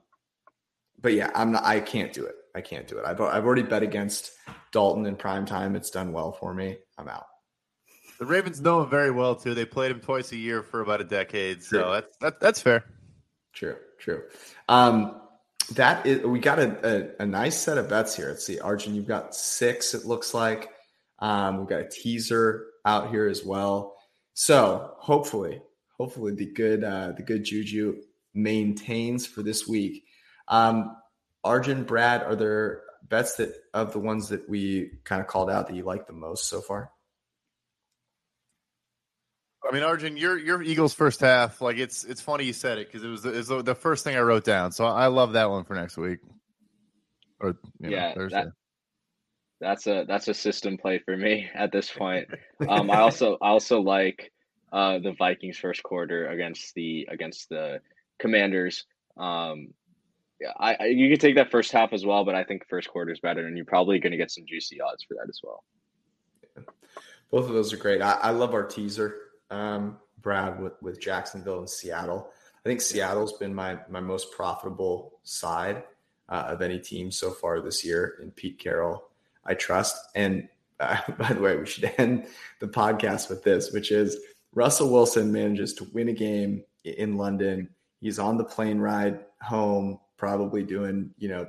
but 1.00 1.14
yeah, 1.14 1.30
I'm 1.34 1.52
not. 1.52 1.64
I 1.64 1.80
can't 1.80 2.12
do 2.12 2.24
it. 2.24 2.34
I 2.54 2.60
can't 2.60 2.86
do 2.86 2.98
it. 2.98 3.04
I've 3.04 3.20
I've 3.20 3.44
already 3.44 3.62
bet 3.62 3.82
against 3.82 4.30
Dalton 4.72 5.06
in 5.06 5.16
prime 5.16 5.46
time. 5.46 5.74
It's 5.74 5.90
done 5.90 6.12
well 6.12 6.32
for 6.32 6.54
me. 6.54 6.78
I'm 6.96 7.08
out. 7.08 7.26
The 8.18 8.26
Ravens 8.26 8.60
know 8.60 8.82
him 8.82 8.90
very 8.90 9.10
well 9.10 9.34
too. 9.34 9.54
They 9.54 9.64
played 9.64 9.90
him 9.90 10.00
twice 10.00 10.30
a 10.30 10.36
year 10.36 10.62
for 10.62 10.80
about 10.80 11.00
a 11.00 11.04
decade, 11.04 11.62
so 11.62 11.82
true. 11.82 11.92
that's 11.92 12.16
that, 12.20 12.40
that's 12.40 12.60
fair. 12.60 12.84
True, 13.52 13.76
true. 13.98 14.22
Um, 14.68 15.21
that 15.70 16.06
is, 16.06 16.22
we 16.24 16.38
got 16.38 16.58
a, 16.58 17.16
a, 17.18 17.22
a, 17.22 17.26
nice 17.26 17.56
set 17.56 17.78
of 17.78 17.88
bets 17.88 18.16
here. 18.16 18.28
Let's 18.28 18.44
see, 18.44 18.60
Arjun, 18.60 18.94
you've 18.94 19.06
got 19.06 19.34
six. 19.34 19.94
It 19.94 20.04
looks 20.04 20.34
like 20.34 20.70
um, 21.18 21.58
we've 21.58 21.68
got 21.68 21.80
a 21.80 21.88
teaser 21.88 22.66
out 22.84 23.10
here 23.10 23.26
as 23.26 23.44
well. 23.44 23.96
So 24.34 24.94
hopefully, 24.98 25.62
hopefully 25.98 26.34
the 26.34 26.46
good 26.46 26.84
uh, 26.84 27.12
the 27.16 27.22
good 27.22 27.44
juju 27.44 28.02
maintains 28.34 29.26
for 29.26 29.42
this 29.42 29.66
week. 29.68 30.04
Um, 30.48 30.96
Arjun, 31.44 31.84
Brad, 31.84 32.22
are 32.22 32.36
there 32.36 32.82
bets 33.08 33.36
that 33.36 33.54
of 33.74 33.92
the 33.92 33.98
ones 33.98 34.28
that 34.28 34.48
we 34.48 34.90
kind 35.04 35.20
of 35.20 35.26
called 35.26 35.50
out 35.50 35.68
that 35.68 35.76
you 35.76 35.84
like 35.84 36.06
the 36.06 36.12
most 36.12 36.48
so 36.48 36.60
far? 36.60 36.90
I 39.68 39.72
mean, 39.72 39.82
Arjun, 39.84 40.16
your 40.16 40.38
your 40.38 40.62
Eagles 40.62 40.92
first 40.92 41.20
half, 41.20 41.60
like 41.60 41.78
it's 41.78 42.04
it's 42.04 42.20
funny 42.20 42.44
you 42.44 42.52
said 42.52 42.78
it 42.78 42.88
because 42.88 43.04
it 43.04 43.08
was 43.08 43.22
the, 43.22 43.32
it 43.32 43.48
was 43.48 43.64
the 43.64 43.74
first 43.74 44.04
thing 44.04 44.16
I 44.16 44.20
wrote 44.20 44.44
down. 44.44 44.72
So 44.72 44.84
I 44.84 45.06
love 45.06 45.34
that 45.34 45.50
one 45.50 45.64
for 45.64 45.74
next 45.74 45.96
week. 45.96 46.18
Or 47.38 47.56
yeah, 47.80 48.14
that, 48.14 48.52
that's 49.60 49.86
a 49.86 50.04
that's 50.06 50.28
a 50.28 50.34
system 50.34 50.78
play 50.78 50.98
for 50.98 51.16
me 51.16 51.48
at 51.54 51.72
this 51.72 51.90
point. 51.90 52.28
Um, 52.68 52.92
I 52.92 52.98
also 52.98 53.38
I 53.42 53.48
also 53.48 53.80
like 53.80 54.32
uh, 54.72 55.00
the 55.00 55.14
Vikings 55.18 55.58
first 55.58 55.82
quarter 55.82 56.28
against 56.28 56.74
the 56.74 57.08
against 57.10 57.48
the 57.48 57.80
Commanders. 58.20 58.86
Um, 59.16 59.74
yeah, 60.40 60.52
I, 60.58 60.74
I 60.74 60.84
you 60.86 61.08
can 61.10 61.18
take 61.18 61.34
that 61.34 61.50
first 61.50 61.72
half 61.72 61.92
as 61.92 62.06
well, 62.06 62.24
but 62.24 62.36
I 62.36 62.44
think 62.44 62.68
first 62.68 62.88
quarter 62.88 63.10
is 63.10 63.18
better, 63.18 63.46
and 63.46 63.56
you're 63.56 63.66
probably 63.66 63.98
going 63.98 64.12
to 64.12 64.16
get 64.16 64.30
some 64.30 64.44
juicy 64.46 64.80
odds 64.80 65.02
for 65.02 65.14
that 65.14 65.28
as 65.28 65.40
well. 65.42 65.64
Both 67.32 67.48
of 67.48 67.54
those 67.54 67.72
are 67.72 67.78
great. 67.78 68.00
I, 68.00 68.12
I 68.12 68.30
love 68.30 68.54
our 68.54 68.64
teaser, 68.64 69.21
um, 69.52 69.98
Brad, 70.20 70.60
with, 70.60 70.72
with 70.82 71.00
Jacksonville 71.00 71.60
and 71.60 71.70
Seattle. 71.70 72.30
I 72.64 72.68
think 72.68 72.80
Seattle's 72.80 73.34
been 73.34 73.54
my 73.54 73.78
my 73.88 74.00
most 74.00 74.32
profitable 74.32 75.18
side 75.24 75.82
uh, 76.28 76.44
of 76.48 76.62
any 76.62 76.78
team 76.78 77.10
so 77.10 77.30
far 77.30 77.60
this 77.60 77.84
year. 77.84 78.18
In 78.22 78.30
Pete 78.30 78.58
Carroll, 78.58 79.08
I 79.44 79.54
trust. 79.54 79.96
And 80.14 80.48
uh, 80.80 80.98
by 81.18 81.32
the 81.32 81.40
way, 81.40 81.56
we 81.56 81.66
should 81.66 81.92
end 81.98 82.26
the 82.60 82.68
podcast 82.68 83.28
with 83.28 83.42
this, 83.42 83.72
which 83.72 83.90
is 83.90 84.16
Russell 84.54 84.90
Wilson 84.90 85.32
manages 85.32 85.74
to 85.74 85.84
win 85.92 86.08
a 86.08 86.12
game 86.12 86.64
in 86.84 87.16
London. 87.16 87.68
He's 88.00 88.18
on 88.18 88.36
the 88.36 88.44
plane 88.44 88.78
ride 88.78 89.20
home, 89.40 89.98
probably 90.16 90.62
doing 90.62 91.10
you 91.18 91.28
know 91.28 91.48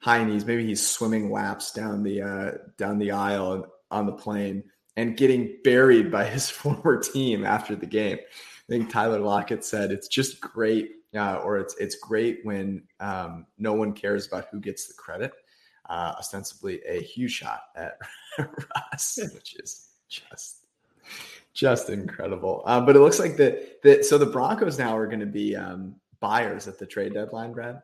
high 0.00 0.24
knees. 0.24 0.46
Maybe 0.46 0.66
he's 0.66 0.86
swimming 0.86 1.30
laps 1.30 1.72
down 1.72 2.02
the 2.02 2.22
uh, 2.22 2.50
down 2.78 2.98
the 2.98 3.10
aisle 3.10 3.66
on 3.90 4.06
the 4.06 4.12
plane 4.12 4.64
and 4.98 5.16
getting 5.16 5.56
buried 5.62 6.10
by 6.10 6.24
his 6.24 6.50
former 6.60 7.00
team 7.00 7.44
after 7.44 7.76
the 7.76 7.86
game. 7.86 8.18
I 8.18 8.72
think 8.72 8.90
Tyler 8.90 9.20
Lockett 9.20 9.64
said 9.64 9.92
it's 9.92 10.08
just 10.08 10.40
great, 10.40 10.96
uh, 11.16 11.36
or 11.36 11.56
it's 11.56 11.74
it's 11.78 11.94
great 11.94 12.40
when 12.42 12.82
um, 13.00 13.46
no 13.56 13.72
one 13.72 13.92
cares 13.92 14.26
about 14.26 14.48
who 14.50 14.60
gets 14.60 14.86
the 14.86 14.94
credit. 14.94 15.32
Uh, 15.88 16.14
ostensibly 16.18 16.82
a 16.86 17.00
huge 17.00 17.32
shot 17.32 17.62
at 17.74 17.96
Russ, 18.38 19.18
which 19.32 19.56
is 19.58 19.88
just 20.10 20.66
just 21.54 21.88
incredible. 21.88 22.62
Uh, 22.66 22.80
but 22.80 22.94
it 22.94 22.98
looks 22.98 23.18
like 23.18 23.36
that 23.38 23.80
that 23.84 24.04
so 24.04 24.18
the 24.18 24.26
Broncos 24.26 24.78
now 24.78 24.94
are 24.96 25.06
going 25.06 25.20
to 25.20 25.26
be 25.26 25.56
um, 25.56 25.94
buyers 26.20 26.68
at 26.68 26.78
the 26.78 26.84
trade 26.84 27.14
deadline, 27.14 27.52
Brad. 27.52 27.80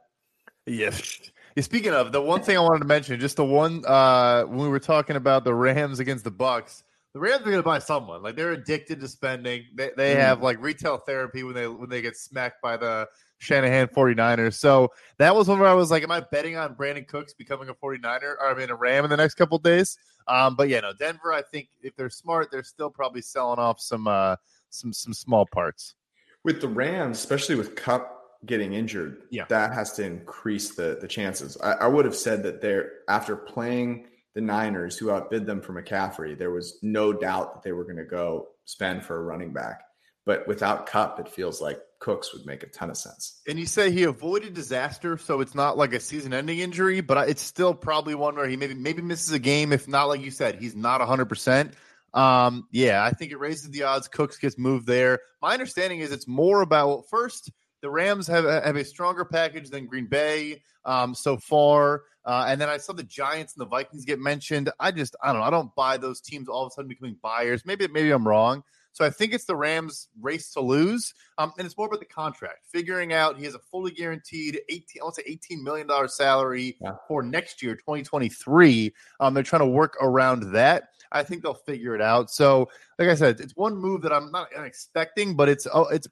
Yes. 0.66 1.30
Yeah, 1.56 1.62
speaking 1.62 1.92
of 1.92 2.10
the 2.10 2.20
one 2.20 2.42
thing 2.42 2.56
I 2.56 2.60
wanted 2.60 2.80
to 2.80 2.86
mention, 2.86 3.20
just 3.20 3.36
the 3.36 3.44
one 3.44 3.84
uh, 3.86 4.42
when 4.42 4.58
we 4.58 4.68
were 4.68 4.80
talking 4.80 5.16
about 5.16 5.44
the 5.44 5.54
Rams 5.54 6.00
against 6.00 6.24
the 6.24 6.32
Bucs, 6.32 6.82
the 7.14 7.20
Rams 7.20 7.42
are 7.42 7.44
going 7.44 7.56
to 7.56 7.62
buy 7.62 7.78
someone. 7.78 8.22
Like 8.22 8.34
they're 8.34 8.52
addicted 8.52 9.00
to 9.00 9.08
spending. 9.08 9.64
They, 9.74 9.92
they 9.96 10.14
mm. 10.14 10.20
have 10.20 10.42
like 10.42 10.60
retail 10.60 10.98
therapy 10.98 11.44
when 11.44 11.54
they 11.54 11.68
when 11.68 11.88
they 11.88 12.02
get 12.02 12.16
smacked 12.16 12.60
by 12.60 12.76
the 12.76 13.08
Shanahan 13.38 13.86
49ers. 13.88 14.54
So 14.54 14.90
that 15.18 15.34
was 15.34 15.46
when 15.46 15.62
I 15.62 15.74
was 15.74 15.92
like, 15.92 16.02
am 16.02 16.10
I 16.10 16.20
betting 16.20 16.56
on 16.56 16.74
Brandin 16.74 17.06
Cooks 17.06 17.32
becoming 17.32 17.68
a 17.68 17.74
49er 17.74 18.22
or 18.22 18.48
I 18.48 18.54
mean 18.54 18.70
a 18.70 18.74
Ram 18.74 19.04
in 19.04 19.10
the 19.10 19.16
next 19.16 19.34
couple 19.34 19.58
days? 19.58 19.96
Um, 20.26 20.56
but 20.56 20.68
yeah, 20.68 20.80
no, 20.80 20.92
Denver, 20.92 21.32
I 21.32 21.42
think 21.42 21.68
if 21.82 21.94
they're 21.94 22.10
smart, 22.10 22.50
they're 22.50 22.64
still 22.64 22.90
probably 22.90 23.22
selling 23.22 23.60
off 23.60 23.80
some 23.80 24.08
uh 24.08 24.36
some 24.70 24.92
some 24.92 25.14
small 25.14 25.46
parts. 25.46 25.94
With 26.42 26.60
the 26.60 26.68
Rams, 26.68 27.18
especially 27.18 27.54
with 27.54 27.76
Kupp 27.76 28.10
getting 28.44 28.72
injured, 28.72 29.22
yeah, 29.30 29.44
that 29.50 29.72
has 29.72 29.92
to 29.94 30.04
increase 30.04 30.74
the 30.74 30.98
the 31.00 31.06
chances. 31.06 31.56
I, 31.62 31.72
I 31.72 31.86
would 31.86 32.06
have 32.06 32.16
said 32.16 32.42
that 32.42 32.60
they're 32.60 32.90
after 33.08 33.36
playing 33.36 34.08
the 34.34 34.40
Niners, 34.40 34.98
who 34.98 35.10
outbid 35.10 35.46
them 35.46 35.60
for 35.60 35.72
McCaffrey, 35.80 36.36
there 36.36 36.50
was 36.50 36.78
no 36.82 37.12
doubt 37.12 37.54
that 37.54 37.62
they 37.62 37.72
were 37.72 37.84
going 37.84 37.96
to 37.96 38.04
go 38.04 38.48
spend 38.64 39.04
for 39.04 39.16
a 39.16 39.22
running 39.22 39.52
back. 39.52 39.82
But 40.26 40.48
without 40.48 40.86
Kupp, 40.86 41.20
it 41.20 41.28
feels 41.28 41.60
like 41.60 41.78
Cooks 42.00 42.32
would 42.32 42.46
make 42.46 42.62
a 42.62 42.66
ton 42.66 42.90
of 42.90 42.96
sense. 42.96 43.40
And 43.46 43.58
you 43.58 43.66
say 43.66 43.90
he 43.90 44.04
avoided 44.04 44.54
disaster, 44.54 45.18
so 45.18 45.40
it's 45.40 45.54
not 45.54 45.76
like 45.76 45.92
a 45.92 46.00
season-ending 46.00 46.58
injury, 46.58 47.00
but 47.00 47.28
it's 47.28 47.42
still 47.42 47.74
probably 47.74 48.14
one 48.14 48.34
where 48.34 48.48
he 48.48 48.56
maybe 48.56 48.74
maybe 48.74 49.02
misses 49.02 49.32
a 49.32 49.38
game. 49.38 49.72
If 49.72 49.86
not, 49.86 50.08
like 50.08 50.22
you 50.22 50.30
said, 50.30 50.60
he's 50.60 50.74
not 50.74 51.00
hundred 51.00 51.26
percent. 51.26 51.74
Um, 52.14 52.68
yeah, 52.70 53.04
I 53.04 53.10
think 53.10 53.32
it 53.32 53.38
raises 53.38 53.70
the 53.70 53.82
odds. 53.82 54.08
Cooks 54.08 54.38
gets 54.38 54.56
moved 54.58 54.86
there. 54.86 55.20
My 55.42 55.52
understanding 55.52 56.00
is 56.00 56.10
it's 56.10 56.28
more 56.28 56.62
about 56.62 57.04
first 57.10 57.50
the 57.82 57.90
Rams 57.90 58.26
have 58.28 58.44
have 58.44 58.76
a 58.76 58.84
stronger 58.84 59.26
package 59.26 59.68
than 59.68 59.86
Green 59.86 60.06
Bay 60.06 60.62
um, 60.84 61.14
so 61.14 61.36
far. 61.36 62.02
Uh, 62.26 62.46
and 62.48 62.60
then 62.60 62.68
I 62.68 62.78
saw 62.78 62.92
the 62.92 63.02
Giants 63.02 63.54
and 63.54 63.60
the 63.60 63.68
Vikings 63.68 64.04
get 64.04 64.18
mentioned. 64.18 64.70
I 64.80 64.90
just 64.90 65.14
I 65.22 65.32
don't 65.32 65.40
know. 65.40 65.46
I 65.46 65.50
don't 65.50 65.74
buy 65.74 65.96
those 65.96 66.20
teams 66.20 66.48
all 66.48 66.64
of 66.64 66.68
a 66.68 66.70
sudden 66.70 66.88
becoming 66.88 67.16
buyers. 67.22 67.64
Maybe 67.66 67.86
maybe 67.88 68.10
I'm 68.10 68.26
wrong. 68.26 68.62
So 68.92 69.04
I 69.04 69.10
think 69.10 69.34
it's 69.34 69.44
the 69.44 69.56
Rams' 69.56 70.06
race 70.20 70.52
to 70.52 70.60
lose, 70.60 71.14
um, 71.38 71.52
and 71.58 71.66
it's 71.66 71.76
more 71.76 71.88
about 71.88 71.98
the 71.98 72.06
contract. 72.06 72.66
Figuring 72.70 73.12
out 73.12 73.36
he 73.36 73.44
has 73.44 73.56
a 73.56 73.58
fully 73.58 73.90
guaranteed 73.90 74.60
eighteen, 74.68 75.00
I 75.00 75.04
want 75.04 75.16
to 75.16 75.22
say 75.22 75.30
eighteen 75.30 75.64
million 75.64 75.88
dollar 75.88 76.06
salary 76.06 76.76
yeah. 76.80 76.92
for 77.08 77.22
next 77.22 77.60
year, 77.60 77.74
2023. 77.74 78.94
Um, 79.18 79.34
they're 79.34 79.42
trying 79.42 79.60
to 79.60 79.66
work 79.66 79.96
around 80.00 80.52
that. 80.52 80.90
I 81.10 81.24
think 81.24 81.42
they'll 81.42 81.54
figure 81.54 81.96
it 81.96 82.00
out. 82.00 82.30
So, 82.30 82.68
like 82.98 83.08
I 83.08 83.16
said, 83.16 83.40
it's 83.40 83.56
one 83.56 83.76
move 83.76 84.02
that 84.02 84.12
I'm 84.12 84.30
not 84.30 84.48
expecting, 84.56 85.34
but 85.34 85.48
it's 85.48 85.66
oh, 85.72 85.86
it's 85.88 86.06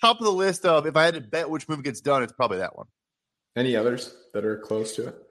top 0.00 0.18
of 0.18 0.24
the 0.24 0.32
list 0.32 0.66
of 0.66 0.86
if 0.86 0.96
I 0.96 1.04
had 1.04 1.14
to 1.14 1.20
bet 1.20 1.48
which 1.48 1.68
move 1.68 1.84
gets 1.84 2.00
done, 2.00 2.24
it's 2.24 2.32
probably 2.32 2.58
that 2.58 2.76
one. 2.76 2.86
Any 3.56 3.76
others 3.76 4.12
that 4.32 4.44
are 4.44 4.58
close 4.58 4.96
to 4.96 5.06
it? 5.06 5.23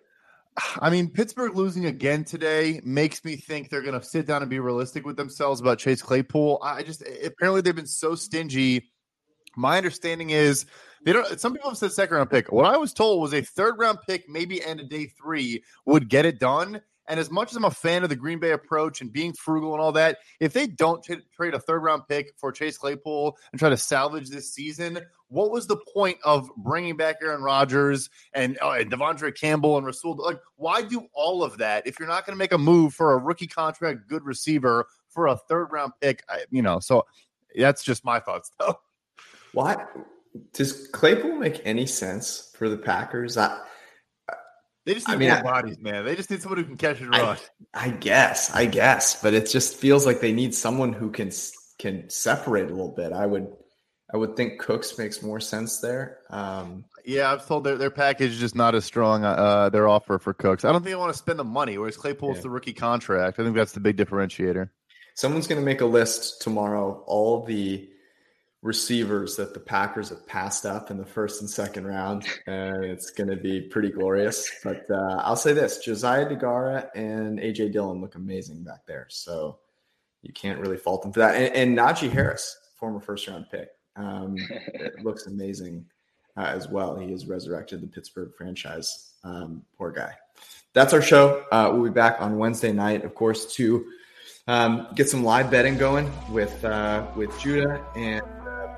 I 0.79 0.89
mean, 0.89 1.09
Pittsburgh 1.09 1.55
losing 1.55 1.85
again 1.85 2.23
today 2.23 2.79
makes 2.83 3.23
me 3.25 3.35
think 3.35 3.69
they're 3.69 3.81
going 3.81 3.99
to 3.99 4.05
sit 4.05 4.27
down 4.27 4.41
and 4.41 4.49
be 4.49 4.59
realistic 4.59 5.05
with 5.05 5.17
themselves 5.17 5.61
about 5.61 5.79
Chase 5.79 6.01
Claypool. 6.01 6.59
I 6.61 6.83
just 6.83 7.03
apparently 7.23 7.61
they've 7.61 7.75
been 7.75 7.87
so 7.87 8.15
stingy. 8.15 8.91
My 9.55 9.77
understanding 9.77 10.31
is 10.31 10.65
they 11.05 11.13
don't. 11.13 11.39
Some 11.39 11.53
people 11.53 11.69
have 11.69 11.77
said 11.77 11.91
second 11.91 12.17
round 12.17 12.29
pick. 12.29 12.51
What 12.51 12.65
I 12.65 12.77
was 12.77 12.93
told 12.93 13.21
was 13.21 13.33
a 13.33 13.41
third 13.41 13.79
round 13.79 13.99
pick, 14.07 14.29
maybe 14.29 14.63
end 14.63 14.79
of 14.79 14.89
day 14.89 15.05
three, 15.05 15.63
would 15.85 16.09
get 16.09 16.25
it 16.25 16.39
done. 16.39 16.81
And 17.07 17.19
as 17.19 17.29
much 17.29 17.51
as 17.51 17.57
I'm 17.57 17.65
a 17.65 17.71
fan 17.71 18.03
of 18.03 18.09
the 18.09 18.15
Green 18.15 18.39
Bay 18.39 18.51
approach 18.51 19.01
and 19.01 19.11
being 19.11 19.33
frugal 19.33 19.73
and 19.73 19.81
all 19.81 19.91
that, 19.93 20.19
if 20.39 20.53
they 20.53 20.67
don't 20.67 21.03
t- 21.03 21.17
trade 21.35 21.53
a 21.53 21.59
third 21.59 21.83
round 21.83 22.03
pick 22.07 22.33
for 22.37 22.51
Chase 22.51 22.77
Claypool 22.77 23.37
and 23.51 23.59
try 23.59 23.69
to 23.69 23.77
salvage 23.77 24.29
this 24.29 24.53
season, 24.53 24.99
what 25.27 25.51
was 25.51 25.67
the 25.67 25.77
point 25.93 26.17
of 26.23 26.49
bringing 26.57 26.95
back 26.95 27.17
Aaron 27.21 27.41
Rodgers 27.41 28.09
and, 28.33 28.57
uh, 28.61 28.71
and 28.71 28.91
De'Vondre 28.91 29.37
Campbell 29.37 29.77
and 29.77 29.85
Rasul? 29.85 30.15
Like, 30.15 30.39
why 30.55 30.81
do 30.81 31.07
all 31.13 31.43
of 31.43 31.57
that 31.57 31.85
if 31.87 31.99
you're 31.99 32.07
not 32.07 32.25
going 32.25 32.35
to 32.35 32.39
make 32.39 32.53
a 32.53 32.57
move 32.57 32.93
for 32.93 33.13
a 33.13 33.17
rookie 33.17 33.47
contract, 33.47 34.07
good 34.07 34.23
receiver 34.23 34.85
for 35.09 35.27
a 35.27 35.35
third 35.35 35.71
round 35.71 35.93
pick? 35.99 36.23
I, 36.29 36.45
you 36.51 36.61
know, 36.61 36.79
so 36.79 37.05
that's 37.55 37.83
just 37.83 38.05
my 38.05 38.19
thoughts, 38.19 38.51
though. 38.59 38.79
Why 39.53 39.75
does 40.53 40.87
Claypool 40.87 41.35
make 41.35 41.61
any 41.65 41.85
sense 41.85 42.51
for 42.55 42.69
the 42.69 42.77
Packers? 42.77 43.37
I, 43.37 43.59
they 44.85 44.93
just 44.93 45.07
need 45.07 45.15
I 45.15 45.17
mean, 45.17 45.29
more 45.29 45.37
I, 45.37 45.41
bodies, 45.41 45.79
man. 45.79 46.03
They 46.03 46.15
just 46.15 46.29
need 46.29 46.41
someone 46.41 46.59
who 46.59 46.65
can 46.65 46.77
catch 46.77 46.99
and 46.99 47.09
rush. 47.09 47.41
I, 47.73 47.85
I, 47.85 47.89
guess, 47.89 48.53
I 48.53 48.65
guess, 48.65 49.21
but 49.21 49.33
it 49.33 49.49
just 49.49 49.77
feels 49.77 50.05
like 50.05 50.19
they 50.19 50.33
need 50.33 50.53
someone 50.53 50.91
who 50.91 51.09
can 51.09 51.31
can 51.79 52.09
separate 52.09 52.65
a 52.65 52.69
little 52.69 52.93
bit. 52.93 53.13
I 53.13 53.25
would, 53.25 53.47
I 54.13 54.17
would 54.17 54.35
think 54.35 54.59
Cooks 54.59 54.97
makes 54.97 55.23
more 55.23 55.39
sense 55.39 55.79
there. 55.79 56.19
Um, 56.29 56.85
yeah, 57.05 57.31
I've 57.31 57.45
told 57.47 57.63
their 57.63 57.77
their 57.77 57.91
package 57.91 58.31
is 58.31 58.39
just 58.39 58.55
not 58.55 58.75
as 58.75 58.83
strong. 58.83 59.23
Uh, 59.23 59.69
their 59.69 59.87
offer 59.87 60.19
for 60.19 60.33
Cooks. 60.33 60.65
I 60.65 60.71
don't 60.71 60.83
think 60.83 60.95
I 60.95 60.99
want 60.99 61.13
to 61.13 61.17
spend 61.17 61.39
the 61.39 61.45
money. 61.45 61.77
Whereas 61.77 61.95
Claypool's 61.95 62.37
yeah. 62.37 62.43
the 62.43 62.49
rookie 62.49 62.73
contract. 62.73 63.39
I 63.39 63.43
think 63.43 63.55
that's 63.55 63.71
the 63.71 63.79
big 63.79 63.95
differentiator. 63.95 64.69
Someone's 65.15 65.47
going 65.47 65.61
to 65.61 65.65
make 65.65 65.81
a 65.81 65.85
list 65.85 66.41
tomorrow. 66.41 67.03
All 67.05 67.45
the 67.45 67.89
receivers 68.63 69.35
that 69.35 69.53
the 69.53 69.59
Packers 69.59 70.09
have 70.09 70.25
passed 70.25 70.65
up 70.65 70.89
in 70.89 70.97
the 70.97 71.05
first 71.05 71.41
and 71.41 71.49
second 71.49 71.85
round, 71.85 72.25
and 72.47 72.83
it's 72.83 73.11
going 73.11 73.29
to 73.29 73.35
be 73.35 73.61
pretty 73.61 73.91
glorious. 73.91 74.49
But 74.63 74.89
uh, 74.89 75.21
I'll 75.23 75.35
say 75.35 75.53
this: 75.53 75.77
Josiah 75.79 76.25
Deguara 76.25 76.87
and 76.95 77.37
AJ 77.37 77.73
Dillon 77.73 78.01
look 78.01 78.15
amazing 78.15 78.63
back 78.63 78.87
there, 78.87 79.05
so 79.09 79.59
you 80.23 80.33
can't 80.33 80.59
really 80.59 80.77
fault 80.77 81.03
them 81.03 81.11
for 81.11 81.19
that. 81.19 81.35
And, 81.35 81.53
and 81.55 81.77
Najee 81.77 82.11
Harris, 82.11 82.57
former 82.75 83.01
first 83.01 83.27
round 83.27 83.45
pick, 83.51 83.69
um, 83.97 84.35
looks 85.03 85.27
amazing 85.27 85.85
uh, 86.37 86.45
as 86.45 86.69
well. 86.69 86.97
He 86.97 87.11
has 87.11 87.27
resurrected 87.27 87.81
the 87.81 87.87
Pittsburgh 87.87 88.33
franchise. 88.35 89.11
Um, 89.23 89.63
poor 89.77 89.91
guy. 89.91 90.13
That's 90.73 90.93
our 90.93 91.01
show. 91.01 91.45
Uh, 91.51 91.69
we'll 91.71 91.83
be 91.83 91.89
back 91.91 92.19
on 92.19 92.37
Wednesday 92.37 92.71
night, 92.71 93.05
of 93.05 93.13
course, 93.13 93.53
to 93.55 93.85
um, 94.47 94.87
get 94.95 95.07
some 95.09 95.23
live 95.23 95.51
betting 95.51 95.77
going 95.77 96.11
with 96.31 96.63
uh, 96.65 97.05
with 97.15 97.37
Judah 97.39 97.85
and 97.95 98.21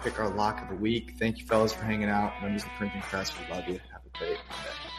pick 0.01 0.19
our 0.19 0.30
lock 0.30 0.61
of 0.61 0.69
the 0.69 0.76
week. 0.76 1.15
Thank 1.19 1.39
you, 1.39 1.45
fellas, 1.45 1.73
for 1.73 1.84
hanging 1.84 2.09
out. 2.09 2.34
Members 2.41 2.63
of 2.63 2.69
the 2.69 2.76
printing 2.77 3.01
press, 3.01 3.31
we 3.38 3.53
love 3.53 3.67
you. 3.67 3.80
Have 3.91 4.01
a 4.05 4.17
great 4.17 4.38
Monday. 4.49 4.94